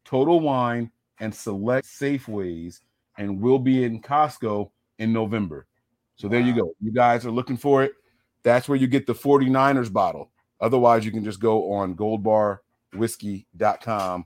Total 0.06 0.40
Wine, 0.40 0.92
and 1.20 1.34
select 1.34 1.88
Safeways, 1.88 2.82
and 3.18 3.42
will 3.42 3.60
be 3.60 3.84
in 3.84 4.02
Costco 4.02 4.70
in 5.00 5.14
November. 5.14 5.68
So 6.16 6.28
there 6.28 6.40
you 6.40 6.56
go. 6.56 6.74
You 6.82 6.92
guys 6.92 7.26
are 7.26 7.32
looking 7.32 7.58
for 7.58 7.84
it. 7.84 7.94
That's 8.44 8.70
where 8.70 8.78
you 8.78 8.88
get 8.88 9.08
the 9.08 9.16
49ers 9.16 9.92
bottle. 9.92 10.32
Otherwise, 10.62 11.06
you 11.06 11.12
can 11.12 11.24
just 11.24 11.40
go 11.40 11.74
on 11.74 11.96
goldbarwhiskey.com 11.96 14.26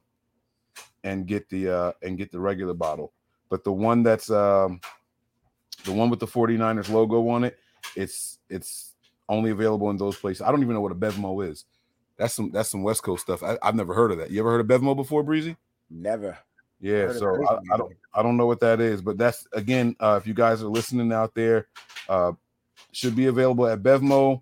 and 1.03 1.26
get 1.26 1.49
the 1.49 1.70
uh 1.70 1.91
and 2.03 2.18
get 2.18 2.32
the 2.32 2.40
regular 2.40 2.74
bottle. 2.74 3.14
But 3.49 3.64
the 3.64 3.72
one 3.72 4.03
that's 4.03 4.30
um 4.30 4.82
the 5.86 5.94
one 5.94 6.10
with 6.10 6.20
the 6.20 6.28
49ers 6.28 6.90
logo 6.90 7.28
on 7.30 7.44
it, 7.44 7.57
it's 7.95 8.40
it's 8.49 8.95
only 9.28 9.52
available 9.52 9.90
in 9.90 9.98
those 9.98 10.18
places. 10.18 10.41
I 10.41 10.52
don't 10.52 10.61
even 10.61 10.76
know 10.76 10.82
what 10.82 10.91
a 10.91 10.95
Bevmo 10.95 11.48
is. 11.48 11.66
That's 12.18 12.34
some 12.34 12.52
that's 12.52 12.70
some 12.70 12.84
West 12.84 13.02
Coast 13.02 13.24
stuff. 13.24 13.41
I, 13.41 13.57
I've 13.61 13.76
never 13.76 13.94
heard 13.94 14.11
of 14.11 14.18
that. 14.18 14.30
You 14.30 14.41
ever 14.41 14.52
heard 14.52 14.61
of 14.61 14.68
Bevmo 14.68 14.95
before, 14.95 15.24
Breezy? 15.24 15.56
Never. 15.90 16.38
Yeah, 16.81 17.11
so 17.11 17.45
I, 17.45 17.57
I 17.73 17.77
don't 17.77 17.93
I 18.14 18.23
don't 18.23 18.38
know 18.38 18.45
what 18.45 18.61
that 18.61 18.80
is, 18.80 19.01
but 19.01 19.18
that's 19.18 19.45
again, 19.53 19.95
uh, 19.99 20.18
if 20.22 20.26
you 20.26 20.34
guys 20.34 20.64
are 20.64 20.68
listening 20.68 21.11
out 21.11 21.35
there, 21.35 21.68
uh, 22.07 22.31
should 22.91 23.15
be 23.15 23.27
available 23.27 23.68
at 23.68 23.84
Bevmo, 23.84 24.41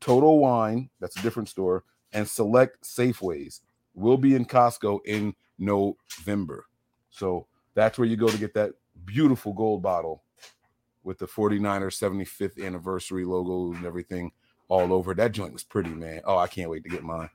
Total 0.00 0.38
Wine, 0.38 0.90
that's 1.00 1.16
a 1.18 1.22
different 1.22 1.48
store, 1.48 1.84
and 2.12 2.28
select 2.28 2.82
Safeways 2.82 3.60
will 3.94 4.16
be 4.16 4.34
in 4.34 4.44
Costco 4.44 5.00
in 5.04 5.34
November. 5.58 6.66
So 7.10 7.46
that's 7.74 7.98
where 7.98 8.08
you 8.08 8.16
go 8.16 8.28
to 8.28 8.38
get 8.38 8.54
that 8.54 8.72
beautiful 9.04 9.52
gold 9.52 9.82
bottle 9.82 10.22
with 11.02 11.18
the 11.18 11.26
49ers 11.26 11.98
75th 11.98 12.64
anniversary 12.64 13.24
logo 13.24 13.76
and 13.76 13.86
everything 13.86 14.30
all 14.68 14.92
over. 14.92 15.14
That 15.14 15.32
joint 15.32 15.52
was 15.52 15.64
pretty, 15.64 15.90
man. 15.90 16.20
Oh, 16.24 16.36
I 16.36 16.46
can't 16.46 16.70
wait 16.70 16.82
to 16.84 16.90
get 16.90 17.02
mine. 17.02 17.30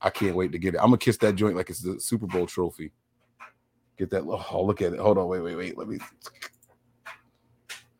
I 0.00 0.10
can't 0.10 0.34
wait 0.34 0.52
to 0.52 0.58
get 0.58 0.74
it. 0.74 0.78
I'm 0.78 0.86
gonna 0.86 0.98
kiss 0.98 1.16
that 1.18 1.36
joint 1.36 1.56
like 1.56 1.70
it's 1.70 1.80
the 1.80 2.00
Super 2.00 2.26
Bowl 2.26 2.46
trophy. 2.46 2.90
Get 3.98 4.10
that. 4.10 4.22
Oh, 4.24 4.64
look 4.64 4.82
at 4.82 4.92
it. 4.92 4.98
Hold 4.98 5.18
on. 5.18 5.28
Wait, 5.28 5.40
wait, 5.40 5.56
wait. 5.56 5.78
Let 5.78 5.88
me. 5.88 5.98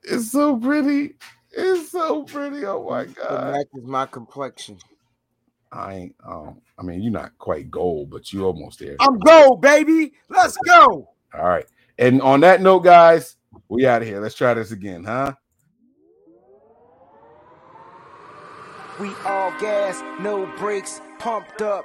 It's 0.03 0.33
so 0.33 0.57
pretty. 0.57 1.15
It's 1.53 1.91
so 1.91 2.25
pretty. 2.25 2.65
Oh 2.65 2.89
my 2.89 3.03
It 3.03 3.15
god. 3.15 3.53
matches 3.53 3.87
my 3.87 4.07
complexion. 4.07 4.79
I 5.71 5.95
ain't. 5.95 6.15
Um. 6.27 6.61
I 6.79 6.83
mean, 6.83 7.03
you're 7.03 7.13
not 7.13 7.37
quite 7.39 7.71
gold, 7.71 8.11
but 8.11 8.33
you 8.33 8.45
almost 8.45 8.79
there. 8.81 8.97
I'm 9.01 9.19
gold, 9.19 9.61
baby. 9.61 10.13
Let's 10.29 10.57
go. 10.59 11.09
All 11.35 11.49
right. 11.49 11.67
And 11.99 12.21
on 12.23 12.41
that 12.41 12.61
note, 12.61 12.81
guys, 12.81 13.37
we 13.69 13.87
out 13.87 14.03
of 14.03 14.09
here. 14.09 14.21
Let's 14.21 14.35
try 14.35 14.55
this 14.55 14.73
again, 14.73 15.05
huh? 15.05 15.35
We 19.01 19.09
all 19.25 19.51
gas, 19.59 20.03
no 20.21 20.47
brakes, 20.59 21.01
pumped 21.19 21.63
up, 21.63 21.85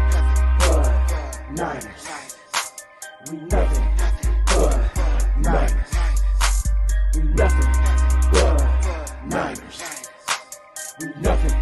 Niners. 1.53 2.07
We 3.29 3.37
nothing 3.37 3.87
but 4.45 4.89
Niners. 5.37 5.91
We 7.13 7.23
nothing 7.23 7.73
but 8.31 9.25
Niners. 9.25 10.07
We 10.99 11.07
nothing 11.19 11.57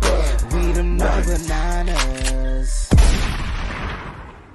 but 0.00 0.52
We 0.52 0.72
the 0.72 0.82
Niners. 0.82 1.61